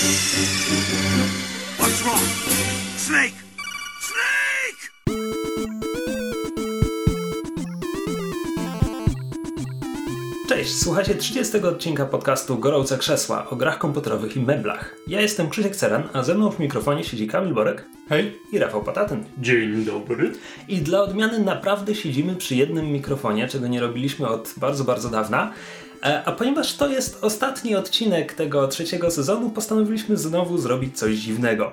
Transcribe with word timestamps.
What's 0.00 2.00
wrong? 2.02 2.20
Snake! 2.96 3.34
Snake! 4.00 4.90
Cześć, 10.48 10.78
słuchacie 10.78 11.14
30 11.14 11.58
odcinka 11.58 12.06
podcastu 12.06 12.58
Gorące 12.58 12.98
Krzesła 12.98 13.50
o 13.50 13.56
grach 13.56 13.78
komputerowych 13.78 14.36
i 14.36 14.40
meblach. 14.40 14.96
Ja 15.06 15.20
jestem 15.20 15.50
Krzysiek 15.50 15.76
Ceran, 15.76 16.08
a 16.12 16.22
ze 16.22 16.34
mną 16.34 16.50
w 16.50 16.58
mikrofonie 16.58 17.04
siedzi 17.04 17.26
Kamil 17.26 17.54
Borek 17.54 17.84
Hej. 18.08 18.38
i 18.52 18.58
Rafał 18.58 18.82
Patatyn. 18.82 19.24
Dzień 19.38 19.84
dobry. 19.84 20.32
I 20.68 20.78
dla 20.78 21.02
odmiany 21.02 21.38
naprawdę 21.38 21.94
siedzimy 21.94 22.36
przy 22.36 22.54
jednym 22.54 22.86
mikrofonie, 22.86 23.48
czego 23.48 23.66
nie 23.66 23.80
robiliśmy 23.80 24.28
od 24.28 24.54
bardzo, 24.56 24.84
bardzo 24.84 25.08
dawna. 25.08 25.52
E, 26.02 26.24
A 26.24 26.32
ponieważ 26.32 26.76
to 26.76 26.88
jest 26.88 27.18
ostatni 27.24 27.74
odcinek 27.76 28.34
tego 28.34 28.68
trzeciego 28.68 29.10
sezonu, 29.10 29.50
postanowiliśmy 29.50 30.16
znowu 30.16 30.58
zrobić 30.58 30.98
coś 30.98 31.16
dziwnego. 31.16 31.72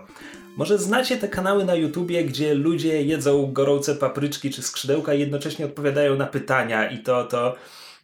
Może 0.58 0.78
znacie 0.78 1.18
te 1.18 1.28
kanały 1.28 1.66
na 1.66 1.76
YouTubie, 1.76 2.24
gdzie 2.24 2.54
ludzie 2.54 3.02
jedzą 3.02 3.52
gorące 3.54 3.96
papryczki 3.96 4.50
czy 4.50 4.62
skrzydełka 4.62 5.14
i 5.14 5.20
jednocześnie 5.20 5.66
odpowiadają 5.66 6.16
na 6.16 6.26
pytania 6.26 6.90
i 6.90 7.00
to 7.00 7.24
to 7.24 7.56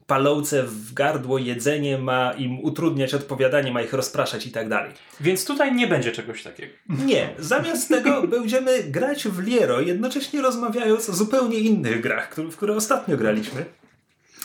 palące 0.07 0.63
w 0.63 0.93
gardło 0.93 1.37
jedzenie 1.37 1.97
ma 1.97 2.33
im 2.33 2.59
utrudniać 2.59 3.13
odpowiadanie, 3.13 3.71
ma 3.71 3.81
ich 3.81 3.93
rozpraszać 3.93 4.47
i 4.47 4.51
tak 4.51 4.69
dalej. 4.69 4.91
Więc 5.21 5.45
tutaj 5.45 5.75
nie 5.75 5.87
będzie 5.87 6.11
czegoś 6.11 6.43
takiego. 6.43 6.73
Nie, 6.89 7.29
zamiast 7.39 7.89
tego 7.89 8.21
będziemy 8.37 8.83
grać 8.83 9.27
w 9.27 9.39
Liero, 9.39 9.81
jednocześnie 9.81 10.41
rozmawiając 10.41 11.09
o 11.09 11.13
zupełnie 11.13 11.59
innych 11.59 12.01
grach, 12.01 12.35
w 12.35 12.57
które 12.57 12.75
ostatnio 12.75 13.17
graliśmy. 13.17 13.65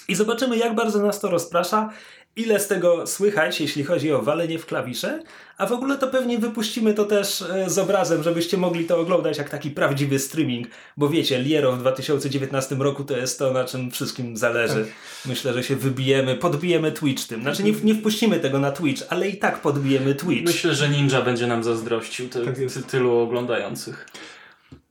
I 0.08 0.14
zobaczymy, 0.14 0.56
jak 0.56 0.74
bardzo 0.74 1.02
nas 1.02 1.20
to 1.20 1.30
rozprasza, 1.30 1.90
ile 2.38 2.60
z 2.60 2.66
tego 2.66 3.06
słychać, 3.06 3.60
jeśli 3.60 3.84
chodzi 3.84 4.12
o 4.12 4.22
walenie 4.22 4.58
w 4.58 4.66
klawisze, 4.66 5.22
a 5.58 5.66
w 5.66 5.72
ogóle 5.72 5.98
to 5.98 6.08
pewnie 6.08 6.38
wypuścimy 6.38 6.94
to 6.94 7.04
też 7.04 7.42
e, 7.42 7.70
z 7.70 7.78
obrazem, 7.78 8.22
żebyście 8.22 8.56
mogli 8.56 8.84
to 8.84 9.00
oglądać 9.00 9.38
jak 9.38 9.50
taki 9.50 9.70
prawdziwy 9.70 10.18
streaming, 10.18 10.68
bo 10.96 11.08
wiecie, 11.08 11.38
Liero 11.38 11.72
w 11.72 11.78
2019 11.78 12.74
roku 12.74 13.04
to 13.04 13.16
jest 13.16 13.38
to, 13.38 13.52
na 13.52 13.64
czym 13.64 13.90
wszystkim 13.90 14.36
zależy. 14.36 14.86
Myślę, 15.26 15.52
że 15.52 15.62
się 15.62 15.76
wybijemy, 15.76 16.36
podbijemy 16.36 16.92
Twitch 16.92 17.26
tym. 17.26 17.42
Znaczy 17.42 17.62
nie, 17.62 17.72
nie 17.84 17.94
wpuścimy 17.94 18.40
tego 18.40 18.58
na 18.58 18.72
Twitch, 18.72 19.02
ale 19.08 19.28
i 19.28 19.36
tak 19.36 19.60
podbijemy 19.60 20.14
Twitch. 20.14 20.46
Myślę, 20.46 20.74
że 20.74 20.88
Ninja 20.88 21.22
będzie 21.22 21.46
nam 21.46 21.64
zazdrościł 21.64 22.28
ty, 22.28 22.44
Tak 22.44 22.56
ty, 22.56 22.82
tylu 22.82 23.18
oglądających. 23.18 24.08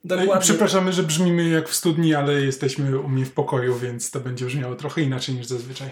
Dokładnie. 0.07 0.41
Przepraszamy, 0.41 0.93
że 0.93 1.03
brzmimy 1.03 1.49
jak 1.49 1.69
w 1.69 1.75
studni, 1.75 2.15
ale 2.15 2.33
jesteśmy 2.33 2.99
u 2.99 3.09
mnie 3.09 3.25
w 3.25 3.31
pokoju, 3.31 3.75
więc 3.79 4.11
to 4.11 4.19
będzie 4.19 4.45
brzmiało 4.45 4.75
trochę 4.75 5.01
inaczej 5.01 5.35
niż 5.35 5.45
zazwyczaj. 5.45 5.89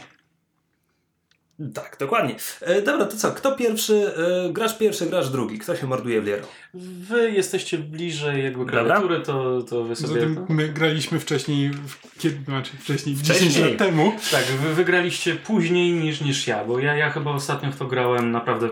Tak, 1.74 1.98
dokładnie. 2.00 2.36
E, 2.62 2.82
dobra, 2.82 3.06
to 3.06 3.18
co? 3.18 3.32
Kto 3.32 3.52
pierwszy? 3.52 4.12
E, 4.48 4.54
grasz 4.54 4.78
pierwszy, 4.78 5.06
grasz 5.06 5.30
drugi. 5.30 5.60
Kto 5.60 5.76
się 5.76 5.88
morduje 5.88 6.22
w 6.22 6.26
Liero? 6.26 6.48
Wy 6.74 7.32
jesteście 7.32 7.78
bliżej 7.78 8.44
jakby 8.44 8.66
klawiatury, 8.66 9.20
to, 9.22 9.62
to 9.62 9.84
wy 9.84 9.96
sobie... 9.96 10.22
To... 10.22 10.46
my 10.50 10.70
graliśmy 10.70 11.20
wcześniej, 11.20 11.70
w, 11.70 12.20
kiedy, 12.20 12.44
znaczy 12.46 12.72
wcześniej, 12.80 13.16
Wcześniej. 13.16 13.50
10 13.50 13.70
lat 13.70 13.78
temu. 13.80 14.12
Tak, 14.32 14.44
wy 14.46 14.74
wygraliście 14.74 15.36
później 15.36 15.92
niż, 15.94 16.22
niż 16.22 16.48
ja, 16.48 16.66
bo 16.66 16.80
ja, 16.80 16.96
ja 16.96 17.10
chyba 17.10 17.32
ostatnio 17.32 17.72
w 17.72 17.76
to 17.78 17.86
grałem 17.86 18.32
naprawdę 18.32 18.70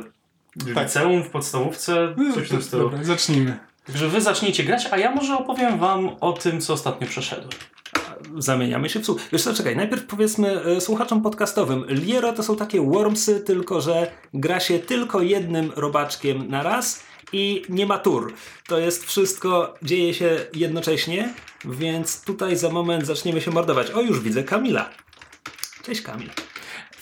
w 0.56 0.74
Tak. 0.74 0.84
liceum, 0.84 1.24
w 1.24 1.30
podstawówce, 1.30 2.14
No, 2.18 2.34
coś 2.34 2.48
w 2.48 2.50
tym 2.50 2.62
stylu. 2.62 2.84
dobra, 2.84 3.04
zacznijmy. 3.04 3.58
Także 3.86 4.08
wy 4.08 4.22
zacznijcie 4.22 4.64
grać, 4.64 4.88
a 4.92 4.98
ja 4.98 5.12
może 5.12 5.38
opowiem 5.38 5.80
wam 5.80 6.10
o 6.22 6.34
tym, 6.34 6.62
co 6.62 6.74
ostatnio 6.74 7.08
przeszedłem. 7.08 7.50
Zamieniamy 8.38 8.90
się 8.90 9.00
w 9.00 9.06
słuch. 9.06 9.22
Wiesz 9.32 9.44
czekaj, 9.58 9.76
najpierw 9.76 10.06
powiedzmy 10.06 10.64
e, 10.64 10.82
słuchaczom 10.82 11.22
podcastowym. 11.22 11.86
Liero 11.88 12.34
to 12.34 12.44
są 12.44 12.56
takie 12.56 12.82
wormsy, 12.82 13.40
tylko 13.40 13.82
że 13.82 14.12
gra 14.34 14.60
się 14.60 14.80
tylko 14.80 15.22
jednym 15.22 15.72
robaczkiem 15.76 16.48
na 16.50 16.64
raz 16.64 17.04
i 17.34 17.64
nie 17.70 17.86
ma 17.86 17.98
tur. 17.98 18.34
To 18.68 18.80
jest 18.80 19.06
wszystko, 19.06 19.74
dzieje 19.82 20.14
się 20.14 20.46
jednocześnie, 20.54 21.34
więc 21.66 22.22
tutaj 22.22 22.58
za 22.58 22.70
moment 22.70 23.06
zaczniemy 23.06 23.42
się 23.42 23.52
mordować. 23.52 23.92
O, 23.92 24.02
już 24.02 24.20
widzę 24.20 24.44
Kamila. 24.44 24.90
Cześć 25.84 26.02
Kamil. 26.02 26.30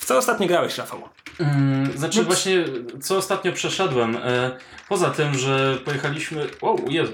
W 0.02 0.04
co 0.04 0.18
ostatnio 0.18 0.48
grałeś, 0.48 0.78
Rafał? 0.78 1.02
Mm, 1.38 1.98
znaczy 1.98 2.18
No, 2.18 2.24
właśnie, 2.24 2.64
co 3.02 3.16
ostatnio 3.16 3.52
przeszedłem, 3.52 4.16
e, 4.16 4.50
poza 4.88 5.10
tym, 5.10 5.34
że 5.34 5.78
pojechaliśmy, 5.84 6.48
wow, 6.62 6.84
Jezu, 6.88 7.12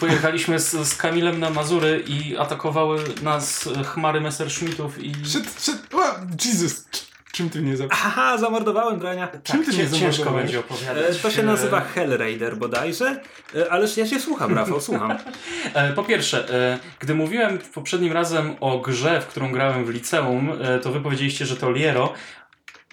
pojechaliśmy 0.00 0.58
z, 0.58 0.70
z 0.70 0.96
Kamilem 0.96 1.40
na 1.40 1.50
Mazury 1.50 2.04
i 2.06 2.36
atakowały 2.36 3.04
nas 3.22 3.68
chmary 3.84 4.20
Messerschmittów 4.20 5.04
i... 5.04 5.14
Szedł, 5.26 5.48
szedł, 5.60 5.78
o, 5.92 6.02
Jesus, 6.44 6.84
czym 7.32 7.50
ty 7.50 7.62
mnie 7.62 7.76
za... 7.76 7.84
Haha, 7.90 8.38
zamordowałem 8.38 8.98
drania. 8.98 9.28
Czym 9.44 9.64
ty 9.64 9.72
mnie 9.72 9.78
ciężko 9.90 9.96
zamordowałeś? 9.96 10.42
będzie 10.42 10.56
E, 10.56 10.60
opowiadać. 10.60 11.20
To 11.20 11.30
się 11.30 11.42
nazywa 11.42 11.80
Hellraider 11.80 12.56
bodajże, 12.56 13.20
E, 13.56 13.72
ależ 13.72 13.96
ja 13.96 14.06
cię 14.06 14.20
słucham, 14.20 14.54
Rafał, 14.54 14.80
słucham. 14.80 15.18
E, 15.74 15.92
Po 15.92 16.04
pierwsze, 16.04 16.48
e, 16.54 16.78
gdy 16.98 17.14
mówiłem 17.14 17.58
poprzednim 17.74 18.12
razem 18.12 18.54
o 18.60 18.78
grze, 18.78 19.20
w 19.20 19.26
którą 19.26 19.52
grałem 19.52 19.84
w 19.84 19.88
liceum, 19.88 20.52
e, 20.62 20.78
to 20.78 20.92
wy 20.92 21.00
powiedzieliście, 21.00 21.46
że 21.46 21.56
to 21.56 21.70
Liero. 21.70 22.12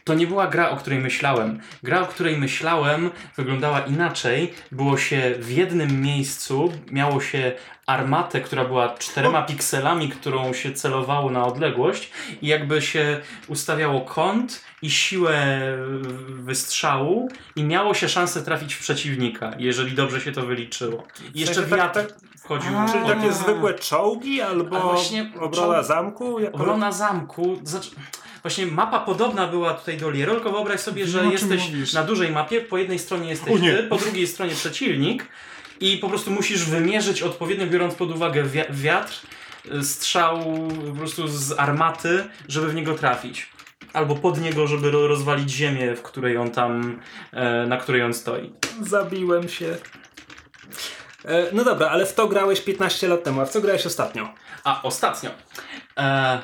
To 0.08 0.14
nie 0.14 0.28
była 0.28 0.48
gra, 0.48 0.70
o 0.70 0.78
której 0.78 1.00
myślałem. 1.00 1.60
Gra, 1.84 2.02
o 2.02 2.06
której 2.06 2.38
myślałem, 2.38 3.10
wyglądała 3.38 3.80
inaczej. 3.80 4.54
Było 4.72 4.98
się 4.98 5.36
w 5.40 5.52
jednym 5.52 6.02
miejscu, 6.02 6.72
miało 6.92 7.22
się 7.22 7.52
armatę, 7.86 8.42
która 8.42 8.66
była 8.66 8.90
czterema 8.98 9.42
pikselami, 9.42 10.10
którą 10.10 10.54
się 10.54 10.72
celowało 10.72 11.32
na 11.32 11.46
odległość 11.46 12.12
i 12.42 12.48
jakby 12.48 12.82
się 12.82 13.20
ustawiało 13.48 14.02
kąt 14.02 14.64
i 14.82 14.92
siłę 14.92 15.38
wystrzału 16.30 17.30
i 17.56 17.64
miało 17.64 17.94
się 17.94 18.10
szansę 18.10 18.44
trafić 18.44 18.74
w 18.74 18.80
przeciwnika, 18.80 19.52
jeżeli 19.60 19.96
dobrze 19.96 20.22
się 20.22 20.32
to 20.32 20.42
wyliczyło. 20.42 21.04
I 21.34 21.40
jeszcze 21.40 21.56
sensie 21.56 21.70
tak- 21.70 21.80
wiatr 21.80 22.14
wchodził. 22.38 22.78
A, 22.78 22.90
Czyli 22.92 23.06
takie 23.06 23.34
zwykłe 23.34 23.74
czołgi 23.74 24.42
albo 24.42 24.80
właśnie 24.80 25.32
obrona 25.40 25.80
czołg- 25.80 25.84
zamku? 25.84 26.40
Jako... 26.40 26.58
Obrona 26.58 26.92
zamku. 26.92 27.60
Znaczy, 27.64 27.90
właśnie 28.42 28.66
mapa 28.66 29.00
podobna 29.00 29.48
była 29.48 29.74
tutaj 29.74 29.98
do 29.98 30.10
Liero, 30.10 30.34
tylko 30.34 30.52
wyobraź 30.52 30.80
sobie, 30.80 31.08
że 31.08 31.20
Wiem, 31.22 31.28
o 31.28 31.38
czym 31.38 31.50
jesteś 31.52 31.70
mówisz. 31.72 31.94
na 31.94 32.04
dużej 32.04 32.32
mapie, 32.32 32.62
po 32.62 32.78
jednej 32.78 33.00
stronie 33.00 33.30
jesteś 33.30 33.62
ty, 33.62 33.84
po 33.90 33.98
drugiej 33.98 34.28
stronie 34.28 34.56
przeciwnik 34.56 35.26
i 35.80 35.98
po 35.98 36.10
prostu 36.10 36.32
musisz 36.32 36.66
wymierzyć 36.66 37.22
odpowiednio, 37.22 37.68
biorąc 37.68 37.96
pod 37.96 38.12
uwagę 38.12 38.44
wi- 38.44 38.64
wiatr, 38.70 39.14
y, 39.74 39.84
strzał 39.84 40.40
po 40.92 40.98
prostu 40.98 41.28
z 41.28 41.60
armaty, 41.60 42.24
żeby 42.48 42.68
w 42.68 42.76
niego 42.76 42.94
trafić. 42.96 43.50
Albo 43.94 44.16
pod 44.16 44.42
niego, 44.42 44.68
żeby 44.68 44.92
ro- 44.92 45.08
rozwalić 45.08 45.50
ziemię, 45.52 45.96
w 45.96 46.02
której 46.02 46.38
on 46.38 46.52
tam, 46.52 47.00
e, 47.34 47.66
na 47.68 47.78
której 47.78 48.04
on 48.04 48.14
stoi. 48.14 48.52
Zabiłem 48.82 49.50
się. 49.50 49.78
E, 51.26 51.46
No 51.54 51.64
dobra, 51.64 51.90
ale 51.90 52.06
w 52.06 52.14
to 52.14 52.28
grałeś 52.28 52.62
15 52.62 53.08
lat 53.08 53.24
temu, 53.24 53.42
a 53.42 53.46
w 53.46 53.50
co 53.50 53.62
grałeś 53.62 53.86
ostatnio? 53.86 54.34
A 54.64 54.82
ostatnio. 54.84 55.30
E, 55.98 56.40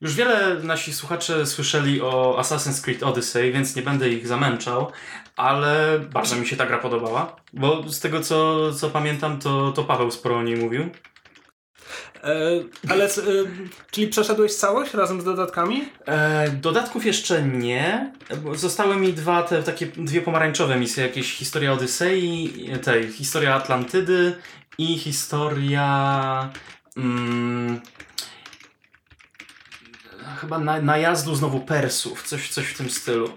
już 0.00 0.14
wiele 0.14 0.54
nasi 0.62 0.92
słuchacze 0.92 1.46
słyszeli 1.46 2.00
o 2.00 2.36
Assassin's 2.40 2.84
Creed 2.84 3.02
Odyssey, 3.02 3.52
więc 3.52 3.76
nie 3.76 3.82
będę 3.82 4.08
ich 4.08 4.26
zamęczał, 4.26 4.92
ale 5.36 6.00
bardzo 6.12 6.36
mi 6.36 6.46
się 6.46 6.56
ta 6.56 6.66
gra 6.66 6.78
podobała, 6.78 7.36
bo 7.52 7.88
z 7.88 8.00
tego 8.00 8.20
co, 8.20 8.72
co 8.72 8.90
pamiętam, 8.90 9.38
to, 9.38 9.72
to 9.72 9.84
Paweł 9.84 10.10
sporo 10.10 10.36
o 10.36 10.42
niej 10.42 10.56
mówił. 10.56 10.90
E, 12.24 12.50
ale, 12.88 13.04
e, 13.04 13.08
czyli 13.90 14.08
przeszedłeś 14.08 14.54
całość 14.54 14.94
razem 14.94 15.20
z 15.20 15.24
dodatkami? 15.24 15.88
E, 16.06 16.50
dodatków 16.50 17.06
jeszcze 17.06 17.42
nie. 17.42 18.12
Zostały 18.54 18.96
mi 18.96 19.12
dwa 19.12 19.42
te 19.42 19.62
takie 19.62 19.86
dwie 19.86 20.22
pomarańczowe 20.22 20.76
misje, 20.76 21.02
jakieś 21.02 21.32
historia 21.32 21.72
Odysei, 21.72 22.52
tej 22.82 23.12
historia 23.12 23.54
Atlantydy 23.54 24.36
i 24.78 24.98
historia 24.98 26.50
mm, 26.96 27.80
chyba 30.38 30.58
na, 30.58 30.80
najazdu 30.80 31.34
znowu 31.34 31.60
Persów, 31.60 32.22
coś, 32.22 32.48
coś 32.48 32.66
w 32.66 32.76
tym 32.76 32.90
stylu. 32.90 33.30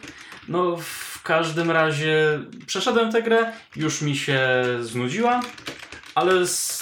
No 0.48 0.78
w 0.78 1.22
każdym 1.24 1.72
razie 1.72 2.40
przeszedłem 2.66 3.12
tę 3.12 3.22
grę, 3.22 3.54
już 3.76 4.02
mi 4.02 4.16
się 4.18 4.40
znudziła. 4.82 5.42
Ale 6.16 6.34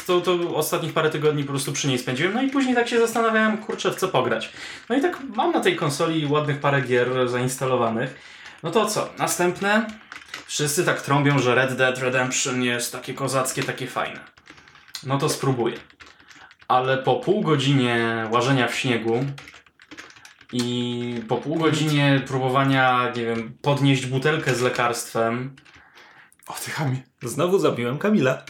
to, 0.07 0.21
to 0.21 0.55
ostatnich 0.55 0.94
parę 0.94 1.09
tygodni 1.09 1.44
po 1.44 1.49
prostu 1.49 1.73
przy 1.73 1.88
niej 1.88 1.99
spędziłem. 1.99 2.33
No 2.33 2.41
i 2.41 2.49
później 2.49 2.75
tak 2.75 2.88
się 2.88 2.99
zastanawiałem, 2.99 3.57
kurczę, 3.57 3.91
w 3.91 3.95
co 3.95 4.07
pograć. 4.07 4.51
No 4.89 4.95
i 4.95 5.01
tak 5.01 5.17
mam 5.35 5.51
na 5.51 5.59
tej 5.59 5.75
konsoli 5.75 6.25
ładnych 6.25 6.59
parę 6.59 6.81
gier 6.81 7.29
zainstalowanych. 7.29 8.15
No 8.63 8.71
to 8.71 8.85
co? 8.85 9.09
Następne? 9.17 9.88
Wszyscy 10.45 10.85
tak 10.85 11.01
trąbią, 11.01 11.39
że 11.39 11.55
Red 11.55 11.75
Dead 11.75 11.99
Redemption 11.99 12.63
jest 12.63 12.91
takie 12.91 13.13
kozackie, 13.13 13.63
takie 13.63 13.88
fajne. 13.88 14.19
No 15.03 15.17
to 15.17 15.29
spróbuję. 15.29 15.77
Ale 16.67 16.97
po 16.97 17.15
pół 17.15 17.41
godzinie 17.41 18.27
łażenia 18.31 18.67
w 18.67 18.75
śniegu 18.75 19.25
i 20.53 21.21
po 21.27 21.37
pół 21.37 21.55
godzinie 21.55 22.21
próbowania, 22.27 23.11
nie 23.15 23.25
wiem, 23.25 23.53
podnieść 23.61 24.05
butelkę 24.05 24.55
z 24.55 24.61
lekarstwem, 24.61 25.55
O, 26.47 26.53
ty 26.53 26.71
chamie. 26.71 27.01
Znowu 27.23 27.59
zabiłem 27.59 27.97
Kamila. 27.97 28.43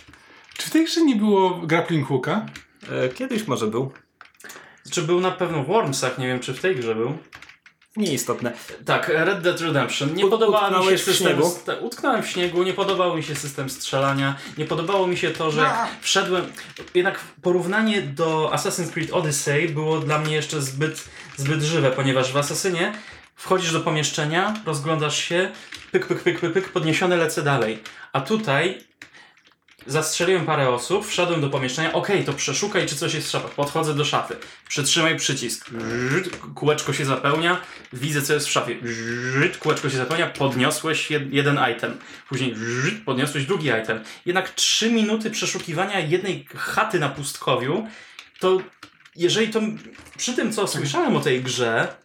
Czy 0.57 0.67
w 0.69 0.71
tej 0.71 0.85
grze 0.85 1.01
nie 1.01 1.15
było 1.15 1.49
grappling 1.49 2.07
hooka? 2.07 2.45
E, 2.91 3.09
Kiedyś 3.09 3.47
może 3.47 3.67
był. 3.67 3.91
Czy 4.91 5.01
był 5.01 5.21
na 5.21 5.31
pewno 5.31 5.63
w 5.63 5.67
Wormsach, 5.67 6.17
nie 6.17 6.27
wiem 6.27 6.39
czy 6.39 6.53
w 6.53 6.59
tej 6.61 6.75
grze 6.75 6.95
był. 6.95 7.17
Nieistotne. 7.99 8.53
Tak, 8.85 9.09
Red 9.09 9.41
Dead 9.41 9.61
Redemption. 9.61 10.13
Nie 10.15 10.25
Ut- 10.25 10.29
podobała 10.29 10.69
mi 10.79 10.85
się 10.85 10.97
w 10.97 11.01
system. 11.01 11.43
st- 11.43 11.77
Utknąłem 11.81 12.23
w 12.23 12.27
śniegu, 12.27 12.63
nie 12.63 12.73
podobał 12.73 13.17
mi 13.17 13.23
się 13.23 13.35
system 13.35 13.69
strzelania, 13.69 14.35
nie 14.57 14.65
podobało 14.65 15.07
mi 15.07 15.17
się 15.17 15.29
to, 15.31 15.51
że 15.51 15.71
wszedłem. 16.01 16.45
Jednak 16.95 17.19
porównanie 17.41 18.01
do 18.01 18.51
Assassin's 18.53 18.91
Creed 18.91 19.11
Odyssey 19.13 19.69
było 19.69 19.99
dla 19.99 20.19
mnie 20.19 20.35
jeszcze 20.35 20.61
zbyt, 20.61 21.03
zbyt 21.37 21.61
żywe, 21.61 21.91
ponieważ 21.91 22.31
w 22.31 22.37
Assassinie 22.37 22.93
wchodzisz 23.35 23.71
do 23.73 23.79
pomieszczenia, 23.79 24.53
rozglądasz 24.65 25.17
się, 25.17 25.51
pyk, 25.91 26.05
pyk, 26.07 26.19
pyk, 26.23 26.39
pyk, 26.39 26.53
pyk 26.53 26.69
podniesione 26.69 27.17
lecę 27.17 27.41
dalej. 27.43 27.83
A 28.13 28.21
tutaj 28.21 28.88
Zastrzeliłem 29.87 30.45
parę 30.45 30.69
osób, 30.69 31.07
wszedłem 31.07 31.41
do 31.41 31.49
pomieszczenia, 31.49 31.93
okej, 31.93 32.25
to 32.25 32.33
przeszukaj, 32.33 32.87
czy 32.87 32.95
coś 32.95 33.13
jest 33.13 33.27
w 33.27 33.31
szafach. 33.31 33.51
Podchodzę 33.51 33.95
do 33.95 34.05
szafy, 34.05 34.35
przytrzymaj 34.67 35.17
przycisk, 35.17 35.69
Żyd, 36.09 36.29
kółeczko 36.55 36.93
się 36.93 37.05
zapełnia, 37.05 37.61
widzę, 37.93 38.21
co 38.21 38.33
jest 38.33 38.47
w 38.47 38.51
szafie, 38.51 38.75
Żyd, 39.39 39.57
kółeczko 39.57 39.89
się 39.89 39.97
zapełnia, 39.97 40.27
podniosłeś 40.27 41.11
jed, 41.11 41.33
jeden 41.33 41.59
item, 41.75 41.97
później 42.29 42.55
Żyd, 42.55 43.03
podniosłeś 43.03 43.45
drugi 43.45 43.67
item. 43.83 44.03
Jednak 44.25 44.49
trzy 44.49 44.91
minuty 44.91 45.31
przeszukiwania 45.31 45.99
jednej 45.99 46.45
chaty 46.55 46.99
na 46.99 47.09
pustkowiu, 47.09 47.87
to 48.39 48.57
jeżeli 49.15 49.47
to, 49.47 49.61
przy 50.17 50.33
tym, 50.33 50.53
co 50.53 50.67
słyszałem 50.67 51.15
o 51.15 51.19
tej 51.19 51.43
grze, 51.43 51.95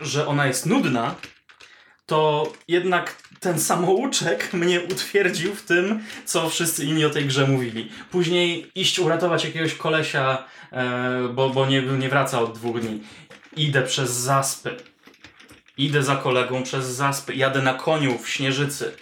że 0.00 0.26
ona 0.26 0.46
jest 0.46 0.66
nudna, 0.66 1.14
to 2.06 2.52
jednak 2.68 3.16
ten 3.40 3.60
samouczek 3.60 4.52
mnie 4.52 4.80
utwierdził 4.80 5.54
w 5.54 5.62
tym, 5.62 6.04
co 6.24 6.48
wszyscy 6.50 6.84
inni 6.84 7.04
o 7.04 7.10
tej 7.10 7.24
grze 7.24 7.46
mówili. 7.46 7.90
Później 8.10 8.70
iść 8.74 8.98
uratować 8.98 9.44
jakiegoś 9.44 9.74
kolesia, 9.74 10.44
e, 10.72 11.28
bo, 11.34 11.50
bo 11.50 11.66
nie, 11.66 11.82
nie 11.82 12.08
wraca 12.08 12.40
od 12.40 12.54
dwóch 12.54 12.80
dni. 12.80 13.00
Idę 13.56 13.82
przez 13.82 14.10
zaspy. 14.10 14.76
Idę 15.78 16.02
za 16.02 16.16
kolegą 16.16 16.62
przez 16.62 16.86
zaspy. 16.86 17.34
Jadę 17.34 17.62
na 17.62 17.74
koniu 17.74 18.18
w 18.18 18.28
śnieżycy. 18.28 18.92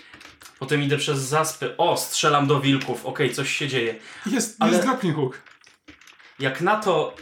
Potem 0.59 0.83
idę 0.83 0.99
przez 0.99 1.19
zaspy. 1.19 1.77
O, 1.77 1.97
strzelam 1.97 2.47
do 2.47 2.61
wilków. 2.61 3.07
Okej, 3.07 3.35
coś 3.35 3.57
się 3.57 3.69
dzieje. 3.69 3.95
Jest, 4.27 4.57
Ale- 4.61 4.73
jest 4.73 4.85
grappling 4.85 5.17
hook. 5.17 5.43
Jak 6.39 6.61
na 6.61 6.77
to, 6.77 7.17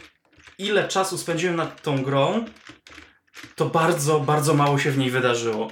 ile 0.57 0.87
czasu 0.87 1.17
spędziłem 1.17 1.55
nad 1.55 1.81
tą 1.81 2.03
grą, 2.03 2.45
to 3.55 3.65
bardzo, 3.65 4.19
bardzo 4.19 4.53
mało 4.53 4.79
się 4.79 4.91
w 4.91 4.97
niej 4.97 5.09
wydarzyło. 5.09 5.71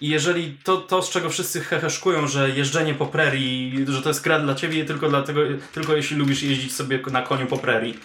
I 0.00 0.08
jeżeli 0.08 0.58
to, 0.64 0.76
to 0.76 1.02
z 1.02 1.10
czego 1.10 1.30
wszyscy 1.30 1.60
heheszkują, 1.60 2.28
że 2.28 2.50
jeżdżenie 2.50 2.94
po 2.94 3.06
prerii, 3.06 3.84
że 3.88 4.02
to 4.02 4.08
jest 4.08 4.22
gra 4.22 4.40
dla 4.40 4.54
ciebie 4.54 4.84
tylko 4.84 5.08
dlatego, 5.08 5.40
tylko 5.72 5.96
jeśli 5.96 6.16
lubisz 6.16 6.42
jeździć 6.42 6.74
sobie 6.74 7.00
na 7.12 7.22
koniu 7.22 7.46
po 7.46 7.58
prerii, 7.58 7.98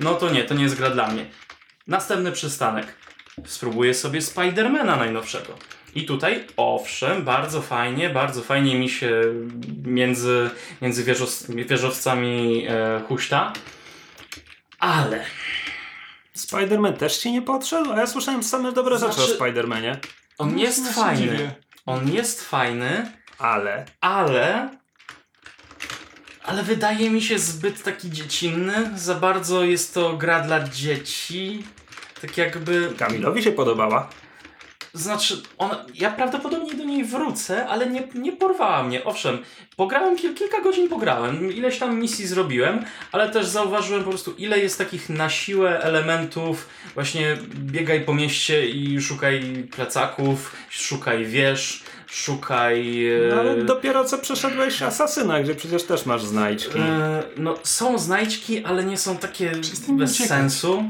no 0.00 0.14
to 0.14 0.30
nie, 0.30 0.44
to 0.44 0.54
nie 0.54 0.62
jest 0.62 0.76
gra 0.76 0.90
dla 0.90 1.08
mnie. 1.08 1.26
Następny 1.86 2.32
przystanek. 2.32 2.86
Spróbuję 3.44 3.94
sobie 3.94 4.22
Spidermana 4.22 4.96
najnowszego. 4.96 5.54
I 5.94 6.04
tutaj, 6.06 6.46
owszem, 6.56 7.24
bardzo 7.24 7.62
fajnie, 7.62 8.10
bardzo 8.10 8.42
fajnie 8.42 8.78
mi 8.78 8.88
się 8.88 9.22
między, 9.84 10.50
między 10.82 11.04
wieżow, 11.04 11.30
wieżowcami 11.48 12.66
e, 12.68 13.00
huśta. 13.08 13.52
Ale 14.78 15.24
Spider-Man 16.36 16.92
też 16.92 17.18
ci 17.18 17.32
nie 17.32 17.42
podszedł? 17.42 17.92
A 17.92 17.96
ja 17.96 18.06
słyszałem 18.06 18.42
same 18.42 18.72
dobre 18.72 18.98
rzeczy 18.98 19.12
Znaczy- 19.14 19.34
o 19.34 19.38
Spider-Manie. 19.38 19.96
On 20.38 20.52
No, 20.54 20.58
jest 20.62 20.88
fajny. 20.94 21.22
dziwię. 21.22 21.50
On 21.86 22.12
jest 22.12 22.44
fajny, 22.44 23.12
Ale... 23.38 23.84
ale. 24.00 24.70
Ale 26.44 26.62
wydaje 26.62 27.10
mi 27.10 27.22
się 27.22 27.38
zbyt 27.38 27.82
taki 27.82 28.10
dziecinny. 28.10 28.90
Za 28.98 29.14
bardzo 29.14 29.64
jest 29.64 29.94
to 29.94 30.16
gra 30.16 30.40
dla 30.40 30.68
dzieci. 30.68 31.64
Tak 32.20 32.36
jakby. 32.36 32.92
Kamilowi 32.98 33.42
się 33.42 33.52
podobała. 33.52 34.08
Znaczy, 34.96 35.42
ona, 35.58 35.84
ja 35.94 36.10
prawdopodobnie 36.10 36.74
do 36.74 36.84
niej 36.84 37.04
wrócę, 37.04 37.66
ale 37.66 37.86
nie, 37.90 38.02
nie 38.14 38.32
porwała 38.32 38.82
mnie. 38.82 39.04
Owszem, 39.04 39.38
pograłem, 39.76 40.16
kil, 40.16 40.34
kilka 40.34 40.60
godzin 40.60 40.88
pograłem, 40.88 41.52
ileś 41.52 41.78
tam 41.78 42.00
misji 42.00 42.26
zrobiłem, 42.26 42.84
ale 43.12 43.30
też 43.30 43.46
zauważyłem 43.46 44.04
po 44.04 44.10
prostu, 44.10 44.34
ile 44.38 44.58
jest 44.58 44.78
takich 44.78 45.08
na 45.08 45.30
siłę 45.30 45.80
elementów. 45.82 46.68
Właśnie 46.94 47.36
biegaj 47.54 48.00
po 48.00 48.14
mieście 48.14 48.66
i 48.66 49.00
szukaj 49.00 49.68
plecaków, 49.76 50.56
szukaj 50.70 51.24
wież, 51.24 51.82
szukaj. 52.06 53.06
e, 53.08 53.28
No, 53.34 53.40
ale 53.40 53.64
dopiero 53.64 54.04
co 54.04 54.18
przeszedłeś 54.18 54.82
Asasyna, 54.82 55.40
gdzie 55.40 55.54
przecież 55.54 55.82
też 55.82 56.06
masz 56.06 56.24
znajdźki. 56.24 56.78
E, 56.78 57.22
no, 57.36 57.54
są 57.62 57.98
znajdźki, 57.98 58.64
ale 58.64 58.84
nie 58.84 58.98
są 58.98 59.16
takie 59.16 59.50
bez 59.88 60.12
uciekać. 60.12 60.28
sensu. 60.28 60.84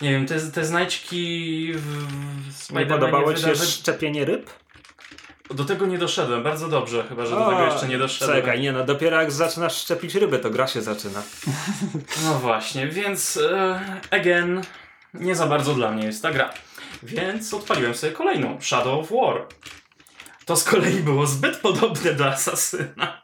Nie 0.00 0.10
wiem, 0.10 0.26
te, 0.26 0.40
te 0.40 0.64
znajdźki 0.64 1.72
w 1.74 2.72
Nie 2.72 2.86
podobało 2.86 3.34
ci 3.34 3.40
się 3.42 3.46
wydawy- 3.48 3.66
szczepienie 3.66 4.24
ryb? 4.24 4.50
Do 5.50 5.64
tego 5.64 5.86
nie 5.86 5.98
doszedłem, 5.98 6.42
bardzo 6.42 6.68
dobrze, 6.68 7.04
chyba 7.08 7.26
że 7.26 7.30
do 7.30 7.46
O, 7.46 7.50
tego 7.50 7.64
jeszcze 7.72 7.88
nie 7.88 7.98
doszedłem. 7.98 8.38
Czekaj, 8.40 8.60
nie 8.60 8.72
no, 8.72 8.84
dopiero 8.84 9.20
jak 9.20 9.32
zaczynasz 9.32 9.76
szczepić 9.76 10.14
ryby, 10.14 10.38
to 10.38 10.50
gra 10.50 10.66
się 10.66 10.82
zaczyna. 10.82 11.22
No 12.24 12.34
właśnie, 12.38 12.88
więc 12.88 13.36
e, 13.36 13.80
again, 14.10 14.62
nie 15.14 15.34
za 15.34 15.46
bardzo 15.46 15.74
dla 15.74 15.90
mnie 15.90 16.06
jest 16.06 16.22
ta 16.22 16.32
gra. 16.32 16.50
Więc 17.02 17.54
odpaliłem 17.54 17.94
sobie 17.94 18.12
kolejną, 18.12 18.60
Shadow 18.60 19.00
of 19.00 19.10
War. 19.10 19.46
To 20.44 20.56
z 20.56 20.64
kolei 20.64 20.94
było 21.00 21.26
zbyt 21.26 21.56
podobne 21.56 22.14
do 22.14 22.26
Asasyna. 22.26 23.22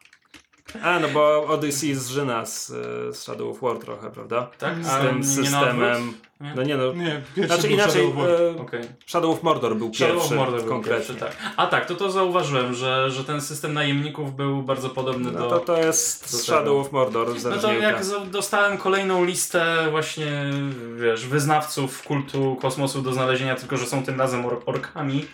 A, 0.82 0.98
no 1.00 1.08
bo 1.08 1.46
Odyssey 1.46 1.94
zżyna 1.94 2.46
z, 2.46 2.70
e, 2.70 2.74
z 3.12 3.22
Shadow 3.22 3.48
of 3.56 3.60
War 3.62 3.78
trochę, 3.78 4.10
prawda? 4.10 4.48
Tak? 4.58 4.84
Z 4.84 4.88
A 4.88 5.00
tym 5.00 5.24
systemem. 5.24 5.92
odwrót? 5.92 6.14
Nie? 6.40 6.52
No 6.56 6.62
nie 6.62 6.76
no. 6.76 6.92
Nie, 6.92 7.22
pierwszy 7.36 7.46
Znaczy 7.54 7.62
był 7.62 7.70
inaczej, 7.76 7.92
Shadow 8.02 8.10
of 8.10 8.16
War. 8.16 8.30
e, 8.40 8.60
Okej. 8.60 8.80
Shadow 9.06 9.30
of 9.36 9.42
Mordor 9.42 9.76
był 9.76 9.94
Shadow 9.94 10.16
of 10.16 10.22
pierwszy 10.22 10.34
Mordor 10.34 10.60
był 10.60 10.68
konkretnie. 10.68 11.06
pierwszy, 11.06 11.14
tak. 11.24 11.36
A 11.56 11.66
tak, 11.66 11.86
to 11.86 11.94
to 11.94 12.10
zauważyłem, 12.10 12.74
że, 12.74 13.10
że 13.10 13.24
ten 13.24 13.40
system 13.40 13.72
najemników 13.74 14.36
był 14.36 14.62
bardzo 14.62 14.90
podobny 14.90 15.32
No 15.32 15.38
do... 15.38 15.48
to 15.50 15.58
to 15.60 15.76
jest 15.76 16.22
do 16.24 16.30
tego. 16.30 16.42
Shadow 16.42 16.86
of 16.86 16.92
Mordor 16.92 17.28
No 17.50 17.56
to 17.58 17.72
jak 17.72 18.02
dostałem 18.30 18.78
kolejną 18.78 19.24
listę 19.24 19.86
właśnie, 19.90 20.50
wiesz, 20.96 21.26
wyznawców 21.26 22.02
kultu 22.02 22.56
kosmosu 22.62 23.02
do 23.02 23.12
znalezienia, 23.12 23.54
tylko 23.56 23.76
że 23.76 23.86
są 23.86 24.02
tym 24.04 24.18
razem 24.18 24.46
or 24.46 24.62
orkami, 24.66 25.24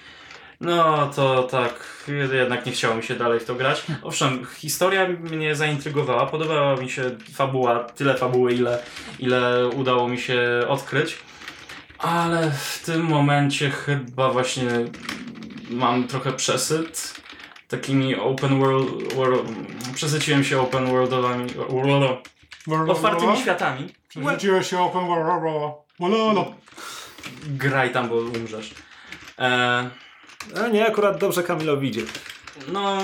no 0.60 1.06
to 1.06 1.42
tak, 1.42 2.04
jednak 2.32 2.66
nie 2.66 2.72
chciało 2.72 2.94
mi 2.94 3.02
się 3.02 3.14
dalej 3.14 3.40
w 3.40 3.44
to 3.44 3.54
grać. 3.54 3.84
Owszem, 4.02 4.46
historia 4.56 5.08
mnie 5.08 5.54
zaintrygowała, 5.54 6.26
podobała 6.26 6.76
mi 6.76 6.90
się 6.90 7.02
fabuła, 7.34 7.84
tyle 7.84 8.14
fabuły, 8.14 8.54
ile, 8.54 8.78
ile 9.18 9.68
udało 9.68 10.08
mi 10.08 10.18
się 10.18 10.40
odkryć, 10.68 11.18
ale 11.98 12.50
w 12.50 12.82
tym 12.84 13.02
momencie 13.02 13.70
chyba 13.70 14.30
właśnie 14.30 14.68
mam 15.70 16.08
trochę 16.08 16.32
przesyt 16.32 17.14
takimi 17.68 18.16
open 18.16 18.60
world, 18.60 19.14
world 19.14 19.42
przesyciłem 19.94 20.44
się 20.44 20.60
open 20.60 20.86
worldowami, 20.86 21.50
world, 22.66 22.90
otwartymi 22.90 23.36
światami. 23.36 23.88
Przerzuciło 24.08 24.62
się 24.62 24.80
open 24.80 25.06
world. 25.06 25.26
Wololo. 26.00 26.54
Graj 27.46 27.92
tam, 27.92 28.08
bo 28.08 28.14
umrzesz. 28.14 28.74
E, 29.38 29.90
A 30.64 30.68
nie, 30.68 30.86
akurat 30.86 31.18
dobrze 31.18 31.42
Kamilowi 31.42 31.88
idzie. 31.88 32.02
no, 32.68 32.98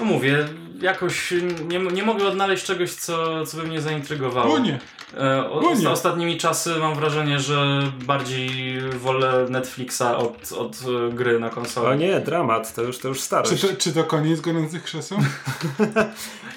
no 0.00 0.04
mówię, 0.06 0.48
jakoś 0.80 1.34
nie, 1.68 1.78
nie 1.78 2.02
mogę 2.02 2.26
odnaleźć 2.26 2.64
czegoś, 2.64 2.90
co, 2.92 3.46
co 3.46 3.56
by 3.56 3.62
mnie 3.62 3.80
zaintrygowało. 3.80 4.54
O 4.54 4.58
nie. 4.58 4.78
E, 5.16 5.50
o, 5.50 5.90
ostatnimi 5.92 6.36
czasy 6.36 6.76
mam 6.76 6.94
wrażenie, 6.94 7.40
że 7.40 7.82
bardziej 8.06 8.80
wolę 8.80 9.46
Netflixa 9.50 10.02
od, 10.02 10.52
od 10.52 10.76
e, 11.08 11.12
gry 11.12 11.40
na 11.40 11.46
O 11.46 11.50
konsolę. 11.50 11.96
nie, 11.96 12.20
dramat, 12.20 12.74
to 12.74 12.82
już, 12.82 12.98
to 12.98 13.08
już 13.08 13.18
Czy 13.18 13.24
starość. 13.24 13.60
to, 13.62 13.68
czy 13.78 13.92
to 13.92 14.04
koniec 14.04 14.40
gorących 14.40 14.84
krzeseł? 14.84 15.18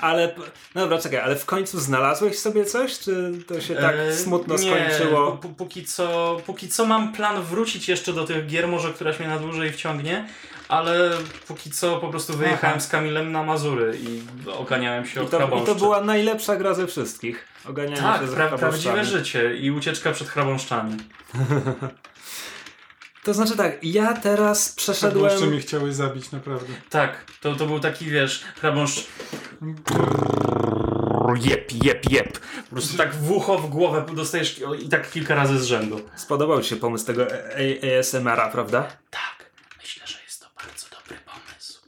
Ale, 0.02 0.36
no 0.76 0.82
dobra, 0.82 0.98
czekaj, 1.00 1.20
ale 1.20 1.36
w 1.36 1.46
końcu 1.46 1.80
znalazłeś 1.80 2.40
sobie 2.40 2.66
coś? 2.66 3.00
Czy 3.00 3.32
to 3.48 3.62
się 3.62 3.76
tak 3.76 3.96
E, 3.96 4.16
smutno 4.16 4.56
nie, 4.56 4.60
skończyło? 4.90 5.32
p- 5.32 5.54
Póki 5.58 5.86
co, 5.86 6.38
póki 6.46 6.70
co 6.70 6.86
mam 6.86 7.14
plan 7.14 7.42
wrócić 7.44 7.90
jeszcze 7.90 8.14
do 8.14 8.24
tych 8.24 8.48
gier, 8.48 8.68
może 8.68 8.94
któraś 8.94 9.20
mnie 9.20 9.28
na 9.30 9.40
dłużej 9.40 9.72
wciągnie, 9.72 10.28
ale 10.72 11.10
póki 11.48 11.72
co 11.72 11.98
po 11.98 12.10
prostu 12.10 12.34
wyjechałem 12.38 12.78
Aha. 12.78 12.86
z 12.86 12.88
Kamilem 12.88 13.32
na 13.32 13.44
Mazury 13.44 13.98
i 14.02 14.24
oganiałem 14.52 15.06
się 15.06 15.22
I 15.22 15.24
od 15.24 15.30
to, 15.30 15.38
I 15.38 15.40
chrabąszczy. 15.40 15.68
to 15.68 15.76
była 15.76 16.02
najlepsza 16.02 16.56
gra 16.56 16.74
ze 16.74 16.88
wszystkich. 16.88 17.48
Oganianie 17.70 17.98
Tak, 18.02 18.22
się 18.22 18.28
za 18.28 18.36
pra, 18.36 18.58
prawdziwe 18.58 19.06
życie 19.06 19.56
i 19.56 19.72
ucieczka 19.72 20.12
przed 20.12 20.28
chrabąszczami. 20.30 20.98
To 23.24 23.34
znaczy 23.34 23.58
tak, 23.58 23.84
ja 23.84 24.14
teraz 24.14 24.66
Jeszcze 24.68 24.82
przeszedłem... 24.82 25.50
mnie 25.50 25.60
chciały 25.60 25.94
zabić, 25.94 26.32
naprawdę. 26.32 26.74
Tak, 26.90 27.26
to, 27.42 27.56
to 27.56 27.66
był 27.66 27.80
taki, 27.80 28.06
wiesz, 28.06 28.44
chrabąszcz... 28.60 29.08
Jep, 31.42 31.72
jep, 31.84 32.12
jep. 32.12 32.40
Po 32.70 32.76
prostu 32.76 32.98
tak 32.98 33.16
w 33.16 33.32
ucho, 33.32 33.58
w 33.58 33.70
głowę 33.70 34.06
dostajesz 34.14 34.62
i 34.82 34.90
tak 34.90 35.12
kilka 35.12 35.36
razy 35.36 35.60
z 35.60 35.64
rzędu. 35.66 36.02
Spodobał 36.16 36.62
ci 36.62 36.70
się 36.70 36.76
pomysł 36.76 37.06
tego 37.06 37.28
ASMR-a, 38.00 38.50
prawda? 38.50 38.82
Tak, 39.10 39.52
myślę, 39.82 40.08
że 40.08 40.18
jest 40.24 40.40
to 40.42 40.48
bardzo 40.64 40.88
dobry 40.96 41.18
pomysł. 41.26 41.80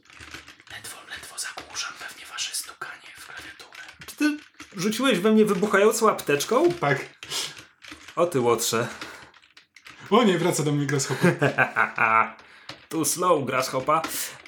Ledwo, 0.72 0.96
ledwo 1.10 1.38
zagłuszam 1.38 1.92
pewnie 2.08 2.26
wasze 2.32 2.54
stukanie 2.54 3.08
w 3.16 3.26
klawiaturę. 3.26 3.82
Czy 4.06 4.16
ty 4.16 4.36
rzuciłeś 4.76 5.18
we 5.18 5.32
mnie 5.32 5.44
wybuchającą 5.44 6.10
apteczką? 6.10 6.72
Tak. 6.72 7.06
O 8.16 8.26
ty 8.26 8.40
łotrze. 8.40 8.86
O 10.10 10.24
nie, 10.24 10.38
wraca 10.38 10.62
do 10.62 10.72
mnie 10.72 10.86
Grasshopper. 10.86 11.36
Too 12.88 13.04
slow, 13.04 13.44
Grasshopper. 13.44 14.00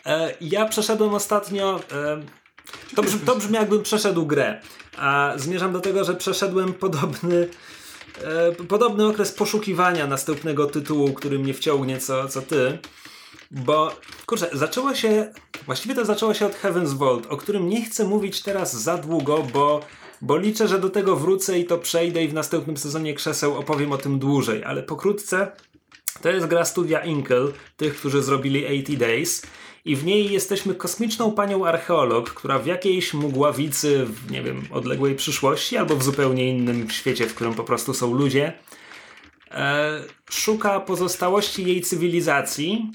E, 0.07 0.35
ja 0.41 0.67
przeszedłem 0.67 1.15
ostatnio... 1.15 1.81
E, 1.93 2.23
to, 2.95 3.03
brzmi, 3.03 3.21
to 3.21 3.37
brzmi 3.37 3.55
jakbym 3.55 3.83
przeszedł 3.83 4.27
grę. 4.27 4.61
A 4.97 5.33
zmierzam 5.37 5.73
do 5.73 5.81
tego, 5.81 6.05
że 6.05 6.15
przeszedłem 6.15 6.73
podobny... 6.75 7.49
E, 8.25 8.53
podobny 8.53 9.07
okres 9.07 9.33
poszukiwania 9.33 10.07
następnego 10.07 10.67
tytułu, 10.67 11.13
który 11.13 11.39
mnie 11.39 11.55
wciągnie 11.55 11.99
co, 11.99 12.29
co 12.29 12.43
ty. 12.43 12.79
Bo, 13.51 13.97
kurczę, 14.27 14.51
zaczęło 14.53 14.95
się. 14.95 15.33
Właściwie 15.67 15.95
to 15.95 16.05
zaczęło 16.05 16.35
się 16.35 16.47
od 16.47 16.63
Heaven's 16.63 16.99
Vault, 16.99 17.27
o 17.27 17.37
którym 17.37 17.69
nie 17.69 17.85
chcę 17.85 18.05
mówić 18.05 18.43
teraz 18.43 18.77
za 18.77 18.99
długo, 18.99 19.43
bo, 19.53 19.81
bo 20.23 20.37
liczę, 20.37 20.69
że 20.69 20.79
do 20.79 20.91
tego 20.91 21.17
wrócę 21.17 21.59
i 21.59 21.65
to 21.65 21.79
przejdę 21.79 22.25
i 22.25 22.29
w 22.29 22.35
następnym 22.35 22.77
sezonie 22.77 23.15
krzeseł 23.15 23.59
opowiem 23.59 23.93
o 23.93 23.99
tym 23.99 24.19
dłużej, 24.19 24.65
ale 24.65 24.83
pokrótce. 24.83 25.53
To 26.23 26.31
jest 26.31 26.47
gra 26.47 26.65
studia 26.65 27.05
Inkel, 27.05 27.53
tych, 27.77 27.97
którzy 27.97 28.23
zrobili 28.23 28.67
80 28.67 29.01
Days. 29.01 29.43
I 29.85 29.97
w 29.97 30.05
niej 30.05 30.33
jesteśmy 30.33 30.75
kosmiczną 30.75 31.33
panią 31.33 31.67
archeolog, 31.67 32.31
która 32.31 32.59
w 32.59 32.67
jakiejś 32.67 33.15
mgławicy, 33.15 34.07
w 34.07 34.31
nie 34.31 34.43
wiem, 34.43 34.63
odległej 34.71 35.15
przyszłości, 35.15 35.77
albo 35.77 35.97
w 35.97 36.03
zupełnie 36.03 36.51
innym 36.51 36.91
świecie, 36.91 37.27
w 37.27 37.35
którym 37.35 37.55
po 37.55 37.65
prostu 37.65 37.95
są 37.95 38.15
ludzie, 38.15 38.53
e, 39.51 40.03
szuka 40.31 40.81
pozostałości 40.81 41.67
jej 41.67 41.81
cywilizacji, 41.81 42.93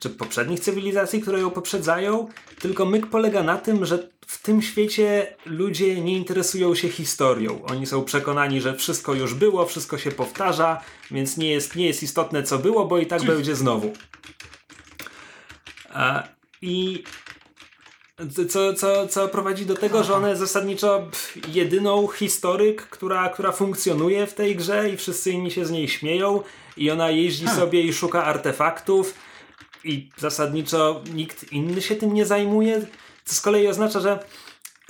czy 0.00 0.10
poprzednich 0.10 0.60
cywilizacji, 0.60 1.22
które 1.22 1.40
ją 1.40 1.50
poprzedzają, 1.50 2.28
tylko 2.58 2.84
myk 2.84 3.06
polega 3.06 3.42
na 3.42 3.58
tym, 3.58 3.84
że 3.84 4.08
w 4.26 4.42
tym 4.42 4.62
świecie 4.62 5.36
ludzie 5.46 6.00
nie 6.00 6.16
interesują 6.16 6.74
się 6.74 6.88
historią. 6.88 7.62
Oni 7.64 7.86
są 7.86 8.04
przekonani, 8.04 8.60
że 8.60 8.74
wszystko 8.74 9.14
już 9.14 9.34
było, 9.34 9.66
wszystko 9.66 9.98
się 9.98 10.12
powtarza, 10.12 10.80
więc 11.10 11.36
nie 11.36 11.50
jest, 11.50 11.76
nie 11.76 11.86
jest 11.86 12.02
istotne, 12.02 12.42
co 12.42 12.58
było, 12.58 12.84
bo 12.84 12.98
i 12.98 13.06
tak 13.06 13.22
będzie 13.22 13.56
znowu. 13.56 13.92
A, 15.92 16.28
I 16.62 17.04
co, 18.50 18.74
co, 18.74 19.08
co 19.08 19.28
prowadzi 19.28 19.66
do 19.66 19.74
tego, 19.74 20.04
że 20.04 20.28
jest 20.28 20.40
zasadniczo 20.40 21.06
jedyną 21.48 22.08
historyk, 22.08 22.82
która, 22.82 23.28
która 23.28 23.52
funkcjonuje 23.52 24.26
w 24.26 24.34
tej 24.34 24.56
grze 24.56 24.90
i 24.90 24.96
wszyscy 24.96 25.30
inni 25.30 25.50
się 25.50 25.66
z 25.66 25.70
niej 25.70 25.88
śmieją 25.88 26.42
i 26.76 26.90
ona 26.90 27.10
jeździ 27.10 27.48
sobie 27.48 27.82
i 27.82 27.92
szuka 27.92 28.24
artefaktów 28.24 29.14
i 29.84 30.08
zasadniczo 30.16 31.02
nikt 31.14 31.52
inny 31.52 31.82
się 31.82 31.96
tym 31.96 32.14
nie 32.14 32.26
zajmuje, 32.26 32.86
co 33.26 33.34
z 33.34 33.40
kolei 33.40 33.68
oznacza, 33.68 34.00
że 34.00 34.18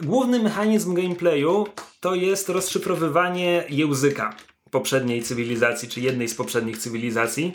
główny 0.02 0.38
mechanizm 0.38 0.94
gameplayu 0.94 1.66
to 2.00 2.14
jest 2.14 2.48
rozszyfrowywanie 2.48 3.64
języka 3.68 4.36
poprzedniej 4.70 5.22
cywilizacji, 5.22 5.88
czy 5.88 6.00
jednej 6.00 6.28
z 6.28 6.34
poprzednich 6.34 6.78
cywilizacji. 6.78 7.52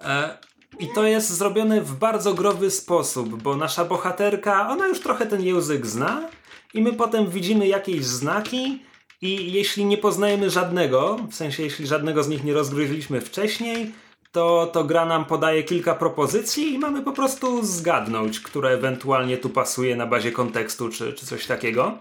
E, 0.00 0.38
I 0.78 0.88
to 0.94 1.04
jest 1.04 1.30
zrobione 1.30 1.80
w 1.80 1.94
bardzo 1.94 2.34
growy 2.34 2.70
sposób, 2.70 3.42
bo 3.42 3.56
nasza 3.56 3.84
bohaterka, 3.84 4.68
ona 4.68 4.86
już 4.86 5.00
trochę 5.00 5.26
ten 5.26 5.42
język 5.42 5.86
zna 5.86 6.28
i 6.74 6.82
my 6.82 6.92
potem 6.92 7.30
widzimy 7.30 7.66
jakieś 7.66 8.04
znaki 8.04 8.82
i 9.22 9.52
jeśli 9.52 9.84
nie 9.84 9.98
poznajemy 9.98 10.50
żadnego, 10.50 11.18
w 11.30 11.34
sensie 11.34 11.62
jeśli 11.62 11.86
żadnego 11.86 12.22
z 12.22 12.28
nich 12.28 12.44
nie 12.44 12.52
rozgryźliśmy 12.52 13.20
wcześniej, 13.20 13.92
to, 14.32 14.70
to 14.72 14.84
gra 14.84 15.04
nam 15.04 15.24
podaje 15.24 15.62
kilka 15.62 15.94
propozycji 15.94 16.74
i 16.74 16.78
mamy 16.78 17.02
po 17.02 17.12
prostu 17.12 17.64
zgadnąć, 17.66 18.40
które 18.40 18.68
ewentualnie 18.70 19.36
tu 19.36 19.50
pasuje 19.50 19.96
na 19.96 20.06
bazie 20.06 20.32
kontekstu 20.32 20.88
czy, 20.88 21.12
czy 21.12 21.26
coś 21.26 21.46
takiego. 21.46 21.98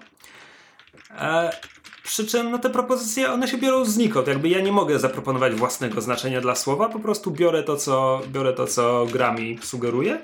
E, 1.20 1.52
przy 2.04 2.28
czym 2.28 2.52
no, 2.52 2.60
te 2.60 2.70
propozycje, 2.70 3.32
one 3.32 3.48
się 3.48 3.58
biorą 3.58 3.86
znikąd. 3.86 4.28
Jakby 4.28 4.50
ja 4.50 4.62
nie 4.62 4.72
mogę 4.72 5.00
zaproponować 5.00 5.54
własnego 5.54 6.02
znaczenia 6.02 6.42
dla 6.42 6.56
słowa, 6.56 6.90
po 6.90 7.00
prostu 7.00 7.32
biorę 7.32 7.64
to, 7.64 7.78
co, 7.78 8.22
biorę 8.28 8.54
to, 8.54 8.68
co 8.68 9.06
gra 9.12 9.34
mi 9.34 9.60
sugeruje. 9.62 10.20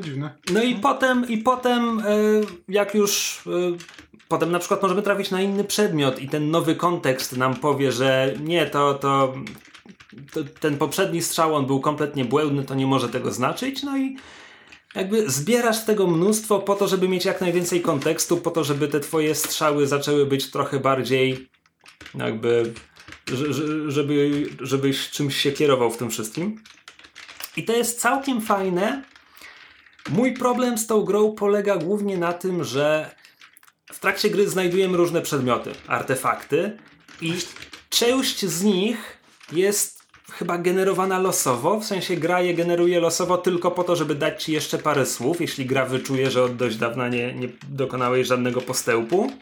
Dziwne. 0.00 0.34
No 0.52 0.62
i 0.62 0.74
potem, 0.74 1.28
i 1.28 1.38
potem 1.38 1.98
e, 1.98 2.04
jak 2.68 2.94
już 2.94 3.42
e, 3.46 3.50
potem 4.28 4.50
na 4.50 4.58
przykład 4.58 4.82
możemy 4.82 5.02
trafić 5.02 5.30
na 5.30 5.40
inny 5.40 5.64
przedmiot 5.64 6.20
i 6.22 6.28
ten 6.28 6.50
nowy 6.50 6.76
kontekst 6.76 7.36
nam 7.36 7.54
powie, 7.54 7.92
że 7.92 8.34
nie, 8.40 8.66
to, 8.66 8.94
to 8.94 9.34
ten 10.60 10.78
poprzedni 10.78 11.22
strzał 11.22 11.54
on 11.54 11.66
był 11.66 11.80
kompletnie 11.80 12.24
błędny, 12.24 12.64
to 12.64 12.74
nie 12.74 12.86
może 12.86 13.08
tego 13.08 13.32
znaczyć. 13.32 13.82
No 13.82 13.98
i 13.98 14.16
jakby 14.94 15.30
zbierasz 15.30 15.84
tego 15.84 16.06
mnóstwo 16.06 16.58
po 16.58 16.74
to, 16.74 16.88
żeby 16.88 17.08
mieć 17.08 17.24
jak 17.24 17.40
najwięcej 17.40 17.80
kontekstu, 17.80 18.36
po 18.36 18.50
to, 18.50 18.64
żeby 18.64 18.88
te 18.88 19.00
twoje 19.00 19.34
strzały 19.34 19.86
zaczęły 19.86 20.26
być 20.26 20.50
trochę 20.50 20.80
bardziej 20.80 21.48
jakby 22.14 22.72
że- 23.32 23.52
że- 23.52 23.90
żeby, 23.90 24.46
żebyś 24.60 25.10
czymś 25.10 25.36
się 25.36 25.52
kierował 25.52 25.90
w 25.90 25.96
tym 25.96 26.10
wszystkim. 26.10 26.62
I 27.56 27.64
to 27.64 27.72
jest 27.72 28.00
całkiem 28.00 28.40
fajne. 28.40 29.02
Mój 30.10 30.32
problem 30.32 30.78
z 30.78 30.86
tą 30.86 31.02
grą 31.02 31.32
polega 31.32 31.76
głównie 31.76 32.18
na 32.18 32.32
tym, 32.32 32.64
że 32.64 33.14
w 33.92 34.00
trakcie 34.00 34.30
gry 34.30 34.48
znajdujemy 34.48 34.96
różne 34.96 35.22
przedmioty, 35.22 35.72
artefakty 35.86 36.78
i 37.20 37.34
część 37.90 38.46
z 38.46 38.62
nich 38.62 39.18
jest 39.52 40.01
chyba 40.32 40.58
generowana 40.58 41.18
losowo, 41.18 41.80
w 41.80 41.84
sensie 41.84 42.16
gra 42.16 42.40
je 42.40 42.54
generuje 42.54 43.00
losowo 43.00 43.38
tylko 43.38 43.70
po 43.70 43.84
to, 43.84 43.96
żeby 43.96 44.14
dać 44.14 44.44
ci 44.44 44.52
jeszcze 44.52 44.78
parę 44.78 45.06
słów, 45.06 45.40
jeśli 45.40 45.66
gra 45.66 45.86
wyczuje, 45.86 46.30
że 46.30 46.42
od 46.42 46.56
dość 46.56 46.76
dawna 46.76 47.08
nie, 47.08 47.34
nie 47.34 47.48
dokonałeś 47.68 48.26
żadnego 48.26 48.60
postępu. 48.60 49.32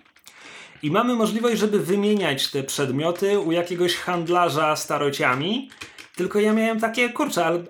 I 0.82 0.90
mamy 0.90 1.14
możliwość, 1.14 1.58
żeby 1.58 1.80
wymieniać 1.80 2.48
te 2.48 2.62
przedmioty 2.62 3.38
u 3.38 3.52
jakiegoś 3.52 3.96
handlarza 3.96 4.76
starociami. 4.76 5.70
Tylko 6.16 6.40
ja 6.40 6.52
miałem 6.52 6.80
takie, 6.80 7.08
kurczę, 7.08 7.44
ale. 7.44 7.64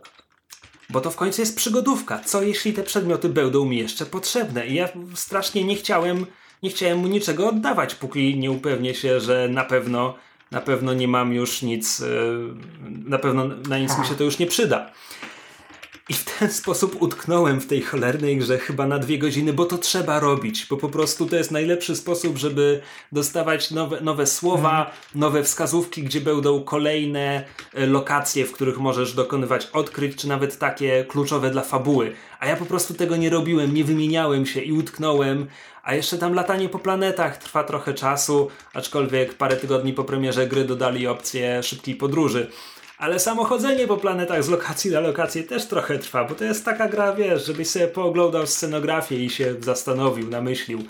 Bo 0.91 1.01
to 1.01 1.11
w 1.11 1.17
końcu 1.17 1.43
jest 1.43 1.57
przygodówka. 1.57 2.19
Co 2.19 2.43
jeśli 2.43 2.73
te 2.73 2.83
przedmioty 2.83 3.29
będą 3.29 3.65
mi 3.65 3.79
jeszcze 3.79 4.07
potrzebne? 4.07 4.67
I 4.67 4.75
ja 4.75 4.89
strasznie 5.15 5.65
nie 5.65 5.77
chciałem, 5.77 6.27
nie 6.63 6.71
chciałem 6.71 6.99
mu 6.99 7.09
niczego 7.09 7.49
oddawać, 7.49 7.95
póki 7.95 8.39
nie 8.39 8.51
upewnię 8.51 8.95
się, 8.95 9.21
że 9.21 9.49
na 9.49 9.65
pewno, 9.65 10.15
na 10.51 10.61
pewno 10.61 10.95
nie 10.95 11.09
mam 11.09 11.33
już 11.33 11.63
nic, 11.63 12.01
e, 12.01 12.07
na 13.09 13.19
pewno 13.19 13.47
na 13.69 13.79
nic 13.79 13.99
mi 13.99 14.07
się 14.07 14.15
to 14.15 14.25
już 14.25 14.39
nie 14.39 14.47
przyda. 14.47 14.91
I 16.11 16.15
w 16.15 16.25
ten 16.25 16.53
sposób 16.53 17.03
utknąłem 17.03 17.61
w 17.61 17.67
tej 17.67 17.83
cholernej 17.83 18.37
grze 18.37 18.59
chyba 18.59 18.87
na 18.87 18.99
dwie 18.99 19.19
godziny, 19.19 19.53
bo 19.53 19.65
to 19.65 19.79
trzeba 19.79 20.21
robić, 20.21 20.67
bo 20.71 20.77
po 20.77 20.89
prostu 20.89 21.27
to 21.27 21.37
jest 21.37 21.51
najlepszy 21.51 21.97
sposób, 21.97 22.39
żeby 22.39 22.81
dostawać 23.13 23.71
nowe, 23.71 24.01
nowe 24.01 24.27
słowa, 24.27 24.91
nowe 25.15 25.43
wskazówki, 25.43 26.03
gdzie 26.03 26.21
będą 26.21 26.65
kolejne 26.65 27.45
e, 27.75 27.87
lokacje, 27.87 28.45
w 28.45 28.53
których 28.53 28.79
możesz 28.79 29.15
dokonywać 29.15 29.67
odkryć, 29.67 30.17
czy 30.17 30.29
nawet 30.29 30.59
takie 30.59 31.05
kluczowe 31.05 31.51
dla 31.51 31.63
fabuły. 31.63 32.13
A 32.41 32.47
ja 32.47 32.57
po 32.57 32.67
prostu 32.67 32.95
tego 32.95 33.17
nie 33.17 33.31
robiłem, 33.31 33.75
nie 33.75 33.85
wymieniałem 33.85 34.47
się 34.47 34.61
i 34.61 34.73
utknąłem. 34.73 35.47
A 35.83 35.95
jeszcze 35.95 36.19
tam 36.19 36.35
latanie 36.35 36.69
po 36.69 36.79
planetach 36.79 37.37
trwa 37.37 37.65
trochę 37.65 37.95
czasu, 37.95 38.51
aczkolwiek 38.75 39.35
parę 39.35 39.57
tygodni 39.57 39.93
po 39.93 40.05
premierze 40.05 40.47
gry 40.47 40.65
dodali 40.65 41.07
opcję 41.07 41.63
szybkiej 41.63 41.95
podróży. 41.95 42.51
Ale 42.99 43.19
samo 43.19 43.45
chodzenie 43.45 43.87
po 43.87 43.97
planetach 43.97 44.45
z 44.45 44.49
lokacji 44.49 44.91
na 44.91 45.01
lokację 45.01 45.43
też 45.43 45.67
trochę 45.67 45.99
trwa, 45.99 46.25
bo 46.25 46.35
to 46.35 46.45
jest 46.45 46.65
taka 46.65 46.89
gra, 46.89 47.15
wiesz, 47.15 47.47
żebyś 47.47 47.69
sobie 47.69 47.89
pooglądał 47.89 48.47
scenografię 48.47 49.17
i 49.17 49.31
się 49.31 49.55
zastanowił, 49.61 50.29
namyślił. 50.29 50.85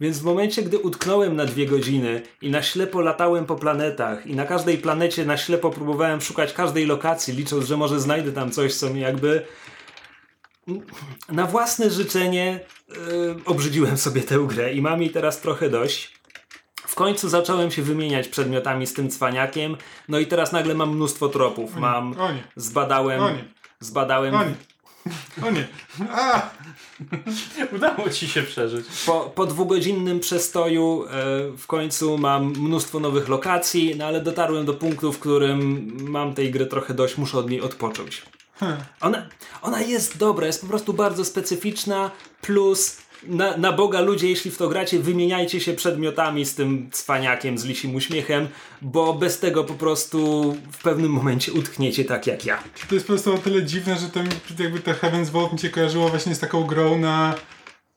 Więc 0.00 0.18
w 0.18 0.24
momencie, 0.24 0.62
gdy 0.62 0.78
utknąłem 0.78 1.36
na 1.36 1.44
dwie 1.44 1.66
godziny 1.66 2.22
i 2.42 2.50
na 2.50 2.62
ślepo 2.62 3.00
latałem 3.00 3.46
po 3.46 3.56
planetach 3.56 4.26
i 4.26 4.36
na 4.36 4.46
każdej 4.46 4.78
planecie 4.78 5.24
na 5.24 5.36
ślepo 5.36 5.70
próbowałem 5.70 6.20
szukać 6.20 6.52
każdej 6.52 6.86
lokacji, 6.86 7.34
licząc, 7.34 7.64
że 7.64 7.76
może 7.76 8.00
znajdę 8.00 8.32
tam 8.32 8.50
coś, 8.50 8.74
co 8.74 8.90
mi 8.90 9.00
jakby 9.00 9.44
na 11.28 11.46
własne 11.46 11.90
życzenie 11.90 12.60
yy, 12.88 12.96
obrzydziłem 13.44 13.98
sobie 13.98 14.22
tę 14.22 14.38
grę 14.48 14.72
i 14.74 14.82
mam 14.82 15.02
jej 15.02 15.10
teraz 15.10 15.40
trochę 15.40 15.70
dość. 15.70 16.18
W 16.86 16.94
końcu 16.94 17.28
zacząłem 17.28 17.70
się 17.70 17.82
wymieniać 17.82 18.28
przedmiotami 18.28 18.86
z 18.86 18.94
tym 18.94 19.10
cwaniakiem, 19.10 19.76
no 20.08 20.18
i 20.18 20.26
teraz 20.26 20.52
nagle 20.52 20.74
mam 20.74 20.94
mnóstwo 20.94 21.28
tropów. 21.28 21.76
Mam, 21.76 22.20
O 22.20 22.32
nie. 22.32 22.42
zbadałem, 22.56 23.22
O 23.22 23.30
nie. 23.30 23.44
zbadałem 23.80 24.34
O 24.34 24.44
nie. 24.44 24.54
O 25.48 25.50
nie. 25.50 25.68
A! 26.10 26.50
Udało 27.76 28.10
ci 28.10 28.28
się 28.28 28.42
przeżyć. 28.42 28.86
po, 29.06 29.32
po 29.34 29.46
dwugodzinnym 29.46 30.20
przestoju 30.20 31.04
e, 31.04 31.10
w 31.58 31.66
końcu 31.66 32.18
mam 32.18 32.44
mnóstwo 32.52 33.00
nowych 33.00 33.28
lokacji, 33.28 33.94
no 33.98 34.04
ale 34.06 34.20
dotarłem 34.20 34.64
do 34.66 34.74
punktu, 34.74 35.12
w 35.12 35.18
którym 35.18 35.90
mam 36.00 36.34
tej 36.34 36.50
gry 36.50 36.66
trochę 36.66 36.94
dość, 36.94 37.16
muszę 37.18 37.38
od 37.38 37.50
niej 37.50 37.60
odpocząć. 37.60 38.22
Ona, 39.00 39.26
ona 39.62 39.80
jest 39.80 40.18
dobra, 40.18 40.46
jest 40.46 40.60
po 40.60 40.66
prostu 40.66 40.92
bardzo 40.92 41.24
specyficzna, 41.24 42.10
plus 42.40 42.98
na, 43.22 43.56
na 43.56 43.72
Boga 43.72 44.00
ludzie, 44.00 44.28
jeśli 44.28 44.50
w 44.50 44.58
to 44.58 44.68
gracie, 44.68 44.98
wymieniajcie 44.98 45.60
się 45.60 45.74
przedmiotami 45.74 46.44
z 46.44 46.54
tym 46.54 46.90
cwaniakiem, 46.90 47.58
z 47.58 47.64
lisim 47.64 47.94
uśmiechem, 47.94 48.48
bo 48.82 49.14
bez 49.14 49.40
tego 49.40 49.64
po 49.64 49.74
prostu 49.74 50.52
w 50.72 50.82
pewnym 50.82 51.12
momencie 51.12 51.52
utkniecie 51.52 52.04
tak 52.04 52.26
jak 52.26 52.46
ja. 52.46 52.62
To 52.88 52.94
jest 52.94 53.06
po 53.06 53.12
prostu 53.12 53.34
o 53.34 53.38
tyle 53.38 53.62
dziwne, 53.62 53.96
że 53.96 54.08
to 54.08 54.22
mi, 54.22 54.28
jakby 54.58 54.80
to 54.80 54.92
Heaven's 54.92 55.26
Vault 55.30 55.52
mi 55.52 55.58
się 55.58 55.70
kojarzyło 55.70 56.08
właśnie 56.08 56.34
z 56.34 56.38
taką 56.38 56.64
grą 56.64 56.98
na... 56.98 57.34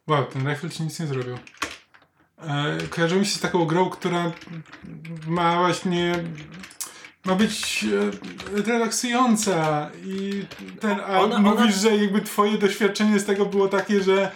Wow, 0.07 0.25
ten 0.25 0.49
rifle 0.49 0.69
ci 0.69 0.83
nic 0.83 0.99
nie 0.99 1.07
zrobił. 1.07 1.37
E, 2.47 2.77
kojarzyło 2.89 3.19
mi 3.19 3.25
się 3.25 3.35
z 3.35 3.39
taką 3.39 3.65
grą, 3.65 3.89
która 3.89 4.31
ma 5.27 5.59
właśnie 5.59 6.23
ma 7.25 7.35
być 7.35 7.85
e, 8.57 8.61
relaksująca 8.71 9.89
i 10.05 10.43
ten, 10.79 10.97
a 11.07 11.19
Ona- 11.21 11.39
mówisz, 11.39 11.61
ona- 11.61 11.71
że 11.71 11.95
jakby 11.97 12.21
twoje 12.21 12.57
doświadczenie 12.57 13.19
z 13.19 13.25
tego 13.25 13.45
było 13.45 13.67
takie, 13.67 14.03
że 14.03 14.31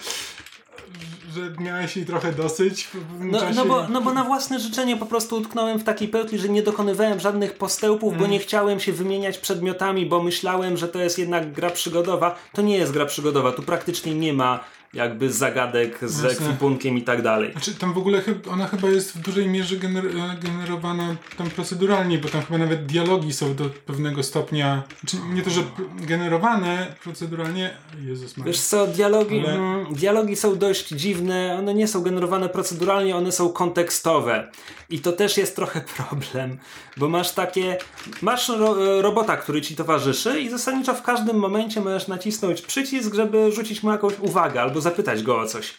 że 1.35 1.41
miałeś 1.63 1.97
jej 1.97 2.05
trochę 2.05 2.33
dosyć 2.33 2.83
pewnym 2.87 3.31
No, 3.31 3.39
czasie. 3.39 3.55
no, 3.55 3.65
bo, 3.65 3.87
no 3.89 4.01
bo 4.01 4.13
na 4.13 4.23
własne 4.23 4.59
życzenie 4.59 4.97
po 4.97 5.05
prostu 5.05 5.35
utknąłem 5.35 5.79
w 5.79 5.83
takiej 5.83 6.07
pętli, 6.07 6.39
że 6.39 6.49
nie 6.49 6.63
dokonywałem 6.63 7.19
żadnych 7.19 7.53
postępów, 7.53 8.13
Mm. 8.13 8.19
bo 8.19 8.27
nie 8.27 8.39
chciałem 8.39 8.79
się 8.79 8.93
wymieniać 8.93 9.37
przedmiotami, 9.37 10.05
bo 10.05 10.23
myślałem, 10.23 10.77
że 10.77 10.87
to 10.87 10.99
jest 10.99 11.19
jednak 11.19 11.51
gra 11.51 11.69
przygodowa. 11.69 12.35
To 12.53 12.61
nie 12.61 12.77
jest 12.77 12.91
gra 12.91 13.05
przygodowa, 13.05 13.51
tu 13.51 13.63
praktycznie 13.63 14.15
nie 14.15 14.33
ma 14.33 14.59
jakby 14.95 15.31
zagadek 15.31 15.99
z 16.01 16.23
Jasne. 16.23 16.29
ekwipunkiem 16.45 16.97
i 16.97 17.01
tak 17.01 17.21
dalej. 17.21 17.51
Znaczy, 17.51 17.75
tam 17.75 17.93
w 17.93 17.97
ogóle 17.97 18.21
ona 18.51 18.67
chyba 18.67 18.87
jest 18.89 19.17
w 19.17 19.21
dużej 19.21 19.47
mierze 19.47 19.75
gener- 19.75 20.19
e, 20.33 20.37
generowana 20.47 21.15
tam 21.37 21.49
proceduralnie, 21.49 22.17
bo 22.17 22.29
tam 22.29 22.41
chyba 22.41 22.57
nawet 22.59 22.85
dialogi 22.85 23.33
są 23.33 23.55
do 23.55 23.65
pewnego 23.85 24.23
stopnia, 24.23 24.83
znaczy 24.99 25.17
nie 25.33 25.41
to, 25.41 25.49
że 25.49 25.61
generowane 26.09 26.95
proceduralnie, 27.03 27.69
Jezus 28.05 28.37
Maria. 28.37 28.51
Wiesz 28.53 28.61
co, 28.61 28.87
dialogi, 28.87 29.39
Ale- 29.39 29.55
mm, 29.55 29.93
dialogi 29.93 30.35
są 30.35 30.55
dość 30.57 30.87
dziwne, 30.89 31.55
one 31.59 31.73
nie 31.73 31.87
są 31.87 32.01
generowane 32.01 32.49
proceduralnie, 32.49 33.15
one 33.15 33.31
są 33.31 33.49
kontekstowe. 33.49 34.47
I 34.89 34.99
to 34.99 35.11
też 35.11 35.37
jest 35.37 35.55
trochę 35.55 35.81
problem, 35.97 36.57
bo 36.97 37.09
masz 37.09 37.31
takie, 37.31 37.77
masz 38.21 38.49
ro, 38.49 39.01
robota, 39.01 39.37
który 39.37 39.61
ci 39.61 39.75
towarzyszy 39.75 40.41
i 40.41 40.49
zasadniczo 40.49 40.93
w 40.93 41.01
każdym 41.01 41.37
momencie 41.37 41.81
możesz 41.81 42.07
nacisnąć 42.07 42.61
przycisk, 42.61 43.13
żeby 43.13 43.51
rzucić 43.51 43.83
mu 43.83 43.91
jakąś 43.91 44.13
uwagę 44.19 44.61
albo 44.61 44.81
zapytać 44.85 45.23
go 45.23 45.39
o 45.39 45.47
coś. 45.47 45.73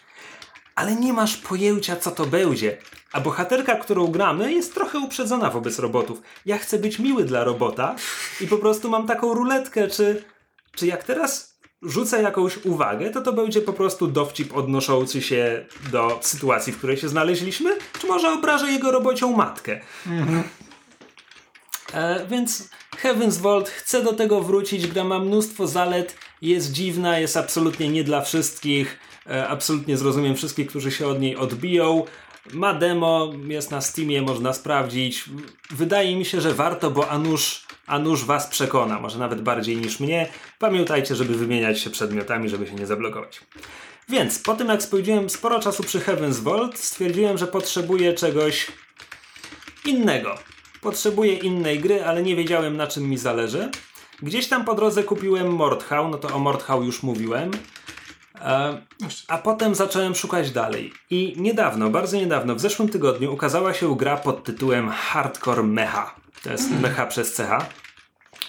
Ale 0.75 0.96
nie 0.96 1.12
masz 1.12 1.36
pojęcia, 1.36 1.96
co 1.96 2.10
to 2.10 2.26
będzie. 2.26 2.78
A 3.12 3.20
bohaterka, 3.20 3.75
którą 3.75 4.06
gramy, 4.06 4.52
jest 4.52 4.75
trochę 4.75 4.98
uprzedzona 4.98 5.50
wobec 5.50 5.78
robotów. 5.78 6.22
Ja 6.46 6.58
chcę 6.58 6.78
być 6.78 6.98
miły 6.98 7.25
dla 7.25 7.44
robota 7.44 7.96
i 8.40 8.46
po 8.46 8.58
prostu 8.58 8.90
mam 8.90 9.06
taką 9.06 9.34
ruletkę, 9.34 9.88
czy, 9.88 10.25
czy 10.76 10.86
jak 10.86 11.04
teraz 11.04 11.58
rzucę 11.82 12.22
jakąś 12.22 12.64
uwagę, 12.64 13.10
to 13.10 13.20
to 13.22 13.32
będzie 13.32 13.60
po 13.60 13.72
prostu 13.72 14.06
dowcip 14.06 14.56
odnoszący 14.56 15.22
się 15.22 15.66
do 15.92 16.18
sytuacji, 16.22 16.72
w 16.72 16.78
której 16.78 16.96
się 16.96 17.08
znaleźliśmy, 17.08 17.76
czy 18.00 18.06
może 18.06 18.32
obrażę 18.32 18.70
jego 18.70 18.90
robocią 18.90 19.36
matkę. 19.36 19.80
E, 21.92 22.26
więc 22.26 22.68
Heaven's 23.02 23.38
Vault 23.40 23.68
chcę 23.68 24.02
do 24.02 24.12
tego 24.12 24.40
wrócić. 24.40 24.86
Gra 24.86 25.04
ma 25.04 25.18
mnóstwo 25.18 25.66
zalet, 25.66 26.16
jest 26.43 26.73
dziwna, 26.73 27.19
jest 27.19 27.37
absolutnie 27.37 27.88
nie 27.88 28.05
dla 28.05 28.23
wszystkich. 28.23 28.99
E, 29.31 29.49
absolutnie 29.49 29.97
zrozumiem 29.97 30.37
wszystkich, 30.37 30.66
którzy 30.66 30.90
się 30.90 31.07
od 31.07 31.21
niej 31.21 31.37
odbiją. 31.37 32.05
Ma 32.52 32.75
demo, 32.75 33.33
jest 33.47 33.71
na 33.71 33.81
Steamie, 33.81 34.23
można 34.23 34.52
sprawdzić. 34.52 35.25
Wydaje 35.71 36.16
mi 36.16 36.25
się, 36.25 36.40
że 36.40 36.55
warto, 36.55 36.90
bo 36.90 37.09
a 37.09 37.19
nuż, 37.19 37.66
a 37.87 37.99
nuż 37.99 38.25
was 38.25 38.47
przekona, 38.47 39.00
może 39.00 39.19
nawet 39.19 39.43
bardziej 39.43 39.76
niż 39.76 40.00
mnie. 40.00 40.28
Pamiętajcie, 40.59 41.16
żeby 41.16 41.35
wymieniać 41.35 41.81
się 41.81 41.90
przedmiotami, 41.90 42.49
żeby 42.49 42.66
się 42.66 42.75
nie 42.75 42.87
zablokować. 42.87 43.40
Więc 44.09 44.38
po 44.38 44.55
tym 44.55 44.69
jak 44.69 44.83
spędziłem 44.83 45.31
sporo 45.31 45.61
czasu 45.61 45.83
przy 45.83 46.00
Heaven's 46.00 46.40
Vault, 46.40 46.78
stwierdziłem, 46.78 47.38
że 47.38 47.47
potrzebuję 47.47 48.14
czegoś 48.14 48.66
innego. 49.85 50.35
Potrzebuję 50.81 51.35
innej 51.35 51.81
gry, 51.81 52.05
ale 52.05 52.23
nie 52.23 52.37
wiedziałem 52.37 52.76
na 52.76 52.87
czym 52.87 53.11
mi 53.11 53.19
zależy. 53.19 53.71
Gdzieś 54.23 54.49
tam 54.49 54.64
po 54.64 54.75
drodze 54.75 55.02
kupiłem 55.02 55.54
Mordhau, 55.54 56.08
no 56.08 56.18
to 56.18 56.35
o 56.35 56.38
Mordhau 56.38 56.82
już 56.82 57.02
mówiłem. 57.02 57.50
E, 58.40 58.82
a 59.28 59.38
potem 59.38 59.75
zacząłem 59.75 60.14
szukać 60.14 60.50
dalej. 60.50 60.92
I 61.11 61.35
niedawno, 61.37 61.90
bardzo 61.90 62.16
niedawno, 62.16 62.54
w 62.54 62.61
zeszłym 62.61 62.88
tygodniu 62.88 63.32
ukazała 63.32 63.75
się 63.75 63.96
gra 63.96 64.16
pod 64.16 64.44
tytułem 64.44 64.88
Hardcore 64.88 65.62
Mecha. 65.62 66.14
To 66.42 66.52
jest 66.52 66.70
mecha 66.82 67.06
przez 67.06 67.37
CH. 67.37 67.66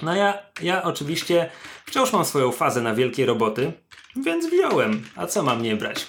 No 0.01 0.15
ja, 0.15 0.37
ja 0.61 0.83
oczywiście 0.83 1.49
wciąż 1.85 2.13
mam 2.13 2.25
swoją 2.25 2.51
fazę 2.51 2.81
na 2.81 2.95
wielkie 2.95 3.25
roboty, 3.25 3.73
więc 4.15 4.45
wziąłem. 4.45 5.03
A 5.15 5.27
co 5.27 5.43
mam 5.43 5.61
nie 5.61 5.75
brać? 5.75 6.07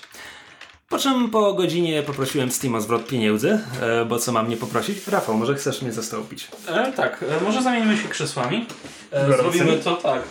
Po 0.89 0.99
czym 0.99 1.31
po 1.31 1.55
godzinie 1.55 2.03
poprosiłem 2.03 2.51
Steam 2.51 2.75
o 2.75 2.81
zwrot 2.81 3.07
pieniędzy, 3.07 3.61
e, 3.81 4.05
bo 4.05 4.19
co 4.19 4.33
mam 4.33 4.49
nie 4.49 4.57
poprosić? 4.57 5.07
Rafał, 5.09 5.37
może 5.37 5.55
chcesz 5.55 5.83
mnie 5.83 5.93
zastąpić? 5.93 6.49
E, 6.69 6.93
tak, 6.93 7.25
e, 7.41 7.45
może 7.45 7.63
zamienimy 7.63 7.97
się 7.97 8.09
krzesłami. 8.09 8.67
E, 9.13 9.27
zrobimy 9.37 9.77
to 9.79 9.97
tak. 9.97 10.23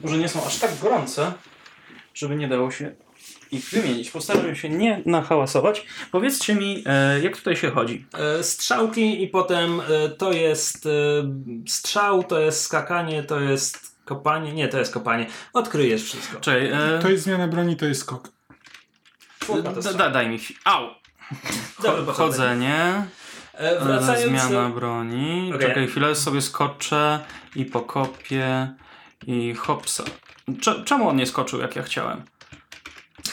Może 0.00 0.18
nie 0.18 0.28
są 0.28 0.46
aż 0.46 0.58
tak 0.58 0.70
gorące, 0.82 1.32
żeby 2.14 2.36
nie 2.36 2.48
dało 2.48 2.70
się 2.70 2.94
ich 3.52 3.70
wymienić. 3.70 4.10
Postaram 4.10 4.56
się 4.56 4.68
nie 4.68 5.02
nahałasować. 5.06 5.86
Powiedzcie 6.12 6.54
mi, 6.54 6.82
e, 6.86 7.20
jak 7.20 7.36
tutaj 7.36 7.56
się 7.56 7.70
chodzi? 7.70 8.06
E, 8.38 8.42
strzałki 8.42 9.22
i 9.22 9.28
potem 9.28 9.80
e, 9.80 10.08
to 10.08 10.32
jest 10.32 10.86
e, 10.86 10.90
strzał, 11.68 12.24
to 12.24 12.40
jest 12.40 12.60
skakanie, 12.60 13.22
to 13.22 13.40
jest 13.40 13.96
kopanie. 14.04 14.52
Nie, 14.52 14.68
to 14.68 14.78
jest 14.78 14.92
kopanie. 14.94 15.26
Odkryjesz 15.52 16.02
wszystko. 16.04 16.40
Czekaj, 16.40 16.66
e, 16.66 16.98
To 17.02 17.08
jest 17.10 17.24
zmiana 17.24 17.48
broni, 17.48 17.76
to 17.76 17.86
jest 17.86 18.00
skok. 18.00 18.33
Da, 19.82 19.92
da, 19.92 20.10
daj 20.10 20.28
mi 20.28 20.38
chwilę. 20.38 20.60
Au! 20.64 20.88
Chodzenie. 22.12 23.04
E, 23.54 23.80
Wracając 23.84 24.42
Zmiana 24.42 24.68
do... 24.68 24.74
broni. 24.74 25.52
Okej. 25.54 25.68
Czekaj 25.68 25.86
chwilę, 25.88 26.14
sobie 26.14 26.42
skoczę 26.42 27.20
i 27.56 27.64
pokopię 27.64 28.72
i 29.26 29.54
hopsa. 29.54 30.04
Cze- 30.60 30.84
czemu 30.84 31.08
on 31.08 31.16
nie 31.16 31.26
skoczył 31.26 31.60
jak 31.60 31.76
ja 31.76 31.82
chciałem? 31.82 32.22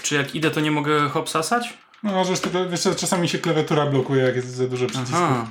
Czy 0.03 0.15
jak 0.15 0.35
idę 0.35 0.51
to 0.51 0.59
nie 0.59 0.71
mogę 0.71 1.09
hopsasać? 1.09 1.73
No 2.03 2.11
możesz 2.11 2.39
tylko, 2.39 2.69
wiesz 2.69 2.81
czasami 2.97 3.29
się 3.29 3.37
klawiatura 3.39 3.85
blokuje, 3.85 4.23
jak 4.23 4.35
jest 4.35 4.47
za 4.55 4.67
dużo 4.67 4.87
przycisków. 4.87 5.17
Aha. 5.23 5.47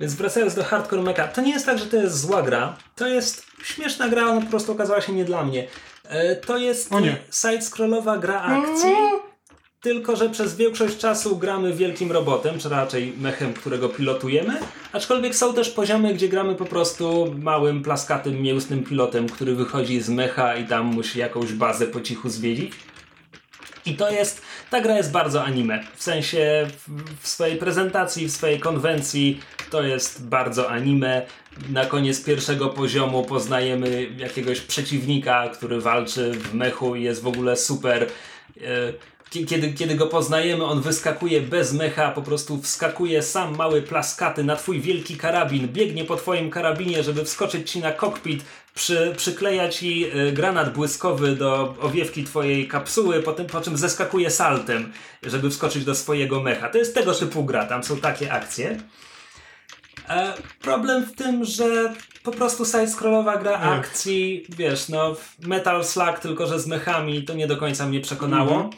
Więc 0.00 0.14
wracając 0.14 0.54
do 0.54 0.64
Hardcore 0.64 1.02
Mecha, 1.02 1.28
to 1.28 1.40
nie 1.40 1.52
jest 1.52 1.66
tak, 1.66 1.78
że 1.78 1.86
to 1.86 1.96
jest 1.96 2.20
zła 2.20 2.42
gra. 2.42 2.76
To 2.96 3.06
jest 3.06 3.46
śmieszna 3.62 4.08
gra, 4.08 4.26
ona 4.26 4.40
po 4.40 4.46
prostu 4.46 4.72
okazała 4.72 5.00
się 5.00 5.12
nie 5.12 5.24
dla 5.24 5.44
mnie. 5.44 5.66
E, 6.04 6.36
To 6.36 6.56
jest 6.56 6.90
side-scrollowa 7.30 8.20
gra 8.20 8.40
akcji, 8.42 8.92
tylko 9.84 10.16
że 10.16 10.30
przez 10.30 10.56
większość 10.56 10.98
czasu 10.98 11.36
gramy 11.36 11.74
wielkim 11.74 12.12
robotem, 12.12 12.58
czy 12.58 12.68
raczej 12.68 13.12
mechem, 13.20 13.54
którego 13.54 13.88
pilotujemy. 13.88 14.58
Aczkolwiek 14.92 15.34
są 15.34 15.54
też 15.54 15.70
poziomy, 15.70 16.14
gdzie 16.14 16.28
gramy 16.28 16.54
po 16.54 16.64
prostu 16.64 17.34
małym, 17.38 17.82
plaskatym, 17.82 18.42
mięsnym 18.42 18.84
pilotem, 18.84 19.28
który 19.28 19.54
wychodzi 19.54 20.00
z 20.00 20.08
mecha 20.08 20.56
i 20.56 20.66
tam 20.66 20.86
musi 20.86 21.18
jakąś 21.18 21.52
bazę 21.52 21.86
po 21.86 22.00
cichu 22.00 22.28
zwiedzić. 22.28 22.72
I 23.86 23.94
to 23.94 24.10
jest, 24.10 24.42
ta 24.70 24.80
gra 24.80 24.96
jest 24.96 25.12
bardzo 25.12 25.44
anime. 25.44 25.84
W 25.96 26.02
sensie 26.02 26.66
w, 27.20 27.28
swojej 27.28 27.56
prezentacji, 27.56 28.28
w 28.28 28.32
swojej 28.32 28.60
konwencji 28.60 29.40
to 29.70 29.82
jest 29.82 30.26
bardzo 30.26 30.70
anime. 30.70 31.22
Na 31.70 31.86
koniec 31.86 32.24
pierwszego 32.24 32.68
poziomu 32.68 33.24
poznajemy 33.24 34.08
jakiegoś 34.18 34.60
przeciwnika, 34.60 35.48
który 35.48 35.80
walczy 35.80 36.32
w 36.32 36.54
mechu 36.54 36.96
i 36.96 37.02
jest 37.02 37.22
w 37.22 37.26
ogóle 37.26 37.56
super. 37.56 38.06
E, 39.34 39.38
kie- 39.38 39.46
Kiedy, 39.46 39.72
kiedy 39.72 39.94
go 39.94 40.06
poznajemy, 40.06 40.64
on 40.64 40.80
wyskakuje 40.80 41.40
bez 41.40 41.72
mecha, 41.72 42.10
po 42.10 42.22
prostu 42.22 42.62
wskakuje 42.62 43.22
sam 43.22 43.56
mały 43.56 43.82
plaskaty 43.82 44.44
na 44.44 44.56
twój 44.56 44.80
wielki 44.80 45.16
karabin, 45.16 45.68
biegnie 45.68 46.04
po 46.04 46.16
twoim 46.16 46.50
karabinie, 46.50 47.02
żeby 47.02 47.24
wskoczyć 47.24 47.70
ci 47.70 47.80
na 47.80 47.92
kokpit, 47.92 48.44
przy, 48.74 49.14
przykleja 49.16 49.68
ci 49.68 50.06
y, 50.16 50.32
granat 50.32 50.72
błyskowy 50.72 51.36
do 51.36 51.74
owiewki 51.80 52.24
twojej 52.24 52.68
kapsuły, 52.68 53.22
po, 53.22 53.32
tym, 53.32 53.46
po 53.46 53.60
czym 53.60 53.76
zeskakuje 53.76 54.30
saltem, 54.30 54.92
żeby 55.22 55.50
wskoczyć 55.50 55.84
do 55.84 55.94
swojego 55.94 56.42
mecha. 56.42 56.68
To 56.68 56.78
jest 56.78 56.94
tego 56.94 57.12
typu 57.14 57.44
gra, 57.44 57.64
tam 57.66 57.84
są 57.84 57.96
takie 57.96 58.32
akcje. 58.32 58.80
E, 60.08 60.32
problem 60.60 61.06
w 61.06 61.12
tym, 61.14 61.44
że 61.44 61.94
po 62.22 62.30
prostu 62.32 62.64
side-scrollowa 62.64 63.42
gra 63.42 63.56
Mm. 63.60 63.68
akcji, 63.80 64.46
wiesz, 64.48 64.88
no 64.88 65.16
Metal 65.42 65.84
Slug 65.84 66.18
tylko, 66.18 66.46
że 66.46 66.60
z 66.60 66.66
mechami, 66.66 67.22
to 67.24 67.34
nie 67.34 67.46
do 67.46 67.56
końca 67.56 67.86
mnie 67.86 68.00
przekonało. 68.00 68.70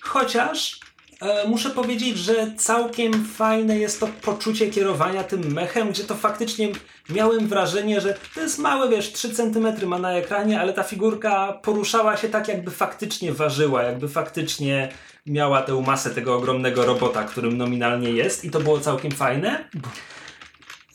Chociaż 0.00 0.80
e, 1.22 1.48
muszę 1.48 1.70
powiedzieć, 1.70 2.18
że 2.18 2.52
całkiem 2.56 3.24
fajne 3.24 3.78
jest 3.78 4.00
to 4.00 4.08
poczucie 4.22 4.70
kierowania 4.70 5.24
tym 5.24 5.52
mechem, 5.52 5.90
gdzie 5.90 6.04
to 6.04 6.14
faktycznie 6.14 6.68
miałem 7.10 7.48
wrażenie, 7.48 8.00
że 8.00 8.18
to 8.34 8.40
jest 8.40 8.58
małe, 8.58 8.88
wiesz, 8.88 9.12
3 9.12 9.34
cm 9.34 9.86
ma 9.86 9.98
na 9.98 10.12
ekranie, 10.12 10.60
ale 10.60 10.72
ta 10.72 10.82
figurka 10.82 11.52
poruszała 11.52 12.16
się 12.16 12.28
tak, 12.28 12.48
jakby 12.48 12.70
faktycznie 12.70 13.32
ważyła, 13.32 13.82
jakby 13.82 14.08
faktycznie 14.08 14.88
miała 15.26 15.62
tę 15.62 15.82
masę 15.86 16.10
tego 16.10 16.36
ogromnego 16.36 16.84
robota, 16.84 17.24
którym 17.24 17.56
nominalnie 17.56 18.10
jest 18.10 18.44
i 18.44 18.50
to 18.50 18.60
było 18.60 18.80
całkiem 18.80 19.10
fajne. 19.10 19.68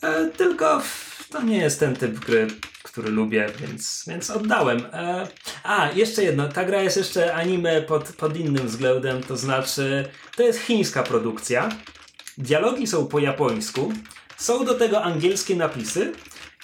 E, 0.02 0.26
tylko 0.26 0.82
to 1.30 1.42
nie 1.42 1.58
jest 1.58 1.80
ten 1.80 1.96
typ 1.96 2.18
gry, 2.18 2.46
który 2.96 3.10
lubię, 3.10 3.46
więc, 3.60 4.04
więc 4.08 4.30
oddałem. 4.30 4.82
E, 4.92 5.28
a, 5.64 5.90
jeszcze 5.92 6.24
jedno. 6.24 6.48
Ta 6.48 6.64
gra 6.64 6.82
jest 6.82 6.96
jeszcze 6.96 7.34
anime 7.34 7.82
pod, 7.82 8.04
pod 8.04 8.36
innym 8.36 8.66
względem, 8.66 9.22
to 9.22 9.36
znaczy 9.36 10.08
to 10.36 10.42
jest 10.42 10.58
chińska 10.58 11.02
produkcja. 11.02 11.68
Dialogi 12.38 12.86
są 12.86 13.06
po 13.06 13.18
japońsku. 13.18 13.92
Są 14.36 14.64
do 14.64 14.74
tego 14.74 15.02
angielskie 15.02 15.56
napisy 15.56 16.12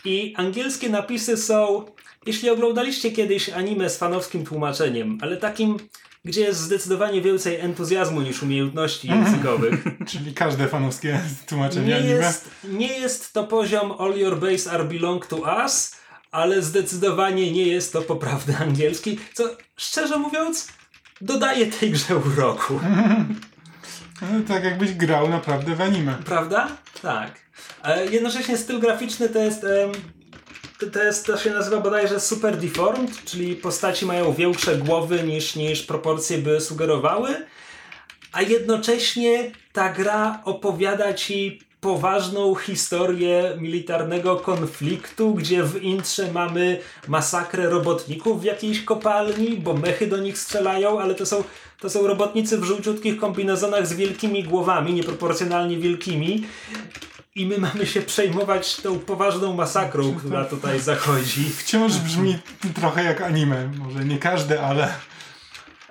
i 0.04 0.34
angielskie 0.36 0.88
napisy 0.88 1.36
są 1.36 1.84
jeśli 2.26 2.50
oglądaliście 2.50 3.10
kiedyś 3.10 3.48
anime 3.48 3.90
z 3.90 3.98
fanowskim 3.98 4.44
tłumaczeniem, 4.44 5.18
ale 5.22 5.36
takim, 5.36 5.76
gdzie 6.24 6.40
jest 6.40 6.60
zdecydowanie 6.60 7.22
więcej 7.22 7.60
entuzjazmu 7.60 8.22
niż 8.22 8.42
umiejętności 8.42 9.08
językowych, 9.08 9.84
Czyli 10.10 10.34
każde 10.34 10.68
fanowskie 10.68 11.20
tłumaczenie 11.48 11.86
nie 11.86 11.96
anime. 11.96 12.10
jest, 12.10 12.50
nie 12.64 12.98
jest 12.98 13.32
to 13.32 13.44
poziom 13.44 13.92
All 13.98 14.18
Your 14.18 14.38
Base 14.38 14.70
Are 14.70 14.84
Belong 14.84 15.26
to 15.26 15.36
Us, 15.36 16.01
ale 16.32 16.62
zdecydowanie 16.62 17.52
nie 17.52 17.66
jest 17.66 17.92
to 17.92 18.02
poprawny 18.02 18.56
angielski, 18.58 19.18
co 19.34 19.44
szczerze 19.76 20.18
mówiąc 20.18 20.68
dodaje 21.20 21.66
tej 21.66 21.90
grze 21.90 22.16
uroku. 22.16 22.80
No, 24.22 24.28
tak 24.48 24.64
jakbyś 24.64 24.92
grał 24.94 25.28
naprawdę 25.28 25.74
w 25.76 25.80
anime. 25.80 26.18
Prawda? 26.24 26.68
Tak. 27.02 27.40
E, 27.84 28.06
jednocześnie 28.06 28.56
styl 28.58 28.80
graficzny 28.80 29.28
to 29.28 29.38
jest. 29.38 29.64
em, 29.64 29.92
to- 30.80 30.86
to, 30.90 31.02
jest, 31.04 31.26
to 31.26 31.36
się 31.38 31.50
nazywa 31.50 31.80
bodajże 31.80 32.20
Super 32.20 32.56
Deformed, 32.56 33.24
czyli 33.24 33.54
postaci 33.56 34.06
mają 34.06 34.32
większe 34.32 34.76
głowy 34.76 35.22
niż, 35.22 35.56
niż 35.56 35.82
proporcje 35.82 36.38
by 36.38 36.60
sugerowały, 36.60 37.46
a 38.32 38.42
jednocześnie 38.42 39.50
ta 39.72 39.92
gra 39.92 40.40
opowiada 40.44 41.14
ci 41.14 41.60
poważną 41.82 42.54
historię 42.54 43.56
militarnego 43.60 44.36
konfliktu, 44.36 45.34
gdzie 45.34 45.62
w 45.62 45.82
intrze 45.82 46.32
mamy 46.32 46.78
masakrę 47.08 47.70
robotników 47.70 48.40
w 48.40 48.44
jakiejś 48.44 48.84
kopalni, 48.84 49.56
bo 49.56 49.74
mechy 49.74 50.06
do 50.06 50.18
nich 50.18 50.38
strzelają, 50.38 51.00
ale 51.00 51.14
to 51.14 51.26
są, 51.26 51.44
to 51.80 51.90
są 51.90 52.06
robotnicy 52.06 52.58
w 52.58 52.64
żółciutkich 52.64 53.20
kombinezonach 53.20 53.86
z 53.86 53.92
wielkimi 53.92 54.44
głowami, 54.44 54.94
nieproporcjonalnie 54.94 55.76
wielkimi. 55.76 56.46
I 57.34 57.46
my 57.46 57.58
mamy 57.58 57.86
się 57.86 58.02
przejmować 58.02 58.76
tą 58.76 58.98
poważną 58.98 59.54
masakrą, 59.54 60.14
która 60.14 60.44
tutaj 60.44 60.80
zachodzi. 60.80 61.50
Wciąż 61.50 61.92
brzmi 61.92 62.38
trochę 62.74 63.04
jak 63.04 63.20
anime. 63.20 63.70
Może 63.78 64.04
nie 64.04 64.18
każde, 64.18 64.62
ale... 64.62 64.94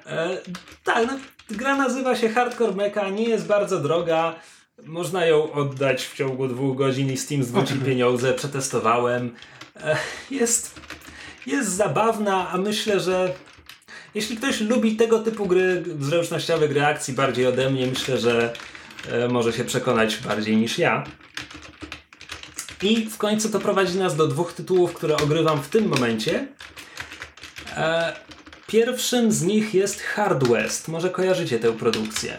E, 0.06 0.38
tak, 0.84 1.08
no, 1.08 1.19
gra 1.49 1.75
nazywa 1.75 2.15
się 2.15 2.30
Hardcore 2.30 2.75
Mecha, 2.75 3.10
nie 3.10 3.23
jest 3.23 3.47
bardzo 3.47 3.80
droga. 3.80 4.36
Można 4.86 5.26
ją 5.26 5.52
oddać 5.52 6.06
w 6.06 6.15
ciągu 6.15 6.48
dwóch 6.48 6.78
godzin 6.78 7.12
i 7.12 7.17
Steam 7.17 7.44
zwróci 7.44 7.74
pieniądze. 7.86 8.34
Przetestowałem. 8.34 9.36
Jest, 10.32 10.80
jest 11.46 11.70
zabawna, 11.70 12.50
a 12.50 12.58
myślę, 12.58 13.00
że 13.00 13.34
jeśli 14.15 14.38
ktoś 14.38 14.62
lubi 14.62 14.96
tego 14.96 15.20
typu 15.20 15.46
gry, 15.46 15.84
zręcznościowe 16.00 16.67
gry 16.70 16.86
akcji 16.86 17.13
bardziej 17.13 17.48
ode 17.48 17.70
mnie, 17.70 17.88
myślę, 17.88 18.17
że 18.17 18.54
e, 19.10 19.28
może 19.28 19.54
się 19.54 19.65
przekonać 19.65 20.17
bardziej 20.17 20.58
niż 20.58 20.78
ja. 20.78 21.04
I 22.82 23.06
w 23.06 23.17
końcu 23.17 23.50
to 23.50 23.60
prowadzi 23.60 23.98
nas 23.98 24.15
do 24.15 24.28
dwóch 24.28 24.54
tytułów, 24.54 24.94
które 24.94 25.17
ogrywam 25.17 25.63
w 25.63 25.70
tym 25.70 25.88
momencie. 25.88 26.48
E, 27.78 28.13
Pierwszym 28.72 29.32
z 29.32 29.44
nich 29.44 29.74
jest 29.74 30.02
Hard 30.02 30.48
West. 30.48 30.88
Może 30.88 31.10
kojarzycie 31.10 31.60
tę 31.60 31.72
produkcję. 31.72 32.38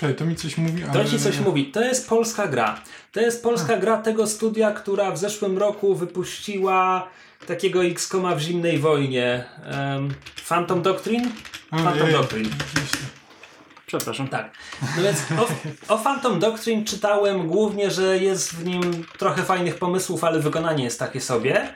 Czekaj, 0.00 0.14
to 0.14 0.24
mi 0.24 0.36
coś 0.36 0.58
mówi, 0.58 0.82
To 0.82 0.90
ale... 0.90 1.04
ci 1.04 1.18
coś 1.18 1.38
mówi. 1.38 1.66
To 1.66 1.82
jest 1.82 2.08
polska 2.08 2.46
gra. 2.46 2.80
To 3.12 3.20
jest 3.20 3.42
polska 3.42 3.76
gra 3.76 3.96
tego 3.96 4.26
studia, 4.26 4.70
która 4.72 5.10
w 5.10 5.18
zeszłym 5.18 5.58
roku 5.58 5.94
wypuściła 5.94 7.08
takiego 7.46 7.84
X-Koma 7.84 8.34
w 8.34 8.40
zimnej 8.40 8.78
wojnie. 8.78 9.44
Um, 9.94 10.14
Phantom 10.48 10.82
Doctrine? 10.82 11.30
Phantom 11.70 12.02
Ojej, 12.02 12.12
Doctrine. 12.12 12.50
Przepraszam. 13.86 14.28
Tak. 14.28 14.50
No 14.96 15.02
więc 15.02 15.18
o, 15.88 15.94
o 15.94 15.98
Phantom 15.98 16.40
Doctrine 16.40 16.84
czytałem 16.84 17.46
głównie, 17.46 17.90
że 17.90 18.18
jest 18.18 18.54
w 18.54 18.64
nim 18.64 19.04
trochę 19.18 19.42
fajnych 19.42 19.74
pomysłów, 19.74 20.24
ale 20.24 20.40
wykonanie 20.40 20.84
jest 20.84 20.98
takie 20.98 21.20
sobie. 21.20 21.74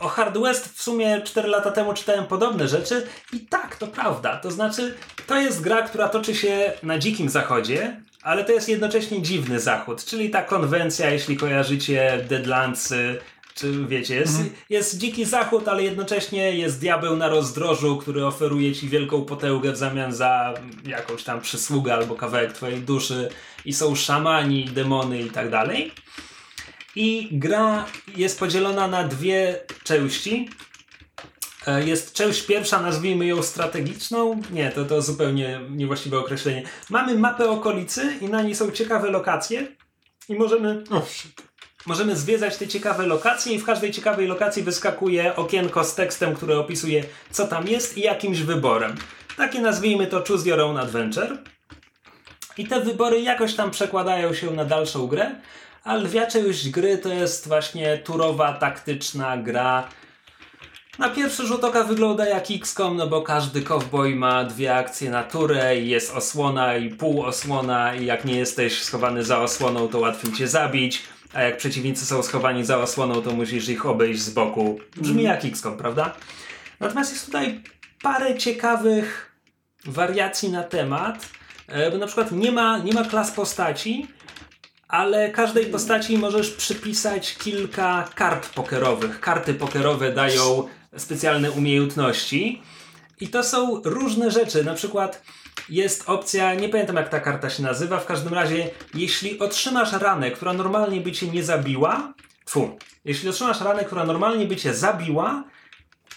O 0.00 0.08
Hard 0.08 0.38
West 0.38 0.74
w 0.74 0.82
sumie 0.82 1.22
4 1.24 1.48
lata 1.48 1.70
temu 1.70 1.94
czytałem 1.94 2.26
podobne 2.26 2.68
rzeczy 2.68 3.06
i 3.32 3.40
tak, 3.40 3.76
to 3.76 3.86
prawda. 3.86 4.36
To 4.36 4.50
znaczy, 4.50 4.94
to 5.26 5.36
jest 5.36 5.60
gra, 5.60 5.82
która 5.82 6.08
toczy 6.08 6.34
się 6.34 6.72
na 6.82 6.98
dzikim 6.98 7.28
zachodzie, 7.28 8.00
ale 8.22 8.44
to 8.44 8.52
jest 8.52 8.68
jednocześnie 8.68 9.22
dziwny 9.22 9.60
zachód, 9.60 10.04
czyli 10.04 10.30
ta 10.30 10.42
konwencja, 10.42 11.10
jeśli 11.10 11.36
kojarzycie 11.36 12.24
Deadlandsy, 12.28 13.18
czy 13.54 13.86
wiecie, 13.86 14.14
jest, 14.14 14.40
jest 14.70 14.98
dziki 14.98 15.24
zachód, 15.24 15.68
ale 15.68 15.82
jednocześnie 15.82 16.56
jest 16.56 16.80
diabeł 16.80 17.16
na 17.16 17.28
rozdrożu, 17.28 17.96
który 17.96 18.26
oferuje 18.26 18.74
ci 18.74 18.88
wielką 18.88 19.24
potęgę 19.24 19.72
w 19.72 19.76
zamian 19.76 20.12
za 20.12 20.54
jakąś 20.86 21.24
tam 21.24 21.40
przysługę 21.40 21.94
albo 21.94 22.14
kawałek 22.14 22.52
twojej 22.52 22.80
duszy 22.80 23.28
i 23.64 23.72
są 23.72 23.94
szamani, 23.94 24.64
demony 24.64 25.22
i 25.22 25.30
tak 25.30 25.50
dalej. 25.50 25.92
I 27.00 27.28
gra 27.32 27.86
jest 28.16 28.38
podzielona 28.38 28.88
na 28.88 29.04
dwie 29.08 29.60
części. 29.84 30.50
E, 31.66 31.84
Jest 31.84 32.12
część 32.12 32.42
pierwsza, 32.42 32.82
nazwijmy 32.82 33.26
ją 33.26 33.42
strategiczną. 33.42 34.42
Nie, 34.50 34.70
to, 34.70 34.84
to 34.84 35.02
zupełnie 35.02 35.60
niewłaściwe 35.70 36.18
określenie. 36.18 36.62
Mamy 36.90 37.18
mapę 37.18 37.50
okolicy 37.50 38.12
i 38.20 38.24
na 38.24 38.42
niej 38.42 38.54
są 38.54 38.70
ciekawe 38.70 39.10
lokacje. 39.10 39.66
I 40.28 40.34
możemy. 40.34 40.84
Możemy 41.86 42.16
zwiedzać 42.16 42.56
te 42.56 42.68
ciekawe 42.68 43.06
lokacje 43.06 43.54
i 43.54 43.58
w 43.58 43.64
każdej 43.64 43.92
ciekawej 43.92 44.26
lokacji 44.26 44.62
wyskakuje 44.62 45.36
okienko 45.36 45.84
z 45.84 45.94
tekstem, 45.94 46.34
które 46.34 46.58
opisuje 46.58 47.04
co 47.30 47.46
tam 47.48 47.68
jest 47.68 47.98
i 47.98 48.00
jakimś 48.00 48.40
wyborem. 48.40 48.94
Takie 49.36 49.60
nazwijmy 49.60 50.06
to 50.06 50.24
Choose 50.28 50.48
Your 50.48 50.60
Own 50.60 50.76
Adventure. 50.76 51.38
I 52.58 52.66
te 52.66 52.80
wybory 52.80 53.20
jakoś 53.20 53.54
tam 53.54 53.70
przekładają 53.70 54.34
się 54.34 54.50
na 54.50 54.64
dalszą 54.64 55.06
grę, 55.06 55.34
a 55.84 55.94
lwia 55.94 56.26
część 56.26 56.70
gry 56.70 56.98
to 56.98 57.08
jest 57.08 57.48
właśnie 57.48 57.98
turowa, 57.98 58.52
taktyczna 58.52 59.36
gra. 59.36 59.88
Na 60.98 61.08
pierwszy 61.08 61.46
rzut 61.46 61.64
oka 61.64 61.84
wygląda 61.84 62.28
jak 62.28 62.44
XCOM, 62.50 62.96
no 62.96 63.06
bo 63.06 63.22
każdy 63.22 63.62
cowboy 63.62 64.14
ma 64.14 64.44
dwie 64.44 64.76
akcje 64.76 65.10
na 65.10 65.24
turę 65.24 65.78
i 65.78 65.88
jest 65.88 66.14
osłona 66.14 66.76
i 66.76 66.90
pół 66.90 67.22
osłona 67.22 67.94
i 67.94 68.06
jak 68.06 68.24
nie 68.24 68.38
jesteś 68.38 68.82
schowany 68.82 69.24
za 69.24 69.40
osłoną, 69.40 69.88
to 69.88 69.98
łatwiej 69.98 70.32
cię 70.32 70.48
zabić, 70.48 71.02
a 71.34 71.42
jak 71.42 71.56
przeciwnicy 71.56 72.06
są 72.06 72.22
schowani 72.22 72.64
za 72.64 72.78
osłoną, 72.78 73.22
to 73.22 73.30
musisz 73.30 73.68
ich 73.68 73.86
obejść 73.86 74.20
z 74.20 74.30
boku. 74.30 74.80
Brzmi 74.96 75.22
jak 75.22 75.44
XCOM, 75.44 75.76
prawda? 75.76 76.14
Natomiast 76.80 77.12
jest 77.12 77.26
tutaj 77.26 77.60
parę 78.02 78.38
ciekawych 78.38 79.36
wariacji 79.84 80.50
na 80.50 80.62
temat, 80.62 81.28
e, 81.66 81.90
bo 81.90 81.98
na 81.98 82.06
przykład 82.06 82.32
nie 82.32 82.52
ma, 82.52 82.78
nie 82.78 82.92
ma 82.92 83.04
klas 83.04 83.30
postaci, 83.30 84.08
ale 84.90 85.30
każdej 85.30 85.66
postaci 85.66 86.18
możesz 86.18 86.50
przypisać 86.50 87.36
kilka 87.36 88.08
kart 88.14 88.48
pokerowych. 88.48 89.20
Karty 89.20 89.54
pokerowe 89.54 90.12
dają 90.12 90.68
specjalne 90.96 91.50
umiejętności. 91.50 92.62
I 93.20 93.28
to 93.28 93.44
są 93.44 93.82
różne 93.84 94.30
rzeczy. 94.30 94.64
Na 94.64 94.74
przykład 94.74 95.22
jest 95.68 96.08
opcja, 96.08 96.54
nie 96.54 96.68
pamiętam 96.68 96.96
jak 96.96 97.08
ta 97.08 97.20
karta 97.20 97.50
się 97.50 97.62
nazywa, 97.62 97.98
w 97.98 98.06
każdym 98.06 98.34
razie, 98.34 98.70
jeśli 98.94 99.38
otrzymasz 99.38 99.92
ranę, 99.92 100.30
która 100.30 100.52
normalnie 100.52 101.00
by 101.00 101.12
cię 101.12 101.26
nie 101.26 101.44
zabiła, 101.44 102.14
fu, 102.48 102.78
jeśli 103.04 103.28
otrzymasz 103.28 103.60
ranę, 103.60 103.84
która 103.84 104.04
normalnie 104.04 104.46
by 104.46 104.56
cię 104.56 104.74
zabiła, 104.74 105.44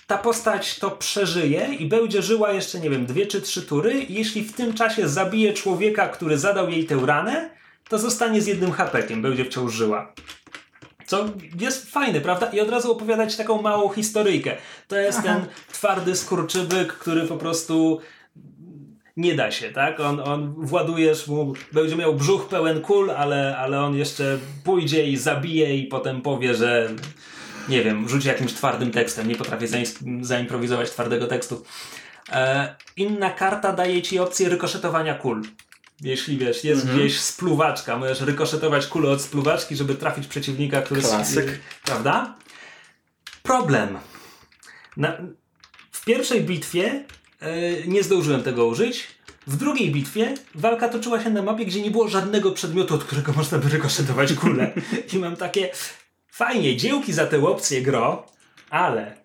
ta 0.08 0.18
postać 0.18 0.80
to 0.80 0.92
przeżyje 0.92 1.76
i 1.80 1.86
będzie 1.86 2.22
żyła 2.22 2.52
jeszcze, 2.52 2.80
nie 2.80 2.90
wiem, 2.90 3.06
dwie 3.06 3.28
czy 3.28 3.42
trzy 3.42 3.62
tury. 3.62 4.06
Jeśli 4.10 4.44
w 4.44 4.54
tym 4.54 4.74
czasie 4.74 5.08
zabije 5.08 5.54
człowieka, 5.54 6.08
który 6.08 6.38
zadał 6.38 6.70
jej 6.70 6.86
tę 6.86 7.00
ranę, 7.06 7.50
to 7.94 8.00
zostanie 8.00 8.42
z 8.42 8.48
jednym 8.48 8.72
hapekiem, 8.72 9.22
będzie 9.22 9.46
wciąż 9.46 9.74
żyła. 9.74 10.14
Co 11.06 11.26
jest 11.60 11.92
fajne, 11.92 12.22
prawda? 12.22 12.46
I 12.46 12.60
od 12.60 12.70
razu 12.70 12.92
opowiadać 12.92 13.38
taką 13.38 13.62
małą 13.62 13.90
historyjkę. 13.90 14.58
To 14.88 14.96
jest 14.96 15.24
ten 15.24 15.46
twardy 15.72 16.16
skurczybyk, 16.16 16.94
który 16.94 17.28
po 17.28 17.38
prostu 17.38 18.00
nie 19.18 19.36
da 19.36 19.52
się, 19.52 19.70
tak? 19.70 20.00
On, 20.00 20.20
on 20.20 20.54
władujesz 20.58 21.28
mu, 21.28 21.54
będzie 21.72 21.96
miał 21.96 22.16
brzuch 22.16 22.48
pełen 22.48 22.82
kul, 22.82 23.12
ale, 23.12 23.58
ale 23.58 23.82
on 23.82 23.96
jeszcze 23.96 24.38
pójdzie 24.64 25.08
i 25.08 25.18
zabije 25.18 25.78
i 25.78 25.88
potem 25.88 26.22
powie, 26.22 26.56
że 26.56 26.90
nie 27.70 27.84
wiem, 27.84 28.10
rzuci 28.10 28.28
jakimś 28.28 28.54
twardym 28.54 28.92
tekstem. 28.92 29.28
Nie 29.28 29.36
potrafię 29.36 29.68
zaimprowizować 30.22 30.92
twardego 30.92 31.28
tekstu. 31.28 31.64
E, 32.32 32.76
inna 32.98 33.30
karta 33.30 33.74
daje 33.74 34.02
ci 34.02 34.20
opcję 34.20 34.50
rykoszetowania 34.50 35.14
kul. 35.16 35.42
Jeśli 36.04 36.38
wiesz, 36.38 36.64
jest 36.64 36.88
gdzieś 36.92 37.20
spluwaczka, 37.20 37.98
możesz 37.98 38.22
rykoszetować 38.22 38.88
kulę 38.88 39.10
od 39.10 39.22
spluwaczki, 39.22 39.76
żeby 39.76 39.96
trafić 39.96 40.28
przeciwnika, 40.28 40.82
który 40.82 41.02
Klasyk. 41.02 41.48
y, 41.48 41.60
Prawda? 41.84 42.36
Problem. 43.44 43.98
Na, 44.98 45.18
w 45.92 46.06
pierwszej 46.06 46.42
bitwie 46.42 47.04
e, 47.40 47.88
nie 47.88 48.04
zdążyłem 48.04 48.44
tego 48.44 48.66
użyć. 48.66 49.08
W 49.48 49.58
drugiej 49.58 49.92
bitwie 49.92 50.34
walka 50.56 50.90
toczyła 50.90 51.24
się 51.24 51.30
na 51.30 51.42
mapie, 51.42 51.66
gdzie 51.66 51.82
nie 51.82 51.92
było 51.92 52.08
żadnego 52.08 52.52
przedmiotu, 52.52 52.96
od 52.96 53.04
którego 53.04 53.34
można 53.38 53.58
by 53.58 53.70
rykoszetować 53.70 54.34
kulę. 54.34 54.74
I 55.14 55.18
mam 55.18 55.36
takie 55.36 55.70
fajnie, 56.32 56.78
dziełki 56.78 57.14
za 57.14 57.28
tę 57.28 57.48
opcję 57.48 57.82
gro, 57.82 58.26
ale 58.70 59.18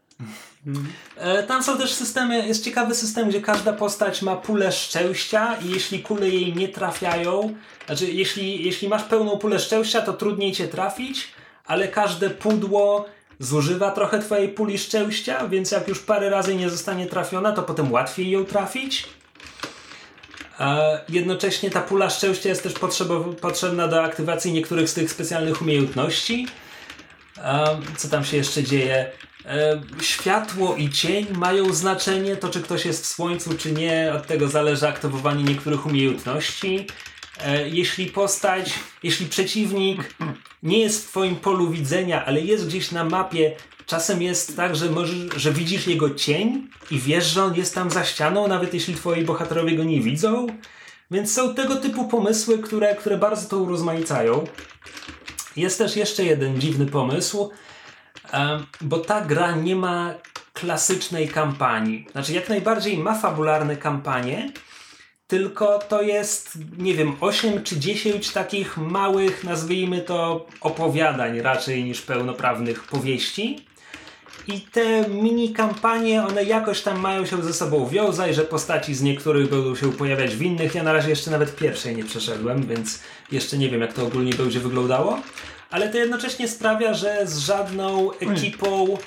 E, 1.16 1.42
Tam 1.42 1.62
są 1.62 1.78
też 1.78 1.92
systemy, 1.92 2.46
jest 2.46 2.64
ciekawy 2.64 2.94
system, 2.94 3.28
gdzie 3.28 3.40
każda 3.40 3.72
postać 3.72 4.22
ma 4.22 4.36
pulę 4.36 4.72
szczęścia 4.72 5.56
i 5.64 5.70
jeśli 5.70 6.02
kule 6.02 6.28
jej 6.28 6.54
nie 6.54 6.68
trafiają, 6.68 7.54
znaczy 7.86 8.12
jeśli, 8.12 8.64
jeśli 8.64 8.88
masz 8.88 9.02
pełną 9.02 9.38
pulę 9.38 9.58
szczęścia, 9.58 10.02
to 10.02 10.12
trudniej 10.12 10.52
cię 10.52 10.68
trafić, 10.68 11.28
ale 11.64 11.88
każde 11.88 12.30
pudło 12.30 13.06
zużywa 13.38 13.90
trochę 13.90 14.18
twojej 14.18 14.48
puli 14.48 14.78
szczęścia, 14.78 15.48
więc 15.48 15.70
jak 15.70 15.88
już 15.88 15.98
parę 15.98 16.30
razy 16.30 16.56
nie 16.56 16.70
zostanie 16.70 17.06
trafiona, 17.06 17.52
to 17.52 17.62
potem 17.62 17.92
łatwiej 17.92 18.30
ją 18.30 18.44
trafić. 18.44 19.04
A 20.58 20.80
jednocześnie 21.08 21.70
ta 21.70 21.80
pula 21.80 22.10
szczęścia 22.10 22.48
jest 22.48 22.62
też 22.62 22.74
potrzebna 23.40 23.88
do 23.88 24.02
aktywacji 24.02 24.52
niektórych 24.52 24.88
z 24.88 24.94
tych 24.94 25.10
specjalnych 25.10 25.62
umiejętności. 25.62 26.46
A 27.42 27.66
co 27.96 28.08
tam 28.08 28.24
się 28.24 28.36
jeszcze 28.36 28.62
dzieje? 28.62 29.10
E, 29.48 29.80
Światło 30.02 30.76
i 30.76 30.90
cień 30.90 31.26
mają 31.36 31.72
znaczenie. 31.72 32.36
To, 32.36 32.48
czy 32.48 32.62
ktoś 32.62 32.84
jest 32.84 33.04
w 33.04 33.06
słońcu, 33.06 33.54
czy 33.58 33.72
nie, 33.72 34.12
od 34.16 34.26
tego 34.26 34.48
zależy 34.48 34.88
aktywowanie 34.88 35.44
niektórych 35.44 35.86
umiejętności. 35.86 36.86
E, 37.44 37.68
Jeśli 37.68 38.06
postać, 38.06 38.74
jeśli 39.02 39.26
przeciwnik 39.26 40.14
nie 40.62 40.78
jest 40.80 41.04
w 41.06 41.08
Twoim 41.10 41.36
polu 41.36 41.70
widzenia, 41.70 42.24
ale 42.24 42.40
jest 42.40 42.66
gdzieś 42.66 42.90
na 42.92 43.04
mapie, 43.04 43.56
czasem 43.86 44.22
jest 44.22 44.56
tak, 44.56 44.76
że, 44.76 44.90
możesz, 44.90 45.16
że 45.36 45.52
widzisz 45.52 45.86
jego 45.86 46.10
cień 46.14 46.68
i 46.90 46.98
wiesz, 46.98 47.26
że 47.26 47.44
on 47.44 47.54
jest 47.54 47.74
tam 47.74 47.90
za 47.90 48.04
ścianą, 48.04 48.48
nawet 48.48 48.74
jeśli 48.74 48.94
Twoi 48.94 49.24
bohaterowie 49.24 49.76
go 49.76 49.84
nie 49.84 50.00
widzą. 50.00 50.46
Więc 51.10 51.32
są 51.32 51.54
tego 51.54 51.76
typu 51.76 52.08
pomysły, 52.08 52.58
które, 52.58 52.94
które 52.94 53.18
bardzo 53.18 53.48
to 53.48 53.58
urozmaicają. 53.58 54.44
Jest 55.56 55.78
też 55.78 55.96
jeszcze 55.96 56.24
jeden 56.24 56.60
dziwny 56.60 56.86
pomysł, 56.86 57.50
bo 58.80 58.98
ta 58.98 59.20
gra 59.20 59.56
nie 59.56 59.76
ma 59.76 60.14
klasycznej 60.52 61.28
kampanii. 61.28 62.06
Znaczy, 62.12 62.32
jak 62.32 62.48
najbardziej 62.48 62.98
ma 62.98 63.14
fabularne 63.14 63.76
kampanie, 63.76 64.52
tylko 65.26 65.78
to 65.78 66.02
jest, 66.02 66.58
nie 66.78 66.94
wiem, 66.94 67.16
8 67.20 67.62
czy 67.62 67.80
10 67.80 68.30
takich 68.30 68.76
małych, 68.76 69.44
nazwijmy 69.44 70.00
to, 70.00 70.46
opowiadań 70.60 71.40
raczej 71.40 71.84
niż 71.84 72.02
pełnoprawnych 72.02 72.84
powieści. 72.84 73.68
I 74.46 74.60
te 74.60 75.08
mini 75.08 75.52
kampanie, 75.52 76.22
one 76.22 76.44
jakoś 76.44 76.82
tam 76.82 77.00
mają 77.00 77.26
się 77.26 77.42
ze 77.42 77.52
sobą 77.52 77.88
wiązać, 77.88 78.34
że 78.34 78.44
postaci 78.44 78.94
z 78.94 79.02
niektórych 79.02 79.50
będą 79.50 79.76
się 79.76 79.92
pojawiać 79.92 80.36
w 80.36 80.42
innych. 80.42 80.74
Ja 80.74 80.82
na 80.82 80.92
razie 80.92 81.10
jeszcze 81.10 81.30
nawet 81.30 81.56
pierwszej 81.56 81.96
nie 81.96 82.04
przeszedłem, 82.04 82.66
więc 82.66 83.02
jeszcze 83.32 83.58
nie 83.58 83.68
wiem, 83.68 83.80
jak 83.80 83.92
to 83.92 84.06
ogólnie 84.06 84.34
będzie 84.34 84.60
wyglądało. 84.60 85.20
Ale 85.70 85.88
to 85.88 85.98
jednocześnie 85.98 86.48
sprawia, 86.48 86.94
że 86.94 87.26
z 87.26 87.38
żadną 87.38 88.12
ekipą 88.12 88.98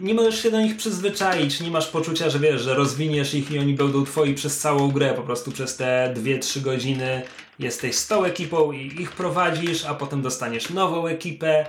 nie 0.00 0.14
możesz 0.14 0.42
się 0.42 0.50
do 0.50 0.60
nich 0.60 0.76
przyzwyczaić. 0.76 1.60
Nie 1.60 1.70
masz 1.70 1.86
poczucia, 1.86 2.30
że 2.30 2.38
wiesz, 2.38 2.62
że 2.62 2.74
rozwiniesz 2.74 3.34
ich 3.34 3.50
i 3.50 3.58
oni 3.58 3.74
będą 3.74 4.04
twoi 4.04 4.34
przez 4.34 4.58
całą 4.58 4.90
grę. 4.90 5.14
Po 5.14 5.22
prostu 5.22 5.52
przez 5.52 5.76
te 5.76 6.14
2-3 6.16 6.60
godziny 6.60 7.22
jesteś 7.58 7.96
z 7.96 8.06
tą 8.06 8.24
ekipą 8.24 8.72
i 8.72 9.02
ich 9.02 9.12
prowadzisz, 9.12 9.84
a 9.84 9.94
potem 9.94 10.22
dostaniesz 10.22 10.70
nową 10.70 11.06
ekipę. 11.06 11.66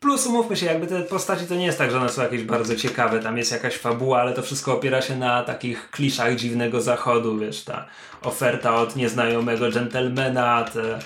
Plus 0.00 0.26
umówmy 0.26 0.56
się, 0.56 0.66
jakby 0.66 0.86
te 0.86 1.02
postaci 1.02 1.46
to 1.46 1.54
nie 1.54 1.66
jest 1.66 1.78
tak, 1.78 1.90
że 1.90 1.98
one 1.98 2.08
są 2.08 2.22
jakieś 2.22 2.42
bardzo 2.42 2.76
ciekawe, 2.76 3.20
tam 3.20 3.38
jest 3.38 3.52
jakaś 3.52 3.74
fabuła, 3.74 4.20
ale 4.20 4.32
to 4.32 4.42
wszystko 4.42 4.72
opiera 4.72 5.02
się 5.02 5.16
na 5.16 5.42
takich 5.42 5.90
kliszach 5.90 6.36
dziwnego 6.36 6.80
zachodu, 6.80 7.38
wiesz, 7.38 7.64
ta 7.64 7.86
oferta 8.22 8.74
od 8.74 8.96
nieznajomego 8.96 9.70
dżentelmena, 9.70 10.64
te 10.64 10.98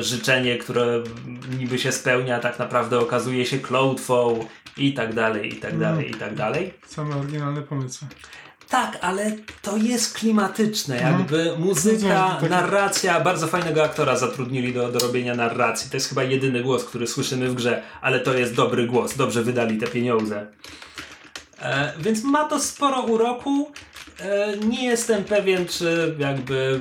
życzenie, 0.00 0.58
które 0.58 1.02
niby 1.58 1.78
się 1.78 1.92
spełnia, 1.92 2.38
tak 2.40 2.58
naprawdę 2.58 2.98
okazuje 2.98 3.46
się 3.46 3.58
klątwą 3.58 4.46
i 4.76 4.94
tak 4.94 5.14
dalej, 5.14 5.54
i 5.54 5.56
tak 5.60 5.78
dalej, 5.78 6.10
i 6.10 6.14
tak 6.14 6.34
dalej. 6.34 6.74
Same 6.86 7.16
oryginalne 7.16 7.62
pomysły. 7.62 8.08
Tak, 8.68 8.98
ale 9.00 9.32
to 9.62 9.76
jest 9.76 10.14
klimatyczne, 10.14 10.94
Mhm. 10.96 11.18
jakby 11.18 11.54
muzyka, 11.58 12.28
No, 12.34 12.40
to- 12.40 12.48
narracja, 12.48 13.20
bardzo 13.20 13.46
fajnego 13.46 13.84
aktora 13.84 14.16
zatrudnili 14.16 14.72
do, 14.72 14.92
do 14.92 14.98
robienia 14.98 15.34
narracji. 15.34 15.90
To 15.90 15.96
jest 15.96 16.08
chyba 16.08 16.22
jedyny 16.22 16.62
głos, 16.62 16.84
który 16.84 17.06
słyszymy 17.06 17.48
w 17.48 17.54
grze, 17.54 17.82
ale 18.00 18.20
to 18.20 18.34
jest 18.34 18.54
dobry 18.54 18.86
głos, 18.86 19.16
dobrze 19.16 19.42
wydali 19.42 19.78
te 19.78 19.86
pieniądze. 19.86 20.46
E, 21.62 21.92
więc 21.98 22.24
ma 22.24 22.44
to 22.48 22.60
sporo 22.60 23.00
uroku. 23.02 23.72
E, 24.20 24.56
nie 24.56 24.84
jestem 24.86 25.24
pewien, 25.24 25.66
czy 25.66 26.14
jakby 26.18 26.80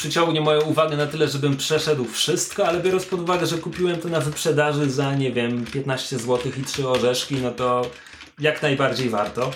przyciągnie 0.00 0.40
moją 0.40 0.60
uwagę 0.60 0.96
na 0.96 1.06
tyle, 1.06 1.28
żebym 1.28 1.56
przeszedł 1.56 2.04
wszystko, 2.04 2.68
ale 2.68 2.80
biorąc 2.80 3.06
pod 3.06 3.20
uwagę, 3.20 3.46
że 3.46 3.58
kupiłem 3.58 4.00
to 4.00 4.08
na 4.08 4.20
wyprzedaży 4.20 4.90
za, 4.90 5.14
nie 5.14 5.32
wiem, 5.32 5.64
15 5.64 6.18
zł 6.18 6.52
i 6.58 6.64
3 6.64 6.88
orzeszki, 6.88 7.34
no 7.34 7.50
to 7.50 7.90
jak 8.38 8.62
najbardziej 8.62 9.08
warto 9.08 9.50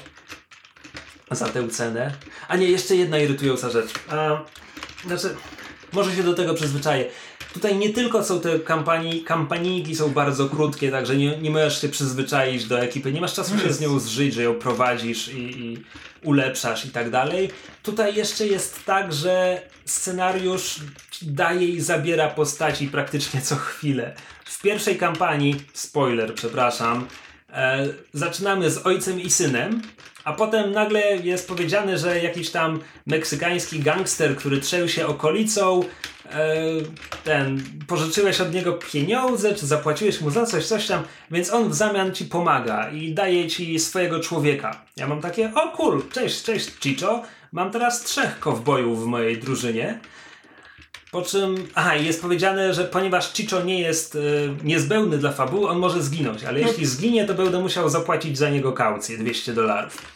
za 1.30 1.48
tę 1.48 1.68
cenę. 1.68 2.14
A 2.48 2.56
nie, 2.56 2.66
jeszcze 2.66 2.96
jedna 2.96 3.18
irytująca 3.18 3.70
rzecz. 3.70 3.88
A, 4.08 4.42
znaczy, 5.06 5.36
może 5.92 6.16
się 6.16 6.22
do 6.22 6.34
tego 6.34 6.54
przyzwyczaję. 6.54 7.10
Tutaj 7.54 7.76
nie 7.76 7.90
tylko 7.90 8.24
są 8.24 8.40
te 8.40 8.58
kampanii, 8.58 9.24
kampanijki 9.24 9.96
są 9.96 10.10
bardzo 10.10 10.48
krótkie, 10.48 10.90
także 10.90 11.16
nie, 11.16 11.38
nie 11.38 11.50
możesz 11.50 11.80
się 11.80 11.88
przyzwyczaić 11.88 12.64
do 12.64 12.80
ekipy, 12.80 13.12
nie 13.12 13.20
masz 13.20 13.34
czasu 13.34 13.58
się 13.58 13.72
z 13.72 13.80
nią 13.80 13.98
zżyć, 13.98 14.34
że 14.34 14.42
ją 14.42 14.54
prowadzisz 14.54 15.28
i, 15.28 15.60
i 15.60 15.84
ulepszasz 16.22 16.84
i 16.84 16.90
tak 16.90 17.10
dalej. 17.10 17.50
Tutaj 17.82 18.14
jeszcze 18.14 18.46
jest 18.46 18.84
tak, 18.84 19.12
że 19.12 19.62
scenariusz 19.84 20.80
daje 21.22 21.68
i 21.68 21.80
zabiera 21.80 22.28
postaci 22.28 22.88
praktycznie 22.88 23.40
co 23.40 23.56
chwilę. 23.56 24.14
W 24.44 24.62
pierwszej 24.62 24.96
kampanii, 24.96 25.56
spoiler, 25.72 26.34
przepraszam, 26.34 27.06
e, 27.52 27.88
zaczynamy 28.12 28.70
z 28.70 28.86
ojcem 28.86 29.20
i 29.20 29.30
synem, 29.30 29.82
a 30.24 30.32
potem 30.32 30.72
nagle 30.72 31.16
jest 31.16 31.48
powiedziane, 31.48 31.98
że 31.98 32.22
jakiś 32.22 32.50
tam 32.50 32.80
meksykański 33.06 33.80
gangster, 33.80 34.36
który 34.36 34.60
trzęł 34.60 34.88
się 34.88 35.06
okolicą, 35.06 35.82
e, 36.30 36.56
ten, 37.24 37.62
pożyczyłeś 37.86 38.40
od 38.40 38.54
niego 38.54 38.72
pieniądze, 38.72 39.54
czy 39.54 39.66
zapłaciłeś 39.66 40.20
mu 40.20 40.30
za 40.30 40.46
coś, 40.46 40.66
coś 40.66 40.86
tam, 40.86 41.02
więc 41.30 41.52
on 41.52 41.68
w 41.68 41.74
zamian 41.74 42.14
ci 42.14 42.24
pomaga 42.24 42.90
i 42.90 43.14
daje 43.14 43.48
ci 43.48 43.78
swojego 43.78 44.20
człowieka. 44.20 44.84
Ja 44.96 45.06
mam 45.06 45.20
takie, 45.20 45.52
o 45.54 45.68
cool, 45.68 46.02
cześć, 46.12 46.42
cześć 46.42 46.70
Chicho, 46.80 47.22
mam 47.52 47.70
teraz 47.70 48.02
trzech 48.02 48.38
kowbojów 48.38 49.04
w 49.04 49.06
mojej 49.06 49.38
drużynie. 49.38 50.00
Po 51.10 51.22
czym, 51.22 51.68
aha, 51.74 51.94
jest 51.94 52.22
powiedziane, 52.22 52.74
że 52.74 52.84
ponieważ 52.84 53.32
Chicho 53.32 53.62
nie 53.62 53.80
jest 53.80 54.16
e, 54.16 54.18
niezbędny 54.64 55.18
dla 55.18 55.32
fabuły, 55.32 55.68
on 55.68 55.78
może 55.78 56.02
zginąć, 56.02 56.44
ale 56.44 56.60
jeśli 56.60 56.86
zginie, 56.86 57.24
to 57.24 57.34
będę 57.34 57.60
musiał 57.60 57.88
zapłacić 57.88 58.38
za 58.38 58.50
niego 58.50 58.72
kaucję 58.72 59.18
200 59.18 59.52
dolarów 59.52 60.13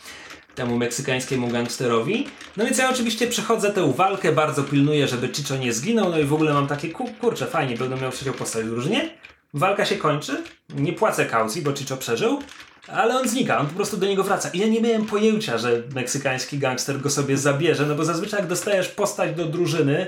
temu 0.59 0.77
meksykańskiemu 0.77 1.49
gangsterowi. 1.49 2.27
No 2.57 2.65
więc 2.65 2.79
ja 2.79 2.91
oczywiście 2.91 3.27
przechodzę 3.27 3.73
tę 3.73 3.93
walkę, 3.93 4.33
bardzo 4.33 4.63
pilnuję, 4.63 5.09
żeby 5.09 5.29
Chicho 5.29 5.57
nie 5.57 5.73
zginął, 5.73 6.11
no 6.11 6.19
i 6.19 6.25
w 6.25 6.35
ogóle 6.35 6.53
mam 6.53 6.67
takie, 6.67 6.89
ku, 6.89 7.05
kurczę, 7.21 7.47
fajnie, 7.47 7.77
będę 7.77 7.97
miał 7.97 8.13
trzecią 8.13 8.33
postać 8.33 8.65
w 8.65 8.71
drużynie. 8.71 9.11
Walka 9.55 9.85
się 9.85 9.97
kończy, 9.97 10.43
nie 10.75 10.93
płacę 10.93 11.27
kaucji, 11.27 11.63
bo 11.63 11.73
Chicho 11.73 11.97
przeżył, 11.97 12.43
ale 12.89 13.19
on 13.19 13.29
znika, 13.29 13.59
on 13.59 13.67
po 13.67 13.75
prostu 13.75 13.97
do 13.97 14.07
niego 14.07 14.25
wraca. 14.25 14.49
I 14.49 14.59
ja 14.59 14.67
nie 14.67 14.81
miałem 14.81 15.07
pojęcia, 15.07 15.59
że 15.59 15.83
meksykański 15.95 16.59
gangster 16.59 17.01
go 17.01 17.11
sobie 17.11 17.37
zabierze, 17.37 17.87
no 17.87 17.95
bo 17.95 18.05
zazwyczaj 18.05 18.41
jak 18.41 18.49
dostajesz 18.49 18.89
postać 18.89 19.35
do 19.35 19.45
drużyny, 19.45 20.07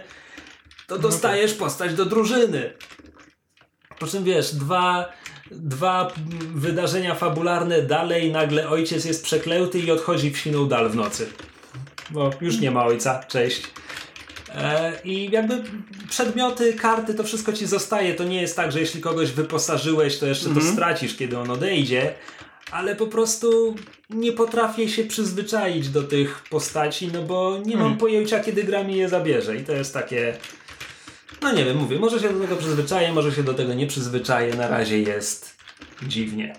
to 0.86 0.98
dostajesz 0.98 1.54
postać 1.54 1.94
do 1.94 2.04
drużyny. 2.04 2.72
Po 3.98 4.06
czym 4.06 4.24
wiesz, 4.24 4.54
dwa, 4.54 5.12
dwa 5.50 6.12
wydarzenia 6.54 7.14
fabularne 7.14 7.82
dalej, 7.82 8.32
nagle 8.32 8.68
ojciec 8.68 9.04
jest 9.04 9.24
przeklęty 9.24 9.78
i 9.78 9.90
odchodzi 9.90 10.30
w 10.30 10.38
siną 10.38 10.68
dal 10.68 10.90
w 10.90 10.94
nocy. 10.94 11.28
Bo 12.10 12.30
już 12.40 12.60
nie 12.60 12.70
ma 12.70 12.84
ojca, 12.84 13.24
cześć. 13.28 13.62
E, 14.54 14.92
I 15.04 15.30
jakby 15.30 15.62
przedmioty, 16.08 16.74
karty, 16.74 17.14
to 17.14 17.24
wszystko 17.24 17.52
ci 17.52 17.66
zostaje. 17.66 18.14
To 18.14 18.24
nie 18.24 18.40
jest 18.40 18.56
tak, 18.56 18.72
że 18.72 18.80
jeśli 18.80 19.00
kogoś 19.00 19.32
wyposażyłeś, 19.32 20.18
to 20.18 20.26
jeszcze 20.26 20.50
to 20.50 20.60
stracisz, 20.60 21.16
kiedy 21.16 21.38
on 21.38 21.50
odejdzie. 21.50 22.14
Ale 22.70 22.96
po 22.96 23.06
prostu 23.06 23.74
nie 24.10 24.32
potrafię 24.32 24.88
się 24.88 25.04
przyzwyczaić 25.04 25.88
do 25.88 26.02
tych 26.02 26.42
postaci, 26.50 27.10
no 27.12 27.22
bo 27.22 27.58
nie 27.66 27.76
mam 27.76 27.96
pojęcia, 27.96 28.40
kiedy 28.40 28.64
gra 28.64 28.84
mi 28.84 28.96
je 28.96 29.08
zabierze. 29.08 29.56
I 29.56 29.64
to 29.64 29.72
jest 29.72 29.94
takie. 29.94 30.36
No 31.42 31.52
nie 31.52 31.64
wiem, 31.64 31.76
mówię, 31.76 31.98
może 31.98 32.20
się 32.20 32.32
do 32.32 32.40
tego 32.40 32.56
przyzwyczaję, 32.56 33.12
może 33.12 33.32
się 33.32 33.42
do 33.42 33.54
tego 33.54 33.74
nie 33.74 33.86
przyzwyczaję. 33.86 34.54
Na 34.54 34.68
razie 34.68 34.98
jest 35.02 35.56
dziwnie. 36.02 36.56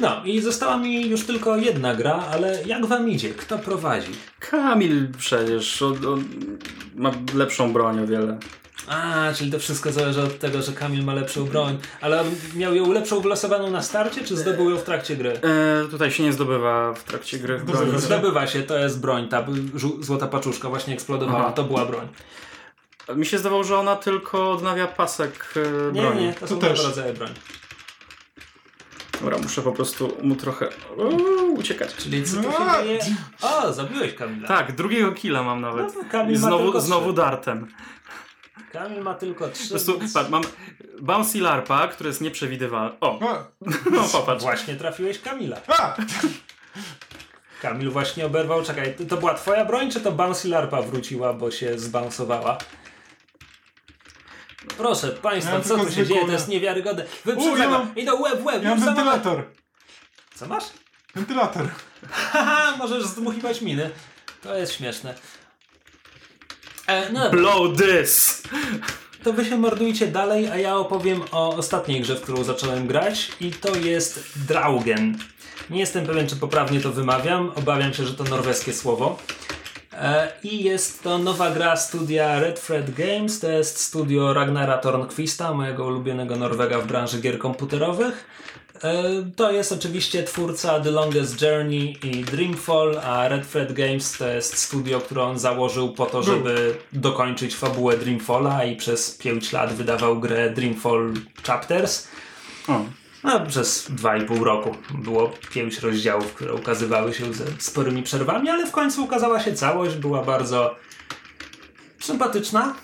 No 0.00 0.24
i 0.24 0.40
została 0.40 0.76
mi 0.76 1.08
już 1.08 1.24
tylko 1.26 1.56
jedna 1.56 1.94
gra, 1.94 2.24
ale 2.32 2.62
jak 2.66 2.86
wam 2.86 3.10
idzie? 3.10 3.30
Kto 3.30 3.58
prowadzi? 3.58 4.10
Kamil 4.40 5.08
przecież 5.18 5.82
on, 5.82 6.06
on 6.06 6.24
ma 6.96 7.12
lepszą 7.34 7.72
broń 7.72 8.00
o 8.00 8.06
wiele. 8.06 8.38
A, 8.88 9.32
czyli 9.34 9.50
to 9.50 9.58
wszystko 9.58 9.92
zależy 9.92 10.22
od 10.22 10.38
tego, 10.38 10.62
że 10.62 10.72
Kamil 10.72 11.04
ma 11.04 11.14
lepszą 11.14 11.44
broń. 11.44 11.78
Ale 12.00 12.24
miał 12.56 12.74
ją 12.74 12.92
lepszą 12.92 13.20
wylosowaną 13.20 13.70
na 13.70 13.82
starcie, 13.82 14.24
czy 14.24 14.36
zdobył 14.36 14.70
ją 14.70 14.76
w 14.76 14.82
trakcie 14.82 15.16
gry? 15.16 15.30
E, 15.32 15.88
tutaj 15.90 16.10
się 16.10 16.22
nie 16.22 16.32
zdobywa 16.32 16.94
w 16.94 17.04
trakcie 17.04 17.38
gry 17.38 17.58
broni. 17.58 18.00
Zdobywa 18.00 18.46
się, 18.46 18.62
to 18.62 18.78
jest 18.78 19.00
broń, 19.00 19.28
ta 19.28 19.46
żół- 19.74 20.02
złota 20.02 20.26
paczuszka 20.26 20.68
właśnie 20.68 20.94
eksplodowała, 20.94 21.44
Aha. 21.44 21.52
to 21.52 21.64
była 21.64 21.86
broń. 21.86 22.08
Mi 23.16 23.26
się 23.26 23.38
zdawało, 23.38 23.64
że 23.64 23.78
ona 23.78 23.96
tylko 23.96 24.50
odnawia 24.50 24.86
pasek 24.86 25.54
e, 25.56 25.92
Nie, 25.92 26.00
broni. 26.02 26.26
nie, 26.26 26.32
to 26.32 26.40
To 26.40 26.46
są 26.46 26.58
też. 26.58 26.78
dwa 26.80 26.88
rodzaje 26.88 27.12
broń. 27.12 27.30
Dobra, 29.20 29.38
muszę 29.38 29.62
po 29.62 29.72
prostu 29.72 30.16
mu 30.22 30.36
trochę 30.36 30.68
uuu, 30.96 31.54
uciekać. 31.54 31.94
Czyli 31.94 32.24
co 32.24 32.36
tu 32.36 32.42
się 32.42 32.58
A, 32.58 32.82
dzieje? 32.82 33.00
O, 33.42 33.72
zabiłeś 33.72 34.14
Kamila. 34.14 34.48
Tak, 34.48 34.72
drugiego 34.74 35.12
killa 35.12 35.42
mam 35.42 35.60
nawet. 35.60 35.94
No, 35.96 36.02
Kamil 36.10 36.36
I 36.36 36.38
ma 36.38 36.46
znowu, 36.48 36.64
tylko 36.64 36.80
znowu 36.80 37.06
trzy. 37.06 37.16
dartem. 37.16 37.68
Kamil 38.72 39.02
ma 39.02 39.14
tylko 39.14 39.48
trzy. 39.48 39.62
Po 39.64 39.70
prostu, 39.70 39.98
więc- 39.98 40.12
patrz, 40.14 40.30
mam 40.30 40.42
Bouncy 41.00 41.40
Larpa, 41.40 41.88
które 41.88 42.08
jest 42.08 42.20
nieprzewidywalne. 42.20 43.00
O, 43.00 43.18
no 43.92 44.02
popatrz. 44.12 44.42
Właśnie 44.42 44.76
trafiłeś 44.76 45.20
Kamila. 45.20 45.56
A! 45.68 45.96
Kamil 47.62 47.90
właśnie 47.90 48.26
oberwał. 48.26 48.62
Czekaj, 48.62 48.94
to- 48.94 49.04
to 49.04 49.16
była 49.16 49.34
twoja 49.34 49.64
broń, 49.64 49.90
czy 49.90 50.00
to 50.00 50.12
Bouncy 50.12 50.48
Larpa 50.48 50.82
wróciła, 50.82 51.32
bo 51.32 51.50
się 51.50 51.78
zbounsowała? 51.78 52.58
Proszę 54.76 55.08
Państwa, 55.08 55.52
Ja 55.54 55.60
co 55.60 55.78
tu 55.78 55.92
się 55.92 56.06
dzieje? 56.06 56.26
To 56.26 56.32
jest 56.32 56.48
niewiarygodne. 56.48 57.04
Wyprzedzam. 57.24 57.58
ja 57.60 57.68
mam- 57.70 57.96
Idą 57.96 58.20
łeb 58.22 58.40
w 58.40 58.44
łeb. 58.44 58.62
Ja 58.62 58.70
mam 58.70 58.80
wentylator. 58.84 59.44
Co 60.34 60.46
masz? 60.46 60.64
Wentylator. 61.14 61.68
Haha, 62.10 62.76
możesz 62.76 63.04
zdmuchiwać 63.04 63.60
miny. 63.60 63.90
To 64.42 64.54
jest 64.54 64.72
śmieszne. 64.74 65.14
E, 66.86 67.12
no 67.12 67.30
Blow 67.30 67.76
this! 67.78 68.42
to 69.22 69.32
wy 69.32 69.44
się 69.44 69.56
mordujcie 69.58 70.06
dalej, 70.06 70.48
a 70.50 70.56
ja 70.56 70.76
opowiem 70.76 71.22
o 71.32 71.56
ostatniej 71.56 72.00
grze, 72.00 72.16
w 72.16 72.22
którą 72.22 72.44
zacząłem 72.44 72.86
grać 72.86 73.32
i 73.40 73.50
to 73.50 73.74
jest 73.76 74.20
Draugen. 74.48 75.18
Nie 75.70 75.80
jestem 75.80 76.06
pewien, 76.06 76.28
czy 76.28 76.36
poprawnie 76.36 76.80
to 76.80 76.92
wymawiam. 76.92 77.52
Obawiam 77.54 77.94
się, 77.94 78.04
że 78.06 78.14
to 78.14 78.24
norweskie 78.24 78.72
słowo. 78.72 79.18
E, 80.02 80.32
I 80.42 80.64
jest 80.64 81.02
to 81.02 81.18
nowa 81.18 81.50
gra 81.50 81.76
studia 81.76 82.40
Red 82.40 82.66
Thread 82.66 82.90
Games. 82.90 83.40
To 83.40 83.50
jest 83.50 83.78
studio 83.78 84.34
Ragnara 84.34 84.78
Tornquista, 84.78 85.54
mojego 85.54 85.84
ulubionego 85.86 86.36
Norwega 86.36 86.78
w 86.78 86.86
branży 86.86 87.20
gier 87.20 87.38
komputerowych. 87.38 88.26
E, 88.82 89.04
To 89.36 89.52
jest 89.52 89.72
oczywiście 89.72 90.22
twórca 90.22 90.80
The 90.80 90.90
Longest 90.90 91.42
Journey 91.42 91.96
i 92.02 92.24
Dreamfall, 92.24 92.98
a 93.04 93.28
Red 93.28 93.50
Thread 93.52 93.72
Games 93.72 94.18
to 94.18 94.28
jest 94.28 94.58
studio, 94.58 95.00
które 95.00 95.22
on 95.22 95.38
założył 95.38 95.92
po 95.92 96.06
to, 96.06 96.22
żeby 96.22 96.76
dokończyć 96.92 97.56
fabułę 97.56 97.96
Dreamfalla 97.96 98.64
i 98.64 98.76
przez 98.76 99.10
5 99.10 99.52
lat 99.52 99.72
wydawał 99.72 100.20
grę 100.20 100.50
Dreamfall 100.50 101.12
Chapters. 101.46 102.08
O. 102.68 102.80
No, 103.24 103.46
przez 103.46 103.90
2,5 103.90 104.42
roku 104.42 104.74
było 104.94 105.32
pięć 105.50 105.78
rozdziałów, 105.78 106.34
które 106.34 106.54
ukazywały 106.54 107.14
się 107.14 107.34
ze 107.34 107.44
sporymi 107.58 108.02
przerwami, 108.02 108.48
ale 108.50 108.66
w 108.66 108.70
końcu 108.70 109.04
ukazała 109.04 109.40
się 109.40 109.54
całość, 109.54 109.96
była 109.96 110.22
bardzo 110.22 110.76
sympatyczna. 112.00 112.74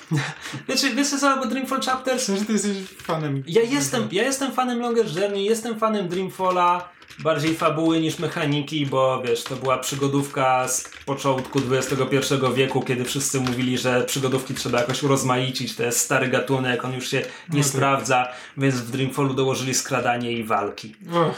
Wiecie, 0.68 0.94
wiecie 0.94 1.18
co, 1.18 1.36
bo 1.36 1.46
Dreamfall 1.46 1.80
Chapters 1.80 2.28
Myślę, 2.28 2.36
że 2.38 2.44
ty 2.44 2.52
jesteś 2.52 2.76
fanem. 3.02 3.42
ja 3.46 3.62
jestem, 3.62 4.08
ja 4.12 4.22
jestem 4.22 4.52
fanem 4.52 4.78
Longest 4.80 5.16
Journey, 5.16 5.44
jestem 5.44 5.78
fanem 5.78 6.08
Dreamfalla, 6.08 6.88
bardziej 7.18 7.54
fabuły 7.54 8.00
niż 8.00 8.18
mechaniki, 8.18 8.86
bo 8.86 9.22
wiesz, 9.26 9.44
to 9.44 9.56
była 9.56 9.78
przygodówka 9.78 10.68
z 10.68 10.90
początku 11.06 11.60
XXI 11.70 12.34
wieku, 12.54 12.82
kiedy 12.82 13.04
wszyscy 13.04 13.40
mówili, 13.40 13.78
że 13.78 14.04
przygodówki 14.04 14.54
trzeba 14.54 14.80
jakoś 14.80 15.02
urozmaicić, 15.02 15.76
to 15.76 15.82
jest 15.82 16.00
stary 16.00 16.28
gatunek, 16.28 16.84
on 16.84 16.92
już 16.94 17.08
się 17.10 17.18
nie 17.18 17.24
No 17.48 17.56
tak. 17.58 17.64
sprawdza, 17.66 18.28
więc 18.56 18.74
w 18.74 18.90
Dreamfallu 18.90 19.34
dołożyli 19.34 19.74
skradanie 19.74 20.32
i 20.32 20.44
walki. 20.44 20.94
Och, 21.12 21.34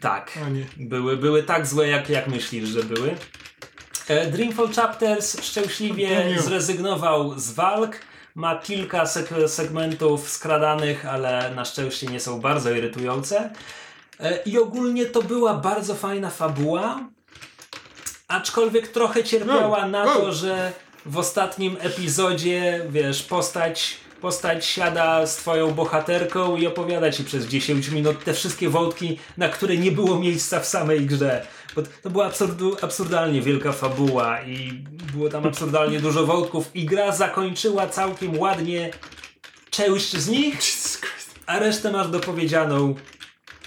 Tak. 0.00 0.38
Były, 0.76 1.16
były 1.16 1.42
tak 1.42 1.66
złe, 1.66 1.88
jak, 1.88 2.08
jak 2.10 2.26
myślisz, 2.28 2.68
że 2.68 2.82
były. 2.82 3.14
E, 4.08 4.26
Dreamfall 4.30 4.68
Chapters 4.72 5.42
szczęśliwie 5.42 6.16
Daniel. 6.16 6.42
zrezygnował 6.42 7.38
z 7.38 7.52
walk. 7.52 7.96
Ma 8.34 8.56
kilka 8.58 9.04
sek- 9.04 9.48
segmentów 9.48 10.30
skradanych, 10.30 11.06
ale 11.06 11.52
na 11.54 11.64
szczęście 11.64 12.06
nie 12.06 12.20
są 12.20 12.40
bardzo 12.40 12.70
irytujące. 12.70 13.50
E, 14.20 14.42
I 14.46 14.58
ogólnie 14.58 15.06
to 15.06 15.22
była 15.22 15.54
bardzo 15.54 15.94
fajna 15.94 16.30
fabuła. 16.30 17.00
Aczkolwiek 18.28 18.88
trochę 18.88 19.24
cierpiała 19.24 19.88
na 19.88 20.04
to, 20.04 20.32
że 20.32 20.72
w 21.06 21.18
ostatnim 21.18 21.76
epizodzie, 21.80 22.86
wiesz, 22.90 23.22
postać, 23.22 23.96
postać 24.20 24.66
siada 24.66 25.26
z 25.26 25.36
twoją 25.36 25.74
bohaterką 25.74 26.56
i 26.56 26.66
opowiada 26.66 27.12
ci 27.12 27.24
przez 27.24 27.46
10 27.46 27.88
minut 27.88 28.24
te 28.24 28.34
wszystkie 28.34 28.68
wątki, 28.68 29.18
na 29.36 29.48
które 29.48 29.76
nie 29.76 29.92
było 29.92 30.18
miejsca 30.18 30.60
w 30.60 30.66
samej 30.66 31.06
grze. 31.06 31.46
Bo 31.76 31.82
to 32.02 32.10
była 32.10 32.26
absurdu, 32.26 32.76
absurdalnie 32.82 33.42
wielka 33.42 33.72
fabuła 33.72 34.42
i 34.42 34.72
było 35.12 35.28
tam 35.28 35.46
absurdalnie 35.46 36.00
dużo 36.00 36.26
wątków 36.26 36.70
i 36.74 36.84
gra 36.84 37.12
zakończyła 37.12 37.86
całkiem 37.86 38.38
ładnie 38.38 38.90
część 39.70 40.16
z 40.16 40.28
nich, 40.28 40.58
a 41.46 41.58
resztę 41.58 41.92
masz 41.92 42.08
dopowiedzianą 42.08 42.94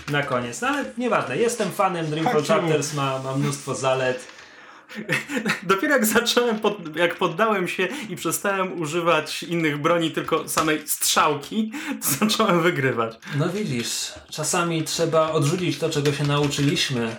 na 0.09 0.23
koniec. 0.23 0.61
No 0.61 0.67
ale 0.67 0.85
nieważne, 0.97 1.37
jestem 1.37 1.71
fanem 1.71 2.09
Dreamfall 2.09 2.43
Tak? 2.43 2.61
Chapters, 2.61 2.93
ma, 2.93 3.19
ma 3.19 3.35
mnóstwo 3.35 3.75
zalet. 3.75 4.27
Dopiero 5.63 5.93
jak 5.93 6.05
zacząłem, 6.05 6.59
pod, 6.59 6.95
jak 6.95 7.15
poddałem 7.15 7.67
się 7.67 7.87
i 8.09 8.15
przestałem 8.15 8.81
używać 8.81 9.43
innych 9.43 9.81
broni, 9.81 10.11
tylko 10.11 10.47
samej 10.47 10.87
strzałki, 10.87 11.71
to 12.01 12.09
zacząłem 12.25 12.61
wygrywać. 12.61 13.15
No 13.35 13.49
widzisz, 13.49 14.11
czasami 14.31 14.83
trzeba 14.83 15.31
odrzucić 15.31 15.77
to, 15.77 15.89
czego 15.89 16.13
się 16.13 16.23
nauczyliśmy. 16.23 17.15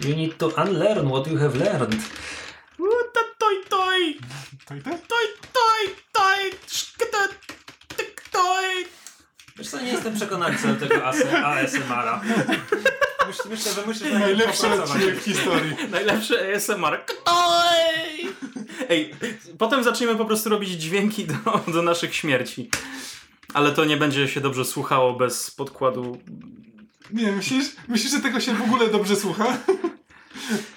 You 0.00 0.16
need 0.16 0.38
to 0.38 0.48
unlearn 0.48 1.08
what 1.08 1.26
you 1.26 1.38
have 1.38 1.58
learned. 1.58 2.00
Toj, 4.66 4.82
toj, 4.82 4.94
toj, 5.08 5.28
toj, 5.52 5.94
toj, 6.12 6.50
szkyta, 6.66 7.28
tyk, 7.96 8.22
toj. 8.32 8.97
Wiesz 9.58 9.68
co, 9.68 9.80
nie 9.80 9.92
jestem 9.92 10.14
przekonany 10.14 10.58
co 10.62 10.68
do 10.68 10.88
tego 10.88 11.06
AS- 11.06 11.34
ASMR-a. 11.44 12.20
Myślę, 13.26 13.44
myślę, 13.50 13.72
że 13.72 13.86
musisz 13.86 14.02
Najlepszy 14.12 14.66
odcinek 14.66 15.20
w 15.20 15.24
historii. 15.24 15.76
Najlepszy 15.90 16.54
ASMR. 16.54 17.04
Ktoj! 17.06 18.28
Ej, 18.88 19.14
potem 19.58 19.84
zaczniemy 19.84 20.16
po 20.16 20.24
prostu 20.24 20.48
robić 20.48 20.70
dźwięki 20.70 21.24
do, 21.26 21.34
do 21.72 21.82
naszych 21.82 22.14
śmierci. 22.14 22.70
Ale 23.54 23.72
to 23.72 23.84
nie 23.84 23.96
będzie 23.96 24.28
się 24.28 24.40
dobrze 24.40 24.64
słuchało 24.64 25.12
bez 25.12 25.50
podkładu. 25.50 26.18
Nie, 27.10 27.32
myślisz, 27.32 27.66
myślisz, 27.88 28.12
że 28.12 28.20
tego 28.20 28.40
się 28.40 28.54
w 28.54 28.62
ogóle 28.62 28.88
dobrze 28.88 29.16
słucha? 29.16 29.56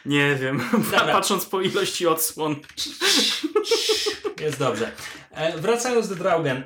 Nie 0.05 0.35
wiem. 0.35 0.63
Dobra. 0.73 0.99
Patrząc 1.13 1.45
po 1.45 1.61
ilości 1.61 2.07
odsłon. 2.07 2.55
Jest 4.41 4.59
dobrze. 4.59 4.91
E, 5.31 5.57
wracając 5.57 6.07
do 6.09 6.15
Draugen. 6.15 6.63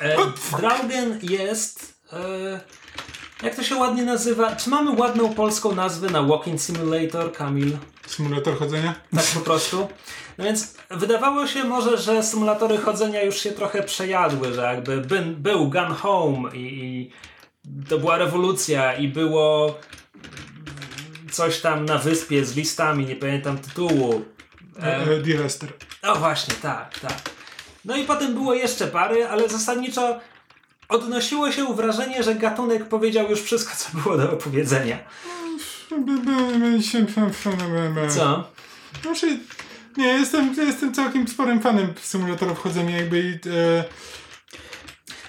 E, 0.00 0.16
Draugen 0.58 1.18
jest... 1.22 1.94
E, 2.12 2.60
jak 3.42 3.54
to 3.54 3.62
się 3.62 3.76
ładnie 3.76 4.02
nazywa? 4.04 4.56
Czy 4.56 4.70
mamy 4.70 4.90
ładną 4.90 5.34
polską 5.34 5.74
nazwę 5.74 6.10
na 6.10 6.22
Walking 6.22 6.60
Simulator, 6.60 7.32
Kamil? 7.32 7.76
Symulator 8.06 8.58
chodzenia? 8.58 8.94
Tak 9.16 9.24
po 9.34 9.40
prostu. 9.40 9.88
No 10.38 10.44
więc 10.44 10.74
wydawało 10.90 11.46
się 11.46 11.64
może, 11.64 11.98
że 11.98 12.22
symulatory 12.22 12.78
chodzenia 12.78 13.22
już 13.22 13.38
się 13.38 13.52
trochę 13.52 13.82
przejadły, 13.82 14.52
że 14.52 14.62
jakby 14.62 15.00
by, 15.00 15.20
był 15.20 15.70
Gun 15.70 15.94
Home 15.94 16.56
i, 16.56 16.84
i 16.84 17.12
to 17.88 17.98
była 17.98 18.16
rewolucja 18.18 18.94
i 18.94 19.08
było 19.08 19.78
coś 21.30 21.60
tam 21.60 21.84
na 21.84 21.98
wyspie 21.98 22.44
z 22.44 22.56
listami, 22.56 23.06
nie 23.06 23.16
pamiętam 23.16 23.58
tytułu. 23.58 24.24
E, 24.82 24.96
E, 24.96 25.18
Direster. 25.22 25.72
no 26.02 26.14
właśnie, 26.16 26.54
tak, 26.54 26.98
tak. 26.98 27.37
No 27.88 27.96
i 27.96 28.04
potem 28.04 28.34
było 28.34 28.54
jeszcze 28.54 28.86
pary, 28.86 29.28
ale 29.28 29.48
zasadniczo 29.48 30.20
odnosiło 30.88 31.52
się 31.52 31.74
wrażenie, 31.74 32.22
że 32.22 32.34
gatunek 32.34 32.88
powiedział 32.88 33.30
już 33.30 33.42
wszystko, 33.42 33.76
co 33.76 33.98
było 33.98 34.16
do 34.16 34.32
opowiedzenia. 34.32 34.98
Co? 38.08 38.44
Znaczy, 39.02 39.38
nie, 39.96 40.06
jestem, 40.06 40.54
jestem 40.58 40.94
całkiem 40.94 41.28
sporym 41.28 41.60
fanem 41.60 41.94
symulatorów 42.02 42.58
chodzenia 42.58 42.96
jakby 42.96 43.20
i, 43.20 43.48
e, 43.50 43.84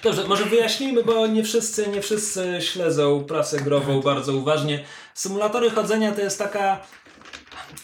Dobrze, 0.02 0.28
może 0.28 0.44
wyjaśnijmy, 0.44 1.04
bo 1.04 1.26
nie 1.26 1.44
wszyscy, 1.44 1.88
nie 1.88 2.02
wszyscy 2.02 2.58
śledzą 2.60 3.24
prasę 3.24 3.60
grową 3.60 4.00
bardzo 4.00 4.32
uważnie. 4.32 4.84
Symulatory 5.14 5.70
chodzenia 5.70 6.12
to 6.12 6.20
jest 6.20 6.38
taka 6.38 6.80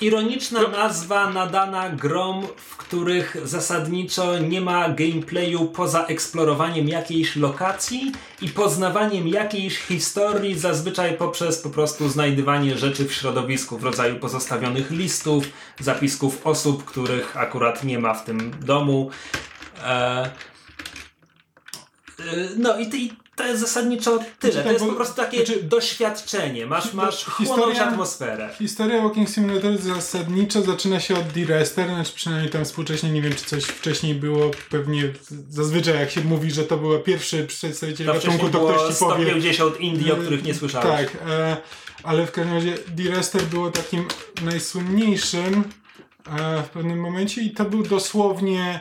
ironiczna 0.01 0.69
nazwa 0.69 1.31
nadana 1.31 1.91
grom, 1.91 2.47
w 2.57 2.77
których 2.77 3.37
zasadniczo 3.45 4.39
nie 4.39 4.61
ma 4.61 4.89
gameplayu 4.89 5.67
poza 5.67 6.07
eksplorowaniem 6.07 6.89
jakiejś 6.89 7.37
lokacji 7.37 8.13
i 8.43 8.49
poznawaniem 8.49 9.29
jakiejś 9.29 9.79
historii, 9.79 10.59
zazwyczaj 10.59 11.17
poprzez 11.17 11.59
po 11.59 11.71
prostu 11.71 12.09
znajdywanie 12.09 12.79
rzeczy 12.79 13.05
w 13.05 13.13
środowisku 13.13 13.79
w 13.79 13.85
rodzaju 13.85 14.17
pozostawionych 14.17 14.91
listów, 14.91 15.45
zapisków 15.81 16.47
osób, 16.47 16.85
których 16.85 17.37
akurat 17.37 17.85
nie 17.85 17.99
ma 17.99 18.15
w 18.15 18.25
tym 18.25 18.51
domu. 18.61 19.11
E, 19.85 20.31
Y, 22.21 22.49
No 22.57 22.79
i, 22.79 22.83
i 22.83 23.13
to 23.37 23.47
jest 23.47 23.61
zasadniczo 23.61 24.19
tyle. 24.41 24.53
Znaczy, 24.53 24.65
To 24.67 24.73
jest 24.73 24.85
bo- 24.85 24.91
po 24.91 24.97
prostu 24.97 25.17
takie 25.17 25.47
znaczy- 25.47 25.63
doświadczenie. 25.63 26.67
Masz, 26.67 26.93
masz 26.93 27.25
chłonąć 27.25 27.79
atmosferę. 27.79 28.51
Historia 28.59 29.03
Walking 29.03 29.29
Simulator 29.31 29.79
zasadniczo 29.79 30.63
zaczyna 30.63 31.01
się 31.01 31.15
od 31.15 31.27
D-Rester, 31.27 31.89
znaczy 31.89 32.13
przynajmniej 32.15 32.51
tam 32.51 32.65
współcześnie, 32.65 33.11
nie 33.11 33.23
wiem 33.23 33.35
czy 33.35 33.45
coś 33.45 33.65
wcześniej 33.65 34.15
było, 34.15 34.51
pewnie 34.71 35.03
zazwyczaj 35.51 35.95
jak 36.01 36.11
się 36.11 36.21
mówi, 36.21 36.51
że 36.51 36.65
to 36.65 36.77
był 36.77 36.99
pierwszy 37.01 37.45
przedstawiciel 37.47 38.07
To 38.07 38.13
gatunku, 38.13 38.49
to 38.49 38.67
ktoś 38.67 38.95
ci 38.95 38.99
powie... 39.01 39.25
150 39.25 39.81
Indii, 39.81 40.13
o 40.13 40.17
których 40.17 40.43
nie 40.45 40.55
słyszałeś. 40.55 40.87
Tak, 41.11 41.17
e, 41.31 41.57
ale 42.03 42.27
w 42.27 42.33
każdym 42.33 42.55
razie 42.55 42.75
D-Rester 42.89 43.43
było 43.43 43.71
takim 43.71 44.09
najsłynniejszym 44.43 45.65
e, 46.39 46.63
w 46.63 46.69
pewnym 46.69 47.01
momencie 47.01 47.41
i 47.43 47.51
to 47.51 47.65
był 47.65 47.83
dosłownie 47.83 48.81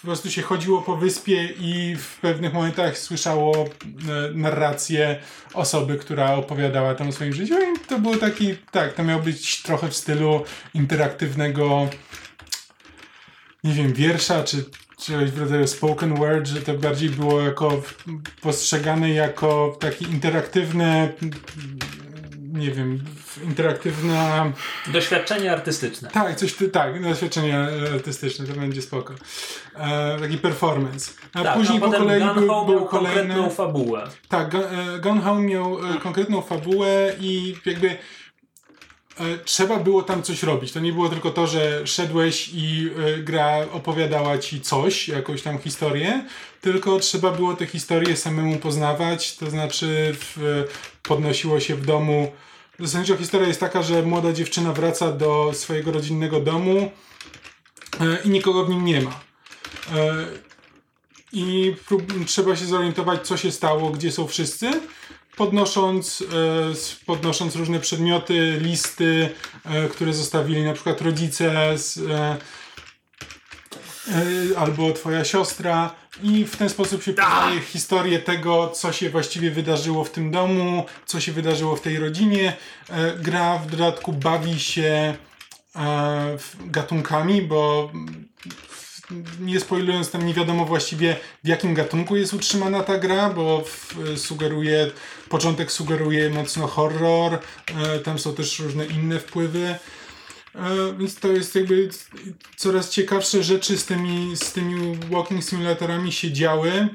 po 0.00 0.06
prostu 0.06 0.30
się 0.30 0.42
chodziło 0.42 0.82
po 0.82 0.96
wyspie 0.96 1.44
i 1.44 1.96
w 1.96 2.20
pewnych 2.20 2.52
momentach 2.52 2.98
słyszało 2.98 3.54
e, 3.56 3.68
narrację 4.34 5.18
osoby, 5.54 5.98
która 5.98 6.34
opowiadała 6.34 6.94
tam 6.94 7.08
o 7.08 7.12
swoim 7.12 7.32
życiu. 7.32 7.54
I 7.54 7.78
to 7.88 7.98
było 7.98 8.16
taki, 8.16 8.56
tak, 8.70 8.92
to 8.92 9.04
miało 9.04 9.22
być 9.22 9.62
trochę 9.62 9.88
w 9.88 9.96
stylu 9.96 10.44
interaktywnego 10.74 11.88
nie 13.64 13.74
wiem, 13.74 13.92
wiersza, 13.92 14.44
czy 14.44 14.64
czegoś 14.98 15.30
w 15.30 15.40
rodzaju 15.40 15.66
spoken 15.66 16.14
word, 16.14 16.46
że 16.46 16.62
to 16.62 16.74
bardziej 16.74 17.10
było 17.10 17.40
jako 17.40 17.82
postrzegane 18.40 19.10
jako 19.10 19.76
taki 19.80 20.04
interaktywne 20.04 21.12
nie 22.52 22.70
wiem, 22.70 23.04
interaktywna... 23.44 24.52
Doświadczenie 24.86 25.52
artystyczne. 25.52 26.10
Tak, 26.10 26.36
coś, 26.36 26.54
tak, 26.72 27.02
doświadczenie 27.02 27.58
artystyczne, 27.94 28.46
to 28.46 28.52
będzie 28.54 28.82
spoko. 28.82 29.14
E, 29.76 30.18
taki 30.20 30.38
performance. 30.38 31.12
A 31.34 31.42
tak, 31.42 31.56
później 31.56 31.78
a 31.78 31.80
po 31.80 31.92
kolei 31.92 32.20
Gun 32.20 32.34
był, 32.34 32.48
Ho 32.48 32.64
był 32.64 32.74
miał 32.74 32.86
kolejny... 32.86 33.18
konkretną 33.18 33.50
fabułę. 33.50 34.04
Tak, 34.28 34.54
e, 34.54 34.60
Gone 35.00 35.20
Home 35.20 35.40
miał 35.40 35.78
e, 35.94 35.98
konkretną 35.98 36.42
fabułę 36.42 37.12
i 37.20 37.56
jakby 37.66 37.88
e, 37.90 37.96
trzeba 39.44 39.78
było 39.78 40.02
tam 40.02 40.22
coś 40.22 40.42
robić. 40.42 40.72
To 40.72 40.80
nie 40.80 40.92
było 40.92 41.08
tylko 41.08 41.30
to, 41.30 41.46
że 41.46 41.86
szedłeś 41.86 42.50
i 42.54 42.90
e, 43.16 43.18
gra 43.18 43.56
opowiadała 43.72 44.38
ci 44.38 44.60
coś, 44.60 45.08
jakąś 45.08 45.42
tam 45.42 45.58
historię, 45.58 46.24
tylko 46.60 46.98
trzeba 46.98 47.30
było 47.30 47.54
te 47.54 47.66
historie 47.66 48.16
samemu 48.16 48.56
poznawać, 48.56 49.36
to 49.36 49.50
znaczy 49.50 50.14
w, 50.14 50.64
podnosiło 51.02 51.60
się 51.60 51.74
w 51.74 51.86
domu. 51.86 52.32
Zasadniczo 52.78 53.16
historia 53.16 53.48
jest 53.48 53.60
taka, 53.60 53.82
że 53.82 54.02
młoda 54.02 54.32
dziewczyna 54.32 54.72
wraca 54.72 55.12
do 55.12 55.50
swojego 55.54 55.92
rodzinnego 55.92 56.40
domu 56.40 56.90
e, 58.00 58.18
i 58.24 58.30
nikogo 58.30 58.64
w 58.64 58.68
nim 58.68 58.84
nie 58.84 59.00
ma. 59.00 59.20
E, 59.94 60.26
I 61.32 61.74
trzeba 62.26 62.56
się 62.56 62.66
zorientować, 62.66 63.26
co 63.26 63.36
się 63.36 63.52
stało, 63.52 63.90
gdzie 63.90 64.12
są 64.12 64.26
wszyscy 64.26 64.80
podnosząc, 65.36 66.24
e, 67.02 67.04
podnosząc 67.06 67.56
różne 67.56 67.80
przedmioty, 67.80 68.58
listy, 68.60 69.28
które 69.90 70.12
zostawili 70.12 70.64
na 70.64 70.72
przykład 70.72 71.00
rodzice 71.00 71.78
z, 71.78 72.00
albo 74.56 74.92
twoja 74.92 75.24
siostra 75.24 76.01
i 76.22 76.44
w 76.44 76.56
ten 76.56 76.68
sposób 76.68 77.02
się 77.02 77.12
poznaje 77.12 77.60
historię 77.60 78.18
tego, 78.18 78.70
co 78.70 78.92
się 78.92 79.10
właściwie 79.10 79.50
wydarzyło 79.50 80.04
w 80.04 80.10
tym 80.10 80.30
domu, 80.30 80.84
co 81.06 81.20
się 81.20 81.32
wydarzyło 81.32 81.76
w 81.76 81.80
tej 81.80 81.98
rodzinie. 81.98 82.56
E, 82.90 83.18
Gra 83.18 83.58
w 83.58 83.70
dodatku 83.70 84.12
bawi 84.12 84.60
się 84.60 85.14
e, 85.76 86.36
gatunkami, 86.66 87.42
bo 87.42 87.90
mm, 87.94 88.28
nie 89.40 89.60
spoilując 89.60 90.10
tam 90.10 90.26
nie 90.26 90.34
wiadomo 90.34 90.64
właściwie 90.64 91.16
w 91.44 91.48
jakim 91.48 91.74
gatunku 91.74 92.16
jest 92.16 92.34
utrzymana 92.34 92.82
ta 92.82 92.98
gra, 92.98 93.30
bo 93.30 93.64
w, 93.64 93.94
sugeruje, 94.16 94.90
początek 95.28 95.72
sugeruje 95.72 96.30
mocno 96.30 96.66
horror, 96.66 97.34
e, 97.34 97.98
tam 97.98 98.18
są 98.18 98.34
też 98.34 98.58
różne 98.58 98.86
inne 98.86 99.18
wpływy. 99.18 99.78
E, 100.54 100.94
więc 100.98 101.14
to 101.14 101.28
jest 101.28 101.54
jakby 101.54 101.88
coraz 102.56 102.90
ciekawsze 102.90 103.42
rzeczy 103.42 103.78
z 103.78 103.84
tymi, 103.84 104.36
z 104.36 104.52
tymi 104.52 104.96
walking 105.10 105.44
simulatorami 105.44 106.12
się 106.12 106.32
działy. 106.32 106.88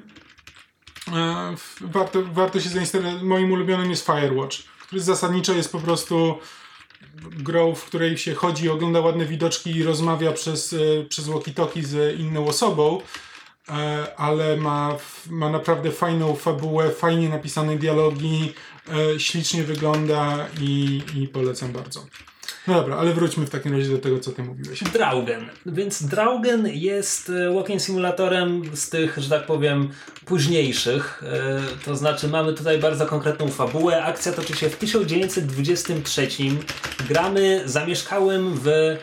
E, 1.14 1.56
warto, 1.82 2.24
warto 2.24 2.60
się 2.60 2.70
zainstalować. 2.70 3.22
Moim 3.22 3.52
ulubionym 3.52 3.90
jest 3.90 4.06
Firewatch, 4.06 4.58
który 4.80 5.02
zasadniczo 5.02 5.54
jest 5.54 5.72
po 5.72 5.80
prostu 5.80 6.38
grą, 7.22 7.76
w 7.76 7.86
której 7.86 8.18
się 8.18 8.36
chodzi, 8.36 8.70
ogląda 8.70 9.02
ładne 9.02 9.26
widoczki 9.26 9.76
i 9.76 9.84
rozmawia 9.84 10.32
przez, 10.32 10.74
e, 10.74 11.04
przez 11.04 11.28
walkie-talkie 11.28 11.84
z 11.84 12.20
inną 12.20 12.48
osobą, 12.48 13.02
ale 14.18 14.58
ma, 14.58 14.98
ma 15.30 15.50
naprawdę 15.50 15.92
fajną 15.92 16.36
fabułę, 16.36 16.92
fajnie 16.92 17.30
napisane 17.30 17.78
dialogi, 17.78 18.54
ślicznie 19.18 19.64
wygląda 19.64 20.48
i, 20.62 21.02
i 21.16 21.28
polecam 21.28 21.72
bardzo. 21.72 22.06
No 22.68 22.74
dobra, 22.74 22.96
ale 22.98 23.14
wróćmy 23.14 23.46
w 23.46 23.50
takim 23.50 23.74
razie 23.74 23.90
do 23.90 23.98
tego, 23.98 24.20
co 24.20 24.32
ty 24.32 24.44
mówiłeś. 24.44 24.84
Draugen. 24.84 25.50
Więc 25.66 26.04
Draugen 26.04 26.68
jest 26.68 27.30
e, 27.30 27.54
walking 27.54 27.82
simulatorem 27.82 28.62
z 28.74 28.90
tych, 28.90 29.18
że 29.18 29.30
tak 29.30 29.46
powiem, 29.46 29.90
późniejszych. 30.26 31.24
E, 31.24 31.86
To 31.86 31.96
znaczy 31.96 32.28
mamy 32.28 32.54
tutaj 32.54 32.78
bardzo 32.80 33.06
konkretną 33.06 33.48
fabułę. 33.48 34.04
Akcja 34.04 34.32
toczy 34.32 34.54
się 34.56 34.70
w 34.70 34.76
1923. 34.76 36.28
Gramy 37.10 37.62
zamieszkałym 37.66 38.54
w... 38.64 38.98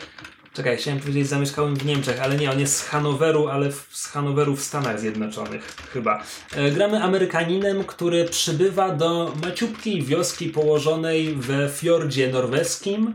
Czekaj, 0.53 0.77
chciałem 0.77 0.99
powiedzieć 0.99 1.27
zamieszkałym 1.27 1.75
w 1.75 1.85
Niemczech, 1.85 2.21
ale 2.21 2.35
nie, 2.35 2.51
on 2.51 2.59
jest 2.59 2.75
z 2.77 2.83
Hanoweru, 2.83 3.47
ale 3.47 3.71
w, 3.71 3.87
z 3.91 4.07
Hanoweru 4.07 4.55
w 4.55 4.61
Stanach 4.61 4.99
Zjednoczonych 4.99 5.75
chyba. 5.93 6.23
E, 6.55 6.71
Gramy 6.71 7.03
Amerykaninem, 7.03 7.83
który 7.83 8.25
przybywa 8.25 8.89
do 8.91 9.33
maciupkiej 9.43 10.01
wioski 10.03 10.49
położonej 10.49 11.35
we 11.35 11.69
fiordzie 11.69 12.27
norweskim 12.31 13.13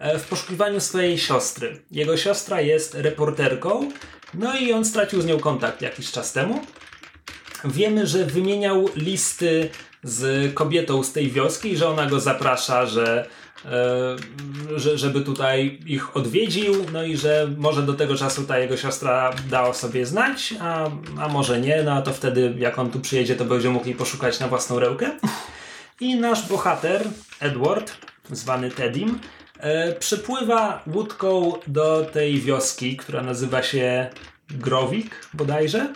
w 0.00 0.28
poszukiwaniu 0.28 0.80
swojej 0.80 1.18
siostry. 1.18 1.80
Jego 1.90 2.16
siostra 2.16 2.60
jest 2.60 2.94
reporterką, 2.94 3.90
no 4.34 4.56
i 4.56 4.72
on 4.72 4.84
stracił 4.84 5.22
z 5.22 5.26
nią 5.26 5.38
kontakt 5.38 5.82
jakiś 5.82 6.10
czas 6.10 6.32
temu. 6.32 6.60
Wiemy, 7.64 8.06
że 8.06 8.24
wymieniał 8.24 8.88
listy 8.96 9.70
z 10.02 10.54
kobietą 10.54 11.02
z 11.02 11.12
tej 11.12 11.30
wioski, 11.30 11.76
że 11.76 11.88
ona 11.88 12.06
go 12.06 12.20
zaprasza, 12.20 12.86
że, 12.86 13.26
e, 13.64 14.16
że, 14.76 14.98
żeby 14.98 15.20
tutaj 15.20 15.78
ich 15.86 16.16
odwiedził, 16.16 16.74
no 16.92 17.02
i 17.02 17.16
że 17.16 17.48
może 17.56 17.82
do 17.82 17.94
tego 17.94 18.16
czasu 18.16 18.44
ta 18.44 18.58
jego 18.58 18.76
siostra 18.76 19.30
da 19.50 19.62
o 19.62 19.74
sobie 19.74 20.06
znać, 20.06 20.54
a, 20.60 20.90
a 21.18 21.28
może 21.28 21.60
nie, 21.60 21.82
no 21.82 21.92
a 21.92 22.02
to 22.02 22.12
wtedy 22.12 22.54
jak 22.58 22.78
on 22.78 22.90
tu 22.90 23.00
przyjedzie, 23.00 23.36
to 23.36 23.44
będzie 23.44 23.70
mógł 23.70 23.86
jej 23.86 23.94
poszukać 23.94 24.40
na 24.40 24.48
własną 24.48 24.78
rękę. 24.78 25.10
I 26.00 26.16
nasz 26.16 26.48
bohater, 26.48 27.04
Edward, 27.40 27.92
zwany 28.30 28.70
Teddym, 28.70 29.18
e, 29.58 29.92
przypływa 29.92 30.82
łódką 30.94 31.52
do 31.66 32.04
tej 32.12 32.40
wioski, 32.40 32.96
która 32.96 33.22
nazywa 33.22 33.62
się 33.62 34.10
Growik 34.50 35.28
bodajże. 35.34 35.92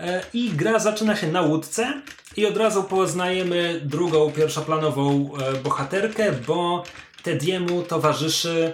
E, 0.00 0.22
I 0.34 0.50
gra 0.50 0.78
zaczyna 0.78 1.16
się 1.16 1.28
na 1.28 1.42
łódce 1.42 2.02
i 2.36 2.46
od 2.46 2.56
razu 2.56 2.84
poznajemy 2.84 3.80
drugą 3.84 4.32
pierwszoplanową 4.32 5.30
e, 5.36 5.52
bohaterkę, 5.52 6.32
bo 6.32 6.84
Tediemu 7.22 7.82
towarzyszy 7.82 8.72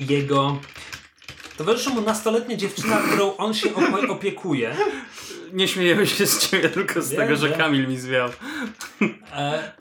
jego... 0.00 0.60
Towarzyszy 1.56 1.90
mu 1.90 2.00
nastoletnia 2.00 2.56
dziewczyna, 2.56 2.96
którą 2.96 3.36
on 3.36 3.54
się 3.54 3.68
opiekuje. 4.08 4.76
Nie 5.52 5.68
śmiejemy 5.68 6.06
się 6.06 6.26
z 6.26 6.48
ciebie, 6.48 6.68
tylko 6.68 7.02
z 7.02 7.10
Wiem, 7.10 7.20
tego, 7.20 7.36
że. 7.36 7.48
Kamil 7.48 7.88
mi 7.88 7.98
zwiał. 7.98 8.28
E, 9.32 9.72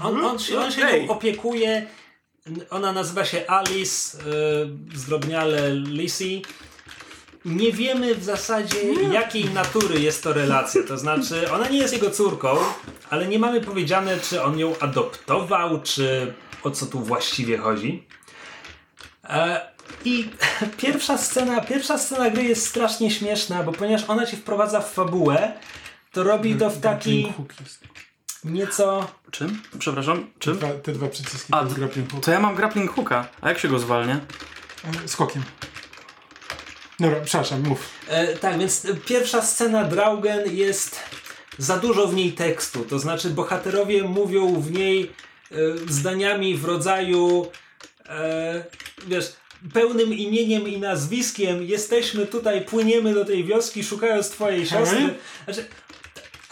on, 0.00 0.24
on 0.24 0.38
się, 0.38 0.58
on 0.58 0.72
się 0.72 0.80
nią 0.80 1.08
opiekuje. 1.08 1.86
Ona 2.70 2.92
nazywa 2.92 3.24
się 3.24 3.46
Alice, 3.46 4.18
e, 4.18 4.22
zdrobniale 4.96 5.74
Lizzie. 5.74 6.40
Nie 7.44 7.72
wiemy 7.72 8.14
w 8.14 8.24
zasadzie 8.24 8.92
jakiej 9.12 9.44
natury 9.44 10.00
jest 10.00 10.22
to 10.22 10.32
relacja. 10.32 10.82
To 10.82 10.98
znaczy, 10.98 11.52
ona 11.52 11.68
nie 11.68 11.78
jest 11.78 11.94
jego 11.94 12.10
córką, 12.10 12.56
ale 13.10 13.28
nie 13.28 13.38
mamy 13.38 13.60
powiedziane, 13.60 14.18
czy 14.20 14.42
on 14.42 14.58
ją 14.58 14.78
adoptował, 14.78 15.82
czy 15.82 16.34
o 16.62 16.70
co 16.70 16.86
tu 16.86 17.00
właściwie 17.00 17.58
chodzi. 17.58 18.06
E, 19.24 19.60
I 20.04 20.28
pierwsza 20.82 21.18
scena, 21.18 21.60
pierwsza 21.60 21.98
scena 21.98 22.30
gry 22.30 22.44
jest 22.44 22.66
strasznie 22.66 23.10
śmieszna, 23.10 23.62
bo 23.62 23.72
ponieważ 23.72 24.10
ona 24.10 24.26
cię 24.26 24.36
wprowadza 24.36 24.80
w 24.80 24.92
fabułę, 24.92 25.52
to 26.12 26.22
robi 26.22 26.54
to 26.54 26.70
w 26.70 26.80
taki. 26.80 27.32
Nieco 28.44 29.08
Czym? 29.30 29.62
Przepraszam, 29.78 30.30
czym? 30.38 30.58
Dwa, 30.58 30.68
te 30.68 30.92
dwa 30.92 31.08
przyciski 31.08 31.52
A, 31.54 31.64
to 31.64 31.74
grappling 31.74 32.12
hook. 32.12 32.24
To 32.24 32.30
ja 32.30 32.40
mam 32.40 32.54
grappling 32.54 32.90
hooka. 32.90 33.28
A 33.40 33.48
jak 33.48 33.58
się 33.58 33.68
go 33.68 33.78
zwalnia? 33.78 34.20
Skokiem. 35.06 35.42
Dobra, 37.00 37.20
przepraszam, 37.24 37.62
mów. 37.68 37.90
E, 38.08 38.36
tak, 38.36 38.58
więc 38.58 38.86
pierwsza 39.06 39.42
scena 39.42 39.84
Draugen 39.84 40.56
jest 40.56 41.00
za 41.58 41.78
dużo 41.78 42.08
w 42.08 42.14
niej 42.14 42.32
tekstu. 42.32 42.84
To 42.84 42.98
znaczy, 42.98 43.30
bohaterowie 43.30 44.02
mówią 44.02 44.60
w 44.60 44.72
niej 44.72 45.12
e, 45.50 45.56
zdaniami 45.88 46.56
w 46.56 46.64
rodzaju 46.64 47.50
e, 48.08 48.64
wiesz, 49.06 49.32
pełnym 49.72 50.14
imieniem 50.14 50.68
i 50.68 50.78
nazwiskiem. 50.78 51.62
Jesteśmy 51.62 52.26
tutaj, 52.26 52.64
płyniemy 52.64 53.14
do 53.14 53.24
tej 53.24 53.44
wioski, 53.44 53.84
szukając 53.84 54.30
twojej 54.30 54.66
siostry. 54.66 55.14
Znaczy, 55.44 55.64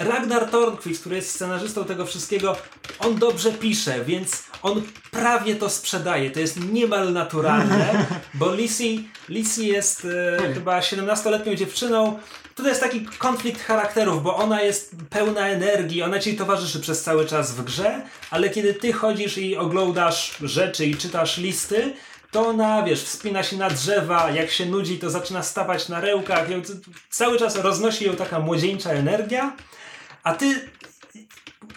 Ragnar 0.01 0.51
Tornquist, 0.51 1.01
który 1.01 1.16
jest 1.16 1.30
scenarzystą 1.30 1.84
tego 1.84 2.07
wszystkiego, 2.07 2.57
on 2.98 3.18
dobrze 3.18 3.53
pisze, 3.53 4.05
więc 4.05 4.42
on 4.62 4.82
prawie 5.11 5.57
to 5.57 5.70
sprzedaje. 5.70 6.30
To 6.30 6.40
jest 6.40 6.72
niemal 6.72 7.12
naturalne, 7.12 8.07
bo 8.34 8.55
Lizzie, 8.55 9.03
Lizzie 9.28 9.66
jest 9.66 10.07
e, 10.38 10.53
chyba 10.55 10.80
17-letnią 10.80 11.55
dziewczyną. 11.55 12.18
Tutaj 12.55 12.72
jest 12.72 12.80
taki 12.80 13.07
konflikt 13.18 13.62
charakterów, 13.62 14.22
bo 14.22 14.36
ona 14.36 14.62
jest 14.62 14.96
pełna 15.11 15.48
energii, 15.48 16.03
ona 16.03 16.18
ci 16.18 16.36
towarzyszy 16.36 16.80
przez 16.80 17.03
cały 17.03 17.26
czas 17.26 17.53
w 17.53 17.64
grze, 17.64 18.03
ale 18.30 18.51
kiedy 18.51 18.74
ty 18.74 18.92
chodzisz 18.92 19.38
i 19.38 19.57
oglądasz 19.57 20.36
rzeczy 20.42 20.86
i 20.86 20.96
czytasz 20.96 21.38
listy, 21.38 21.92
to 22.30 22.53
na, 22.53 22.82
wiesz, 22.82 23.03
wspina 23.03 23.42
się 23.42 23.57
na 23.57 23.70
drzewa, 23.70 24.30
jak 24.30 24.51
się 24.51 24.66
nudzi, 24.66 24.98
to 24.98 25.11
zaczyna 25.11 25.42
stawać 25.42 25.88
na 25.88 26.01
rełkach. 26.01 26.46
Cały 27.11 27.38
czas 27.38 27.57
roznosi 27.57 28.05
ją 28.05 28.16
taka 28.16 28.40
młodzieńcza 28.40 28.90
energia, 28.90 29.57
a 30.22 30.34
ty 30.34 30.68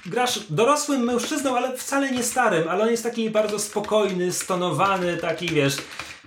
grasz 0.06 0.40
dorosłym 0.50 1.02
mężczyzną, 1.02 1.58
ale 1.58 1.78
wcale 1.78 2.12
nie 2.12 2.24
starym, 2.24 2.70
ale 2.70 2.84
on 2.84 2.90
jest 2.90 3.04
taki 3.04 3.30
bardzo 3.30 3.60
spokojny, 3.60 4.34
stonowany, 4.34 5.18
taki, 5.18 5.48
wiesz, 5.48 5.76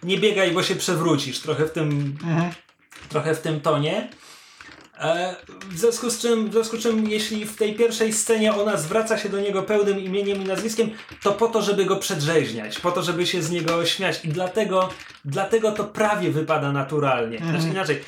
nie 0.03 0.19
biegaj, 0.19 0.51
bo 0.51 0.63
się 0.63 0.77
przewrócisz, 0.77 1.41
trochę 1.41 1.67
w 1.67 1.71
tym, 1.71 2.17
trochę 3.09 3.35
w 3.35 3.41
tym 3.41 3.61
tonie. 3.61 4.09
E, 4.99 5.37
W 5.71 5.79
związku, 5.79 6.11
z 6.11 6.19
czym, 6.19 6.49
w 6.49 6.53
związku 6.53 6.77
z 6.77 6.81
czym, 6.83 7.09
jeśli 7.11 7.45
w 7.47 7.57
tej 7.57 7.75
pierwszej 7.75 8.13
scenie 8.13 8.55
ona 8.55 8.77
zwraca 8.77 9.19
się 9.19 9.29
do 9.29 9.41
niego 9.41 9.63
pełnym 9.63 10.01
imieniem 10.01 10.43
i 10.43 10.45
nazwiskiem, 10.45 10.91
to 11.23 11.33
po 11.33 11.49
to, 11.49 11.63
żeby 11.63 11.85
go 11.85 11.97
przedrzeźniać, 11.97 12.79
po 12.79 12.93
to, 12.93 13.03
żeby 13.03 13.27
się 13.27 13.43
z 13.43 13.51
niego 13.51 13.87
śmiać 13.87 14.25
i 14.25 14.29
dlatego, 14.29 14.89
dlatego 15.25 15.73
to 15.73 15.85
prawie 15.85 16.31
wypada 16.31 16.73
naturalnie. 16.73 17.39
Znaczy 17.39 17.69
inaczej, 17.69 18.01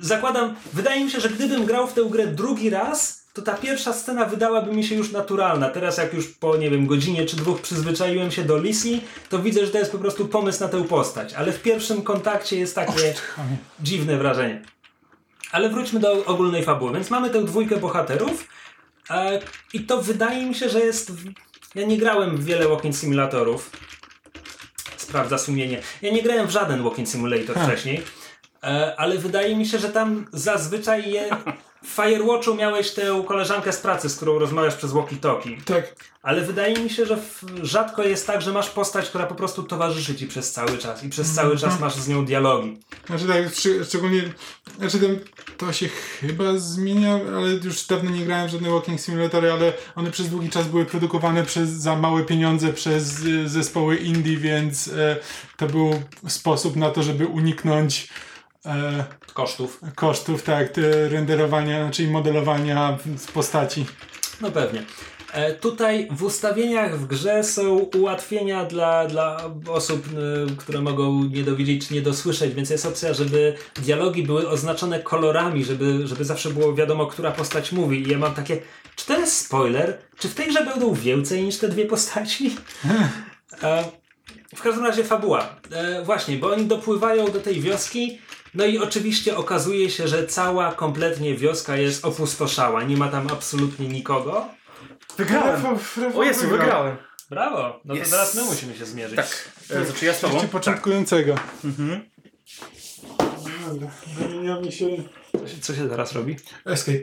zakładam, 0.00 0.54
wydaje 0.72 1.04
mi 1.04 1.10
się, 1.10 1.20
że 1.20 1.28
gdybym 1.28 1.66
grał 1.66 1.86
w 1.86 1.92
tę 1.92 2.02
grę 2.10 2.26
drugi 2.26 2.70
raz, 2.70 3.19
to 3.32 3.42
ta 3.42 3.54
pierwsza 3.54 3.92
scena 3.92 4.24
wydałaby 4.24 4.72
mi 4.72 4.84
się 4.84 4.94
już 4.94 5.12
naturalna. 5.12 5.68
Teraz 5.68 5.98
jak 5.98 6.14
już 6.14 6.28
po, 6.28 6.56
nie 6.56 6.70
wiem, 6.70 6.86
godzinie 6.86 7.26
czy 7.26 7.36
dwóch 7.36 7.60
przyzwyczaiłem 7.60 8.30
się 8.30 8.44
do 8.44 8.58
Lisi, 8.58 9.00
to 9.28 9.38
widzę, 9.38 9.66
że 9.66 9.72
to 9.72 9.78
jest 9.78 9.92
po 9.92 9.98
prostu 9.98 10.28
pomysł 10.28 10.60
na 10.60 10.68
tę 10.68 10.84
postać. 10.84 11.34
Ale 11.34 11.52
w 11.52 11.62
pierwszym 11.62 12.02
kontakcie 12.02 12.58
jest 12.58 12.74
takie 12.74 13.14
dziwne 13.80 14.16
wrażenie. 14.16 14.62
Ale 15.52 15.68
wróćmy 15.68 16.00
do 16.00 16.24
ogólnej 16.24 16.64
fabuły. 16.64 16.92
Więc 16.92 17.10
mamy 17.10 17.30
tę 17.30 17.44
dwójkę 17.44 17.76
bohaterów 17.76 18.48
e, 19.10 19.40
i 19.72 19.80
to 19.80 20.02
wydaje 20.02 20.46
mi 20.46 20.54
się, 20.54 20.68
że 20.68 20.80
jest... 20.80 21.12
Ja 21.74 21.86
nie 21.86 21.98
grałem 21.98 22.36
w 22.36 22.44
wiele 22.44 22.68
walking 22.68 22.96
simulatorów. 22.96 23.70
Sprawdza 24.96 25.38
sumienie. 25.38 25.82
Ja 26.02 26.12
nie 26.12 26.22
grałem 26.22 26.46
w 26.46 26.50
żaden 26.50 26.82
walking 26.82 27.08
simulator 27.08 27.56
wcześniej. 27.58 28.02
E, 28.62 28.94
ale 28.96 29.18
wydaje 29.18 29.56
mi 29.56 29.66
się, 29.66 29.78
że 29.78 29.88
tam 29.88 30.26
zazwyczaj 30.32 31.12
je... 31.12 31.30
W 31.84 31.88
Firewatchu 31.88 32.54
miałeś 32.54 32.90
tę 32.90 33.24
koleżankę 33.28 33.72
z 33.72 33.76
pracy, 33.76 34.08
z 34.08 34.16
którą 34.16 34.38
rozmawiasz 34.38 34.74
przez 34.74 34.92
walkie-talkie. 34.92 35.62
Tak. 35.64 35.94
Ale 36.22 36.40
wydaje 36.40 36.76
mi 36.78 36.90
się, 36.90 37.06
że 37.06 37.16
w, 37.16 37.44
rzadko 37.62 38.02
jest 38.02 38.26
tak, 38.26 38.42
że 38.42 38.52
masz 38.52 38.70
postać, 38.70 39.08
która 39.08 39.26
po 39.26 39.34
prostu 39.34 39.62
towarzyszy 39.62 40.14
ci 40.14 40.26
przez 40.26 40.52
cały 40.52 40.78
czas 40.78 41.04
i 41.04 41.08
przez 41.08 41.34
cały 41.34 41.56
czas 41.56 41.80
masz 41.80 41.94
z 41.94 42.08
nią 42.08 42.24
dialogi. 42.24 42.80
Znaczy 43.06 43.26
tak, 43.26 43.46
szcz- 43.46 43.84
szczególnie, 43.84 44.22
znaczy 44.78 45.20
to 45.56 45.72
się 45.72 45.88
chyba 46.20 46.58
zmienia, 46.58 47.20
ale 47.36 47.50
już 47.50 47.86
dawno 47.86 48.10
nie 48.10 48.24
grałem 48.24 48.48
w 48.48 48.50
żadne 48.50 48.70
walking 48.70 49.00
simulatory, 49.00 49.52
ale 49.52 49.72
one 49.96 50.10
przez 50.10 50.28
długi 50.28 50.50
czas 50.50 50.68
były 50.68 50.84
produkowane 50.86 51.44
przez, 51.44 51.70
za 51.70 51.96
małe 51.96 52.24
pieniądze 52.24 52.72
przez 52.72 53.20
e, 53.44 53.48
zespoły 53.48 53.96
indie, 53.96 54.36
więc 54.36 54.88
e, 54.88 55.16
to 55.56 55.66
był 55.66 56.02
sposób 56.28 56.76
na 56.76 56.90
to, 56.90 57.02
żeby 57.02 57.26
uniknąć 57.26 58.08
e, 58.66 59.04
Kosztów. 59.34 59.80
kosztów, 59.94 60.42
tak, 60.42 60.72
renderowania, 61.10 61.90
czyli 61.90 62.10
modelowania 62.10 62.98
postaci. 63.34 63.86
No 64.40 64.50
pewnie. 64.50 64.84
E, 65.32 65.54
tutaj 65.54 66.08
w 66.10 66.22
ustawieniach 66.22 66.98
w 66.98 67.06
grze 67.06 67.44
są 67.44 67.78
ułatwienia 67.78 68.64
dla, 68.64 69.06
dla 69.06 69.50
osób, 69.68 70.06
y, 70.06 70.56
które 70.56 70.80
mogą 70.80 71.24
nie 71.24 71.44
dowiedzieć 71.44 71.88
czy 71.88 71.94
nie 71.94 72.02
dosłyszeć, 72.02 72.54
więc 72.54 72.70
jest 72.70 72.86
opcja, 72.86 73.14
żeby 73.14 73.54
dialogi 73.76 74.22
były 74.22 74.48
oznaczone 74.48 75.00
kolorami, 75.00 75.64
żeby, 75.64 76.06
żeby 76.06 76.24
zawsze 76.24 76.50
było 76.50 76.74
wiadomo, 76.74 77.06
która 77.06 77.30
postać 77.30 77.72
mówi. 77.72 78.02
I 78.02 78.10
ja 78.10 78.18
mam 78.18 78.34
takie, 78.34 78.60
czy 78.96 79.06
to 79.06 79.18
jest 79.18 79.46
spoiler? 79.46 79.98
Czy 80.18 80.28
w 80.28 80.34
tej 80.34 80.48
grze 80.48 80.64
będą 80.64 80.94
więcej 80.94 81.42
niż 81.44 81.58
te 81.58 81.68
dwie 81.68 81.86
postaci? 81.86 82.50
E, 83.62 83.84
w 84.56 84.62
każdym 84.62 84.86
razie 84.86 85.04
fabuła. 85.04 85.56
E, 85.72 86.04
właśnie, 86.04 86.36
bo 86.36 86.52
oni 86.52 86.66
dopływają 86.66 87.26
do 87.26 87.40
tej 87.40 87.60
wioski, 87.60 88.18
no 88.54 88.64
i 88.64 88.78
oczywiście 88.78 89.36
okazuje 89.36 89.90
się, 89.90 90.08
że 90.08 90.26
cała 90.26 90.72
kompletnie 90.74 91.34
wioska 91.36 91.76
jest 91.76 92.04
opustoszała. 92.04 92.82
Nie 92.84 92.96
ma 92.96 93.08
tam 93.08 93.28
absolutnie 93.32 93.88
nikogo. 93.88 94.48
Wygrałem! 95.16 95.62
O 96.14 96.22
Jezu, 96.22 96.48
wygrałem! 96.48 96.96
Brawo! 97.30 97.80
No 97.84 97.94
to 97.94 98.00
Yes. 98.00 98.10
teraz 98.10 98.34
my 98.34 98.42
musimy 98.44 98.76
się 98.76 98.86
zmierzyć. 98.86 99.16
Tak. 99.16 99.48
E, 99.70 99.84
Znaczy 99.84 100.04
ja 100.06 100.14
z 100.14 100.20
tobą? 100.20 100.48
Początkującego. 100.48 101.34
Dobra, 103.68 103.90
wymienia 104.18 104.60
mi 104.60 104.72
się 104.72 104.86
Co 105.32 105.48
się, 105.48 105.58
co 105.60 105.74
się 105.74 105.88
teraz 105.88 106.12
robi? 106.12 106.36
Escape. 106.66 106.98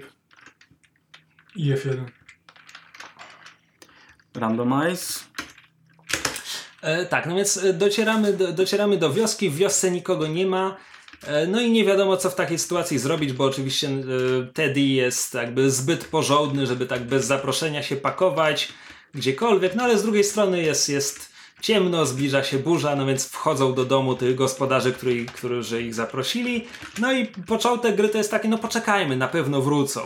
I 1.55 1.73
F1. 1.73 2.05
Randomize. 4.35 5.19
E, 6.81 7.05
tak, 7.05 7.25
no 7.25 7.35
więc 7.35 7.57
e, 7.57 7.73
docieramy 7.73 8.33
do, 8.33 8.53
docieramy 8.53 8.97
do 8.97 9.13
wioski, 9.13 9.49
w 9.49 9.55
wiosce 9.55 9.91
nikogo 9.91 10.27
nie 10.27 10.45
ma. 10.45 10.77
E, 11.24 11.47
no 11.47 11.61
i 11.61 11.72
nie 11.72 11.86
wiadomo, 11.86 12.18
co 12.18 12.30
w 12.30 12.36
takiej 12.36 12.59
sytuacji 12.59 12.99
zrobić, 12.99 13.34
bo 13.34 13.43
oczywiście 13.43 13.88
e, 13.88 14.01
Teddy 14.53 14.82
jest 14.82 15.34
jakby 15.34 15.72
zbyt 15.72 16.05
porządny, 16.05 16.68
żeby 16.68 16.86
tak 16.86 17.03
bez 17.03 17.26
zaproszenia 17.26 17.84
się 17.84 17.95
pakować 17.95 18.70
gdziekolwiek, 19.13 19.76
no 19.76 19.84
ale 19.84 19.97
z 19.97 20.03
drugiej 20.03 20.24
strony 20.24 20.61
jest, 20.61 20.89
jest 20.89 21.38
ciemno, 21.61 22.05
zbliża 22.05 22.43
się 22.43 22.59
burza, 22.59 22.95
no 22.95 23.05
więc 23.05 23.26
wchodzą 23.30 23.74
do 23.74 23.86
domu 23.86 24.15
tych 24.15 24.36
gospodarzy, 24.36 24.93
którzy, 24.93 25.26
którzy 25.26 25.84
ich 25.84 25.93
zaprosili. 25.93 26.68
No 26.99 27.13
i 27.13 27.26
początek 27.26 27.95
gry 27.95 28.09
to 28.09 28.18
jest 28.18 28.32
taki, 28.32 28.49
no 28.49 28.57
poczekajmy, 28.57 29.18
na 29.18 29.28
pewno 29.28 29.61
wrócą. 29.61 30.01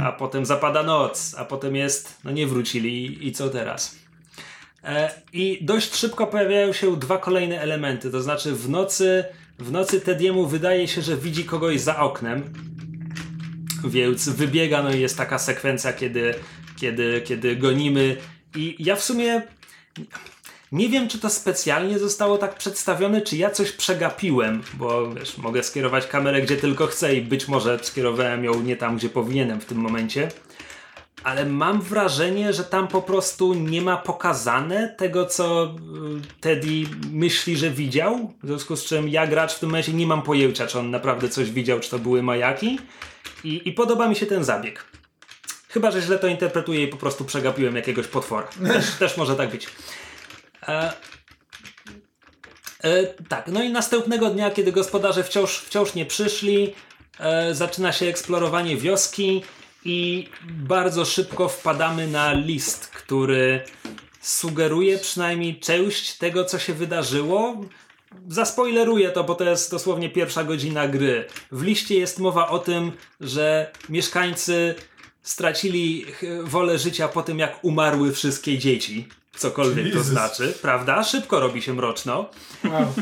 A 0.00 0.12
potem 0.12 0.46
zapada 0.46 0.82
noc, 0.82 1.34
a 1.38 1.44
potem 1.44 1.76
jest, 1.76 2.18
no 2.24 2.30
nie 2.30 2.46
wrócili 2.46 3.26
i 3.28 3.32
co 3.32 3.48
teraz? 3.48 3.96
E, 4.84 5.10
I 5.32 5.58
dość 5.62 5.94
szybko 5.94 6.26
pojawiają 6.26 6.72
się 6.72 6.96
dwa 6.96 7.18
kolejne 7.18 7.60
elementy, 7.60 8.10
to 8.10 8.22
znaczy 8.22 8.52
w 8.52 8.70
nocy, 8.70 9.24
w 9.58 9.72
nocy 9.72 10.00
Tediemu 10.00 10.46
wydaje 10.46 10.88
się, 10.88 11.02
że 11.02 11.16
widzi 11.16 11.44
kogoś 11.44 11.80
za 11.80 11.98
oknem, 11.98 12.52
więc 13.84 14.28
wybiega, 14.28 14.82
no 14.82 14.92
i 14.92 15.00
jest 15.00 15.16
taka 15.16 15.38
sekwencja, 15.38 15.92
kiedy, 15.92 16.34
kiedy, 16.76 17.22
kiedy 17.24 17.56
gonimy. 17.56 18.16
I 18.56 18.76
ja 18.78 18.96
w 18.96 19.04
sumie 19.04 19.42
nie 20.72 20.88
wiem, 20.88 21.08
czy 21.08 21.18
to 21.18 21.30
specjalnie 21.30 21.98
zostało 21.98 22.38
tak 22.38 22.58
przedstawione, 22.58 23.20
czy 23.20 23.36
ja 23.36 23.50
coś 23.50 23.72
przegapiłem, 23.72 24.62
bo 24.74 25.14
wiesz, 25.14 25.38
mogę 25.38 25.62
skierować 25.62 26.06
kamerę 26.06 26.42
gdzie 26.42 26.56
tylko 26.56 26.86
chcę 26.86 27.14
i 27.14 27.22
być 27.22 27.48
może 27.48 27.78
skierowałem 27.82 28.44
ją 28.44 28.62
nie 28.62 28.76
tam, 28.76 28.96
gdzie 28.96 29.08
powinienem 29.08 29.60
w 29.60 29.64
tym 29.64 29.78
momencie 29.78 30.28
ale 31.28 31.46
mam 31.46 31.80
wrażenie, 31.80 32.52
że 32.52 32.64
tam 32.64 32.88
po 32.88 33.02
prostu 33.02 33.54
nie 33.54 33.82
ma 33.82 33.96
pokazane 33.96 34.94
tego, 34.98 35.26
co 35.26 35.64
y, 35.64 36.40
Teddy 36.40 36.68
myśli, 37.10 37.56
że 37.56 37.70
widział. 37.70 38.32
W 38.42 38.46
związku 38.46 38.76
z 38.76 38.84
czym 38.84 39.08
ja, 39.08 39.26
gracz, 39.26 39.54
w 39.54 39.58
tym 39.58 39.68
momencie 39.68 39.92
nie 39.92 40.06
mam 40.06 40.22
pojęcia, 40.22 40.66
czy 40.66 40.78
on 40.78 40.90
naprawdę 40.90 41.28
coś 41.28 41.50
widział, 41.50 41.80
czy 41.80 41.90
to 41.90 41.98
były 41.98 42.22
majaki. 42.22 42.78
I, 43.44 43.68
i 43.68 43.72
podoba 43.72 44.08
mi 44.08 44.16
się 44.16 44.26
ten 44.26 44.44
zabieg. 44.44 44.84
Chyba, 45.68 45.90
że 45.90 46.02
źle 46.02 46.18
to 46.18 46.26
interpretuję 46.26 46.82
i 46.82 46.88
po 46.88 46.96
prostu 46.96 47.24
przegapiłem 47.24 47.76
jakiegoś 47.76 48.06
potwora. 48.06 48.48
Też, 48.72 48.90
też 48.90 49.16
może 49.16 49.36
tak 49.36 49.50
być. 49.50 49.68
E, 50.68 50.92
e, 52.84 53.06
tak, 53.06 53.46
no 53.46 53.62
i 53.62 53.70
następnego 53.70 54.30
dnia, 54.30 54.50
kiedy 54.50 54.72
gospodarze 54.72 55.24
wciąż, 55.24 55.58
wciąż 55.58 55.94
nie 55.94 56.06
przyszli, 56.06 56.74
e, 57.20 57.54
zaczyna 57.54 57.92
się 57.92 58.06
eksplorowanie 58.06 58.76
wioski 58.76 59.42
i 59.84 60.28
bardzo 60.44 61.04
szybko 61.04 61.48
wpadamy 61.48 62.06
na 62.06 62.32
list, 62.32 62.86
który 62.86 63.60
sugeruje 64.20 64.98
przynajmniej 64.98 65.60
część 65.60 66.18
tego, 66.18 66.44
co 66.44 66.58
się 66.58 66.74
wydarzyło. 66.74 67.60
Zaspoileruję 68.28 69.10
to, 69.10 69.24
bo 69.24 69.34
to 69.34 69.44
jest 69.44 69.70
dosłownie 69.70 70.10
pierwsza 70.10 70.44
godzina 70.44 70.88
gry. 70.88 71.26
W 71.52 71.62
liście 71.62 71.98
jest 71.98 72.18
mowa 72.18 72.48
o 72.48 72.58
tym, 72.58 72.92
że 73.20 73.72
mieszkańcy 73.88 74.74
stracili 75.22 76.06
wolę 76.44 76.78
życia 76.78 77.08
po 77.08 77.22
tym, 77.22 77.38
jak 77.38 77.64
umarły 77.64 78.12
wszystkie 78.12 78.58
dzieci. 78.58 79.08
Cokolwiek 79.36 79.84
to 79.84 79.98
Jezus. 79.98 80.06
znaczy, 80.06 80.54
prawda? 80.62 81.04
Szybko 81.04 81.40
robi 81.40 81.62
się 81.62 81.74
mroczno. 81.74 82.30
Wow. 82.64 82.92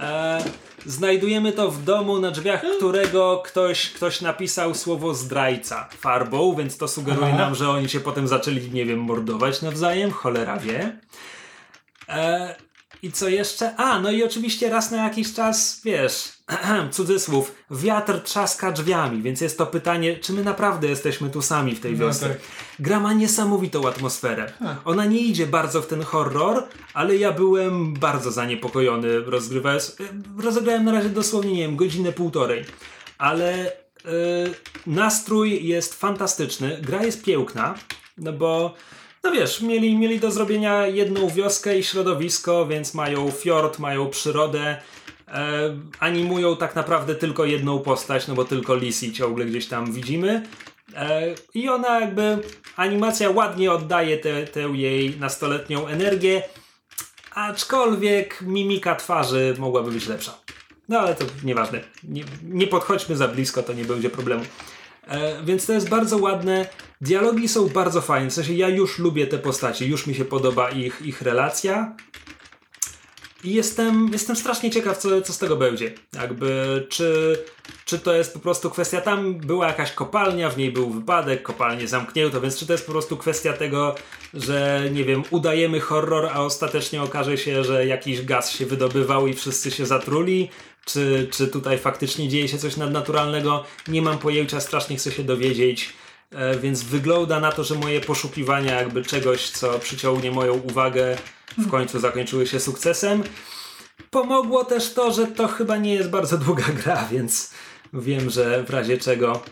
E, 0.00 0.44
znajdujemy 0.86 1.52
to 1.52 1.70
w 1.70 1.84
domu, 1.84 2.20
na 2.20 2.30
drzwiach 2.30 2.62
którego 2.76 3.42
ktoś, 3.44 3.90
ktoś 3.90 4.20
napisał 4.20 4.74
słowo 4.74 5.14
zdrajca 5.14 5.88
farbą, 5.98 6.54
więc 6.54 6.76
to 6.76 6.88
sugeruje 6.88 7.28
Aha. 7.28 7.38
nam, 7.38 7.54
że 7.54 7.70
oni 7.70 7.88
się 7.88 8.00
potem 8.00 8.28
zaczęli, 8.28 8.70
nie 8.70 8.86
wiem, 8.86 8.98
mordować 8.98 9.62
nawzajem, 9.62 10.10
cholera 10.10 10.56
wie. 10.56 10.98
E, 12.08 12.56
I 13.04 13.12
co 13.12 13.28
jeszcze? 13.28 13.76
A, 13.76 14.00
no 14.00 14.10
i 14.10 14.22
oczywiście 14.24 14.70
raz 14.70 14.90
na 14.90 15.04
jakiś 15.04 15.34
czas, 15.34 15.80
wiesz, 15.84 16.32
cudzysłów, 16.90 17.54
wiatr 17.70 18.20
trzaska 18.20 18.72
drzwiami, 18.72 19.22
więc 19.22 19.40
jest 19.40 19.58
to 19.58 19.66
pytanie, 19.66 20.16
czy 20.16 20.32
my 20.32 20.44
naprawdę 20.44 20.88
jesteśmy 20.88 21.30
tu 21.30 21.42
sami 21.42 21.74
w 21.74 21.80
tej 21.80 21.92
No 21.92 21.98
wiosce. 21.98 22.28
tak. 22.28 22.38
Gra 22.78 23.00
ma 23.00 23.12
niesamowitą 23.12 23.88
atmosferę. 23.88 24.52
Ona 24.84 25.04
nie 25.04 25.18
idzie 25.18 25.46
bardzo 25.46 25.82
w 25.82 25.86
ten 25.86 26.02
horror, 26.02 26.62
ale 26.94 27.16
ja 27.16 27.32
byłem 27.32 27.94
bardzo 27.94 28.30
zaniepokojony 28.30 29.20
rozgrywając. 29.20 29.96
Rozegrałem 30.38 30.84
na 30.84 30.92
razie 30.92 31.08
dosłownie, 31.08 31.52
nie 31.52 31.62
wiem, 31.62 31.76
godzinę, 31.76 32.12
półtorej. 32.12 32.64
Ale 33.18 33.66
e, 33.66 33.70
nastrój 34.86 35.66
jest 35.66 35.94
fantastyczny. 35.94 36.78
Gra 36.82 37.02
jest 37.02 37.24
piękna, 37.24 37.74
no 38.18 38.32
bo 38.32 38.74
no 39.24 39.32
wiesz, 39.32 39.60
mieli, 39.60 39.98
mieli 39.98 40.20
do 40.20 40.30
zrobienia 40.30 40.86
jedną 40.86 41.28
wioskę 41.28 41.78
i 41.78 41.84
środowisko, 41.84 42.66
więc 42.66 42.94
mają 42.94 43.30
fiord, 43.30 43.78
mają 43.78 44.10
przyrodę. 44.10 44.76
E, 45.28 45.76
animują 46.00 46.56
tak 46.56 46.74
naprawdę 46.74 47.14
tylko 47.14 47.44
jedną 47.44 47.78
postać, 47.78 48.28
no 48.28 48.34
bo 48.34 48.44
tylko 48.44 48.74
Lisi 48.74 49.12
ciągle 49.12 49.44
gdzieś 49.44 49.66
tam 49.66 49.92
widzimy. 49.92 50.42
E, 50.96 51.34
I 51.54 51.68
ona 51.68 52.00
jakby, 52.00 52.38
animacja 52.76 53.30
ładnie 53.30 53.72
oddaje 53.72 54.18
tę 54.52 54.60
jej 54.60 55.16
nastoletnią 55.16 55.86
energię, 55.86 56.42
aczkolwiek 57.34 58.40
mimika 58.42 58.96
twarzy 58.96 59.54
mogłaby 59.58 59.90
być 59.90 60.06
lepsza. 60.06 60.38
No 60.88 61.00
ale 61.00 61.14
to 61.14 61.24
nieważne. 61.44 61.80
Nie, 62.02 62.24
nie 62.42 62.66
podchodźmy 62.66 63.16
za 63.16 63.28
blisko, 63.28 63.62
to 63.62 63.72
nie 63.72 63.84
będzie 63.84 64.10
problemu. 64.10 64.44
E, 65.08 65.42
więc 65.44 65.66
to 65.66 65.72
jest 65.72 65.88
bardzo 65.88 66.18
ładne. 66.18 66.66
Dialogi 67.04 67.48
są 67.48 67.68
bardzo 67.68 68.00
fajne. 68.00 68.30
W 68.30 68.32
sensie 68.32 68.54
ja 68.54 68.68
już 68.68 68.98
lubię 68.98 69.26
te 69.26 69.38
postacie, 69.38 69.86
już 69.86 70.06
mi 70.06 70.14
się 70.14 70.24
podoba 70.24 70.70
ich, 70.70 71.02
ich 71.02 71.22
relacja. 71.22 71.96
I 73.44 73.54
jestem, 73.54 74.08
jestem 74.12 74.36
strasznie 74.36 74.70
ciekaw, 74.70 74.98
co, 74.98 75.22
co 75.22 75.32
z 75.32 75.38
tego 75.38 75.56
będzie. 75.56 75.94
Jakby, 76.12 76.86
czy, 76.88 77.38
czy 77.84 77.98
to 77.98 78.14
jest 78.14 78.34
po 78.34 78.40
prostu 78.40 78.70
kwestia, 78.70 79.00
tam 79.00 79.34
była 79.34 79.66
jakaś 79.66 79.92
kopalnia, 79.92 80.50
w 80.50 80.58
niej 80.58 80.72
był 80.72 80.90
wypadek, 80.90 81.42
kopalnię 81.42 81.88
zamknięto, 81.88 82.40
więc 82.40 82.56
czy 82.58 82.66
to 82.66 82.72
jest 82.72 82.86
po 82.86 82.92
prostu 82.92 83.16
kwestia 83.16 83.52
tego, 83.52 83.94
że 84.34 84.88
nie 84.92 85.04
wiem, 85.04 85.22
udajemy 85.30 85.80
horror, 85.80 86.28
a 86.32 86.42
ostatecznie 86.42 87.02
okaże 87.02 87.38
się, 87.38 87.64
że 87.64 87.86
jakiś 87.86 88.22
gaz 88.22 88.50
się 88.50 88.66
wydobywał 88.66 89.26
i 89.26 89.34
wszyscy 89.34 89.70
się 89.70 89.86
zatruli, 89.86 90.50
czy, 90.84 91.28
czy 91.32 91.48
tutaj 91.48 91.78
faktycznie 91.78 92.28
dzieje 92.28 92.48
się 92.48 92.58
coś 92.58 92.76
nadnaturalnego, 92.76 93.64
nie 93.88 94.02
mam 94.02 94.18
pojęcia, 94.18 94.60
strasznie 94.60 94.96
chcę 94.96 95.12
się 95.12 95.24
dowiedzieć. 95.24 95.94
E, 96.34 96.58
więc 96.58 96.82
wygląda 96.82 97.40
na 97.40 97.52
to, 97.52 97.64
że 97.64 97.74
moje 97.74 98.00
poszukiwania 98.00 98.74
jakby 98.74 99.02
czegoś, 99.02 99.50
co 99.50 99.78
przyciągnie 99.78 100.30
moją 100.30 100.54
uwagę, 100.54 101.16
w 101.58 101.70
końcu 101.70 102.00
zakończyły 102.00 102.46
się 102.46 102.60
sukcesem. 102.60 103.22
Pomogło 104.10 104.64
też 104.64 104.92
to, 104.92 105.12
że 105.12 105.26
to 105.26 105.48
chyba 105.48 105.76
nie 105.76 105.94
jest 105.94 106.10
bardzo 106.10 106.38
długa 106.44 106.64
gra, 106.84 107.08
więc 107.10 107.50
wiem, 107.92 108.30
że 108.30 108.64
w 108.64 108.70
razie 108.70 108.98
czego 108.98 109.42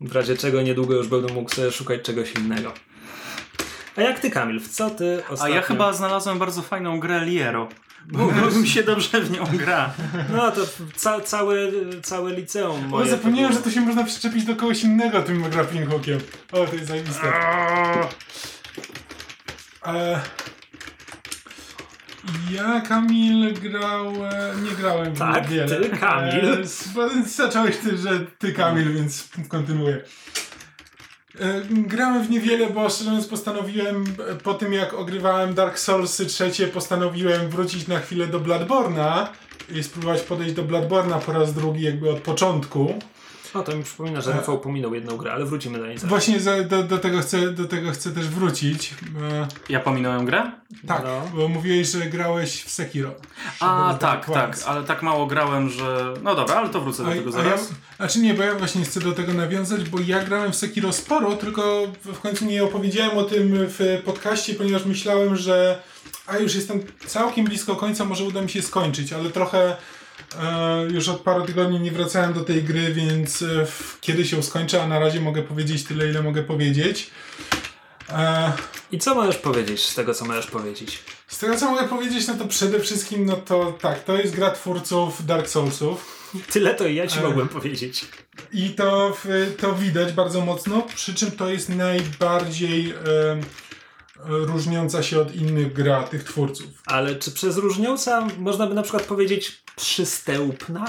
w 0.00 0.12
razie 0.12 0.36
czego 0.36 0.62
niedługo 0.62 0.94
już 0.94 1.08
będę 1.08 1.34
mógł 1.34 1.54
sobie 1.54 1.70
szukać 1.70 2.02
czegoś 2.02 2.32
innego. 2.34 2.72
A 3.96 4.00
jak 4.00 4.18
ty, 4.20 4.30
Kamil, 4.30 4.60
w 4.60 4.68
co 4.68 4.90
ty 4.90 5.22
ostatnio... 5.28 5.54
A 5.54 5.56
ja 5.56 5.62
chyba 5.62 5.92
znalazłem 5.92 6.38
bardzo 6.38 6.62
fajną 6.62 7.00
grę 7.00 7.24
Liero. 7.24 7.68
Bo 8.06 8.30
mi 8.60 8.68
się 8.68 8.82
dobrze 8.82 9.20
w 9.20 9.30
nią 9.30 9.44
gra. 9.52 9.92
No 10.32 10.50
to 10.50 10.60
ca 10.96 11.20
całe, 11.20 11.56
całe 12.02 12.32
liceum 12.32 12.94
O, 12.94 13.06
zapomniałem, 13.06 13.52
że 13.52 13.58
to 13.58 13.70
się 13.70 13.80
można 13.80 14.04
przyczepić 14.04 14.44
do 14.44 14.56
kogoś 14.56 14.82
innego 14.82 15.22
tym 15.22 15.42
grappling 15.42 15.90
hookiem. 15.90 16.18
O, 16.52 16.66
to 16.66 16.74
jest 16.74 16.86
zajebiste. 16.86 17.32
E, 19.86 20.20
ja, 22.50 22.80
Kamil, 22.80 23.54
grałem... 23.54 24.64
Nie 24.64 24.70
grałem 24.70 25.14
w 25.14 25.18
Tak, 25.18 25.46
wiele. 25.46 25.80
ty, 25.80 25.88
Kamil. 25.88 26.52
E, 26.52 26.56
bo 26.94 27.08
zacząłeś 27.26 27.76
ty, 27.76 27.96
że 27.96 28.20
ty, 28.38 28.52
Kamil, 28.52 28.94
więc 28.94 29.28
kontynuuję. 29.48 30.00
E, 31.40 31.62
Grałem 31.70 32.24
w 32.24 32.30
niewiele, 32.30 32.70
bo 32.70 32.90
szczerze 32.90 33.10
mówiąc 33.10 33.28
postanowiłem, 33.28 34.04
po 34.42 34.54
tym 34.54 34.72
jak 34.72 34.94
ogrywałem 34.94 35.54
Dark 35.54 35.78
Soulsy 35.78 36.26
trzecie, 36.26 36.68
postanowiłem 36.68 37.48
wrócić 37.48 37.88
na 37.88 38.00
chwilę 38.00 38.26
do 38.26 38.40
Bloodborne'a 38.40 39.26
i 39.74 39.82
spróbować 39.82 40.20
podejść 40.22 40.54
do 40.54 40.62
Bloodborne'a 40.62 41.20
po 41.20 41.32
raz 41.32 41.54
drugi 41.54 41.82
jakby 41.82 42.10
od 42.10 42.20
początku. 42.20 42.94
No 43.54 43.62
to 43.62 43.76
mi 43.76 43.84
przypomina, 43.84 44.20
że 44.20 44.32
Rafał 44.32 44.58
pominął 44.60 44.94
jedną 44.94 45.16
grę, 45.16 45.32
ale 45.32 45.44
wrócimy 45.44 45.78
do 45.78 45.86
niej 45.86 45.98
zaraz. 45.98 46.08
Właśnie 46.10 46.40
za, 46.40 46.62
do, 46.62 46.82
do, 46.82 46.98
tego 46.98 47.20
chcę, 47.20 47.50
do 47.50 47.64
tego 47.64 47.90
chcę 47.92 48.12
też 48.12 48.28
wrócić. 48.28 48.94
Ja 49.68 49.80
pominąłem 49.80 50.24
grę? 50.26 50.50
tak, 50.86 51.02
No. 51.04 51.22
bo 51.34 51.48
mówiłeś, 51.48 51.88
że 51.88 52.06
grałeś 52.06 52.62
w 52.64 52.70
Sekiro. 52.70 53.14
A, 53.60 53.96
tak, 54.00 54.26
tak, 54.26 54.44
koniec. 54.44 54.64
ale 54.66 54.84
tak 54.84 55.02
mało 55.02 55.26
grałem, 55.26 55.70
że... 55.70 56.14
No 56.22 56.34
dobra, 56.34 56.54
ale 56.56 56.68
to 56.68 56.80
wrócę 56.80 57.04
do 57.04 57.10
tego 57.10 57.22
a 57.22 57.38
ja, 57.38 57.44
zaraz. 57.44 57.72
znaczy 57.96 58.18
nie, 58.18 58.34
bo 58.34 58.42
ja 58.42 58.54
właśnie 58.54 58.84
chcę 58.84 59.00
do 59.00 59.12
tego 59.12 59.34
nawiązać, 59.34 59.88
bo 59.88 59.98
ja 60.06 60.24
grałem 60.24 60.52
w 60.52 60.56
Sekiro 60.56 60.92
sporo, 60.92 61.36
tylko 61.36 61.86
w 62.04 62.18
końcu 62.20 62.44
nie 62.44 62.64
opowiedziałem 62.64 63.18
o 63.18 63.22
tym 63.22 63.54
w 63.58 64.02
podcaście, 64.04 64.54
ponieważ 64.54 64.84
myślałem, 64.84 65.36
że 65.36 65.82
a 66.26 66.38
już 66.38 66.54
jestem 66.54 66.80
całkiem 67.06 67.44
blisko 67.44 67.76
końca, 67.76 68.04
może 68.04 68.24
uda 68.24 68.42
mi 68.42 68.50
się 68.50 68.62
skończyć, 68.62 69.12
ale 69.12 69.30
trochę 69.30 69.76
już 70.90 71.08
od 71.08 71.20
paru 71.20 71.46
tygodni 71.46 71.80
nie 71.80 71.92
wracałem 71.92 72.32
do 72.32 72.40
tej 72.40 72.62
gry, 72.62 72.94
więc 72.94 73.42
e, 73.42 73.66
kiedy 74.00 74.24
się 74.24 74.42
skończę, 74.42 74.82
a 74.82 74.88
na 74.88 74.98
razie 74.98 75.20
mogę 75.20 75.42
powiedzieć 75.42 75.84
tyle, 75.84 76.10
ile 76.10 76.22
mogę 76.22 76.42
powiedzieć. 76.42 77.10
E, 78.08 78.52
I 78.92 78.98
co 78.98 79.14
możesz 79.14 79.36
powiedzieć 79.36 79.82
z 79.86 79.94
tego, 79.94 80.14
co 80.14 80.24
możesz 80.24 80.46
powiedzieć? 80.46 80.98
z 81.28 81.38
tego 81.38 81.56
co 81.56 81.70
mogę 81.70 81.88
powiedzieć, 81.88 82.26
no 82.26 82.34
to 82.34 82.44
przede 82.44 82.80
wszystkim, 82.80 83.26
no 83.26 83.36
to 83.36 83.72
tak, 83.80 84.04
to 84.04 84.16
jest 84.16 84.34
gra 84.34 84.50
twórców 84.50 85.26
Dark 85.26 85.48
Soulsów. 85.48 86.16
Tyle 86.52 86.74
to 86.74 86.86
i 86.86 86.94
ja 86.94 87.06
ci 87.06 87.18
E. 87.18 87.22
mogłem 87.22 87.48
powiedzieć. 87.48 88.04
I 88.52 88.70
to, 88.70 89.16
to 89.60 89.74
widać 89.74 90.12
bardzo 90.12 90.40
mocno, 90.40 90.82
przy 90.94 91.14
czym 91.14 91.30
to 91.30 91.48
jest 91.50 91.68
najbardziej 91.68 92.90
em, 92.90 93.40
różniąca 94.26 95.02
się 95.02 95.20
od 95.20 95.34
innych 95.34 95.72
gra 95.72 96.02
tych 96.02 96.24
twórców. 96.24 96.66
Ale 96.86 97.16
czy 97.16 97.30
przez 97.30 97.56
różniąca 97.56 98.28
można 98.38 98.66
by 98.66 98.74
na 98.74 98.82
przykład 98.82 99.02
powiedzieć 99.02 99.62
przystępna? 99.76 100.88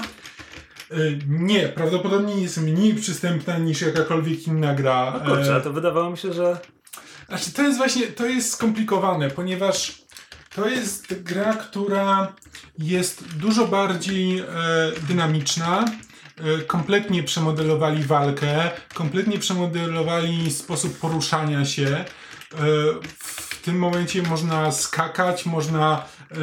Y, 0.92 1.18
Nie, 1.28 1.68
prawdopodobnie 1.68 2.42
jest 2.42 2.58
mniej 2.58 2.94
przystępna 2.94 3.58
niż 3.58 3.80
jakakolwiek 3.80 4.46
inna 4.46 4.74
gra. 4.74 5.20
No 5.24 5.34
kurczę, 5.34 5.56
E, 5.56 5.60
to 5.60 5.72
wydawało 5.72 6.10
mi 6.10 6.18
się, 6.18 6.32
że 6.32 6.58
Znaczy, 7.28 7.52
to 7.52 7.62
jest 7.62 7.78
właśnie, 7.78 8.06
to 8.06 8.26
jest 8.26 8.52
skomplikowane, 8.52 9.30
ponieważ 9.30 10.02
to 10.54 10.68
jest 10.68 11.22
gra, 11.22 11.54
która 11.54 12.32
jest 12.78 13.24
dużo 13.36 13.66
bardziej 13.66 14.38
e, 14.38 14.46
dynamiczna. 15.08 15.84
E, 16.38 16.62
kompletnie 16.62 17.22
przemodelowali 17.22 18.02
walkę, 18.02 18.70
kompletnie 18.94 19.38
przemodelowali 19.38 20.50
sposób 20.50 20.98
poruszania 20.98 21.64
się. 21.64 22.04
E, 22.54 22.58
w 23.18 23.60
tym 23.62 23.78
momencie 23.78 24.22
można 24.22 24.72
skakać, 24.72 25.46
można. 25.46 26.04
E, 26.32 26.36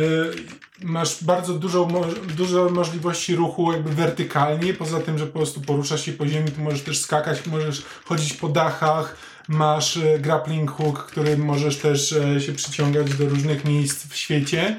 masz 0.83 1.23
bardzo 1.23 1.53
dużo, 1.53 1.89
dużo 2.37 2.69
możliwości 2.69 3.35
ruchu 3.35 3.71
jakby 3.71 3.89
wertykalnie, 3.89 4.73
poza 4.73 4.99
tym, 4.99 5.17
że 5.17 5.27
po 5.27 5.39
prostu 5.39 5.61
poruszasz 5.61 6.05
się 6.05 6.13
po 6.13 6.27
ziemi, 6.27 6.51
to 6.51 6.61
możesz 6.61 6.81
też 6.81 7.01
skakać, 7.01 7.45
możesz 7.45 7.83
chodzić 8.05 8.33
po 8.33 8.49
dachach, 8.49 9.15
masz 9.47 9.97
e, 9.97 10.19
grappling 10.19 10.71
hook, 10.71 11.05
którym 11.05 11.45
możesz 11.45 11.77
też 11.77 12.15
się 12.39 12.53
przyciągać 12.53 13.13
do 13.13 13.29
różnych 13.29 13.65
miejsc 13.65 14.07
w 14.07 14.15
świecie. 14.15 14.75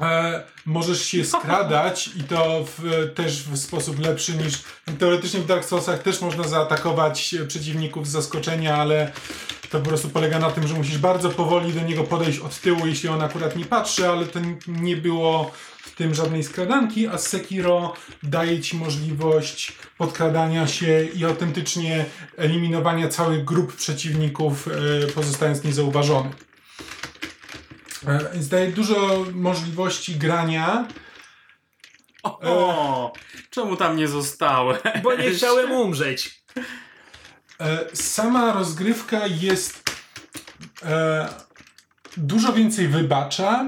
E, 0.00 0.42
możesz 0.66 1.04
się 1.04 1.24
skradać 1.34 2.10
i 2.16 2.24
to 2.24 2.64
w, 2.64 3.10
też 3.14 3.42
w 3.42 3.56
sposób 3.56 3.98
lepszy 3.98 4.32
niż 4.32 4.62
teoretycznie 4.98 5.40
w 5.40 5.46
Dark 5.46 5.64
Soulsach 5.64 6.02
też 6.02 6.20
można 6.20 6.48
zaatakować 6.48 7.34
przeciwników 7.48 8.08
z 8.08 8.10
zaskoczenia, 8.10 8.76
ale 8.76 9.12
to 9.70 9.80
po 9.80 9.88
prostu 9.88 10.08
polega 10.08 10.38
na 10.38 10.50
tym, 10.50 10.68
że 10.68 10.74
musisz 10.74 10.98
bardzo 10.98 11.30
powoli 11.30 11.72
do 11.72 11.80
niego 11.80 12.04
podejść 12.04 12.38
od 12.38 12.60
tyłu, 12.60 12.86
jeśli 12.86 13.08
on 13.08 13.22
akurat 13.22 13.56
nie 13.56 13.64
patrzy, 13.64 14.08
ale 14.08 14.26
to 14.26 14.40
nie 14.68 14.96
było 14.96 15.50
w 15.78 15.94
tym 15.94 16.14
żadnej 16.14 16.44
skradanki, 16.44 17.08
a 17.08 17.18
Sekiro 17.18 17.94
daje 18.22 18.60
ci 18.60 18.76
możliwość 18.76 19.72
podkradania 19.98 20.66
się 20.66 21.04
i 21.04 21.24
autentycznie 21.24 22.04
eliminowania 22.36 23.08
całych 23.08 23.44
grup 23.44 23.76
przeciwników, 23.76 24.68
e, 24.68 25.06
pozostając 25.06 25.64
niezauważony. 25.64 26.30
E, 28.06 28.30
Więc 28.34 28.48
daje 28.48 28.72
dużo 28.72 29.26
możliwości 29.32 30.14
grania. 30.14 30.88
O, 32.22 33.12
czemu 33.50 33.76
tam 33.76 33.96
nie 33.96 34.08
zostałem? 34.08 34.78
bo 35.02 35.14
nie 35.14 35.30
chciałem 35.30 35.72
umrzeć. 35.72 36.44
E, 37.60 37.96
Sama 37.96 38.52
rozgrywka 38.52 39.26
jest 39.26 39.90
e, 40.82 41.28
dużo 42.16 42.52
więcej 42.52 42.88
wybacza. 42.88 43.66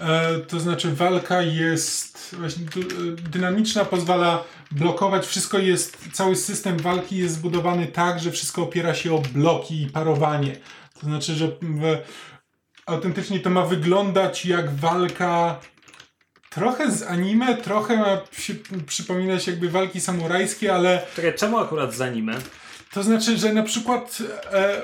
E, 0.00 0.38
to 0.38 0.60
znaczy 0.60 0.94
walka 0.94 1.42
jest 1.42 2.34
właśnie 2.38 2.66
dynamiczna, 3.30 3.84
pozwala 3.84 4.44
blokować. 4.70 5.26
Wszystko 5.26 5.58
jest, 5.58 5.98
cały 6.12 6.36
system 6.36 6.78
walki 6.78 7.16
jest 7.16 7.34
zbudowany 7.34 7.86
tak, 7.86 8.20
że 8.20 8.30
wszystko 8.30 8.62
opiera 8.62 8.94
się 8.94 9.14
o 9.14 9.18
bloki 9.18 9.82
i 9.82 9.86
parowanie. 9.86 10.56
To 11.00 11.06
znaczy, 11.06 11.34
że 11.34 11.48
autentycznie 12.86 13.40
to 13.40 13.50
ma 13.50 13.62
wyglądać 13.62 14.46
jak 14.46 14.74
walka 14.74 15.60
trochę 16.50 16.92
z 16.92 17.02
anime, 17.02 17.56
trochę 17.56 17.96
ma 17.96 18.16
przy, 18.16 18.54
przypominać 18.86 19.46
jakby 19.46 19.70
walki 19.70 20.00
samurajskie, 20.00 20.74
ale 20.74 21.06
Czekaj, 21.16 21.34
czemu 21.34 21.58
akurat 21.58 21.94
z 21.94 22.00
anime? 22.00 22.34
To 22.94 23.02
znaczy, 23.02 23.38
że 23.38 23.52
na 23.52 23.62
przykład 23.62 24.18
e, 24.52 24.82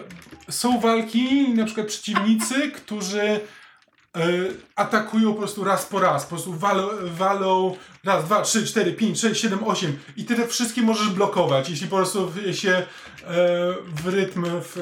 są 0.49 0.81
walki, 0.81 1.49
na 1.49 1.65
przykład 1.65 1.87
przeciwnicy, 1.87 2.71
którzy 2.71 3.21
e, 3.21 3.41
atakują 4.77 5.33
po 5.33 5.39
prostu 5.39 5.65
raz 5.65 5.87
po 5.87 6.01
raz, 6.01 6.23
po 6.23 6.29
prostu 6.29 6.53
walą, 6.53 6.89
walą 7.05 7.77
raz, 8.05 8.25
dwa, 8.25 8.43
trzy, 8.43 8.67
cztery, 8.67 8.93
pięć, 8.93 9.21
sześć, 9.21 9.41
siedem, 9.41 9.65
osiem 9.65 9.99
i 10.17 10.25
ty 10.25 10.37
te 10.37 10.47
wszystkie 10.47 10.83
możesz 10.83 11.09
blokować, 11.09 11.71
jeśli 11.71 11.89
po 11.89 11.97
prostu 11.97 12.33
się 12.53 12.71
e, 12.71 12.85
w 13.87 14.07
rytm 14.07 14.45
w, 14.45 14.79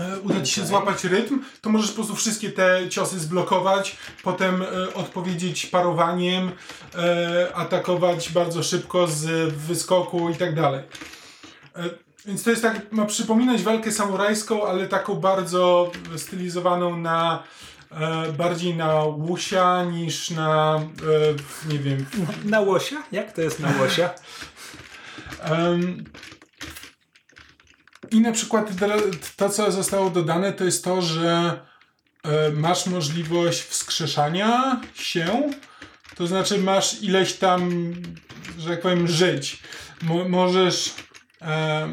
e, 0.00 0.20
uda 0.20 0.42
ci 0.42 0.52
się 0.52 0.66
złapać 0.66 1.04
rytm, 1.04 1.38
to 1.60 1.70
możesz 1.70 1.90
po 1.90 1.94
prostu 1.94 2.16
wszystkie 2.16 2.50
te 2.50 2.88
ciosy 2.88 3.20
zblokować, 3.20 3.96
potem 4.22 4.62
e, 4.62 4.94
odpowiedzieć 4.94 5.66
parowaniem, 5.66 6.52
e, 6.94 7.54
atakować 7.54 8.32
bardzo 8.32 8.62
szybko 8.62 9.06
z 9.06 9.54
wyskoku 9.54 10.30
i 10.30 10.36
tak 10.36 10.54
dalej. 10.54 10.82
E, 11.76 12.05
Więc 12.26 12.42
to 12.42 12.50
jest 12.50 12.62
tak, 12.62 12.92
ma 12.92 13.04
przypominać 13.04 13.62
walkę 13.62 13.92
samurajską, 13.92 14.66
ale 14.66 14.88
taką 14.88 15.14
bardzo 15.14 15.92
stylizowaną 16.16 16.96
na 16.96 17.42
e, 17.90 18.32
bardziej 18.32 18.74
na 18.76 19.04
łusia 19.04 19.84
niż 19.84 20.30
na 20.30 20.80
e, 21.66 21.72
nie 21.72 21.78
wiem, 21.78 22.06
Na 22.44 22.60
łosia? 22.60 23.02
Jak 23.12 23.32
to 23.32 23.40
jest 23.40 23.60
na 23.60 23.68
łosia? 23.80 24.10
Em, 25.40 26.04
I 28.10 28.20
na 28.20 28.32
przykład 28.32 28.70
to, 29.36 29.48
co 29.50 29.72
zostało 29.72 30.10
dodane, 30.10 30.52
to 30.52 30.64
jest 30.64 30.84
to, 30.84 31.02
że 31.02 31.60
e, 32.22 32.50
masz 32.50 32.86
możliwość 32.86 33.60
wskrzeszania 33.62 34.80
się, 34.94 35.50
to 36.14 36.26
znaczy 36.26 36.58
masz 36.58 37.02
ileś 37.02 37.32
tam, 37.32 37.70
że 38.58 38.70
tak 38.70 38.80
powiem, 38.80 39.08
żyć. 39.08 39.62
Mo- 40.02 40.28
możesz, 40.28 40.94
e, 41.42 41.88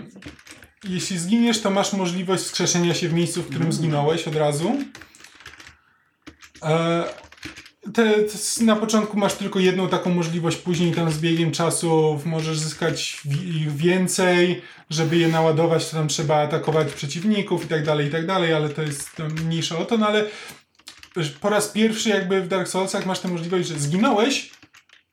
jeśli 0.83 1.17
zginiesz, 1.17 1.61
to 1.61 1.71
masz 1.71 1.93
możliwość 1.93 2.43
wskrzeszenia 2.43 2.93
się 2.93 3.09
w 3.09 3.13
miejscu, 3.13 3.43
w 3.43 3.49
którym 3.49 3.73
zginąłeś 3.73 4.27
od 4.27 4.35
razu. 4.35 4.77
E, 6.63 7.03
te, 7.93 8.23
te, 8.23 8.63
na 8.63 8.75
początku 8.75 9.17
masz 9.17 9.33
tylko 9.33 9.59
jedną 9.59 9.89
taką 9.89 10.09
możliwość, 10.09 10.57
później 10.57 10.91
tam 10.91 11.11
z 11.11 11.19
biegiem 11.19 11.51
czasu 11.51 12.21
możesz 12.25 12.59
zyskać 12.59 13.21
ich 13.45 13.75
więcej, 13.75 14.61
żeby 14.89 15.17
je 15.17 15.27
naładować, 15.27 15.89
to 15.89 15.97
tam 15.97 16.07
trzeba 16.07 16.35
atakować 16.35 16.93
przeciwników 16.93 17.65
i 17.65 17.67
tak 17.67 17.85
dalej, 17.85 18.07
i 18.07 18.11
tak 18.11 18.27
dalej, 18.27 18.53
ale 18.53 18.69
to 18.69 18.81
jest 18.81 19.19
mniejsze 19.19 19.77
o 19.77 19.85
to, 19.85 19.97
no 19.97 20.07
ale 20.07 20.25
po 21.41 21.49
raz 21.49 21.67
pierwszy 21.67 22.09
jakby 22.09 22.41
w 22.41 22.47
Dark 22.47 22.67
Soulsach 22.67 23.05
masz 23.05 23.19
tę 23.19 23.27
możliwość, 23.27 23.67
że 23.67 23.79
zginąłeś, 23.79 24.51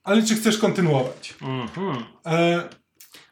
ale 0.04 0.22
czy 0.22 0.34
chcesz 0.34 0.58
kontynuować? 0.58 1.34
Mhm. 1.42 2.04
E, 2.26 2.68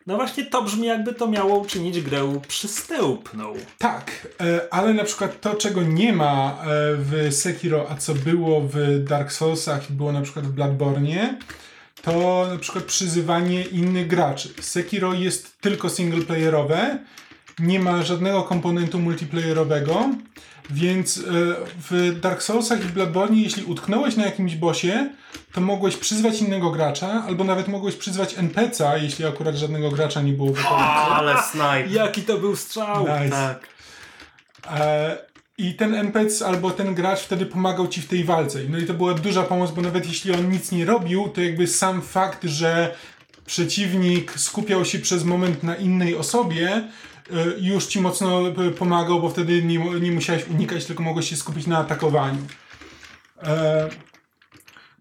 No 0.09 0.17
właśnie 0.17 0.45
to 0.45 0.63
brzmi 0.63 0.87
jakby 0.87 1.15
to 1.15 1.29
miało 1.29 1.59
uczynić 1.59 2.01
grę 2.01 2.41
przystępną. 2.49 3.55
Tak, 3.79 4.29
e, 4.41 4.61
ale 4.71 4.95
na 4.95 5.05
przykład 5.05 5.41
to, 5.41 5.55
czego 5.55 5.83
nie 5.83 6.13
ma 6.13 6.59
e, 6.61 6.67
w 6.97 7.29
Sekiro, 7.31 7.87
a 7.91 7.97
co 7.97 8.15
było 8.15 8.61
w 8.61 9.05
Dark 9.05 9.33
Soulsach 9.33 9.91
i 9.91 9.93
było 9.93 10.13
na 10.13 10.23
przykład 10.23 10.47
w 10.47 10.51
Bloodborne, 10.51 11.39
to 12.03 12.47
na 12.53 12.59
przykład 12.59 12.85
przyzywanie 12.85 13.63
innych 13.63 14.07
graczy. 14.07 14.49
Sekiro 14.61 15.15
jest 15.15 15.61
tylko 15.61 15.89
singleplayerowe, 15.89 16.99
nie 17.59 17.81
ma 17.81 18.03
żadnego 18.03 18.43
komponentu 18.43 18.99
multiplayerowego, 18.99 20.11
więc 20.71 21.19
e, 21.19 21.23
w 21.91 22.21
Dark 22.21 22.43
Soulsach 22.43 22.81
i 22.81 22.83
w 22.83 22.93
Bloodborne, 22.93 23.37
jeśli 23.37 23.65
utknąłeś 23.65 24.17
na 24.17 24.25
jakimś 24.25 24.55
bossie, 24.55 24.93
to 25.53 25.61
mogłeś 25.61 25.97
przyzwać 25.97 26.41
innego 26.41 26.71
gracza, 26.71 27.25
albo 27.27 27.45
nawet 27.45 27.69
mogłeś 27.69 27.95
przyzwać 27.95 28.35
NPC'a, 28.35 29.03
jeśli 29.03 29.25
akurat 29.25 29.55
żadnego 29.55 29.91
gracza 29.91 30.23
nie 30.23 30.33
było 30.33 30.49
w 30.53 30.67
okolicy. 30.67 30.87
Ale 30.91 31.43
snipe. 31.43 31.87
Jaki 31.91 32.23
to 32.23 32.39
był 32.39 32.57
strzał! 32.57 33.01
Nice. 33.01 33.31
Tak. 33.31 33.69
E, 34.71 35.19
I 35.59 35.75
ten 35.75 35.95
NPC 35.95 36.47
albo 36.47 36.71
ten 36.71 36.95
gracz 36.95 37.21
wtedy 37.21 37.47
pomagał 37.47 37.89
ci 37.89 38.01
w 38.01 38.09
tej 38.09 38.25
walce. 38.25 38.59
No 38.69 38.79
i 38.79 38.87
to 38.87 38.95
była 38.95 39.15
duża 39.15 39.43
pomoc, 39.43 39.71
bo 39.71 39.83
nawet 39.83 40.07
jeśli 40.07 40.33
on 40.33 40.51
nic 40.51 40.73
nie 40.73 40.85
robił, 40.85 41.29
to 41.29 41.41
jakby 41.41 41.67
sam 41.67 42.03
fakt, 42.03 42.45
że 42.45 42.95
przeciwnik 43.47 44.33
skupiał 44.39 44.85
się 44.85 44.99
przez 44.99 45.25
moment 45.25 45.63
na 45.63 45.77
innej 45.77 46.17
osobie, 46.17 46.89
już 47.61 47.87
ci 47.87 48.01
mocno 48.01 48.49
e, 48.49 48.71
pomagał, 48.71 49.21
bo 49.21 49.29
wtedy 49.29 49.63
nie, 49.63 49.79
nie 50.01 50.13
musiałeś 50.13 50.49
unikać, 50.49 50.85
tylko 50.85 51.03
mogłeś 51.03 51.31
się 51.31 51.37
skupić 51.37 51.67
na 51.67 51.79
atakowaniu. 51.79 52.47
E, 53.43 53.89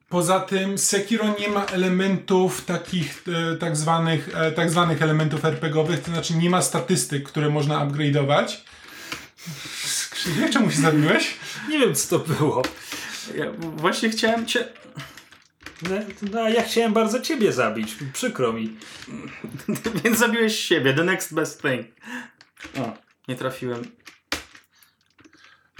Poza 0.09 0.39
tym 0.39 0.77
Sekiro 0.77 1.35
nie 1.39 1.49
ma 1.49 1.65
elementów 1.65 2.65
takich 2.65 3.23
e, 3.53 3.55
tak, 3.55 3.77
zwanych, 3.77 4.29
e, 4.35 4.51
tak 4.51 4.69
zwanych 4.69 5.01
elementów 5.01 5.45
RPGowych, 5.45 6.03
to 6.03 6.11
znaczy 6.11 6.33
nie 6.33 6.49
ma 6.49 6.61
statystyk, 6.61 7.23
które 7.23 7.49
można 7.49 7.85
upgrade'ować. 7.85 8.57
Krzysiek, 10.09 10.49
czemu 10.49 10.71
się 10.71 10.81
zabiłeś? 10.81 11.33
Nie 11.69 11.79
wiem 11.79 11.95
co 11.95 12.19
to 12.19 12.33
było. 12.33 12.61
Ja 13.35 13.45
właśnie 13.59 14.09
chciałem 14.09 14.45
cię... 14.45 14.67
No, 15.81 15.95
no 16.31 16.41
a 16.41 16.49
ja 16.49 16.63
chciałem 16.63 16.93
bardzo 16.93 17.19
ciebie 17.19 17.53
zabić. 17.53 17.95
Przykro 18.13 18.53
mi. 18.53 18.77
Więc 20.03 20.17
zabiłeś 20.17 20.59
siebie. 20.59 20.93
The 20.93 21.03
next 21.03 21.33
best 21.33 21.61
thing. 21.61 21.87
O, 22.77 22.93
nie 23.27 23.35
trafiłem. 23.35 23.81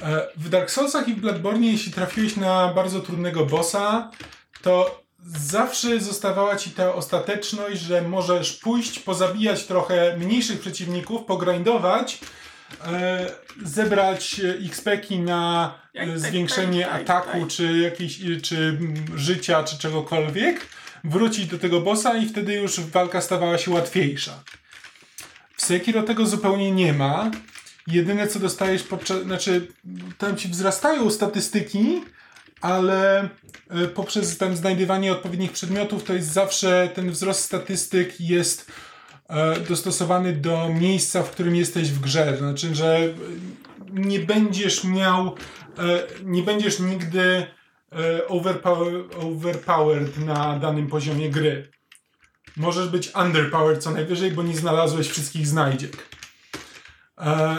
E, 0.02 0.28
W 0.38 0.50
Dark 0.50 0.72
Soulsach 0.72 1.08
i 1.08 1.14
w 1.14 1.20
Bloodborne, 1.20 1.68
jeśli 1.68 1.92
trafiłeś 1.92 2.36
na 2.36 2.74
bardzo 2.74 3.00
trudnego 3.00 3.46
bossa, 3.46 4.12
to 4.62 5.04
zawsze 5.26 6.00
zostawała 6.00 6.56
ci 6.56 6.72
ta 6.72 6.94
ostateczność, 6.94 7.82
że 7.82 8.02
możesz 8.02 8.54
pójść, 8.54 9.00
pozabijać 9.00 9.66
trochę 9.66 10.18
mniejszych 10.18 10.60
przeciwników, 10.60 11.26
pogrindować, 11.26 12.20
e, 12.86 13.26
zebrać 13.64 14.40
e, 14.40 14.50
XP-ki 14.50 15.20
na 15.20 15.74
zwiększenie 16.16 16.90
ataku, 16.90 17.46
czy 17.48 17.78
jakiejś, 17.78 18.20
czy 18.44 18.80
życia, 19.16 19.64
czy 19.64 19.78
czegokolwiek, 19.78 20.68
wrócić 21.04 21.46
do 21.48 21.60
tego 21.60 21.82
bossa 21.82 22.18
i 22.18 22.30
wtedy 22.30 22.54
już 22.54 22.80
walka 22.80 23.22
stawała 23.22 23.58
się 23.58 23.72
łatwiejsza. 23.72 24.44
W 25.58 25.66
Sekiro 25.66 26.04
tego 26.04 26.26
zupełnie 26.26 26.72
nie 26.72 26.94
ma. 26.94 27.32
Jedyne 27.88 28.28
co 28.28 28.40
dostajesz 28.40 28.84
podczas, 28.84 29.24
znaczy 29.24 29.68
tam 30.18 30.38
ci 30.38 30.48
wzrastają 30.48 31.12
statystyki, 31.12 32.02
ale 32.62 33.30
e, 33.70 33.88
poprzez 33.88 34.38
tam 34.38 34.56
znajdywanie 34.56 35.12
odpowiednich 35.12 35.52
przedmiotów 35.52 36.04
to 36.04 36.14
jest 36.14 36.32
zawsze 36.32 36.90
ten 36.94 37.12
wzrost 37.12 37.44
statystyk 37.44 38.22
jest 38.22 38.72
e, 39.30 39.60
dostosowany 39.60 40.34
do 40.34 40.70
miejsca, 40.70 41.24
w 41.24 41.32
którym 41.32 41.56
jesteś 41.56 41.92
w 41.92 42.00
grze. 42.00 42.38
Znaczy, 42.38 42.76
że 42.76 43.00
nie 43.94 44.20
będziesz 44.20 44.84
miał, 44.84 45.36
e, 45.78 46.08
nie 46.24 46.44
będziesz 46.44 46.80
nigdy 46.80 47.48
e, 47.92 48.28
overpower, 48.28 48.94
overpowered 49.22 50.18
na 50.18 50.60
danym 50.60 50.88
poziomie 50.88 51.30
gry. 51.30 51.72
Możesz 52.58 52.88
być 52.88 53.12
underpowered 53.16 53.84
co 53.84 53.92
najwyżej, 53.92 54.32
bo 54.32 54.44
nie 54.44 54.58
znalazłeś 54.58 55.08
wszystkich 55.10 55.48
znajdziek. 55.48 56.08
E, 57.18 57.58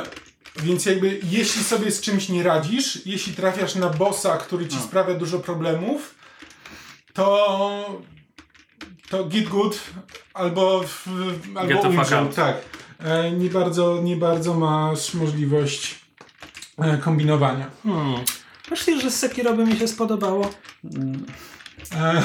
więc 0.56 0.86
jakby 0.86 1.20
jeśli 1.22 1.64
sobie 1.64 1.90
z 1.90 2.00
czymś 2.00 2.28
nie 2.28 2.42
radzisz, 2.42 3.06
jeśli 3.06 3.32
trafiasz 3.32 3.74
na 3.74 3.90
bossa, 3.90 4.36
który 4.36 4.68
ci 4.68 4.76
sprawia 4.76 5.14
dużo 5.14 5.38
problemów, 5.38 6.14
to 7.12 8.02
to 9.10 9.24
git 9.24 9.48
good 9.48 9.80
albo 10.34 10.82
w, 10.82 11.06
albo 11.54 11.82
out. 12.16 12.34
Tak. 12.34 12.56
Nie 13.38 13.50
bardzo, 13.50 14.02
nie 14.02 14.16
bardzo 14.16 14.54
masz 14.54 15.14
możliwość 15.14 16.07
kombinowania. 17.00 17.70
Hmm. 17.82 18.24
Myślisz, 18.70 19.02
że 19.02 19.10
Sekiro 19.10 19.54
by 19.54 19.66
mi 19.66 19.76
się 19.76 19.88
spodobało? 19.88 20.50
E, 21.94 22.22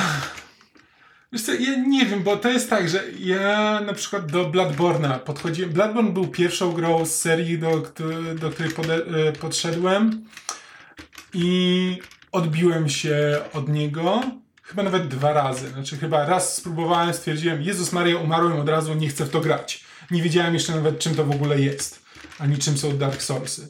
Wiesz 1.33 1.41
co, 1.41 1.53
ja 1.53 1.75
nie 1.75 2.05
wiem, 2.05 2.23
bo 2.23 2.37
to 2.37 2.49
jest 2.49 2.69
tak, 2.69 2.89
że 2.89 3.03
ja 3.19 3.81
na 3.85 3.93
przykład 3.93 4.31
do 4.31 4.49
Bloodborne'a 4.49 5.19
podchodziłem. 5.19 5.71
Bloodborne 5.71 6.11
był 6.11 6.27
pierwszą 6.27 6.71
grą 6.71 7.05
z 7.05 7.15
serii, 7.15 7.59
do, 7.59 7.91
do 8.39 8.49
której 8.49 8.71
pode, 8.71 8.95
e, 8.95 9.31
podszedłem 9.31 10.25
i 11.33 11.97
odbiłem 12.31 12.89
się 12.89 13.41
od 13.53 13.69
niego 13.69 14.21
chyba 14.63 14.83
nawet 14.83 15.07
dwa 15.07 15.33
razy. 15.33 15.69
Znaczy 15.69 15.97
chyba 15.97 16.25
raz 16.25 16.55
spróbowałem, 16.55 17.13
stwierdziłem, 17.13 17.61
Jezus 17.61 17.91
Maria, 17.91 18.17
umarłem 18.17 18.59
od 18.59 18.69
razu, 18.69 18.93
nie 18.93 19.09
chcę 19.09 19.25
w 19.25 19.29
to 19.29 19.39
grać. 19.41 19.83
Nie 20.11 20.21
wiedziałem 20.21 20.53
jeszcze 20.53 20.75
nawet 20.75 20.99
czym 20.99 21.15
to 21.15 21.25
w 21.25 21.31
ogóle 21.31 21.59
jest, 21.59 22.05
ani 22.39 22.57
czym 22.57 22.77
są 22.77 22.97
Dark 22.97 23.21
Soulsy. 23.21 23.67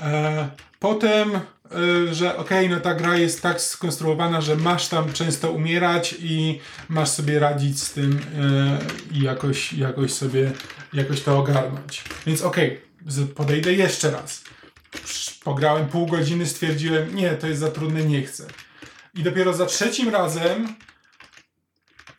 E, 0.00 0.48
potem, 0.78 1.34
e, 1.34 2.14
że 2.14 2.36
okej, 2.36 2.68
no 2.68 2.80
ta 2.80 2.94
gra 2.94 3.16
jest 3.16 3.42
tak 3.42 3.60
skonstruowana, 3.60 4.40
że 4.40 4.56
masz 4.56 4.88
tam 4.88 5.12
często 5.12 5.50
umierać 5.52 6.14
i 6.20 6.60
masz 6.88 7.08
sobie 7.08 7.38
radzić 7.38 7.82
z 7.82 7.92
tym 7.92 8.20
e, 8.38 9.14
i 9.16 9.22
jakoś, 9.22 9.72
jakoś 9.72 10.12
sobie 10.12 10.50
jakoś 10.92 11.20
to 11.22 11.38
ogarnąć. 11.38 12.04
Więc 12.26 12.42
okej, 12.42 12.80
z- 13.06 13.30
podejdę 13.34 13.72
jeszcze 13.72 14.10
raz. 14.10 14.44
Pograłem 15.44 15.88
pół 15.88 16.06
godziny, 16.06 16.46
stwierdziłem, 16.46 17.14
nie, 17.14 17.30
to 17.30 17.46
jest 17.46 17.60
za 17.60 17.70
trudne, 17.70 18.04
nie 18.04 18.22
chcę. 18.22 18.46
I 19.14 19.22
dopiero 19.22 19.52
za 19.52 19.66
trzecim 19.66 20.08
razem 20.08 20.74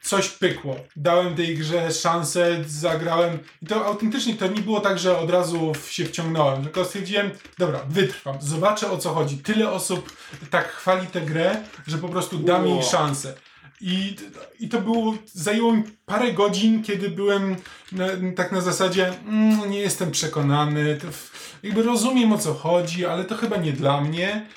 coś 0.01 0.29
pykło. 0.29 0.75
Dałem 0.95 1.35
tej 1.35 1.57
grze 1.57 1.91
szansę, 1.91 2.63
zagrałem 2.67 3.39
i 3.61 3.65
to 3.65 3.85
autentycznie 3.85 4.35
to 4.35 4.47
nie 4.47 4.61
było 4.61 4.79
tak, 4.79 4.99
że 4.99 5.17
od 5.17 5.29
razu 5.29 5.73
się 5.89 6.05
wciągnąłem, 6.05 6.63
tylko 6.63 6.85
stwierdziłem, 6.85 7.31
dobra, 7.57 7.79
wytrwam, 7.89 8.37
zobaczę 8.41 8.91
o 8.91 8.97
co 8.97 9.09
chodzi. 9.09 9.37
Tyle 9.37 9.71
osób 9.71 10.15
tak 10.49 10.71
chwali 10.71 11.07
tę 11.07 11.21
grę, 11.21 11.63
że 11.87 11.97
po 11.97 12.09
prostu 12.09 12.37
dam 12.37 12.67
jej 12.67 12.83
szansę. 12.83 13.33
I, 13.81 14.15
I 14.59 14.69
to 14.69 14.81
było, 14.81 15.13
zajęło 15.33 15.73
mi 15.73 15.83
parę 16.05 16.33
godzin, 16.33 16.83
kiedy 16.83 17.09
byłem 17.09 17.55
na, 17.91 18.07
tak 18.35 18.51
na 18.51 18.61
zasadzie, 18.61 19.07
mm, 19.07 19.71
nie 19.71 19.79
jestem 19.79 20.11
przekonany, 20.11 20.99
w, 20.99 21.31
jakby 21.63 21.83
rozumiem 21.83 22.33
o 22.33 22.37
co 22.37 22.53
chodzi, 22.53 23.05
ale 23.05 23.23
to 23.23 23.37
chyba 23.37 23.57
nie 23.57 23.73
dla 23.73 24.01
mnie. 24.01 24.47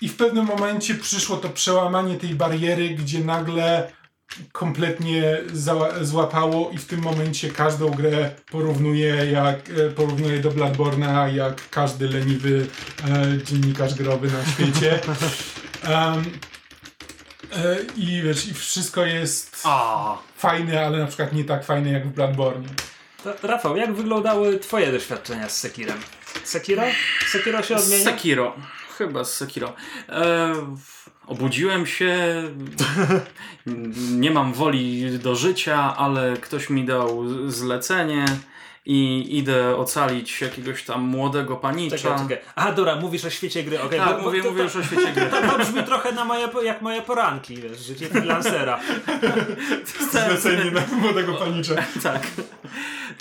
I 0.00 0.08
w 0.08 0.16
pewnym 0.16 0.46
momencie 0.46 0.94
przyszło 0.94 1.36
to 1.36 1.48
przełamanie 1.48 2.16
tej 2.16 2.34
bariery, 2.34 2.90
gdzie 2.90 3.24
nagle 3.24 3.92
kompletnie 4.52 5.38
złapało 6.00 6.70
i 6.70 6.78
w 6.78 6.86
tym 6.86 7.00
momencie 7.00 7.50
każdą 7.50 7.90
grę 7.90 8.30
porównuje 8.50 9.30
jak 9.30 9.58
e, 9.70 9.90
porównuje 9.90 10.40
do 10.40 10.50
Bloodborne'a 10.50 11.34
jak 11.34 11.70
każdy 11.70 12.08
leniwy 12.08 12.66
e, 13.08 13.44
dziennikarz 13.44 13.94
growy 13.94 14.28
na 14.30 14.52
świecie. 14.52 14.98
Em, 15.82 16.24
e, 17.52 17.76
I 17.96 18.22
wiesz, 18.22 18.46
i 18.48 18.54
wszystko 18.54 19.04
jest 19.04 19.60
A, 19.64 20.18
fajne, 20.36 20.86
ale 20.86 20.98
na 20.98 21.06
przykład 21.06 21.32
nie 21.32 21.44
tak 21.44 21.64
fajne 21.64 21.90
jak 21.90 22.08
w 22.08 22.12
Bloodborne. 22.12 22.68
To, 23.24 23.34
Rafał, 23.42 23.76
jak 23.76 23.94
wyglądały 23.94 24.58
twoje 24.58 24.92
doświadczenia 24.92 25.48
z 25.48 25.58
Sekirem? 25.58 25.98
Sekiro? 26.44 26.82
Sekiro 27.26 27.62
się 27.62 27.76
odmienia? 27.76 28.04
Sekiro. 28.04 28.56
Chyba 28.98 29.24
z 29.24 29.34
Sekiro. 29.34 29.72
E, 30.08 30.54
obudziłem 31.28 31.86
się. 31.86 32.42
nie 34.10 34.30
mam 34.30 34.52
woli 34.52 35.18
do 35.18 35.36
życia, 35.36 35.96
ale 35.96 36.36
ktoś 36.36 36.70
mi 36.70 36.84
dał 36.84 37.24
zlecenie 37.50 38.24
i 38.88 39.26
idę 39.38 39.76
ocalić 39.76 40.40
jakiegoś 40.40 40.84
tam 40.84 41.02
młodego 41.02 41.56
panicza. 41.56 41.96
Czekaj, 41.96 42.18
czekaj. 42.18 42.38
Aha, 42.56 42.72
dobra, 42.72 42.96
mówisz 42.96 43.24
o 43.24 43.30
świecie 43.30 43.62
gry. 43.62 43.80
Okay, 43.82 43.98
Tak, 43.98 44.22
mówię, 44.22 44.42
mówię 44.42 44.62
już 44.62 44.76
o 44.76 44.82
świecie 44.82 45.12
gry. 45.12 45.26
To, 45.30 45.42
to 45.42 45.58
brzmi 45.58 45.82
trochę 45.82 46.12
na 46.12 46.24
moje, 46.24 46.48
jak 46.64 46.82
moje 46.82 47.02
poranki, 47.02 47.56
wiesz, 47.56 47.78
życie 47.78 48.08
freelancera. 48.08 48.80
Zlecenie 50.10 50.70
na 50.70 50.80
młodego 50.96 51.34
panicza. 51.34 51.74
tak. 52.02 52.26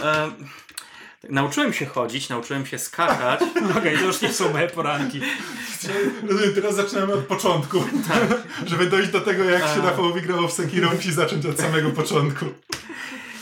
E, 0.03 0.31
nauczyłem 1.29 1.73
się 1.73 1.85
chodzić, 1.85 2.29
nauczyłem 2.29 2.65
się 2.65 2.79
skakać. 2.79 3.39
Okej, 3.77 3.97
to 3.97 4.05
już 4.05 4.21
nie 4.21 4.33
są 4.33 4.53
moje 4.53 4.67
poranki. 4.67 5.21
Rozumiem, 6.29 6.53
teraz 6.55 6.75
zaczynamy 6.75 7.13
od 7.13 7.25
początku. 7.25 7.83
Żeby 8.65 8.85
dojść 8.85 9.09
do 9.11 9.21
tego, 9.21 9.43
jak 9.43 9.61
się 9.61 9.81
Rafałowi 9.81 10.21
grało 10.21 10.47
w 10.47 10.53
Sekiro, 10.53 10.89
musi 10.95 11.11
zacząć 11.11 11.45
od 11.45 11.59
samego 11.59 11.89
początku. 11.89 12.45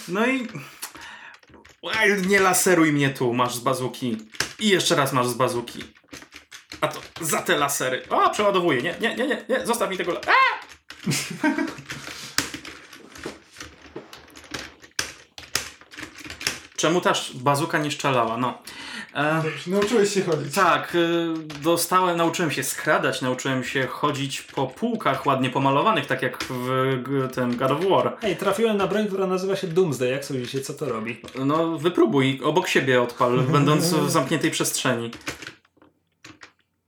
No 0.07 0.26
i. 0.28 0.47
Nie 2.28 2.39
laseruj 2.39 2.91
mnie 2.91 3.09
tu, 3.09 3.34
masz 3.34 3.55
z 3.55 3.59
bazuki. 3.59 4.17
I 4.59 4.69
jeszcze 4.69 4.95
raz 4.95 5.13
masz 5.13 5.28
z 5.28 5.34
bazuki. 5.34 5.84
A 6.82 6.88
to 6.88 6.99
za 7.21 7.41
te 7.41 7.57
lasery. 7.57 8.03
O, 8.09 8.30
przeładowuję. 8.30 8.82
Nie, 8.82 8.95
nie, 9.01 9.15
nie, 9.15 9.28
nie, 9.28 9.45
nie. 9.49 9.65
zostaw 9.65 9.89
mi 9.89 9.97
tego. 9.97 10.11
la- 10.11 10.21
Czemu 16.86 17.01
ta 17.01 17.13
bazuka 17.33 17.77
nie 17.77 17.91
szczelała? 17.91 18.38
No. 18.38 18.57
E, 19.15 19.43
Nauczyłeś 19.67 20.13
się 20.13 20.23
chodzić. 20.23 20.55
tak, 20.55 20.95
y, 20.95 21.27
dostałem, 21.63 22.17
nauczyłem 22.17 22.51
się 22.51 22.63
skradać, 22.63 23.21
nauczyłem 23.21 23.63
się 23.63 23.88
chodzić 23.88 24.41
po 24.41 24.67
półkach 24.67 25.25
ładnie 25.25 25.49
pomalowanych, 25.49 26.05
tak 26.05 26.21
jak 26.21 26.43
w 26.43 27.29
tym 27.33 27.57
God 27.57 27.71
of 27.71 27.86
War. 27.89 28.17
Ej, 28.21 28.36
trafiłem 28.38 28.77
na 28.77 28.88
broń, 28.88 29.07
która 29.07 29.27
nazywa 29.27 29.55
się 29.55 29.67
Doomsday. 29.67 30.09
Jak 30.09 30.25
sądzicie, 30.25 30.61
co 30.61 30.73
to 30.73 30.86
robi? 30.86 31.21
No, 31.45 31.77
wypróbuj, 31.77 32.39
obok 32.43 32.67
siebie 32.67 33.01
odpal, 33.01 33.39
będąc 33.57 33.86
w 33.86 34.09
zamkniętej 34.09 34.51
przestrzeni. 34.51 35.11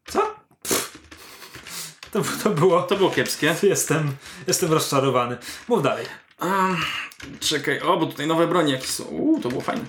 Co? 0.08 0.36
To, 2.12 2.22
to 2.44 2.50
było... 2.50 2.82
To 2.82 2.96
było 2.96 3.10
kiepskie. 3.10 3.56
Jestem, 3.64 4.12
jestem 4.48 4.74
rozczarowany. 4.74 5.38
Mów 5.68 5.84
dalej. 5.84 6.06
Um, 6.42 6.78
czekaj, 7.40 7.80
o, 7.80 7.98
bo 7.98 8.06
tutaj 8.06 8.28
nowe 8.28 8.48
broni 8.48 8.72
jakieś 8.72 8.90
są. 8.90 9.04
Uuu, 9.04 9.42
to 9.42 9.50
było 9.50 9.62
fajne. 9.62 9.86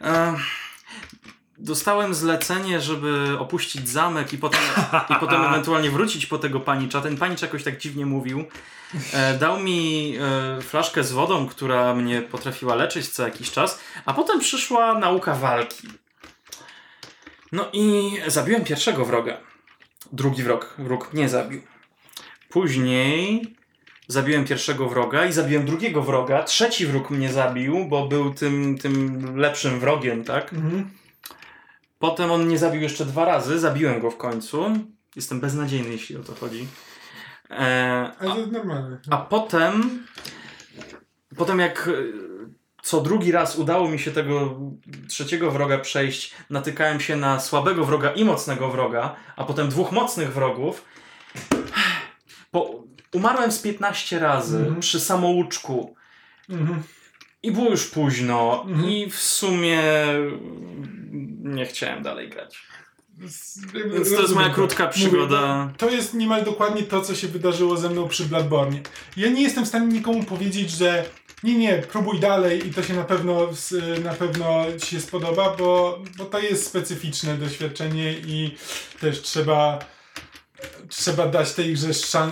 Um, 0.00 0.36
dostałem 1.60 2.14
zlecenie, 2.14 2.80
żeby 2.80 3.36
opuścić 3.38 3.88
zamek 3.88 4.32
i 4.32 4.38
potem, 4.38 4.60
i 5.10 5.14
potem 5.14 5.44
ewentualnie 5.48 5.90
wrócić 5.90 6.26
po 6.26 6.38
tego 6.38 6.60
panicza. 6.60 7.00
Ten 7.00 7.16
panicz 7.16 7.42
jakoś 7.42 7.64
tak 7.64 7.78
dziwnie 7.78 8.06
mówił. 8.06 8.44
E, 9.12 9.38
dał 9.38 9.60
mi 9.60 10.14
e, 10.20 10.62
flaszkę 10.62 11.04
z 11.04 11.12
wodą, 11.12 11.48
która 11.48 11.94
mnie 11.94 12.22
potrafiła 12.22 12.74
leczyć 12.74 13.08
co 13.08 13.22
jakiś 13.22 13.50
czas, 13.50 13.80
a 14.06 14.14
potem 14.14 14.40
przyszła 14.40 14.98
nauka 14.98 15.34
walki. 15.34 15.88
No 17.52 17.68
i 17.72 18.12
zabiłem 18.26 18.64
pierwszego 18.64 19.04
wroga. 19.04 19.36
Drugi 20.12 20.42
wrog, 20.42 20.74
wróg 20.78 21.12
mnie 21.12 21.28
zabił. 21.28 21.69
Później 22.50 23.42
zabiłem 24.08 24.44
pierwszego 24.44 24.88
wroga 24.88 25.26
i 25.26 25.32
zabiłem 25.32 25.66
drugiego 25.66 26.02
wroga. 26.02 26.42
Trzeci 26.42 26.86
wróg 26.86 27.10
mnie 27.10 27.32
zabił, 27.32 27.84
bo 27.88 28.08
był 28.08 28.34
tym, 28.34 28.78
tym 28.78 29.22
lepszym 29.36 29.80
wrogiem, 29.80 30.24
tak? 30.24 30.52
Mhm. 30.52 30.90
Potem 31.98 32.30
on 32.30 32.44
mnie 32.46 32.58
zabił 32.58 32.80
jeszcze 32.80 33.04
dwa 33.04 33.24
razy, 33.24 33.58
zabiłem 33.58 34.00
go 34.00 34.10
w 34.10 34.16
końcu. 34.16 34.64
Jestem 35.16 35.40
beznadziejny, 35.40 35.88
jeśli 35.90 36.16
o 36.16 36.22
to 36.22 36.34
chodzi. 36.34 36.66
E, 37.50 38.12
Ale 38.18 38.34
to 38.34 38.46
normalne. 38.46 38.98
a 39.10 39.16
potem, 39.16 40.04
potem 41.36 41.58
jak 41.58 41.88
e, 41.88 41.92
co 42.82 43.00
drugi 43.00 43.32
raz 43.32 43.56
udało 43.58 43.88
mi 43.88 43.98
się 43.98 44.10
tego 44.10 44.60
trzeciego 45.08 45.50
wroga 45.50 45.78
przejść, 45.78 46.34
natykałem 46.50 47.00
się 47.00 47.16
na 47.16 47.40
słabego 47.40 47.84
wroga 47.84 48.10
i 48.12 48.24
mocnego 48.24 48.70
wroga, 48.70 49.16
a 49.36 49.44
potem 49.44 49.68
dwóch 49.68 49.92
mocnych 49.92 50.32
wrogów. 50.32 50.84
Po, 52.50 52.84
umarłem 53.12 53.52
z 53.52 53.58
15 53.58 54.18
razy 54.18 54.58
Mhm. 54.58 54.80
przy 54.80 55.00
samouczku 55.00 55.94
Mhm. 56.50 56.82
i 57.42 57.52
było 57.52 57.70
już 57.70 57.86
późno 57.86 58.64
Mhm. 58.68 58.90
i 58.90 59.10
w 59.10 59.16
sumie 59.20 59.82
nie 61.42 61.66
chciałem 61.66 62.02
dalej 62.02 62.28
grać. 62.28 62.66
Więc 63.74 64.14
to 64.14 64.22
jest 64.22 64.34
moja 64.34 64.50
krótka 64.50 64.86
przygoda. 64.86 65.62
Mówię, 65.64 65.74
to 65.78 65.90
jest 65.90 66.14
niemal 66.14 66.44
dokładnie 66.44 66.82
to, 66.82 67.00
co 67.00 67.14
się 67.14 67.28
wydarzyło 67.28 67.76
ze 67.76 67.88
mną 67.88 68.08
przy 68.08 68.24
Bloodborne. 68.24 68.80
Ja 69.16 69.30
nie 69.30 69.42
jestem 69.42 69.64
w 69.64 69.68
stanie 69.68 69.86
nikomu 69.86 70.22
powiedzieć, 70.24 70.70
że 70.70 71.04
nie, 71.42 71.58
nie, 71.58 71.78
próbuj 71.78 72.20
dalej 72.20 72.66
i 72.68 72.74
to 72.74 72.82
się 72.82 72.94
na 72.94 73.04
pewno, 73.04 73.48
na 74.04 74.12
pewno 74.12 74.64
ci 74.82 74.86
się 74.86 75.00
spodoba, 75.00 75.56
bo, 75.56 76.02
bo 76.18 76.24
to 76.24 76.38
jest 76.38 76.66
specyficzne 76.66 77.36
doświadczenie 77.36 78.12
i 78.12 78.56
też 79.00 79.22
trzeba 79.22 79.78
trzeba 80.88 81.26
dać 81.26 81.52
tej 81.52 81.74
grze 81.74 81.94
szan 81.94 82.30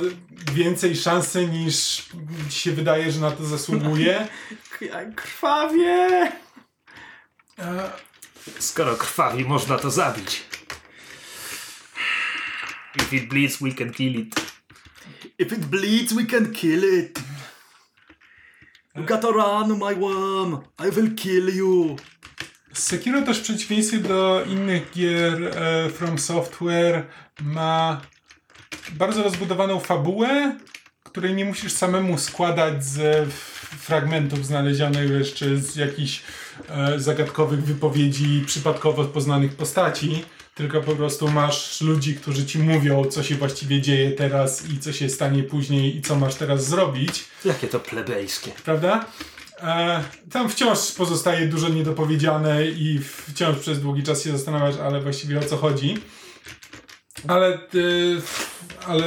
więcej 0.53 0.97
szansy 0.97 1.47
niż 1.47 2.07
się 2.51 2.73
wydaje, 2.73 3.13
że 3.13 3.21
na 3.21 3.31
to 3.31 3.45
zasługuje. 3.45 4.29
Krwawie! 5.17 6.33
E, 7.59 7.91
Skoro 8.59 8.97
krwawi, 8.97 9.45
można 9.45 9.79
to 9.79 9.91
zabić. 9.91 10.43
If 12.97 13.17
it 13.17 13.29
bleeds, 13.29 13.57
we 13.61 13.73
can 13.73 13.93
kill 13.93 14.21
it. 14.21 14.35
If 15.39 15.55
it 15.55 15.67
bleeds, 15.67 16.13
we 16.13 16.27
can 16.27 16.53
kill 16.53 16.85
it. 16.99 17.19
You 18.97 19.05
gotta 19.05 19.31
run, 19.31 19.79
my 19.79 19.95
worm. 19.95 20.59
I 20.79 20.91
will 20.91 21.15
kill 21.15 21.57
you. 21.57 21.97
Sekiro 22.73 23.23
też 23.23 23.39
w 23.39 23.43
przeciwieństwie 23.43 23.99
do 23.99 24.45
innych 24.47 24.91
gier 24.91 25.59
e, 25.59 25.91
From 25.91 26.19
Software 26.19 27.07
ma 27.43 28.01
bardzo 28.93 29.23
rozbudowaną 29.23 29.81
fabułę, 29.81 30.57
której 31.05 31.35
nie 31.35 31.45
musisz 31.45 31.73
samemu 31.73 32.19
składać 32.19 32.85
z 32.85 33.29
fragmentów 33.79 34.47
znalezionych 34.47 35.19
wiesz, 35.19 35.35
czy 35.35 35.59
z 35.61 35.77
jakichś 35.77 36.23
e, 36.69 37.01
zagadkowych 37.01 37.65
wypowiedzi 37.65 38.45
przypadkowo 38.47 39.05
poznanych 39.05 39.57
postaci, 39.57 40.25
tylko 40.55 40.81
po 40.81 40.97
prostu 40.97 41.29
masz 41.29 41.81
ludzi, 41.81 42.15
którzy 42.15 42.47
ci 42.47 42.59
mówią, 42.59 43.05
co 43.05 43.23
się 43.23 43.35
właściwie 43.35 43.81
dzieje 43.81 44.11
teraz 44.11 44.71
i 44.71 44.79
co 44.79 44.93
się 44.93 45.09
stanie 45.09 45.43
później 45.43 45.97
i 45.97 46.03
co 46.03 46.17
masz 46.17 46.35
teraz 46.35 46.67
zrobić 46.67 47.25
Jakie 47.45 47.69
to 47.69 47.81
plebejskie. 47.81 48.51
prawda? 48.65 49.05
E, 49.63 50.05
tam 50.33 50.49
wciąż 50.49 50.93
pozostaje 50.93 51.47
dużo 51.47 51.69
niedopowiedziane 51.69 52.67
i 52.67 52.99
wciąż 53.27 53.59
przez 53.59 53.81
długi 53.81 54.03
czas 54.03 54.25
się 54.25 54.33
zastanawiasz, 54.33 54.77
ale 54.77 55.01
właściwie 55.01 55.39
o 55.39 55.43
co 55.43 55.57
chodzi. 55.57 55.99
Ale, 57.29 57.59
y, 57.75 58.21
ale 58.87 59.05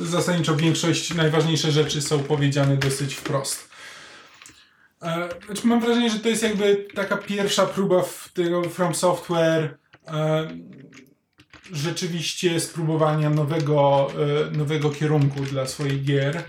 zasadniczo 0.00 0.56
większość, 0.56 1.14
najważniejsze 1.14 1.72
rzeczy 1.72 2.02
są 2.02 2.18
powiedziane 2.18 2.76
dosyć 2.76 3.14
wprost. 3.14 3.68
E, 5.02 5.28
znaczy 5.46 5.66
mam 5.66 5.80
wrażenie, 5.80 6.10
że 6.10 6.18
to 6.18 6.28
jest 6.28 6.42
jakby 6.42 6.86
taka 6.94 7.16
pierwsza 7.16 7.66
próba 7.66 8.02
w 8.02 8.30
tego 8.34 8.62
From 8.62 8.94
Software 8.94 9.78
e, 10.06 10.48
rzeczywiście 11.72 12.60
spróbowania 12.60 13.30
nowego, 13.30 14.08
e, 14.48 14.56
nowego 14.56 14.90
kierunku 14.90 15.40
dla 15.40 15.66
swoich 15.66 16.04
gier. 16.04 16.42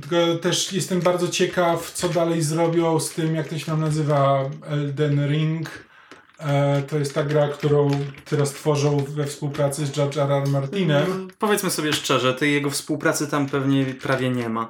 Tylko 0.00 0.38
też 0.38 0.72
jestem 0.72 1.00
bardzo 1.00 1.28
ciekaw, 1.28 1.92
co 1.92 2.08
dalej 2.08 2.42
zrobią 2.42 3.00
z 3.00 3.10
tym, 3.10 3.34
jak 3.34 3.48
to 3.48 3.58
się 3.58 3.66
tam 3.66 3.80
nazywa, 3.80 4.50
Elden 4.66 5.28
Ring. 5.28 5.70
E, 6.44 6.82
to 6.82 6.98
jest 6.98 7.14
ta 7.14 7.24
gra, 7.24 7.48
którą 7.48 7.90
teraz 8.24 8.50
tworzą 8.52 9.04
we 9.08 9.26
współpracy 9.26 9.86
z 9.86 9.92
George 9.92 10.16
R. 10.16 10.32
R. 10.32 10.48
Martinem. 10.48 11.28
Powiedzmy 11.38 11.70
sobie 11.70 11.92
szczerze, 11.92 12.34
tej 12.34 12.52
jego 12.52 12.70
współpracy 12.70 13.26
tam 13.28 13.46
pewnie 13.48 13.84
prawie 13.84 14.30
nie 14.30 14.48
ma. 14.48 14.68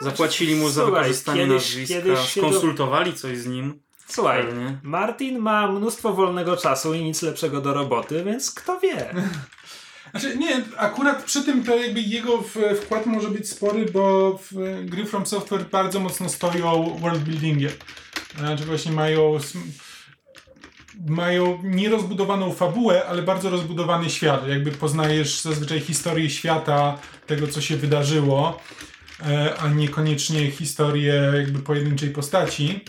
Zapłacili 0.00 0.54
mu 0.54 0.68
za 0.68 0.82
Słuchaj, 0.82 1.02
wykorzystanie 1.02 1.40
kiedyś- 1.40 1.52
nazwiska, 1.54 1.94
kiedyś 1.94 2.34
do- 2.34 2.40
skonsultowali 2.40 3.14
coś 3.14 3.38
z 3.38 3.46
nim. 3.46 3.80
Słuchaj, 4.08 4.42
Pewnie. 4.46 4.78
Martin 4.82 5.38
ma 5.38 5.72
mnóstwo 5.72 6.12
wolnego 6.12 6.56
czasu 6.56 6.94
i 6.94 7.02
nic 7.02 7.22
lepszego 7.22 7.60
do 7.60 7.74
roboty, 7.74 8.24
więc 8.24 8.50
kto 8.50 8.80
wie. 8.80 9.14
Znaczy, 10.10 10.36
nie, 10.36 10.64
akurat 10.76 11.24
przy 11.24 11.44
tym 11.44 11.64
to 11.64 11.76
jakby 11.76 12.00
jego 12.00 12.42
wkład 12.82 13.06
może 13.06 13.28
być 13.28 13.48
spory, 13.48 13.86
bo 13.92 14.38
w, 14.50 14.84
gry 14.84 15.04
From 15.06 15.26
Software 15.26 15.64
bardzo 15.70 16.00
mocno 16.00 16.28
stoją 16.28 16.98
worldbuildingiem. 17.00 17.72
Znaczy 18.38 18.64
właśnie 18.64 18.92
mają 18.92 19.38
mają 21.08 21.58
nierozbudowaną 21.62 22.52
fabułę, 22.52 23.06
ale 23.06 23.22
bardzo 23.22 23.50
rozbudowany 23.50 24.10
świat. 24.10 24.48
Jakby 24.48 24.70
poznajesz 24.70 25.40
zazwyczaj 25.40 25.80
historię 25.80 26.30
świata, 26.30 26.98
tego 27.26 27.48
co 27.48 27.60
się 27.60 27.76
wydarzyło, 27.76 28.60
e, 29.26 29.54
a 29.58 29.68
niekoniecznie 29.68 30.50
historię 30.50 31.32
jakby 31.36 31.58
pojedynczej 31.58 32.10
postaci. 32.10 32.80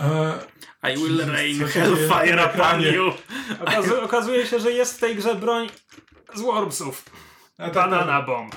E, 0.00 0.34
I 0.92 0.96
will 0.96 1.26
rain 1.26 1.64
hellfire 1.64 2.50
upon 2.54 2.82
you. 2.82 3.12
Okazu 3.60 4.00
okazuje 4.02 4.46
się, 4.46 4.60
że 4.60 4.72
jest 4.72 4.96
w 4.96 5.00
tej 5.00 5.16
grze 5.16 5.34
broń 5.34 5.68
z 6.34 6.40
Wormsów. 6.40 7.04
Banana 7.74 8.22
Bomb. 8.22 8.56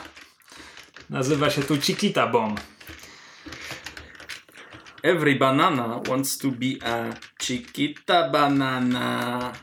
Nazywa 1.09 1.49
się 1.49 1.63
tu 1.63 1.81
Chiquita 1.81 2.27
Bomb. 2.27 2.61
Every 5.03 5.35
banana 5.35 6.01
wants 6.07 6.37
to 6.37 6.47
be 6.51 6.87
a 6.91 7.13
chiquita 7.43 8.29
banana. 8.29 9.53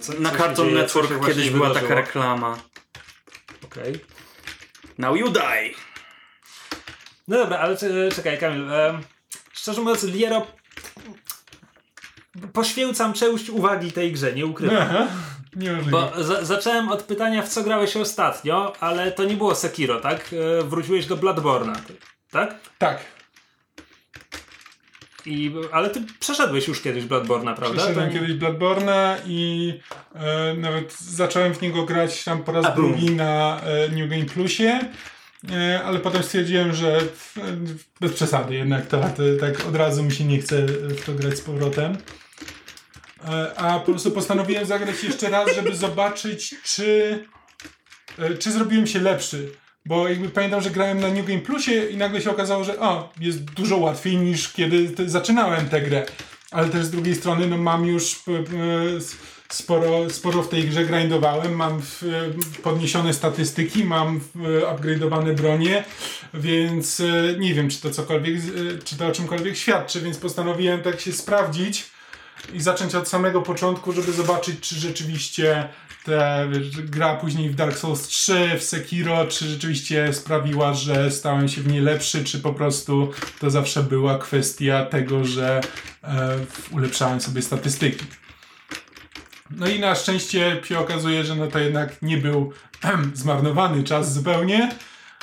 Co, 0.00 0.12
Na 0.12 0.30
co 0.30 0.36
się 0.36 0.42
Cartoon 0.42 0.68
dzieje? 0.68 0.86
Co 0.88 1.00
Network 1.02 1.26
kiedyś 1.26 1.50
była 1.50 1.70
taka 1.74 1.94
reklama. 1.94 2.58
Okej. 3.64 4.00
Now 4.98 5.16
you 5.16 5.28
die. 5.30 5.70
No 7.28 7.36
dobra, 7.38 7.58
ale 7.58 7.76
cze- 7.76 8.08
czekaj, 8.16 8.38
Kamil. 8.38 8.72
em, 8.72 9.00
szczerze 9.52 9.80
mówiąc, 9.80 10.02
Liero... 10.04 10.46
Poświęcam 12.52 13.12
część 13.12 13.50
uwagi 13.50 13.92
tej 13.92 14.12
grze, 14.12 14.32
nie 14.32 14.46
ukrywam. 14.46 14.76
Aha, 14.82 15.06
niemożliwe. 15.56 15.90
Bo 15.90 16.24
za 16.24 16.44
zacząłem 16.44 16.88
od 16.88 17.02
pytania, 17.02 17.42
w 17.42 17.48
co 17.48 17.62
grałeś 17.62 17.96
ostatnio, 17.96 18.72
ale 18.80 19.12
to 19.12 19.24
nie 19.24 19.36
było 19.36 19.54
Sekiro, 19.54 20.00
tak? 20.00 20.30
E, 20.60 20.64
Wróciłeś 20.64 21.06
do 21.06 21.16
Bloodborne'a, 21.16 21.76
tak? 22.30 22.54
Tak. 22.78 22.98
I, 25.30 25.52
ale 25.72 25.90
ty 25.90 26.02
przeszedłeś 26.20 26.68
już 26.68 26.80
kiedyś 26.80 27.04
Bloodborne'a, 27.04 27.56
prawda? 27.56 27.76
Przeszedłem 27.76 28.12
kiedyś 28.12 28.30
Bloodborne'a 28.30 29.16
i 29.26 29.72
e, 30.14 30.54
nawet 30.54 30.92
zacząłem 30.98 31.54
w 31.54 31.62
niego 31.62 31.84
grać 31.84 32.24
tam 32.24 32.42
po 32.44 32.52
raz 32.52 32.66
A, 32.66 32.70
drugi 32.70 33.10
na 33.10 33.60
e, 33.60 33.88
New 33.88 34.10
Game 34.10 34.24
Plusie, 34.24 34.80
e, 35.50 35.82
ale 35.84 35.98
potem 35.98 36.22
stwierdziłem, 36.22 36.74
że 36.74 36.96
e, 36.96 37.02
bez 38.00 38.12
przesady 38.12 38.54
jednak 38.54 38.86
to, 38.86 39.00
to 39.00 39.22
tak 39.40 39.66
od 39.66 39.76
razu 39.76 40.02
mi 40.02 40.12
się 40.12 40.24
nie 40.24 40.38
chce 40.38 40.66
w 40.66 41.04
to 41.04 41.12
grać 41.12 41.38
z 41.38 41.40
powrotem. 41.40 41.96
E, 43.28 43.54
a 43.56 43.78
po 43.78 43.92
prostu 43.92 44.10
postanowiłem 44.10 44.66
zagrać 44.66 45.04
jeszcze 45.04 45.30
raz, 45.30 45.54
żeby 45.54 45.76
zobaczyć, 45.76 46.54
czy, 46.64 47.18
e, 48.18 48.34
czy 48.34 48.52
zrobiłem 48.52 48.86
się 48.86 49.00
lepszy. 49.00 49.52
Bo 49.86 50.08
jakby 50.08 50.28
pamiętam, 50.28 50.62
że 50.62 50.70
grałem 50.70 51.00
na 51.00 51.08
New 51.08 51.26
Game 51.26 51.40
Plusie 51.40 51.84
i 51.90 51.96
nagle 51.96 52.20
się 52.20 52.30
okazało, 52.30 52.64
że 52.64 52.80
o, 52.80 53.12
jest 53.20 53.44
dużo 53.44 53.76
łatwiej 53.76 54.16
niż 54.16 54.52
kiedy 54.52 55.10
zaczynałem 55.10 55.68
tę 55.68 55.80
grę. 55.80 56.06
Ale 56.50 56.68
też 56.68 56.84
z 56.84 56.90
drugiej 56.90 57.14
strony, 57.14 57.46
no 57.46 57.58
mam 57.58 57.86
już 57.86 58.14
p- 58.14 58.32
p- 58.44 59.00
sporo, 59.48 60.10
sporo 60.10 60.42
w 60.42 60.48
tej 60.48 60.64
grze 60.64 60.84
grindowałem, 60.84 61.52
mam 61.54 61.82
w, 61.82 62.02
podniesione 62.62 63.14
statystyki, 63.14 63.84
mam 63.84 64.20
upgrade'owane 64.74 65.34
bronie, 65.34 65.84
więc 66.34 67.00
e, 67.00 67.38
nie 67.38 67.54
wiem, 67.54 67.70
czy 67.70 67.80
to 67.80 67.90
cokolwiek, 67.90 68.36
e, 68.36 68.82
czy 68.84 68.96
to 68.96 69.06
o 69.06 69.12
czymkolwiek 69.12 69.56
świadczy, 69.56 70.00
więc 70.00 70.18
postanowiłem 70.18 70.82
tak 70.82 71.00
się 71.00 71.12
sprawdzić 71.12 71.90
i 72.52 72.60
zacząć 72.60 72.94
od 72.94 73.08
samego 73.08 73.42
początku, 73.42 73.92
żeby 73.92 74.12
zobaczyć, 74.12 74.60
czy 74.60 74.74
rzeczywiście 74.74 75.68
te, 76.04 76.48
wiesz, 76.52 76.80
gra 76.80 77.16
później 77.16 77.50
w 77.50 77.54
Dark 77.54 77.76
Souls 77.76 78.02
3, 78.02 78.50
w 78.58 78.62
Sekiro, 78.62 79.26
czy 79.26 79.44
rzeczywiście 79.48 80.12
sprawiła, 80.12 80.74
że 80.74 81.10
stałem 81.10 81.48
się 81.48 81.60
w 81.60 81.66
niej 81.66 81.80
lepszy, 81.80 82.24
czy 82.24 82.40
po 82.40 82.52
prostu 82.52 83.10
to 83.40 83.50
zawsze 83.50 83.82
była 83.82 84.18
kwestia 84.18 84.84
tego, 84.84 85.24
że 85.24 85.60
e, 86.04 86.38
ulepszałem 86.70 87.20
sobie 87.20 87.42
statystyki. 87.42 88.04
No 89.50 89.68
i 89.68 89.80
na 89.80 89.94
szczęście 89.94 90.60
się 90.64 90.78
okazuje, 90.78 91.24
że 91.24 91.36
no 91.36 91.46
to 91.46 91.58
jednak 91.58 92.02
nie 92.02 92.16
był 92.18 92.52
zmarnowany 93.14 93.84
czas 93.84 94.14
zupełnie, 94.14 94.70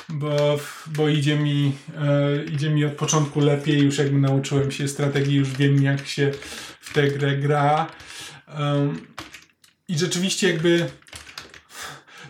bo, 0.08 0.58
bo 0.86 1.08
idzie, 1.08 1.36
mi, 1.36 1.72
e, 1.96 2.44
idzie 2.44 2.70
mi 2.70 2.84
od 2.84 2.92
początku 2.92 3.40
lepiej, 3.40 3.82
już 3.82 3.98
jakby 3.98 4.18
nauczyłem 4.18 4.70
się 4.70 4.88
strategii, 4.88 5.36
już 5.36 5.50
wiem 5.50 5.82
jak 5.82 6.06
się 6.06 6.30
w 6.80 6.92
tę 6.92 7.08
grę 7.08 7.36
gra. 7.36 7.86
I 9.88 9.98
rzeczywiście 9.98 10.48
jakby 10.48 10.90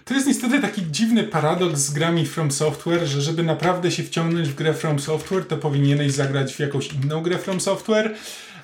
to 0.05 0.15
jest 0.15 0.27
niestety 0.27 0.61
taki 0.61 0.83
dziwny 0.91 1.25
paradoks 1.25 1.81
z 1.81 1.91
grami 1.91 2.27
From 2.27 2.51
Software, 2.51 3.07
że 3.07 3.23
żeby 3.23 3.43
naprawdę 3.43 3.91
się 3.91 4.03
wciągnąć 4.03 4.49
w 4.49 4.55
grę 4.55 4.75
From 4.75 4.99
Software, 4.99 5.47
to 5.47 5.57
powinieneś 5.57 6.13
zagrać 6.13 6.55
w 6.55 6.59
jakąś 6.59 6.93
inną 6.93 7.23
grę 7.23 7.39
From 7.39 7.61
Software. 7.61 8.15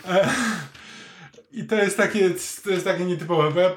E, 0.09 0.29
I 1.53 1.65
to 1.65 1.77
jest 1.77 1.97
takie, 1.97 2.31
to 2.65 2.71
jest 2.71 2.85
takie 2.85 3.05
nietypowe, 3.05 3.51
bo 3.51 3.61
ja 3.61 3.71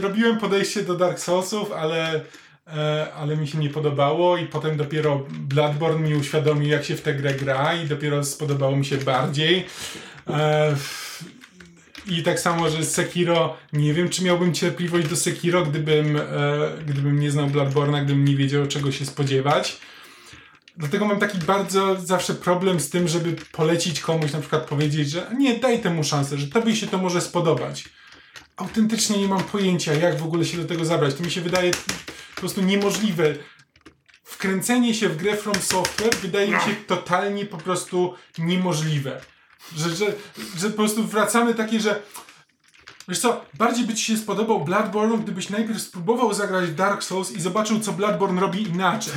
robiłem 0.00 0.38
podejście 0.38 0.82
do 0.82 0.94
Dark 0.94 1.18
Soulsów, 1.18 1.72
ale, 1.72 2.20
e, 2.66 3.06
ale 3.14 3.36
mi 3.36 3.48
się 3.48 3.58
nie 3.58 3.70
podobało 3.70 4.36
i 4.36 4.46
potem 4.46 4.76
dopiero 4.76 5.26
Bloodborne 5.30 6.08
mi 6.08 6.14
uświadomił, 6.14 6.68
jak 6.68 6.84
się 6.84 6.96
w 6.96 7.00
tę 7.00 7.14
grę 7.14 7.34
gra 7.34 7.74
i 7.74 7.88
dopiero 7.88 8.24
spodobało 8.24 8.76
mi 8.76 8.84
się 8.84 8.96
bardziej. 8.96 9.66
E, 10.28 10.76
i 12.06 12.22
tak 12.22 12.40
samo, 12.40 12.70
że 12.70 12.84
Sekiro, 12.84 13.56
nie 13.72 13.94
wiem, 13.94 14.08
czy 14.08 14.24
miałbym 14.24 14.54
cierpliwość 14.54 15.08
do 15.08 15.16
Sekiro, 15.16 15.66
gdybym, 15.66 16.16
e, 16.16 16.22
gdybym 16.86 17.20
nie 17.20 17.30
znał 17.30 17.46
Bloodborne'a, 17.46 18.04
gdybym 18.04 18.24
nie 18.24 18.36
wiedział, 18.36 18.66
czego 18.66 18.92
się 18.92 19.06
spodziewać. 19.06 19.80
Dlatego 20.76 21.06
mam 21.06 21.18
taki 21.18 21.38
bardzo 21.38 22.00
zawsze 22.00 22.34
problem 22.34 22.80
z 22.80 22.90
tym, 22.90 23.08
żeby 23.08 23.36
polecić 23.52 24.00
komuś, 24.00 24.32
na 24.32 24.40
przykład 24.40 24.66
powiedzieć, 24.66 25.10
że 25.10 25.30
nie, 25.38 25.58
daj 25.58 25.80
temu 25.80 26.04
szansę, 26.04 26.38
że 26.38 26.46
tobie 26.46 26.76
się 26.76 26.86
to 26.86 26.98
może 26.98 27.20
spodobać. 27.20 27.84
Autentycznie 28.56 29.18
nie 29.18 29.28
mam 29.28 29.44
pojęcia, 29.44 29.94
jak 29.94 30.18
w 30.18 30.24
ogóle 30.24 30.44
się 30.44 30.56
do 30.56 30.64
tego 30.64 30.84
zabrać. 30.84 31.14
To 31.14 31.22
mi 31.22 31.30
się 31.30 31.40
wydaje 31.40 31.70
po 32.34 32.40
prostu 32.40 32.62
niemożliwe. 32.62 33.34
Wkręcenie 34.24 34.94
się 34.94 35.08
w 35.08 35.16
grę 35.16 35.36
From 35.36 35.54
Software 35.54 36.14
wydaje 36.14 36.48
mi 36.48 36.60
się 36.60 36.74
totalnie 36.86 37.46
po 37.46 37.58
prostu 37.58 38.14
niemożliwe. 38.38 39.20
Że, 39.76 39.96
że, 39.96 40.06
że 40.56 40.70
po 40.70 40.76
prostu 40.76 41.04
wracamy 41.04 41.54
takie, 41.54 41.80
że 41.80 42.02
Wiesz 43.08 43.18
co, 43.18 43.44
bardziej 43.54 43.84
by 43.84 43.94
ci 43.94 44.04
się 44.04 44.16
spodobał 44.16 44.64
Bloodborne, 44.64 45.18
gdybyś 45.18 45.50
najpierw 45.50 45.82
spróbował 45.82 46.34
zagrać 46.34 46.64
w 46.64 46.74
Dark 46.74 47.02
Souls 47.02 47.32
i 47.32 47.40
zobaczył, 47.40 47.80
co 47.80 47.92
Bloodborne 47.92 48.40
robi 48.40 48.62
inaczej. 48.62 49.12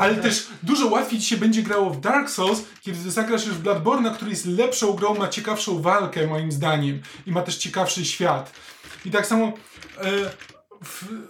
Ale 0.00 0.14
też 0.14 0.46
dużo 0.62 0.86
łatwiej 0.86 1.20
ci 1.20 1.26
się 1.26 1.36
będzie 1.36 1.62
grało 1.62 1.90
w 1.90 2.00
Dark 2.00 2.30
Souls, 2.30 2.62
kiedy 2.80 3.10
zagrasz 3.10 3.46
już 3.46 3.54
w 3.54 3.62
Bloodborne, 3.62 4.10
który 4.10 4.30
jest 4.30 4.46
lepszą 4.46 4.92
grą, 4.92 5.14
ma 5.14 5.28
ciekawszą 5.28 5.82
walkę, 5.82 6.26
moim 6.26 6.52
zdaniem. 6.52 7.02
I 7.26 7.32
ma 7.32 7.42
też 7.42 7.56
ciekawszy 7.56 8.04
świat. 8.04 8.52
I 9.04 9.10
tak 9.10 9.26
samo 9.26 9.52
e, 9.98 10.30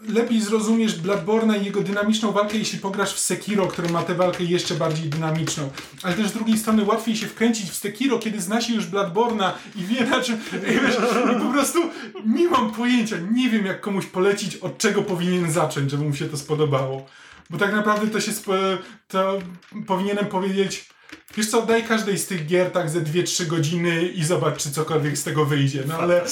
lepiej 0.09 0.41
zrozumiesz 0.41 1.01
Bloodborne 1.01 1.59
i 1.59 1.65
jego 1.65 1.81
dynamiczną 1.81 2.33
walkę, 2.33 2.59
jeśli 2.59 2.79
pograsz 2.79 3.15
w 3.15 3.19
Sekiro, 3.19 3.67
który 3.67 3.89
ma 3.89 4.03
tę 4.03 4.15
walkę 4.15 4.45
jeszcze 4.45 4.75
bardziej 4.75 5.09
dynamiczną. 5.09 5.71
Ale 6.03 6.15
też 6.15 6.29
z 6.29 6.33
drugiej 6.33 6.59
strony 6.59 6.85
łatwiej 6.85 7.17
się 7.17 7.27
wkręcić 7.27 7.71
w 7.71 7.75
Sekiro, 7.75 8.19
kiedy 8.19 8.41
zna 8.41 8.61
się 8.61 8.75
już 8.75 8.87
Bloodborna 8.87 9.55
i 9.77 9.85
wie 9.85 10.05
na 10.05 10.21
czym... 10.21 10.37
I, 10.71 10.81
wiesz, 10.81 10.97
I 11.37 11.41
po 11.41 11.53
prostu 11.53 11.79
nie 12.27 12.49
mam 12.49 12.71
pojęcia, 12.71 13.17
nie 13.33 13.51
wiem 13.51 13.67
jak 13.67 13.81
komuś 13.81 14.07
polecić, 14.07 14.57
od 14.57 14.79
czego 14.79 15.03
powinien 15.03 15.53
zacząć, 15.53 15.91
żeby 15.91 16.05
mu 16.05 16.15
się 16.15 16.29
to 16.29 16.37
spodobało. 16.37 17.07
Bo 17.51 17.59
tak 17.59 17.73
naprawdę 17.73 18.07
to 18.07 18.21
się 18.21 18.33
spo, 18.33 18.53
to 19.09 19.39
powinienem 19.87 20.27
powiedzieć 20.27 20.89
Wiesz 21.37 21.51
co, 21.51 21.67
daj 21.67 21.85
każdej 21.85 22.19
z 22.19 22.27
tych 22.27 22.47
gier 22.47 22.71
tak 22.71 22.91
ze 22.91 23.01
2-3 23.01 23.47
godziny 23.47 24.03
i 24.03 24.25
zobacz, 24.25 24.63
czy 24.63 24.71
cokolwiek 24.71 25.19
z 25.19 25.25
tego 25.25 25.45
wyjdzie. 25.45 25.83
No 25.87 25.99
ale 25.99 26.25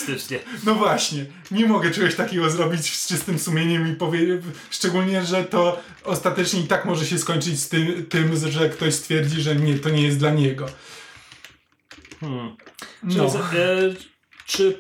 no 0.64 0.74
właśnie, 0.74 1.26
nie 1.50 1.66
mogę 1.66 1.90
czegoś 1.90 2.14
takiego 2.14 2.50
zrobić 2.50 2.96
z 2.96 3.08
czystym 3.08 3.38
sumieniem 3.38 3.92
i 3.92 3.96
powiedzieć, 3.96 4.42
szczególnie, 4.70 5.24
że 5.24 5.44
to 5.44 5.80
ostatecznie 6.04 6.60
i 6.60 6.66
tak 6.66 6.84
może 6.84 7.06
się 7.06 7.18
skończyć 7.18 7.60
z 7.60 7.68
tym, 7.68 8.06
tym 8.06 8.36
że 8.50 8.70
ktoś 8.70 8.94
stwierdzi, 8.94 9.42
że 9.42 9.56
nie, 9.56 9.78
to 9.78 9.90
nie 9.90 10.02
jest 10.02 10.18
dla 10.18 10.30
niego. 10.30 10.66
Hmm. 12.20 12.56
No. 13.02 13.30
Czy, 13.30 13.58
e, 13.58 13.94
czy... 14.46 14.78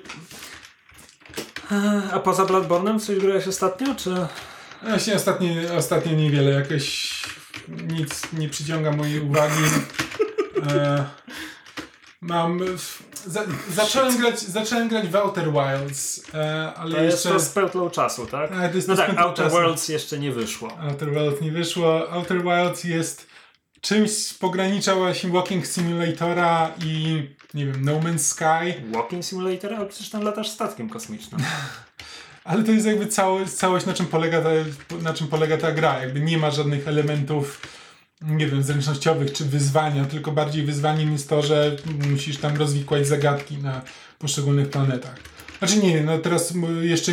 A 2.12 2.18
poza 2.18 2.44
Bloodborne'em 2.44 3.00
coś 3.00 3.18
grałeś 3.18 3.48
ostatnio, 3.48 3.94
czy... 3.94 4.14
Właśnie 4.82 5.14
ostatnio, 5.14 5.74
ostatnio 5.76 6.12
niewiele, 6.12 6.50
jakoś 6.50 7.12
nic 7.68 8.32
nie 8.32 8.48
przyciąga 8.48 8.92
mojej 8.92 9.20
uwagi. 9.20 9.62
E, 10.70 11.04
mam, 12.20 12.60
za, 13.26 13.44
zacząłem, 13.70 14.16
grać, 14.18 14.40
zacząłem 14.40 14.88
grać 14.88 15.08
w 15.08 15.16
Outer 15.16 15.48
Wilds, 15.52 16.34
e, 16.34 16.72
ale 16.76 16.94
To 16.94 17.02
jest 17.02 17.16
jeszcze... 17.24 17.38
to 17.38 17.40
z 17.40 17.48
pełną 17.48 17.90
czasu, 17.90 18.26
tak? 18.26 18.52
A, 18.52 18.68
to 18.68 18.76
jest 18.76 18.88
No 18.88 18.96
to 18.96 19.02
tak, 19.06 19.18
Outer 19.18 19.44
czasu. 19.44 19.56
Worlds 19.56 19.88
jeszcze 19.88 20.18
nie 20.18 20.32
wyszło. 20.32 20.78
Outer 20.80 21.10
Wilds 21.10 21.40
nie 21.40 21.52
wyszło. 21.52 22.10
Outer 22.10 22.42
Wilds 22.42 22.84
jest 22.84 23.26
czymś 23.80 24.10
z 24.10 24.34
pogranicza 24.34 24.94
właśnie 24.94 25.30
Walking 25.30 25.66
Simulatora 25.66 26.70
i 26.84 27.22
nie 27.54 27.66
wiem, 27.66 27.84
No 27.84 27.92
Man's 27.92 28.18
Sky, 28.18 28.82
Walking 28.92 29.24
Simulator, 29.24 29.74
ale 29.74 29.86
przecież 29.86 30.10
tam 30.10 30.22
latasz 30.22 30.48
statkiem 30.50 30.88
kosmicznym. 30.88 31.40
ale 32.46 32.64
to 32.64 32.72
jest 32.72 32.86
jakby 32.86 33.06
całość, 33.06 33.52
całość 33.52 33.86
na, 33.86 33.94
czym 33.94 34.06
polega 34.06 34.42
ta, 34.42 34.48
na 35.02 35.14
czym 35.14 35.28
polega 35.28 35.58
ta 35.58 35.72
gra. 35.72 36.00
Jakby 36.00 36.20
nie 36.20 36.38
ma 36.38 36.50
żadnych 36.50 36.88
elementów 36.88 37.60
nie 38.20 38.46
wiem, 38.46 38.62
zręcznościowych 38.62 39.32
czy 39.32 39.44
wyzwania, 39.44 40.04
tylko 40.04 40.32
bardziej 40.32 40.62
wyzwaniem 40.62 41.12
jest 41.12 41.28
to, 41.28 41.42
że 41.42 41.76
musisz 42.10 42.38
tam 42.38 42.56
rozwikłać 42.56 43.06
zagadki 43.06 43.58
na 43.58 43.82
poszczególnych 44.18 44.70
planetach. 44.70 45.14
Znaczy 45.58 45.78
nie, 45.78 46.00
no 46.00 46.18
teraz 46.18 46.54
jeszcze 46.82 47.12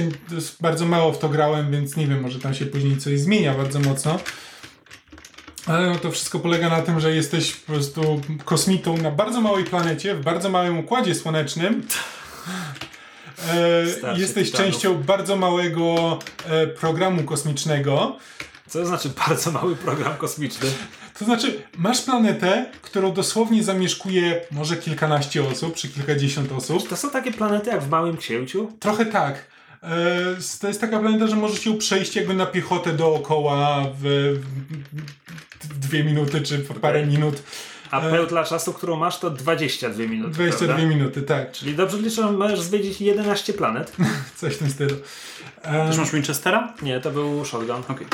bardzo 0.61 0.85
mało 0.85 1.13
w 1.13 1.19
to 1.19 1.29
grałem, 1.29 1.71
więc 1.71 1.95
nie 1.95 2.07
wiem, 2.07 2.21
może 2.21 2.39
tam 2.39 2.53
się 2.53 2.65
później 2.65 2.97
coś 2.97 3.19
zmienia 3.19 3.53
bardzo 3.53 3.79
mocno. 3.79 4.19
Ale 5.65 5.89
no 5.89 5.95
to 5.95 6.11
wszystko 6.11 6.39
polega 6.39 6.69
na 6.69 6.81
tym, 6.81 6.99
że 6.99 7.15
jesteś 7.15 7.51
po 7.51 7.73
prostu 7.73 8.21
kosmitą 8.45 8.97
na 8.97 9.11
bardzo 9.11 9.41
małej 9.41 9.63
planecie, 9.63 10.15
w 10.15 10.23
bardzo 10.23 10.49
małym 10.49 10.79
układzie 10.79 11.15
słonecznym. 11.15 11.87
E, 13.39 13.87
Starszy 13.91 14.21
jesteś 14.21 14.51
tytanów. 14.51 14.71
częścią 14.71 15.03
bardzo 15.03 15.35
małego 15.35 16.19
e, 16.49 16.67
programu 16.67 17.23
kosmicznego. 17.23 18.17
Co 18.67 18.79
to 18.79 18.85
znaczy 18.85 19.09
bardzo 19.27 19.51
mały 19.51 19.75
program 19.75 20.15
kosmiczny? 20.17 20.69
To 21.19 21.25
znaczy, 21.25 21.63
masz 21.77 22.01
planetę, 22.01 22.65
którą 22.81 23.13
dosłownie 23.13 23.63
zamieszkuje 23.63 24.41
może 24.51 24.77
kilkanaście 24.77 25.43
osób, 25.47 25.75
czy 25.75 25.89
kilkadziesiąt 25.89 26.51
osób. 26.51 26.89
To 26.89 26.97
są 26.97 27.09
takie 27.09 27.31
planety 27.31 27.69
jak 27.69 27.83
w 27.83 27.89
Małym 27.89 28.17
Księciu? 28.17 28.71
Trochę 28.79 29.05
tak. 29.05 29.47
E, 29.83 29.89
To 30.61 30.67
jest 30.67 30.81
taka 30.81 30.99
planeta, 30.99 31.27
że 31.27 31.35
możesz 31.35 31.65
ją 31.65 31.77
przejść 31.77 32.15
jakby 32.15 32.33
na 32.33 32.45
piechotę 32.45 32.93
dookoła 32.93 33.85
w, 34.01 34.33
dwie 35.79 36.03
minuty, 36.03 36.41
czy 36.41 36.59
parę 36.59 37.05
minut. 37.05 37.43
A 37.93 38.01
E. 38.01 38.11
pełtla 38.11 38.43
czasu, 38.43 38.73
którą 38.73 38.95
masz, 38.95 39.19
to 39.19 39.29
22 39.29 40.03
minuty. 40.07 40.31
22 40.33 40.67
prawda? 40.75 40.95
minuty, 40.95 41.21
tak. 41.21 41.51
Czyli 41.51 41.75
dobrze 41.75 41.97
liczę, 41.97 42.31
możesz 42.31 42.61
zwiedzić 42.61 43.01
11 43.01 43.53
planet. 43.53 43.95
Coś 44.37 44.53
w 44.55 44.57
tym 44.57 44.69
stylu. 44.69 44.95
E, 45.61 45.87
Też 45.87 45.97
masz 45.97 46.11
Winchestera? 46.11 46.73
Nie, 46.81 46.99
to 47.01 47.11
był 47.11 47.45
shotgun. 47.45 47.81
Okej. 47.89 48.07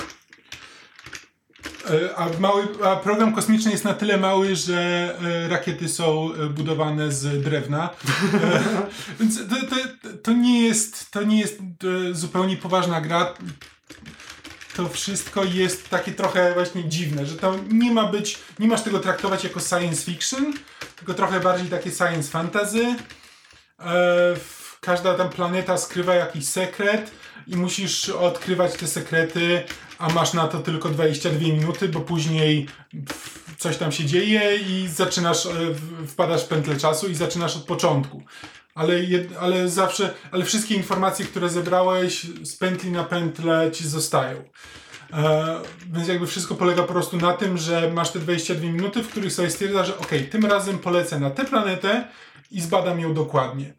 E, 1.89 2.15
A, 2.15 2.29
mały, 2.39 2.63
a 2.85 2.95
program 2.95 3.35
kosmiczny 3.35 3.71
jest 3.71 3.83
na 3.83 3.93
tyle 3.93 4.17
mały, 4.17 4.55
że 4.55 5.15
rakiety 5.49 5.89
są 5.89 6.29
budowane 6.49 7.11
z 7.11 7.43
drewna. 7.43 7.89
Więc 9.19 9.37
to, 9.49 9.55
to, 9.55 9.75
to 10.23 10.33
nie 10.33 10.61
jest, 10.67 11.11
to 11.11 11.23
nie 11.23 11.39
jest 11.39 11.59
zupełnie 12.11 12.57
poważna 12.57 13.01
gra. 13.01 13.33
To 14.75 14.89
wszystko 14.89 15.43
jest 15.43 15.89
takie 15.89 16.11
trochę 16.11 16.53
właśnie 16.53 16.89
dziwne, 16.89 17.25
że 17.25 17.35
to 17.35 17.55
nie 17.71 17.91
ma 17.93 18.05
być, 18.05 18.37
nie 18.59 18.67
masz 18.67 18.81
tego 18.81 18.99
traktować 18.99 19.43
jako 19.43 19.59
science 19.59 20.01
fiction, 20.11 20.53
tylko 20.95 21.13
trochę 21.13 21.39
bardziej 21.39 21.67
takie 21.69 21.91
science 21.91 22.29
fantasy. 22.31 22.85
E, 22.85 22.95
w- 24.35 24.77
każda 24.81 25.13
tam 25.15 25.29
planeta 25.29 25.77
skrywa 25.77 26.15
jakiś 26.15 26.47
sekret 26.47 27.11
i 27.47 27.55
musisz 27.55 28.09
odkrywać 28.09 28.73
te 28.73 28.87
sekrety, 28.87 29.63
a 29.97 30.09
masz 30.09 30.33
na 30.33 30.47
to 30.47 30.59
tylko 30.59 30.89
22 30.89 31.39
minuty, 31.39 31.89
bo 31.89 31.99
później 31.99 32.67
coś 33.57 33.77
tam 33.77 33.91
się 33.91 34.05
dzieje 34.05 34.55
i 34.57 34.87
zaczynasz, 34.87 35.45
e, 35.45 35.51
wpadasz 36.07 36.43
w 36.43 36.47
pętlę 36.47 36.77
czasu 36.77 37.07
i 37.07 37.15
zaczynasz 37.15 37.55
od 37.55 37.63
początku. 37.63 38.23
Ale, 38.75 39.03
jed, 39.03 39.37
ale 39.39 39.69
zawsze, 39.69 40.13
ale 40.31 40.45
wszystkie 40.45 40.75
informacje, 40.75 41.25
które 41.25 41.49
zebrałeś 41.49 42.21
z 42.43 42.55
pętli 42.55 42.91
na 42.91 43.03
pętlę 43.03 43.71
ci 43.73 43.87
zostają. 43.87 44.43
E, 45.13 45.59
więc 45.91 46.07
jakby 46.07 46.27
wszystko 46.27 46.55
polega 46.55 46.83
po 46.83 46.93
prostu 46.93 47.17
na 47.17 47.33
tym, 47.33 47.57
że 47.57 47.91
masz 47.91 48.11
te 48.11 48.19
22 48.19 48.71
minuty, 48.71 49.03
w 49.03 49.09
których 49.09 49.33
sobie 49.33 49.49
stwierdzasz, 49.49 49.87
że 49.87 49.97
ok, 49.97 50.11
tym 50.31 50.45
razem 50.45 50.79
polecę 50.79 51.19
na 51.19 51.29
tę 51.29 51.45
planetę 51.45 52.07
i 52.51 52.61
zbadam 52.61 52.99
ją 52.99 53.13
dokładnie. 53.13 53.73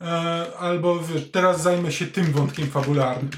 E, 0.00 0.46
albo 0.58 1.00
wiesz, 1.00 1.30
teraz 1.32 1.62
zajmę 1.62 1.92
się 1.92 2.06
tym 2.06 2.32
wątkiem 2.32 2.70
fabularnym. 2.70 3.30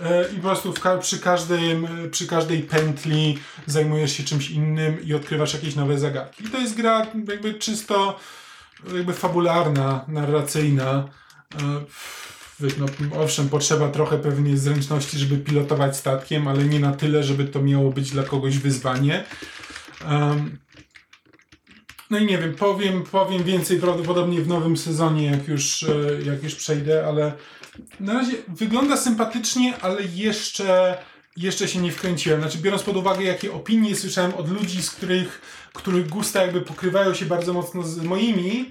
E, 0.00 0.24
I 0.32 0.34
po 0.34 0.42
prostu 0.42 0.74
przy, 1.00 1.18
każdym, 1.18 1.88
przy 2.10 2.26
każdej 2.26 2.62
pętli 2.62 3.38
zajmujesz 3.66 4.12
się 4.16 4.24
czymś 4.24 4.50
innym 4.50 5.04
i 5.04 5.14
odkrywasz 5.14 5.54
jakieś 5.54 5.74
nowe 5.74 5.98
zagadki. 5.98 6.44
I 6.44 6.48
to 6.48 6.58
jest 6.58 6.74
gra 6.74 7.06
jakby 7.28 7.54
czysto 7.54 8.20
jakby 8.94 9.12
fabularna, 9.12 10.04
narracyjna. 10.08 11.08
E, 11.54 11.84
no, 12.78 12.86
owszem, 13.20 13.48
potrzeba 13.48 13.88
trochę 13.88 14.18
pewnie 14.18 14.56
zręczności, 14.56 15.18
żeby 15.18 15.36
pilotować 15.36 15.96
statkiem, 15.96 16.48
ale 16.48 16.64
nie 16.64 16.80
na 16.80 16.92
tyle, 16.92 17.22
żeby 17.22 17.44
to 17.44 17.62
miało 17.62 17.90
być 17.90 18.10
dla 18.10 18.22
kogoś 18.22 18.58
wyzwanie. 18.58 19.24
No 22.10 22.18
i 22.18 22.26
nie 22.26 22.38
wiem, 22.38 22.54
powiem, 22.54 23.02
powiem 23.02 23.42
więcej 23.42 23.78
prawdopodobnie 23.78 24.42
w 24.42 24.48
nowym 24.48 24.76
sezonie, 24.76 25.26
jak 25.26 25.48
już, 25.48 25.82
e, 25.82 26.22
jak 26.26 26.42
już 26.42 26.54
przejdę, 26.54 27.06
ale 27.06 27.32
na 28.00 28.12
razie 28.12 28.32
wygląda 28.48 28.96
sympatycznie, 28.96 29.78
ale 29.80 30.02
jeszcze, 30.02 30.98
jeszcze 31.36 31.68
się 31.68 31.78
nie 31.78 31.92
wkręciłem. 31.92 32.40
Znaczy, 32.40 32.58
biorąc 32.58 32.82
pod 32.82 32.96
uwagę, 32.96 33.24
jakie 33.24 33.52
opinie 33.52 33.96
słyszałem 33.96 34.34
od 34.34 34.48
ludzi, 34.48 34.82
z 34.82 34.90
których, 34.90 35.40
których 35.72 36.08
gusta 36.08 36.42
jakby 36.42 36.60
pokrywają 36.60 37.14
się 37.14 37.26
bardzo 37.26 37.52
mocno 37.52 37.82
z 37.82 38.02
moimi, 38.02 38.70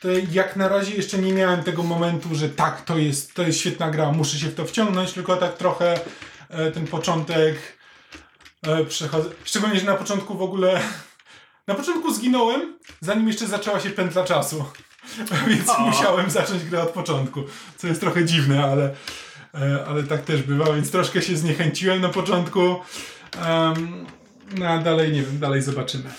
to 0.00 0.08
jak 0.32 0.56
na 0.56 0.68
razie 0.68 0.94
jeszcze 0.94 1.18
nie 1.18 1.32
miałem 1.32 1.62
tego 1.62 1.82
momentu, 1.82 2.34
że 2.34 2.48
tak, 2.48 2.84
to 2.84 2.98
jest, 2.98 3.34
to 3.34 3.42
jest 3.42 3.58
świetna 3.58 3.90
gra, 3.90 4.12
muszę 4.12 4.38
się 4.38 4.46
w 4.48 4.54
to 4.54 4.64
wciągnąć, 4.64 5.12
tylko 5.12 5.36
tak 5.36 5.56
trochę 5.56 6.00
e, 6.48 6.70
ten 6.70 6.86
początek 6.86 7.56
e, 8.62 8.84
przechodzę. 8.84 9.30
Szczególnie, 9.44 9.80
że 9.80 9.86
na 9.86 9.94
początku 9.94 10.34
w 10.34 10.42
ogóle. 10.42 10.80
Na 11.66 11.74
początku 11.74 12.14
zginąłem, 12.14 12.78
zanim 13.00 13.28
jeszcze 13.28 13.46
zaczęła 13.46 13.80
się 13.80 13.90
pętla 13.90 14.24
czasu. 14.24 14.64
Więc 15.48 15.68
O. 15.68 15.78
musiałem 15.80 16.30
zacząć 16.30 16.64
grę 16.64 16.82
od 16.82 16.90
początku. 16.90 17.42
Co 17.76 17.86
jest 17.86 18.00
trochę 18.00 18.24
dziwne, 18.24 18.64
ale, 18.64 18.94
e, 19.54 19.84
ale 19.88 20.02
tak 20.02 20.22
też 20.22 20.42
bywa, 20.42 20.72
więc 20.72 20.90
troszkę 20.90 21.22
się 21.22 21.36
zniechęciłem 21.36 22.00
na 22.00 22.08
początku. 22.08 22.60
Um, 23.48 24.06
no 24.58 24.66
a 24.66 24.78
dalej 24.78 25.12
nie 25.12 25.22
wiem, 25.22 25.38
dalej 25.38 25.62
zobaczymy. 25.62 26.10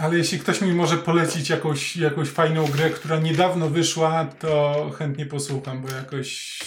Ale 0.00 0.18
jeśli 0.18 0.38
ktoś 0.38 0.60
mi 0.60 0.72
może 0.72 0.96
polecić 0.96 1.50
jakąś, 1.50 1.96
jakąś 1.96 2.28
fajną 2.28 2.66
grę, 2.66 2.90
która 2.90 3.16
niedawno 3.16 3.68
wyszła, 3.68 4.26
to 4.40 4.90
chętnie 4.98 5.26
posłucham, 5.26 5.82
bo 5.82 5.88
jakoś. 5.88 6.58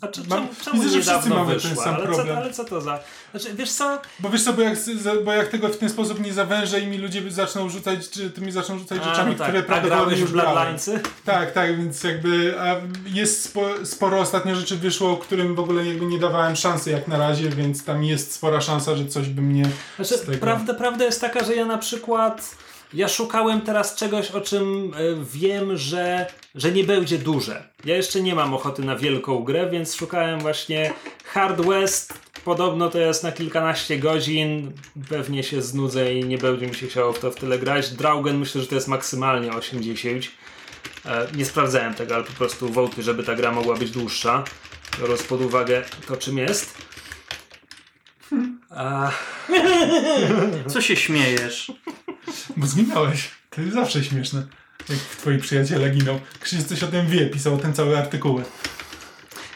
A 0.00 0.08
czy, 0.08 0.20
Mam- 0.20 0.28
czemu, 0.28 0.48
czemu 0.64 0.82
widzę, 0.82 0.94
że 0.94 1.00
wszyscy 1.00 1.14
niedawno 1.14 1.34
mamy 1.34 1.60
ten 1.60 1.70
wyszła? 1.70 1.84
sam 1.84 1.94
ale, 1.94 2.04
problem. 2.04 2.26
co, 2.26 2.36
ale 2.36 2.52
co 2.52 2.64
to 2.64 2.80
za... 2.80 3.00
Znaczy, 3.30 3.54
wiesz 3.54 3.72
co? 3.72 4.00
Bo 4.20 4.30
wiesz 4.30 4.44
co, 4.44 4.52
bo 4.52 4.62
jak, 4.62 4.78
bo 5.24 5.32
jak 5.32 5.48
tego 5.48 5.68
w 5.68 5.76
ten 5.76 5.90
sposób 5.90 6.24
nie 6.24 6.32
zawężę 6.32 6.80
i 6.80 6.86
mi 6.86 6.98
ludzie 6.98 7.30
zaczną 7.30 7.68
rzucać, 7.68 8.10
czy 8.10 8.30
ty 8.30 8.40
mi 8.40 8.52
zaczną 8.52 8.78
rzucać 8.78 8.98
A, 9.02 9.04
rzeczami, 9.04 9.32
no 9.32 9.38
tak. 9.38 9.48
które 9.48 9.62
prawdopodobnie 9.62 10.18
już. 10.18 10.32
Bloodlinesy? 10.32 11.00
Tak, 11.24 11.52
tak, 11.52 11.76
więc 11.78 12.04
jakby 12.04 12.54
a 12.60 12.76
jest 13.06 13.44
spo, 13.44 13.66
sporo 13.84 14.20
ostatnio 14.20 14.54
rzeczy 14.54 14.76
wyszło, 14.76 15.16
którym 15.16 15.54
w 15.54 15.60
ogóle 15.60 15.86
jakby 15.86 16.06
nie 16.06 16.18
dawałem 16.18 16.56
szansy 16.56 16.90
jak 16.90 17.08
na 17.08 17.18
razie, 17.18 17.48
więc 17.48 17.84
tam 17.84 18.04
jest 18.04 18.32
spora 18.32 18.60
szansa, 18.60 18.96
że 18.96 19.06
coś 19.06 19.28
by 19.28 19.42
mnie 19.42 19.68
Znaczy, 19.96 20.18
tego... 20.18 20.38
prawda, 20.38 20.74
prawda 20.74 21.04
jest 21.04 21.20
taka, 21.20 21.44
że 21.44 21.54
ja 21.54 21.64
na 21.64 21.78
przykład 21.78 22.56
ja 22.94 23.08
szukałem 23.08 23.60
teraz 23.60 23.94
czegoś, 23.94 24.30
o 24.30 24.40
czym 24.40 24.94
e, 24.94 25.24
wiem, 25.32 25.76
że, 25.76 26.26
że 26.54 26.72
nie 26.72 26.84
będzie 26.84 27.18
duże. 27.18 27.68
Ja 27.84 27.96
jeszcze 27.96 28.20
nie 28.20 28.34
mam 28.34 28.54
ochoty 28.54 28.82
na 28.82 28.96
wielką 28.96 29.44
grę, 29.44 29.70
więc 29.70 29.94
szukałem 29.94 30.40
właśnie 30.40 30.92
Hard 31.24 31.60
West. 31.60 32.14
Podobno 32.44 32.90
to 32.90 32.98
jest 32.98 33.22
na 33.22 33.32
kilkanaście 33.32 33.98
godzin. 33.98 34.72
Pewnie 35.08 35.42
się 35.42 35.62
znudzę 35.62 36.14
i 36.14 36.24
nie 36.24 36.38
będzie 36.38 36.66
mi 36.66 36.74
się 36.74 36.86
chciało 36.86 37.12
w 37.12 37.18
to 37.18 37.30
w 37.30 37.34
tyle 37.34 37.58
grać. 37.58 37.90
Draugen 37.90 38.38
myślę, 38.38 38.60
że 38.60 38.66
to 38.66 38.74
jest 38.74 38.88
maksymalnie 38.88 39.52
80. 39.52 40.24
E, 41.06 41.26
Nie 41.36 41.44
sprawdzałem 41.44 41.94
tego, 41.94 42.14
ale 42.14 42.24
po 42.24 42.32
prostu 42.32 42.68
wołty, 42.68 43.02
żeby 43.02 43.22
ta 43.24 43.34
gra 43.34 43.52
mogła 43.52 43.76
być 43.76 43.90
dłuższa. 43.90 44.44
Biorąc 45.00 45.22
pod 45.22 45.40
uwagę 45.40 45.82
to, 46.08 46.16
czym 46.16 46.38
jest. 46.38 46.74
A, 48.70 49.10
Co 50.66 50.80
się 50.80 50.96
śmiejesz? 50.96 51.72
Bo 52.56 52.66
zginąłeś. 52.66 53.30
To 53.50 53.60
jest 53.60 53.74
zawsze 53.74 54.04
śmieszne. 54.04 54.46
Jak 54.88 54.98
twoi 54.98 55.38
przyjaciele 55.38 55.90
giną. 55.90 56.20
Krzyś 56.40 56.62
coś 56.62 56.82
o 56.82 56.86
tym 56.86 57.06
wie, 57.06 57.26
pisał 57.26 57.54
o 57.54 57.58
tym 57.58 57.72
całe 57.72 57.98
artykuły. 57.98 58.44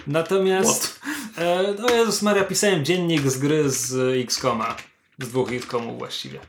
Natomiast, 0.07 1.01
e, 1.39 1.75
no 1.79 1.91
Jezus 1.91 2.23
Maria, 2.23 2.45
pisałem 2.45 2.85
dziennik 2.85 3.31
z 3.31 3.39
gry 3.39 3.71
z 3.71 4.17
X-Koma. 4.23 4.77
Z 5.19 5.29
dwóch 5.29 5.53
X-Komów 5.53 5.99
właściwie. 5.99 6.41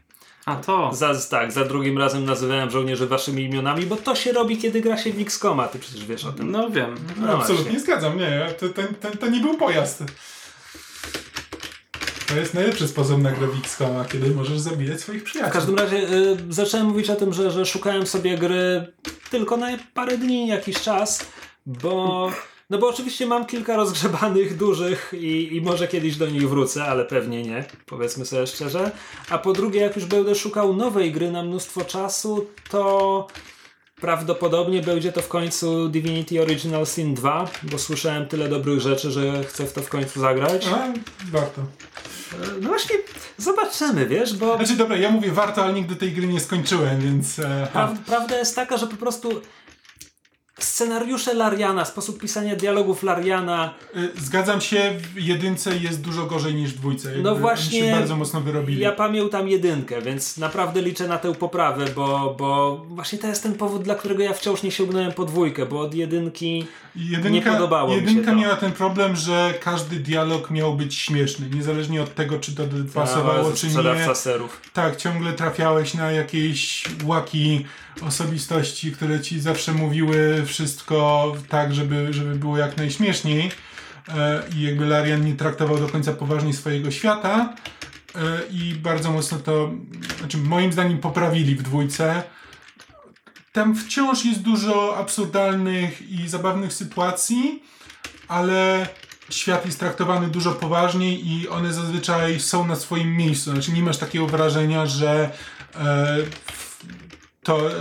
A 0.45 0.55
to. 0.55 0.93
Za, 0.93 1.15
tak, 1.29 1.51
za 1.51 1.65
drugim 1.65 1.97
razem 1.97 2.25
nazywałem 2.25 2.69
żołnierzy 2.69 3.07
waszymi 3.07 3.43
imionami, 3.43 3.85
bo 3.85 3.95
to 3.95 4.15
się 4.15 4.31
robi, 4.31 4.57
kiedy 4.57 4.81
gra 4.81 4.97
się 4.97 5.13
w 5.13 5.21
X-Koma. 5.21 5.67
Ty 5.67 5.79
przecież 5.79 6.05
wiesz 6.05 6.25
o 6.25 6.31
tym. 6.31 6.51
No 6.51 6.69
wiem. 6.69 6.95
No 7.17 7.37
Absolutnie 7.37 7.63
właśnie. 7.63 7.79
zgadzam, 7.79 8.17
nie. 8.17 8.53
To, 8.59 8.69
to, 8.69 8.81
to, 9.01 9.17
to 9.17 9.29
nie 9.29 9.39
był 9.39 9.57
pojazd. 9.57 10.03
To 12.29 12.35
jest 12.35 12.53
najlepszy 12.53 12.87
sposób 12.87 13.21
na 13.21 13.31
w 13.31 13.59
XCOM, 13.59 14.05
kiedy 14.11 14.31
możesz 14.31 14.59
zabijać 14.59 15.01
swoich 15.01 15.21
W 15.21 15.25
przyjaciół. 15.25 15.53
każdym 15.53 15.75
razie 15.75 15.97
y, 15.97 16.37
zacząłem 16.49 16.87
mówić 16.87 17.09
o 17.09 17.15
tym, 17.15 17.33
że, 17.33 17.51
że 17.51 17.65
szukałem 17.65 18.07
sobie 18.07 18.37
gry 18.37 18.93
tylko 19.31 19.57
na 19.57 19.67
parę 19.93 20.17
dni, 20.17 20.47
jakiś 20.47 20.81
czas, 20.81 21.25
bo... 21.65 22.31
No 22.69 22.77
bo 22.77 22.89
oczywiście 22.89 23.27
mam 23.27 23.45
kilka 23.45 23.75
rozgrzebanych, 23.75 24.57
dużych 24.57 25.13
i, 25.13 25.55
i 25.55 25.61
może 25.61 25.87
kiedyś 25.87 26.15
do 26.15 26.27
nich 26.27 26.49
wrócę, 26.49 26.85
ale 26.85 27.05
pewnie 27.05 27.43
nie, 27.43 27.65
powiedzmy 27.85 28.25
sobie 28.25 28.47
szczerze. 28.47 28.91
A 29.29 29.37
po 29.37 29.53
drugie, 29.53 29.81
jak 29.81 29.95
już 29.95 30.05
będę 30.05 30.35
szukał 30.35 30.75
nowej 30.75 31.11
gry 31.11 31.31
na 31.31 31.43
mnóstwo 31.43 31.85
czasu, 31.85 32.47
to 32.69 33.27
prawdopodobnie 34.01 34.81
będzie 34.81 35.11
to 35.11 35.21
w 35.21 35.27
końcu 35.27 35.89
Divinity 35.89 36.41
Original 36.41 36.85
Sin 36.85 37.13
2, 37.13 37.49
bo 37.63 37.77
słyszałem 37.79 38.27
tyle 38.27 38.49
dobrych 38.49 38.79
rzeczy, 38.79 39.11
że 39.11 39.43
chcę 39.43 39.65
w 39.65 39.73
to 39.73 39.81
w 39.81 39.89
końcu 39.89 40.19
zagrać. 40.19 40.67
A, 40.67 40.93
warto. 41.31 41.61
No 42.61 42.67
właśnie, 42.69 42.95
zobaczymy, 43.37 44.05
wiesz, 44.05 44.37
bo... 44.37 44.57
Znaczy 44.57 44.75
dobra, 44.75 44.97
ja 44.97 45.09
mówię 45.11 45.31
warto, 45.31 45.63
ale 45.63 45.73
nigdy 45.73 45.95
tej 45.95 46.11
gry 46.11 46.27
nie 46.27 46.39
skończyłem, 46.39 46.99
więc... 47.01 47.39
E, 47.39 47.67
Praw, 47.73 47.99
prawda 47.99 48.37
jest 48.37 48.55
taka, 48.55 48.77
że 48.77 48.87
po 48.87 48.97
prostu 48.97 49.41
scenariusze 50.63 51.33
Lariana, 51.33 51.85
sposób 51.85 52.19
pisania 52.19 52.55
dialogów 52.55 53.03
Lariana, 53.03 53.73
e, 53.95 53.99
Zgadzam 54.21 54.61
się, 54.61 54.91
w 55.15 55.21
jedynce 55.21 55.77
jest 55.77 56.01
dużo 56.01 56.25
gorzej 56.25 56.53
niż 56.55 56.73
w 56.73 56.77
dwójce. 56.77 57.11
No 57.21 57.31
Oni 57.31 57.39
właśnie 57.39 57.79
się 57.79 57.91
bardzo 57.91 58.15
mocno 58.15 58.41
wyrobili. 58.41 58.81
ja 58.81 58.91
pamiętam 58.91 59.47
jedynkę, 59.47 60.01
więc 60.01 60.37
naprawdę 60.37 60.81
liczę 60.81 61.07
na 61.07 61.17
tę 61.17 61.35
poprawę, 61.35 61.85
bo, 61.95 62.35
bo 62.39 62.77
właśnie 62.89 63.19
to 63.19 63.27
jest 63.27 63.43
ten 63.43 63.53
powód, 63.53 63.83
dla 63.83 63.95
którego 63.95 64.23
ja 64.23 64.33
wciąż 64.33 64.63
nie 64.63 64.71
sięgnąłem 64.71 65.11
po 65.11 65.25
dwójkę, 65.25 65.65
bo 65.65 65.79
od 65.79 65.93
jedynki 65.93 66.67
Jedynka, 66.95 67.29
nie 67.29 67.41
podobało 67.41 67.89
mi 67.89 67.95
się 67.95 68.07
jedynka 68.07 68.35
miała 68.35 68.55
ten 68.55 68.71
problem, 68.71 69.15
że 69.15 69.53
każdy 69.61 69.95
dialog 69.95 70.51
miał 70.51 70.73
być 70.73 70.95
śmieszny, 70.95 71.49
niezależnie 71.49 72.01
od 72.01 72.15
tego, 72.15 72.39
czy 72.39 72.55
to 72.55 72.63
pasowało, 72.93 73.51
czy 73.51 73.67
nie. 73.67 74.15
serów. 74.15 74.61
Tak, 74.73 74.95
ciągle 74.95 75.33
trafiałeś 75.33 75.93
na 75.93 76.11
jakieś 76.11 76.83
łaki 77.05 77.65
osobistości, 78.07 78.91
które 78.91 79.21
ci 79.21 79.39
zawsze 79.39 79.73
mówiły 79.73 80.43
wszystko 80.49 81.31
tak, 81.49 81.73
żeby, 81.73 82.13
żeby 82.13 82.35
było 82.35 82.57
jak 82.57 82.77
najśmieszniej. 82.77 83.51
E, 84.07 84.43
I 84.55 84.61
jakby 84.61 84.85
Larian 84.85 85.25
nie 85.25 85.35
traktował 85.35 85.77
do 85.77 85.87
końca 85.87 86.13
poważnie 86.13 86.53
swojego 86.53 86.91
świata. 86.91 87.55
E, 88.15 88.19
I 88.51 88.75
bardzo 88.75 89.11
mocno 89.11 89.39
to, 89.39 89.71
znaczy 90.19 90.37
moim 90.37 90.73
zdaniem 90.73 90.97
poprawili 90.97 91.55
w 91.55 91.63
dwójce. 91.63 92.23
Tam 93.51 93.75
wciąż 93.75 94.25
jest 94.25 94.41
dużo 94.41 94.97
absurdalnych 94.97 96.11
i 96.11 96.27
zabawnych 96.27 96.73
sytuacji, 96.73 97.63
ale 98.27 98.87
świat 99.29 99.65
jest 99.65 99.79
traktowany 99.79 100.27
dużo 100.27 100.51
poważniej 100.51 101.27
i 101.27 101.47
one 101.47 101.73
zazwyczaj 101.73 102.39
są 102.39 102.67
na 102.67 102.75
swoim 102.75 103.17
miejscu. 103.17 103.51
Znaczy 103.51 103.71
nie 103.71 103.83
masz 103.83 103.97
takiego 103.97 104.27
wrażenia, 104.27 104.85
że 104.85 105.29
e, 105.75 106.17
to, 107.43 107.71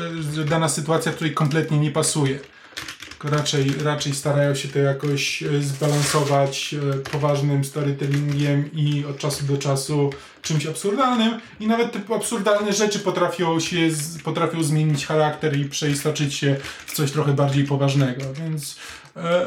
e, 0.40 0.44
dana 0.44 0.68
sytuacja, 0.68 1.12
której 1.12 1.34
kompletnie 1.34 1.78
nie 1.78 1.90
pasuje. 1.90 2.40
Raczej, 3.24 3.74
raczej 3.84 4.14
starają 4.14 4.54
się 4.54 4.68
to 4.68 4.78
jakoś 4.78 5.42
e, 5.42 5.62
zbalansować 5.62 6.74
e, 6.74 6.98
poważnym 6.98 7.64
storytellingiem 7.64 8.70
i 8.72 9.04
od 9.04 9.18
czasu 9.18 9.44
do 9.44 9.56
czasu 9.56 10.10
czymś 10.42 10.66
absurdalnym. 10.66 11.40
I 11.60 11.66
nawet 11.66 11.92
te 11.92 12.14
absurdalne 12.14 12.72
rzeczy 12.72 12.98
potrafią 12.98 13.60
się, 13.60 13.76
potrafią 14.24 14.62
zmienić 14.62 15.06
charakter 15.06 15.56
i 15.56 15.64
przeistoczyć 15.64 16.34
się 16.34 16.56
w 16.86 16.94
coś 16.94 17.12
trochę 17.12 17.32
bardziej 17.32 17.64
poważnego. 17.64 18.22
Więc 18.34 18.76
e, 19.16 19.46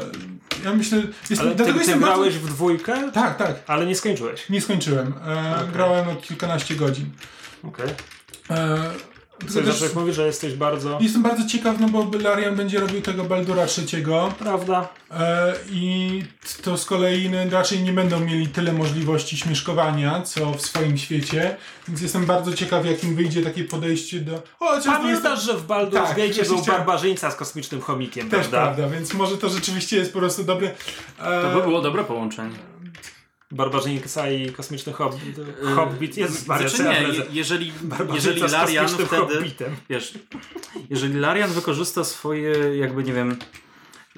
ja 0.64 0.72
myślę... 0.74 1.02
Jest, 1.30 1.42
Ale 1.42 1.50
ty, 1.50 1.56
dlatego 1.56 1.78
ty 1.78 1.84
jestem 1.84 2.00
grałeś 2.00 2.34
bardzo... 2.34 2.48
w 2.48 2.50
dwójkę, 2.50 3.10
Tak, 3.14 3.36
tak. 3.38 3.62
ale 3.66 3.86
nie 3.86 3.96
skończyłeś. 3.96 4.48
Nie 4.48 4.60
skończyłem. 4.60 5.14
E, 5.26 5.56
Okej. 5.56 5.72
Grałem 5.72 6.08
o 6.08 6.16
kilkanaście 6.16 6.74
godzin. 6.74 7.10
Okej. 7.64 7.88
E, 8.50 8.90
Okay. 9.50 9.62
też- 9.62 9.94
mówisz, 9.94 10.16
że 10.16 10.26
jesteś 10.26 10.54
bardzo... 10.54 10.98
Jestem 11.00 11.22
bardzo 11.22 11.48
ciekaw, 11.48 11.80
no 11.80 11.88
bo 11.88 12.10
Larian 12.18 12.56
będzie 12.56 12.80
robił 12.80 13.00
tego 13.02 13.24
Baldura 13.24 13.66
trzeciego 13.66 14.32
Prawda? 14.38 14.88
e, 15.10 15.54
i 15.70 16.22
to 16.62 16.78
z 16.78 16.84
kolei 16.84 17.30
no, 17.30 17.36
raczej 17.50 17.82
nie 17.82 17.92
będą 17.92 18.20
mieli 18.20 18.48
tyle 18.48 18.72
możliwości 18.72 19.36
śmieszkowania, 19.36 20.22
co 20.22 20.52
w 20.52 20.62
swoim 20.62 20.98
świecie, 20.98 21.56
więc 21.88 22.00
jestem 22.00 22.26
bardzo 22.26 22.52
ciekaw, 22.54 22.86
jakim 22.86 23.16
wyjdzie 23.16 23.42
takie 23.42 23.64
podejście 23.64 24.20
do... 24.20 24.34
O, 24.60 24.66
to 24.68 24.74
jest- 24.74 24.86
Pamiętasz, 24.88 25.42
że 25.42 25.54
w 25.54 25.66
Baldur's 25.66 25.92
Tak, 25.92 26.08
Gate 26.08 26.22
był 26.28 26.40
oczywiście. 26.42 26.72
barbarzyńca 26.72 27.30
z 27.30 27.36
kosmicznym 27.36 27.80
chomikiem, 27.80 28.30
Też 28.30 28.48
prawda? 28.48 28.74
prawda, 28.74 28.96
więc 28.96 29.14
może 29.14 29.38
to 29.38 29.48
rzeczywiście 29.48 29.96
jest 29.96 30.12
po 30.12 30.18
prostu 30.18 30.44
dobre. 30.44 30.70
E, 31.20 31.42
To 31.42 31.54
by 31.54 31.62
było 31.62 31.80
dobre 31.80 32.04
połączenie. 32.04 32.56
Barbarzyńca 33.52 34.30
i 34.30 34.52
kosmiczny 34.52 34.92
hobbit. 34.92 35.36
Hobbit 35.76 36.16
jest 36.16 36.44
Znaczy 36.44 36.84
nie, 36.84 36.90
je- 37.02 37.24
jeżeli, 37.32 37.72
jeżeli 38.14 38.40
Larian 38.40 38.88
wtedy, 38.88 39.06
hobbitem. 39.06 39.76
wiesz, 39.90 40.14
jeżeli 40.90 41.14
Larian 41.20 41.50
wykorzysta 41.50 42.04
swoje, 42.04 42.50
jakby 42.76 43.02
nie 43.04 43.12
wiem, 43.12 43.36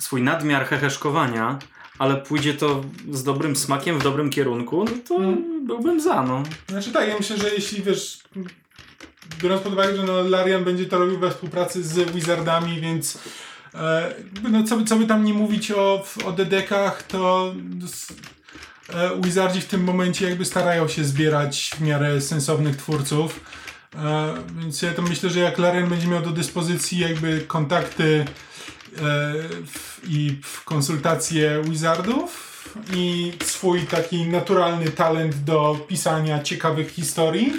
swój 0.00 0.22
nadmiar 0.22 0.66
heheszkowania, 0.66 1.58
ale 1.98 2.16
pójdzie 2.16 2.54
to 2.54 2.84
z 3.10 3.22
dobrym 3.24 3.56
smakiem, 3.56 3.98
w 3.98 4.02
dobrym 4.02 4.30
kierunku, 4.30 4.84
no 4.84 4.90
to 5.08 5.18
byłbym 5.66 6.00
za, 6.00 6.22
no. 6.22 6.42
Znaczy 6.68 6.92
tak, 6.92 7.08
ja 7.08 7.16
myślę, 7.18 7.36
że 7.36 7.54
jeśli 7.54 7.82
wiesz, 7.82 8.18
biorąc 9.42 9.62
pod 9.62 9.72
uwagę, 9.72 9.96
że 9.96 10.02
no, 10.02 10.22
Larian 10.22 10.64
będzie 10.64 10.86
to 10.86 10.98
robił 10.98 11.18
we 11.18 11.30
współpracy 11.30 11.82
z 11.82 12.10
Wizardami, 12.12 12.80
więc 12.80 13.18
e, 13.74 14.14
no, 14.50 14.62
co, 14.64 14.76
by- 14.76 14.84
co 14.84 14.96
by 14.96 15.06
tam 15.06 15.24
nie 15.24 15.34
mówić 15.34 15.70
o, 15.72 16.04
o 16.24 16.32
dedekach, 16.32 17.02
to 17.02 17.54
Wizardzi 19.22 19.60
w 19.60 19.66
tym 19.66 19.84
momencie 19.84 20.28
jakby 20.28 20.44
starają 20.44 20.88
się 20.88 21.04
zbierać 21.04 21.70
w 21.76 21.80
miarę 21.80 22.20
sensownych 22.20 22.76
twórców. 22.76 23.40
E, 23.94 24.34
więc 24.58 24.82
ja 24.82 24.92
to 24.92 25.02
myślę, 25.02 25.30
że 25.30 25.40
jak 25.40 25.58
Larian 25.58 25.88
będzie 25.88 26.06
miał 26.06 26.22
do 26.22 26.30
dyspozycji 26.30 26.98
jakby 26.98 27.40
kontakty 27.40 28.24
e, 28.98 29.34
i 30.06 30.40
konsultacje 30.64 31.62
Wizardów 31.64 32.54
i 32.92 33.32
swój 33.44 33.80
taki 33.80 34.26
naturalny 34.26 34.90
talent 34.90 35.34
do 35.34 35.86
pisania 35.88 36.42
ciekawych 36.42 36.90
historii, 36.90 37.52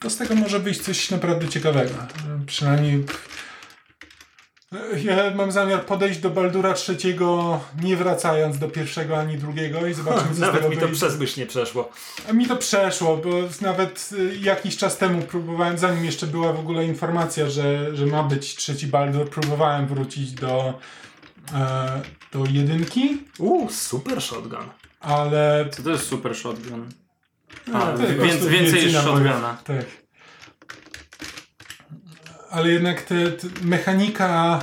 to 0.00 0.10
z 0.10 0.16
tego 0.16 0.34
może 0.34 0.58
wyjść 0.58 0.80
coś 0.80 1.10
naprawdę 1.10 1.48
ciekawego. 1.48 1.94
E, 1.94 2.46
Przynajmniej 2.46 2.94
e, 2.94 3.04
ja 5.04 5.16
mam 5.34 5.52
zamiar 5.52 5.84
podejść 5.86 6.20
do 6.20 6.30
Baldura 6.30 6.74
trzeciego 6.74 7.60
nie 7.82 7.96
wracając 7.96 8.58
do 8.58 8.68
pierwszego 8.68 9.18
ani 9.18 9.36
drugiego 9.38 9.86
i 9.86 9.94
zobaczymy 9.94 10.28
co 10.28 10.34
z 10.34 10.38
Nawet 10.38 10.62
mi 10.70 10.76
to 10.76 10.80
wyjdzie. 10.80 10.94
przez 10.94 11.18
myśl 11.18 11.40
nie 11.40 11.46
przeszło. 11.46 11.90
A 12.28 12.32
mi 12.32 12.46
to 12.46 12.56
przeszło, 12.56 13.16
bo 13.16 13.30
nawet 13.60 14.10
y, 14.12 14.36
jakiś 14.36 14.76
czas 14.76 14.98
temu 14.98 15.22
próbowałem, 15.22 15.78
zanim 15.78 16.04
jeszcze 16.04 16.26
była 16.26 16.52
w 16.52 16.58
ogóle 16.58 16.84
informacja, 16.84 17.50
że, 17.50 17.96
że 17.96 18.06
ma 18.06 18.22
być 18.22 18.56
trzeci 18.56 18.86
Baldur, 18.86 19.30
próbowałem 19.30 19.86
wrócić 19.86 20.32
do, 20.32 20.78
e, 21.54 22.00
do 22.32 22.44
jedynki, 22.50 23.22
Uuu, 23.38 23.70
super 23.70 24.22
shotgun. 24.22 24.64
ale... 25.00 25.68
Co 25.72 25.82
to 25.82 25.90
jest 25.90 26.06
super 26.06 26.36
shotgun? 26.36 26.86
A, 27.74 27.82
A, 27.82 27.96
więc- 27.96 28.16
prostu 28.20 28.48
więcej 28.48 28.86
niż 28.86 28.92
shotguna. 28.96 29.56
Tak. 29.64 29.99
Ale 32.50 32.68
jednak 32.68 33.02
te, 33.02 33.32
te 33.32 33.46
mechanika 33.62 34.60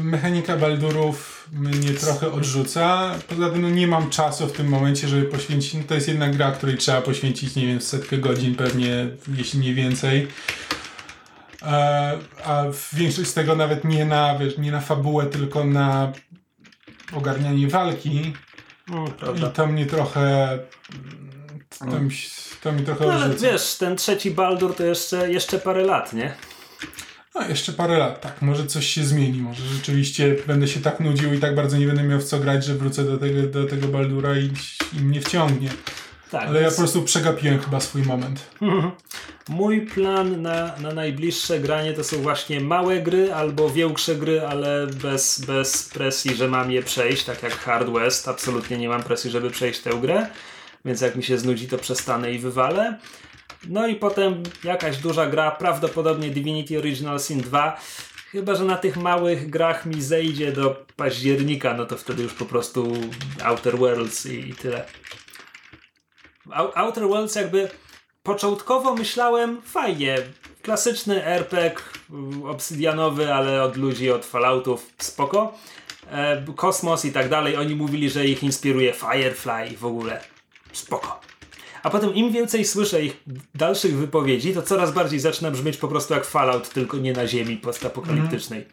mechanika 0.00 0.56
Baldurów 0.56 1.48
mnie 1.52 1.90
trochę 1.90 2.32
odrzuca. 2.32 3.14
Poza 3.28 3.50
tym 3.50 3.62
no, 3.62 3.70
nie 3.70 3.86
mam 3.86 4.10
czasu 4.10 4.46
w 4.46 4.52
tym 4.52 4.68
momencie, 4.68 5.08
żeby 5.08 5.22
poświęcić. 5.22 5.74
No, 5.74 5.80
to 5.88 5.94
jest 5.94 6.08
jedna 6.08 6.28
gra, 6.28 6.52
której 6.52 6.76
trzeba 6.76 7.02
poświęcić, 7.02 7.56
nie 7.56 7.66
wiem, 7.66 7.80
setkę 7.80 8.18
godzin 8.18 8.54
pewnie, 8.54 9.08
jeśli 9.36 9.60
nie 9.60 9.74
więcej. 9.74 10.28
E, 11.62 12.18
a 12.44 12.64
większość 12.92 13.28
z 13.28 13.34
tego 13.34 13.56
nawet 13.56 13.84
nie 13.84 14.04
na, 14.04 14.38
wiesz, 14.38 14.58
nie 14.58 14.72
na 14.72 14.80
fabułę, 14.80 15.26
tylko 15.26 15.64
na 15.64 16.12
ogarnianie 17.12 17.68
walki. 17.68 18.32
Prawda. 19.18 19.48
I 19.48 19.52
to 19.52 19.66
mnie 19.66 19.86
trochę. 19.86 20.58
To, 21.78 22.00
mi, 22.00 22.10
to 22.62 22.72
mi 22.72 22.82
trochę 22.82 23.06
No, 23.06 23.12
ale 23.12 23.34
wiesz, 23.34 23.74
ten 23.74 23.96
trzeci 23.96 24.30
Baldur 24.30 24.74
to 24.74 24.84
jeszcze, 24.84 25.32
jeszcze 25.32 25.58
parę 25.58 25.84
lat, 25.84 26.12
nie? 26.12 26.34
No, 27.34 27.48
jeszcze 27.48 27.72
parę 27.72 27.98
lat, 27.98 28.20
tak. 28.20 28.42
Może 28.42 28.66
coś 28.66 28.86
się 28.86 29.04
zmieni. 29.04 29.40
Może 29.40 29.64
rzeczywiście 29.64 30.36
będę 30.46 30.68
się 30.68 30.80
tak 30.80 31.00
nudził 31.00 31.34
i 31.34 31.38
tak 31.38 31.54
bardzo 31.54 31.76
nie 31.76 31.86
będę 31.86 32.02
miał 32.02 32.20
w 32.20 32.24
co 32.24 32.38
grać, 32.38 32.64
że 32.64 32.74
wrócę 32.74 33.04
do 33.04 33.18
tego, 33.18 33.42
do 33.42 33.64
tego 33.64 33.88
Baldura 33.88 34.38
i, 34.38 34.50
i 34.98 35.00
mnie 35.00 35.20
wciągnie. 35.20 35.68
Tak, 36.30 36.48
Ale 36.48 36.54
ja 36.54 36.60
więc 36.60 36.74
po 36.74 36.82
prostu 36.82 37.02
przegapiłem 37.02 37.58
chyba 37.58 37.80
swój 37.80 38.02
moment. 38.02 38.50
Mój 39.48 39.80
plan 39.80 40.42
na, 40.42 40.76
na 40.78 40.92
najbliższe 40.92 41.60
granie 41.60 41.92
to 41.92 42.04
są 42.04 42.16
właśnie 42.16 42.60
małe 42.60 43.00
gry 43.00 43.34
albo 43.34 43.70
większe 43.70 44.14
gry, 44.14 44.40
ale 44.40 44.86
bez, 44.86 45.40
bez 45.40 45.88
presji, 45.88 46.34
że 46.34 46.48
mam 46.48 46.70
je 46.70 46.82
przejść, 46.82 47.24
tak 47.24 47.42
jak 47.42 47.52
Hard 47.52 47.88
West. 47.88 48.28
Absolutnie 48.28 48.78
nie 48.78 48.88
mam 48.88 49.02
presji, 49.02 49.30
żeby 49.30 49.50
przejść 49.50 49.80
tę 49.80 49.90
grę, 49.90 50.26
więc 50.88 51.00
jak 51.00 51.16
mi 51.16 51.22
się 51.22 51.38
znudzi, 51.38 51.68
to 51.68 51.78
przestanę 51.78 52.32
i 52.32 52.38
wywalę. 52.38 52.98
No 53.68 53.86
i 53.86 53.94
potem 53.94 54.42
jakaś 54.64 54.96
duża 54.96 55.26
gra, 55.26 55.50
prawdopodobnie 55.50 56.30
Divinity 56.30 56.78
Original 56.78 57.20
Sin 57.20 57.40
2. 57.40 57.80
Chyba, 58.32 58.54
że 58.54 58.64
na 58.64 58.76
tych 58.76 58.96
małych 58.96 59.50
grach 59.50 59.86
mi 59.86 60.02
zejdzie 60.02 60.52
do 60.52 60.86
października, 60.96 61.74
no 61.74 61.86
to 61.86 61.96
wtedy 61.96 62.22
już 62.22 62.34
po 62.34 62.44
prostu 62.44 62.92
Outer 63.44 63.78
Worlds 63.78 64.26
i, 64.26 64.48
i 64.48 64.54
tyle. 64.54 64.84
Ou- 66.46 66.72
Outer 66.74 67.08
Worlds 67.08 67.34
jakby 67.34 67.68
początkowo 68.22 68.94
myślałem 68.94 69.62
fajnie. 69.62 70.18
Klasyczny 70.62 71.24
RPG 71.24 71.82
y, 72.44 72.48
obsydianowy, 72.48 73.34
ale 73.34 73.62
od 73.62 73.76
ludzi, 73.76 74.10
od 74.10 74.26
Falloutów, 74.26 74.90
spoko. 74.98 75.58
E, 76.10 76.44
kosmos 76.56 77.04
i 77.04 77.12
tak 77.12 77.28
dalej. 77.28 77.56
Oni 77.56 77.74
mówili, 77.74 78.10
że 78.10 78.26
ich 78.26 78.42
inspiruje 78.42 78.92
Firefly 78.92 79.76
w 79.76 79.84
ogóle 79.84 80.20
spoko. 80.72 81.20
A 81.82 81.90
potem 81.90 82.14
im 82.14 82.32
więcej 82.32 82.64
słyszę 82.64 83.04
ich 83.04 83.16
dalszych 83.54 83.96
wypowiedzi, 83.96 84.54
to 84.54 84.62
coraz 84.62 84.92
bardziej 84.92 85.20
zaczyna 85.20 85.50
brzmieć 85.50 85.76
po 85.76 85.88
prostu 85.88 86.14
jak 86.14 86.24
Fallout, 86.24 86.68
tylko 86.68 86.96
nie 86.96 87.12
na 87.12 87.26
ziemi 87.26 87.56
postapokaliptycznej. 87.56 88.66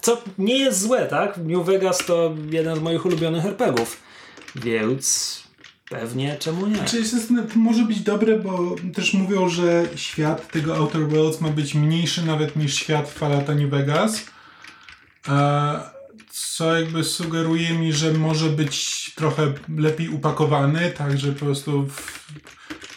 Co 0.00 0.22
nie 0.38 0.58
jest 0.58 0.80
złe, 0.80 1.06
tak? 1.06 1.36
New 1.36 1.66
Vegas 1.66 1.98
to 1.98 2.34
jeden 2.50 2.76
z 2.76 2.80
moich 2.80 3.06
ulubionych 3.06 3.44
RPGów. 3.44 4.00
Więc 4.54 5.42
pewnie 5.90 6.36
czemu 6.36 6.66
nie? 6.66 6.84
Czy 6.84 6.98
jest, 6.98 7.28
to 7.28 7.58
może 7.58 7.82
być 7.82 8.00
dobre, 8.00 8.38
bo 8.38 8.76
też 8.94 9.14
mówią, 9.14 9.48
że 9.48 9.84
świat 9.96 10.52
tego 10.52 10.76
Outer 10.76 11.08
Worlds 11.08 11.40
ma 11.40 11.48
być 11.48 11.74
mniejszy 11.74 12.26
nawet 12.26 12.56
niż 12.56 12.74
świat 12.74 13.10
Fallouta 13.10 13.54
New 13.54 13.70
Vegas. 13.70 14.24
E, 15.28 15.97
co 16.38 16.78
jakby 16.78 17.04
sugeruje 17.04 17.70
mi, 17.72 17.92
że 17.92 18.12
może 18.12 18.48
być 18.48 19.10
trochę 19.14 19.52
lepiej 19.76 20.08
upakowany, 20.08 20.90
tak, 20.90 21.18
że 21.18 21.32
po 21.32 21.44
prostu 21.44 21.86
w, 21.86 22.24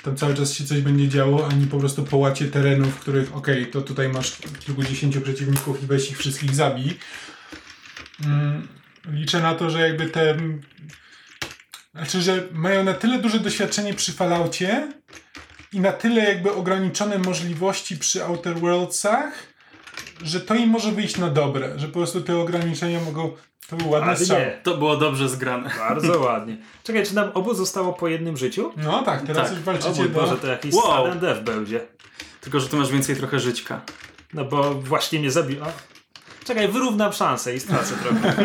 tam 0.03 0.15
cały 0.15 0.33
czas 0.33 0.53
się 0.53 0.65
coś 0.65 0.81
będzie 0.81 1.07
działo, 1.07 1.47
a 1.47 1.53
nie 1.53 1.67
po 1.67 1.79
prostu 1.79 2.03
połacie 2.03 2.47
terenów, 2.47 2.95
w 2.95 2.99
których 2.99 3.35
okej, 3.35 3.67
to 3.67 3.81
tutaj 3.81 4.09
masz 4.09 4.37
kilkudziesięciu 4.59 5.21
przeciwników 5.21 5.83
i 5.83 5.85
weź 5.85 6.11
ich 6.11 6.17
wszystkich 6.17 6.55
zabij. 6.55 6.97
Mm, 8.25 8.67
liczę 9.05 9.41
na 9.41 9.55
to, 9.55 9.69
że 9.69 9.79
jakby 9.79 10.05
te 10.05 10.37
znaczy, 11.93 12.21
że 12.21 12.47
mają 12.51 12.83
na 12.83 12.93
tyle 12.93 13.19
duże 13.19 13.39
doświadczenie 13.39 13.93
przy 13.93 14.13
Falloutie 14.13 14.91
i 15.73 15.79
na 15.79 15.91
tyle 15.91 16.23
jakby 16.23 16.53
ograniczone 16.53 17.17
możliwości 17.17 17.97
przy 17.97 18.23
Outer 18.23 18.59
Worldsach, 18.59 19.50
że 20.23 20.39
to 20.41 20.55
im 20.55 20.69
może 20.69 20.91
wyjść 20.91 21.17
na 21.17 21.29
dobre, 21.29 21.79
że 21.79 21.87
po 21.87 21.93
prostu 21.93 22.21
te 22.21 22.37
ograniczenia 22.37 22.99
mogą... 22.99 23.31
To 23.69 23.75
był 23.75 23.89
ładny 23.89 24.07
Ale 24.09 24.17
strzał. 24.17 24.39
nie. 24.39 24.59
To 24.63 24.77
było 24.77 24.97
dobrze 24.97 25.29
zgrane. 25.29 25.71
Bardzo 25.77 26.19
ładnie. 26.19 26.57
Czekaj, 26.83 27.05
czy 27.05 27.15
nam 27.15 27.31
obu 27.33 27.53
zostało 27.53 27.93
po 27.93 28.07
jednym 28.07 28.37
życiu? 28.37 28.71
No 28.77 29.03
tak, 29.03 29.21
teraz 29.27 29.47
Tak. 29.47 29.51
już 29.51 29.61
O 29.61 29.63
walczycie 29.63 30.01
mój 30.01 30.09
do... 30.09 30.19
Boże, 30.21 30.37
to 30.37 30.47
jakiś 30.47 30.73
Wow. 30.73 30.97
sudden 31.05 31.19
death 31.19 31.41
będzie. 31.41 31.87
Tylko, 32.41 32.59
że 32.59 32.69
ty 32.69 32.75
masz 32.75 32.89
więcej 32.91 33.15
trochę 33.15 33.39
żyćka. 33.39 33.81
No 34.33 34.45
bo 34.45 34.73
właśnie 34.75 35.19
mnie 35.19 35.31
zabił. 35.31 35.63
A. 35.63 35.71
Czekaj, 36.45 36.67
wyrównam 36.67 37.13
szansę 37.13 37.55
i 37.55 37.59
stracę 37.59 37.93
trochę. 38.03 38.35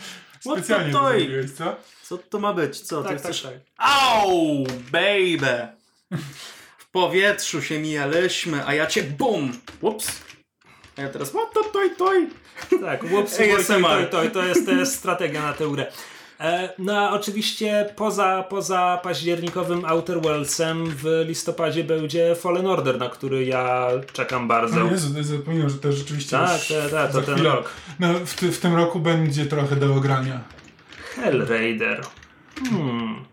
Specjalnie 0.40 0.92
to 0.92 1.08
zrobiłeś, 1.08 1.50
co? 1.52 1.76
Co 2.02 2.18
to 2.18 2.38
ma 2.38 2.52
być? 2.52 2.80
Co? 2.80 3.02
ty 3.02 3.08
tak, 3.08 3.16
tak, 3.22 3.22
chcesz... 3.32 3.42
tak. 3.42 3.52
Au, 3.78 4.64
baby! 4.92 5.68
W 6.78 6.90
powietrzu 6.90 7.62
się 7.62 7.78
mijaliśmy, 7.78 8.66
a 8.66 8.74
ja 8.74 8.86
cię 8.86 9.02
bum! 9.02 9.52
Ups! 9.80 10.25
A 10.96 11.02
ja 11.02 11.08
teraz 11.08 11.30
what 11.30 11.52
to 11.54 11.64
toj 11.64 11.90
toj? 11.96 12.28
Tak, 12.80 13.04
whoops, 13.04 13.40
ASMR. 13.40 14.08
to, 14.10 14.22
to, 14.22 14.30
to, 14.30 14.44
jest, 14.44 14.66
to 14.66 14.72
jest 14.72 14.94
strategia 14.94 15.42
na 15.42 15.52
tę 15.52 15.66
grę. 15.72 15.86
E, 16.40 16.68
No 16.78 16.98
a 16.98 17.10
oczywiście 17.12 17.92
poza, 17.96 18.42
poza 18.42 19.00
październikowym 19.02 19.84
Outer 19.84 20.22
Worldsem 20.22 20.84
w 20.86 21.24
listopadzie 21.28 21.84
będzie 21.84 22.34
Fallen 22.34 22.66
Order, 22.66 22.98
na 22.98 23.08
który 23.08 23.44
ja 23.44 23.88
czekam 24.12 24.48
bardzo. 24.48 24.76
No 24.84 24.90
Jezu, 24.90 25.14
to 25.14 25.24
zapominam, 25.24 25.68
że 25.70 25.78
to 25.78 25.92
rzeczywiście 25.92 26.36
Tak, 26.36 26.70
już 26.70 26.82
tak, 26.82 26.90
tak, 26.90 27.12
to 27.12 27.22
ten 27.22 27.42
rok. 27.42 27.70
No, 28.00 28.14
w, 28.26 28.34
ty, 28.34 28.52
w 28.52 28.58
tym 28.60 28.74
roku 28.76 29.00
będzie 29.00 29.46
trochę 29.46 29.76
do 29.76 29.94
ogrania. 29.94 30.40
Hellraider. 31.14 32.00
Hmm. 32.70 33.24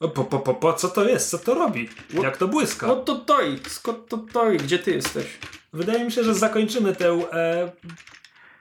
O, 0.00 0.08
po, 0.08 0.24
po, 0.24 0.38
po, 0.38 0.54
po, 0.54 0.72
co 0.72 0.88
to 0.88 1.04
jest? 1.08 1.30
Co 1.30 1.38
to 1.38 1.54
robi? 1.54 1.88
Jak 2.22 2.36
to 2.36 2.48
błyska? 2.48 2.86
What 2.86 3.04
to 3.04 3.14
toj? 3.14 3.58
Skąd 3.68 4.08
to 4.08 4.18
toj? 4.18 4.56
Gdzie 4.56 4.78
ty 4.78 4.90
jesteś? 4.90 5.26
Wydaje 5.72 6.04
mi 6.04 6.12
się, 6.12 6.24
że 6.24 6.34
zakończymy 6.34 6.96
tę 6.96 7.08
e, 7.32 7.72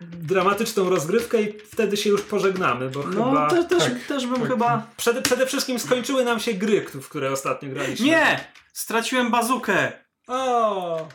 dramatyczną 0.01 0.89
rozgrywkę 0.89 1.41
i 1.41 1.59
wtedy 1.59 1.97
się 1.97 2.09
już 2.09 2.21
pożegnamy, 2.21 2.89
bo 2.89 3.03
No, 3.03 3.25
chyba... 3.25 3.49
te, 3.49 3.63
też, 3.63 3.83
tak, 3.83 4.03
też 4.07 4.27
bym 4.27 4.39
tak. 4.39 4.47
chyba... 4.49 4.87
Przede, 4.97 5.21
przede 5.21 5.45
wszystkim 5.45 5.79
skończyły 5.79 6.25
nam 6.25 6.39
się 6.39 6.53
gry, 6.53 6.85
w 7.01 7.09
które 7.09 7.31
ostatnio 7.31 7.69
graliśmy. 7.69 8.05
Nie! 8.05 8.47
Straciłem 8.73 9.31
bazukę! 9.31 9.91
O! 10.27 11.07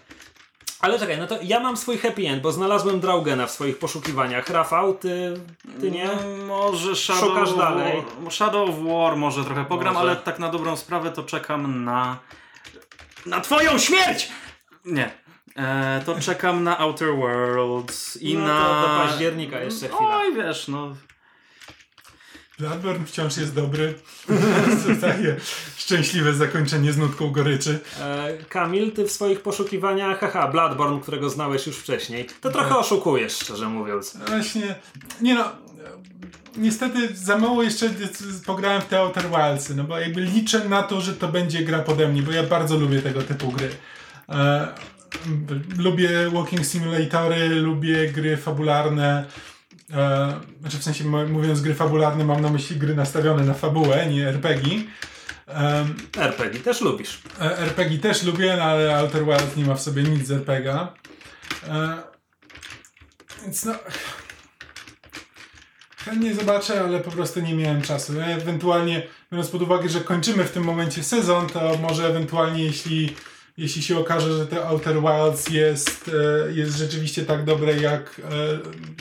Ale 0.83 0.99
czekaj, 0.99 1.19
no 1.19 1.27
to 1.27 1.39
ja 1.43 1.61
mam 1.61 1.77
swój 1.77 1.99
happy 1.99 2.29
end, 2.29 2.43
bo 2.43 2.53
znalazłem 2.53 3.01
Draugena 3.01 3.47
w 3.47 3.51
swoich 3.51 3.79
poszukiwaniach. 3.79 4.49
Rafał, 4.51 4.95
ty, 4.95 5.35
ty 5.81 5.91
nie? 5.91 6.07
No, 6.07 6.47
może 6.47 6.97
Shadow 6.97 7.21
Szukasz 7.25 7.55
dalej. 7.55 8.03
Shadow 8.31 8.69
of 8.69 8.75
War 8.79 9.17
może 9.17 9.45
trochę 9.45 9.65
pogram, 9.65 9.95
Może. 9.95 10.07
ale 10.07 10.17
tak 10.17 10.39
na 10.39 10.49
dobrą 10.49 10.77
sprawę 10.77 11.11
to 11.13 11.23
czekam 11.23 11.85
na... 11.85 12.19
Na 13.27 13.41
twoją 13.41 13.79
śmierć! 13.79 14.29
Nie. 14.85 15.11
E, 15.57 16.03
to 16.07 16.21
czekam 16.21 16.65
na 16.65 16.79
Outer 16.79 17.17
Worlds 17.17 18.17
i 18.23 18.35
No 18.35 18.47
na... 18.47 18.83
do 18.83 18.89
października 19.07 19.61
jeszcze 19.61 19.89
chwila. 19.89 20.17
Oj, 20.19 20.35
wiesz, 20.35 20.69
no... 20.69 20.97
Bloodborne 22.59 23.07
wciąż 23.07 23.37
jest 23.37 23.55
dobry. 23.55 23.95
takie 25.01 25.37
szczęśliwe 25.77 26.35
zakończenie 26.35 26.93
z 26.93 26.99
nutką 26.99 27.31
goryczy. 27.31 27.79
E, 28.01 28.39
Kamil, 28.49 28.93
ty 28.93 29.05
w 29.05 29.13
swoich 29.13 29.41
poszukiwaniach, 29.41 30.21
haha, 30.21 30.49
Bloodborne, 30.49 31.01
którego 31.01 31.31
znałeś 31.31 31.67
już 31.67 31.77
wcześniej, 31.77 32.27
to 32.41 32.51
trochę 32.51 32.77
oszukujesz, 32.77 33.33
szczerze 33.33 33.69
mówiąc. 33.69 34.19
Właśnie, 34.29 34.75
nie 35.21 35.35
no, 35.35 35.45
niestety 36.57 37.17
za 37.17 37.39
mało 37.39 37.63
jeszcze 37.63 37.91
pograłem 38.47 38.83
w 38.83 38.87
te 38.87 38.99
Outer 38.99 39.25
Wildsy, 39.31 39.75
no 39.75 39.85
bo 39.85 39.99
jakby 39.99 40.21
liczę 40.21 40.69
na 40.69 40.83
to, 40.83 41.01
że 41.01 41.13
to 41.13 41.29
będzie 41.29 41.65
gra 41.65 41.79
pode 41.79 42.09
mnie, 42.09 42.23
bo 42.23 42.33
ja 42.33 42.43
bardzo 42.43 42.77
lubię 42.77 43.03
tego 43.03 43.23
typu 43.23 43.53
gry. 43.53 43.69
E, 44.29 44.69
lubię 45.79 46.31
walking 46.31 46.67
simulatory, 46.67 47.49
lubię 47.49 48.09
gry 48.09 48.37
fabularne. 48.37 49.25
E, 49.93 50.33
znaczy 50.61 50.79
w 50.79 50.85
sensie 50.85 51.05
mówiąc 51.05 51.61
gry 51.61 51.75
fabularne 51.75 52.25
mam 52.25 52.41
na 52.41 52.51
myśli 52.51 52.77
gry 52.77 52.95
nastawione 52.95 53.45
na 53.45 53.55
fabułę, 53.55 54.07
nie 54.07 54.29
RPG. 54.29 54.83
Em, 55.47 55.95
RPG 56.17 56.61
też 56.61 56.81
lubisz. 56.81 57.23
E, 57.41 57.59
RPG 57.59 57.99
też 57.99 58.23
lubię, 58.23 58.55
no 58.57 58.63
ale 58.63 58.97
Outer 58.97 59.25
Wilds 59.25 59.57
nie 59.57 59.65
ma 59.65 59.75
w 59.75 59.83
sobie 59.83 60.03
nic 60.03 60.27
z 60.27 60.31
RPG. 60.31 60.87
E, 61.69 62.03
więc 63.43 63.65
no. 63.65 63.75
Chętnie 66.05 66.35
zobaczę, 66.35 66.81
ale 66.85 67.01
po 67.01 67.11
prostu 67.11 67.41
nie 67.41 67.55
miałem 67.55 67.83
czasu. 67.83 68.21
E, 68.21 68.25
Ewentualnie, 68.25 69.03
biorąc 69.33 69.51
pod 69.51 69.63
uwagę, 69.63 69.89
że 69.89 70.01
kończymy 70.01 70.45
w 70.45 70.53
tym 70.53 70.65
momencie 70.65 71.03
sezon, 71.03 71.47
to 71.49 71.79
może 71.79 72.07
ewentualnie, 72.07 72.65
jeśli, 72.65 73.17
jeśli 73.57 73.83
się 73.83 73.99
okaże, 73.99 74.39
że 74.39 74.47
te 74.47 74.67
Outer 74.69 74.97
Wilds 75.01 75.51
jest, 75.51 76.11
e, 76.49 76.53
jest 76.53 76.79
rzeczywiście 76.79 77.25
tak 77.25 77.45
dobre, 77.45 77.77
jak 77.77 78.21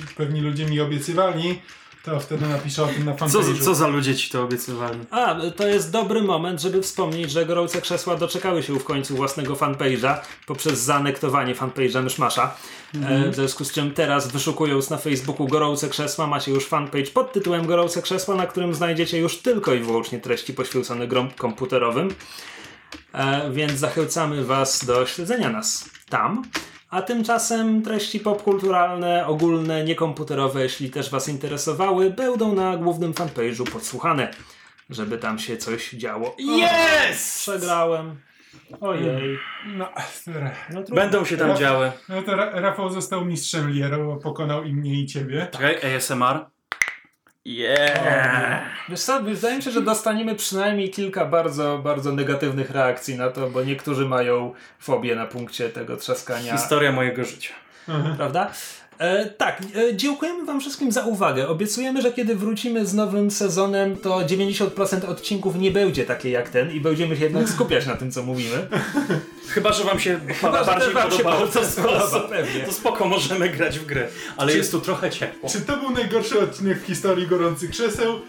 e, 0.10 0.14
pewni 0.16 0.42
ludzie 0.42 0.66
mi 0.66 0.80
obiecywali, 0.80 1.62
to 2.04 2.20
wtedy 2.20 2.48
napiszę 2.48 2.84
o 2.84 2.88
tym 2.88 3.06
na 3.06 3.16
Co, 3.16 3.26
fanpage'u. 3.26 3.64
co 3.64 3.76
za 3.76 3.88
ludzie 3.88 4.16
ci 4.16 4.30
to 4.30 4.44
obiecywali? 4.44 5.00
A, 5.12 5.36
to 5.56 5.68
jest 5.68 5.92
dobry 5.92 6.22
moment, 6.22 6.62
żeby 6.62 6.82
wspomnieć, 6.82 7.32
że 7.32 7.46
gorące 7.46 7.82
krzesła 7.82 8.16
doczekały 8.16 8.64
się 8.64 8.80
w 8.80 8.84
końcu 8.84 9.16
własnego 9.16 9.54
fanpage'a 9.54 10.16
poprzez 10.46 10.80
zaanektowanie 10.80 11.56
fanpage'a 11.56 12.04
Myszmasza. 12.04 12.56
E, 13.04 13.30
w 13.32 13.36
związku 13.36 13.66
z 13.66 13.72
czym 13.72 13.92
teraz 13.92 14.28
wyszukując 14.32 14.90
na 14.90 14.98
Facebooku 14.98 15.48
gorące 15.48 15.90
krzesła 15.90 16.28
macie 16.28 16.52
już 16.52 16.66
fanpage 16.68 17.12
pod 17.14 17.34
tytułem 17.34 17.66
Gorące 17.68 18.02
krzesła, 18.02 18.36
na 18.36 18.48
którym 18.48 18.74
znajdziecie 18.76 19.20
już 19.20 19.38
tylko 19.38 19.74
i 19.74 19.80
wyłącznie 19.80 20.20
treści 20.20 20.54
poświęcone 20.54 21.08
grom 21.08 21.30
komputerowym. 21.32 22.16
E, 23.14 23.52
więc 23.52 23.72
zachęcamy 23.72 24.46
Was 24.46 24.86
do 24.86 25.06
śledzenia 25.06 25.50
nas 25.50 25.90
tam. 26.10 26.44
A 26.90 27.02
tymczasem 27.02 27.82
treści 27.82 28.20
popkulturalne, 28.20 29.28
ogólne, 29.28 29.84
niekomputerowe, 29.84 30.64
jeśli 30.64 30.90
też 30.90 31.10
Was 31.10 31.30
interesowały, 31.30 32.10
będą 32.10 32.56
na 32.56 32.78
głównym 32.78 33.14
fanpage'u 33.14 33.72
podsłuchane, 33.72 34.32
żeby 34.90 35.18
tam 35.18 35.40
się 35.40 35.58
coś 35.58 35.90
działo. 35.90 36.36
Yes! 36.40 37.38
Przegrałem. 37.42 38.16
Ojej. 38.82 39.40
No. 39.66 39.90
No, 40.70 40.84
trudno. 40.84 40.96
Będą 40.96 41.26
się 41.26 41.38
tam 41.38 41.58
działy. 41.58 41.92
No 42.10 42.22
to 42.22 42.36
Ra- 42.36 42.52
Rafał 42.60 42.90
został 42.90 43.26
mistrzem 43.26 43.70
Liero, 43.72 44.06
bo 44.06 44.18
pokonał 44.18 44.64
i 44.64 44.74
mnie 44.74 45.02
i 45.02 45.06
ciebie. 45.06 45.48
Czekaj, 45.52 45.96
ASMR. 45.96 46.46
Yeah! 47.46 48.64
Wiesz 48.90 49.02
co, 49.02 49.24
wydaje 49.24 49.56
mi 49.56 49.64
się, 49.64 49.72
że 49.72 49.82
dostaniemy 49.82 50.36
przynajmniej 50.36 50.90
kilka 50.90 51.26
bardzo, 51.26 51.78
bardzo 51.78 52.12
negatywnych 52.12 52.72
reakcji 52.72 53.16
na 53.16 53.30
to, 53.30 53.50
bo 53.50 53.64
niektórzy 53.64 54.06
mają 54.06 54.54
fobię 54.80 55.16
na 55.16 55.26
punkcie 55.26 55.70
tego 55.70 55.98
trzaskania. 55.98 56.58
Historia 56.58 56.92
mojego 56.92 57.24
życia. 57.24 57.54
prawda? 58.18 58.52
E, 59.02 59.26
tak, 59.26 59.62
e, 59.76 59.96
dziękujemy 59.96 60.46
Wam 60.46 60.60
wszystkim 60.60 60.92
za 60.92 61.06
uwagę. 61.06 61.48
Obiecujemy, 61.48 62.02
że 62.02 62.12
kiedy 62.12 62.36
wrócimy 62.36 62.86
z 62.86 62.94
nowym 62.94 63.32
sezonem, 63.32 63.98
to 63.98 64.20
90% 64.20 65.06
odcinków 65.06 65.56
nie 65.56 65.72
będzie 65.72 66.06
takie 66.06 66.30
jak 66.30 66.50
ten 66.50 66.72
i 66.72 66.80
będziemy 66.80 67.18
się 67.18 67.24
jednak 67.24 67.50
skupiać 67.50 67.86
na 67.86 67.96
tym, 67.96 68.12
co 68.12 68.24
mówimy. 68.24 68.68
Chyba, 69.54 69.74
że 69.74 69.84
wam 69.84 70.00
się 70.00 70.20
Chyba, 70.42 70.60
że 70.60 70.66
bardziej 70.66 70.94
wam 70.94 71.12
się 71.12 71.18
podobało, 71.18 71.48
to 71.48 72.20
pewnie. 72.36 72.62
to 72.62 72.72
spoko, 72.72 73.06
możemy 73.06 73.50
grać 73.50 73.80
w 73.80 73.86
grę. 73.86 74.08
Ale 74.38 74.54
jest 74.54 74.72
tu 74.72 74.82
trochę 74.82 75.10
ciepło. 75.10 75.50
Czy 75.50 75.62
to 75.62 75.78
był 75.78 75.90
najgorszy 75.90 76.40
odcinek 76.40 76.82
w 76.82 76.86
historii 76.86 77.28
gorących 77.28 77.70
krzeseł? 77.72 78.20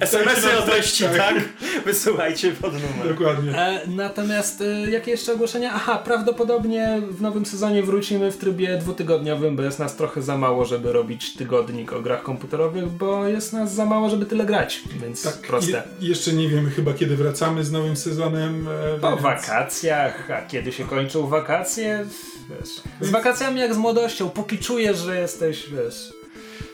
SMS-y 0.00 0.58
o 0.58 0.62
treści, 0.62 1.04
znać, 1.04 1.16
tak? 1.16 1.34
Wysyłajcie 1.86 2.52
pod 2.52 2.72
numer. 2.72 3.08
Dokładnie. 3.08 3.58
E, 3.58 3.80
natomiast 3.86 4.60
e, 4.60 4.90
jakie 4.90 5.10
jeszcze 5.10 5.32
ogłoszenia? 5.32 5.70
Aha, 5.74 6.02
prawdopodobnie 6.04 7.02
w 7.10 7.22
nowym 7.22 7.46
sezonie 7.46 7.82
wrócimy 7.82 8.32
w 8.32 8.36
trybie 8.36 8.78
dwutygodniowym, 8.78 9.56
bo 9.56 9.62
jest 9.62 9.78
nas 9.82 9.96
trochę 9.96 10.22
za 10.22 10.36
mało, 10.38 10.64
żeby 10.64 10.92
robić 10.92 11.34
tygodnik 11.34 11.92
o 11.92 12.00
grach 12.02 12.22
komputerowych, 12.22 12.88
bo 12.88 13.28
jest 13.28 13.52
nas 13.52 13.74
za 13.74 13.84
mało, 13.84 14.10
żeby 14.10 14.26
tyle 14.26 14.44
grać, 14.46 14.82
więc 15.02 15.22
Tak, 15.22 15.36
proste. 15.38 15.82
Je, 16.00 16.08
jeszcze 16.08 16.32
nie 16.32 16.48
wiemy 16.48 16.70
chyba 16.70 16.92
kiedy 16.94 17.16
wracamy 17.16 17.64
z 17.64 17.72
nowym 17.72 17.96
sezonem. 17.96 18.68
e, 18.96 18.98
Po 19.00 19.10
więc- 19.10 19.22
wakacjach, 19.22 20.30
a 20.30 20.42
kiedy 20.46 20.72
się 20.72 20.84
kończą 20.84 21.26
wakacje? 21.26 22.06
Wiesz, 22.50 22.68
z 23.00 23.10
wakacjami 23.10 23.60
jak 23.60 23.74
z 23.74 23.76
młodością, 23.76 24.30
póki 24.30 24.58
czujesz, 24.58 24.98
że 24.98 25.20
jesteś, 25.20 25.66
wiesz... 25.70 26.12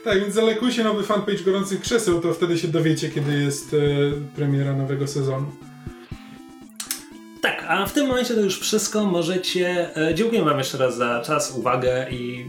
Tak, 0.04 0.20
więc 0.20 0.34
zalekujcie 0.34 0.84
nowy 0.84 1.02
fanpage 1.02 1.38
gorących 1.44 1.80
krzeseł, 1.80 2.20
to 2.20 2.34
wtedy 2.34 2.58
się 2.58 2.68
dowiecie, 2.68 3.08
kiedy 3.10 3.42
jest 3.42 3.74
e, 3.74 3.76
premiera 4.36 4.72
nowego 4.72 5.06
sezonu. 5.06 5.46
Tak, 7.42 7.64
a 7.68 7.86
w 7.86 7.92
tym 7.92 8.06
momencie 8.06 8.34
to 8.34 8.40
już 8.40 8.60
wszystko. 8.60 9.04
Możecie. 9.04 9.96
E, 9.96 10.14
dziękuję 10.14 10.42
Wam 10.44 10.58
jeszcze 10.58 10.78
raz 10.78 10.96
za 10.96 11.22
czas, 11.26 11.52
uwagę 11.56 12.06
i 12.10 12.46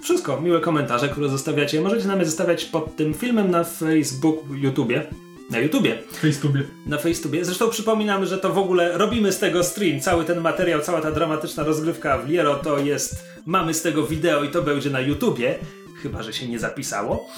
wszystko. 0.00 0.40
Miłe 0.40 0.60
komentarze, 0.60 1.08
które 1.08 1.28
zostawiacie. 1.28 1.80
Możecie 1.80 2.08
nam 2.08 2.18
je 2.18 2.26
zostawiać 2.26 2.64
pod 2.64 2.96
tym 2.96 3.14
filmem 3.14 3.50
na 3.50 3.64
Facebook, 3.64 4.44
YouTubie. 4.54 5.06
Na 5.50 5.58
YouTubie. 5.58 5.98
Facetubie. 6.12 6.62
Na 6.86 6.98
Facebookie. 6.98 7.44
Zresztą 7.44 7.70
przypominamy, 7.70 8.26
że 8.26 8.38
to 8.38 8.52
w 8.52 8.58
ogóle 8.58 8.98
robimy 8.98 9.32
z 9.32 9.38
tego 9.38 9.64
stream. 9.64 10.00
Cały 10.00 10.24
ten 10.24 10.40
materiał, 10.40 10.80
cała 10.80 11.00
ta 11.00 11.12
dramatyczna 11.12 11.62
rozgrywka 11.62 12.18
w 12.18 12.28
Liero 12.28 12.54
to 12.54 12.78
jest. 12.78 13.24
Mamy 13.46 13.74
z 13.74 13.82
tego 13.82 14.06
wideo 14.06 14.44
i 14.44 14.48
to 14.48 14.62
będzie 14.62 14.90
na 14.90 15.00
YouTubie. 15.00 15.58
Chyba, 16.02 16.22
że 16.22 16.32
się 16.32 16.48
nie 16.48 16.58
zapisało. 16.58 17.28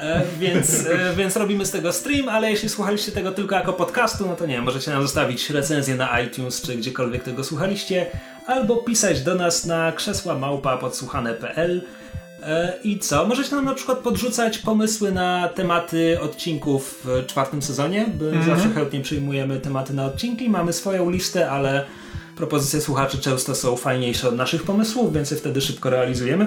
E, 0.00 0.22
więc, 0.38 0.86
e, 0.86 1.14
więc 1.16 1.36
robimy 1.36 1.66
z 1.66 1.70
tego 1.70 1.92
stream, 1.92 2.28
ale 2.28 2.50
jeśli 2.50 2.68
słuchaliście 2.68 3.12
tego 3.12 3.32
tylko 3.32 3.54
jako 3.54 3.72
podcastu, 3.72 4.26
no 4.26 4.36
to 4.36 4.46
nie 4.46 4.62
możecie 4.62 4.90
nam 4.90 5.02
zostawić 5.02 5.50
recenzję 5.50 5.94
na 5.94 6.20
iTunes 6.20 6.62
czy 6.62 6.76
gdziekolwiek 6.76 7.22
tego 7.22 7.44
słuchaliście, 7.44 8.06
albo 8.46 8.76
pisać 8.76 9.22
do 9.22 9.34
nas 9.34 9.66
na 9.66 9.92
krzesła 9.92 10.38
małpa 10.38 10.76
podsłuchane.pl. 10.76 11.82
E, 12.42 12.72
I 12.84 12.98
co? 12.98 13.26
Możecie 13.26 13.54
nam 13.54 13.64
na 13.64 13.74
przykład 13.74 13.98
podrzucać 13.98 14.58
pomysły 14.58 15.12
na 15.12 15.48
tematy 15.48 16.20
odcinków 16.20 17.00
w 17.04 17.26
czwartym 17.26 17.62
sezonie, 17.62 18.06
bo 18.18 18.44
zawsze 18.44 18.70
chętnie 18.70 19.00
przyjmujemy 19.00 19.60
tematy 19.60 19.94
na 19.94 20.06
odcinki. 20.06 20.50
Mamy 20.50 20.72
swoją 20.72 21.10
listę, 21.10 21.50
ale 21.50 21.84
propozycje 22.36 22.80
słuchaczy 22.80 23.18
często 23.18 23.54
są 23.54 23.76
fajniejsze 23.76 24.28
od 24.28 24.36
naszych 24.36 24.62
pomysłów, 24.62 25.12
więc 25.12 25.30
je 25.30 25.36
wtedy 25.36 25.60
szybko 25.60 25.90
realizujemy. 25.90 26.46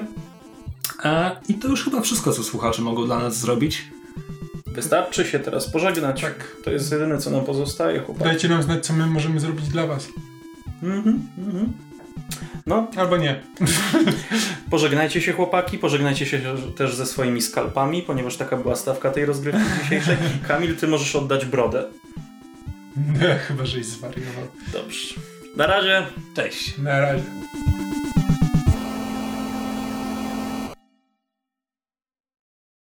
E, 1.03 1.35
I 1.49 1.53
to 1.53 1.67
już 1.67 1.83
chyba 1.83 2.01
wszystko, 2.01 2.31
co 2.31 2.43
słuchacze 2.43 2.81
mogą 2.81 3.05
dla 3.05 3.19
nas 3.19 3.37
zrobić. 3.37 3.85
Wystarczy 4.67 5.25
się 5.25 5.39
teraz 5.39 5.69
pożegnać. 5.69 6.21
Tak. 6.21 6.55
To 6.63 6.71
jest 6.71 6.91
jedyne, 6.91 7.17
co 7.17 7.29
nam 7.29 7.45
pozostaje, 7.45 7.99
chłopaki. 7.99 8.25
Dajcie 8.25 8.49
nam 8.49 8.63
znać, 8.63 8.85
co 8.85 8.93
my 8.93 9.05
możemy 9.05 9.39
zrobić 9.39 9.67
dla 9.67 9.87
was. 9.87 10.07
Mhm, 10.83 11.27
mhm. 11.37 11.73
No, 12.65 12.87
Albo 12.95 13.17
nie. 13.17 13.41
pożegnajcie 14.69 15.21
się 15.21 15.33
chłopaki, 15.33 15.77
pożegnajcie 15.77 16.25
się 16.25 16.41
też 16.75 16.95
ze 16.95 17.05
swoimi 17.05 17.41
skalpami, 17.41 18.01
ponieważ 18.01 18.37
taka 18.37 18.57
była 18.57 18.75
stawka 18.75 19.11
tej 19.11 19.25
rozgrywki 19.25 19.61
dzisiejszej. 19.83 20.17
Kamil, 20.47 20.75
ty 20.75 20.87
możesz 20.87 21.15
oddać 21.15 21.45
brodę. 21.45 21.85
Chyba, 23.47 23.65
żeś 23.65 23.85
zwariował. 23.85 24.47
Dobrze. 24.73 25.15
Na 25.57 25.67
razie. 25.67 26.05
Cześć! 26.35 26.77
Na 26.77 26.99
razie. 26.99 27.23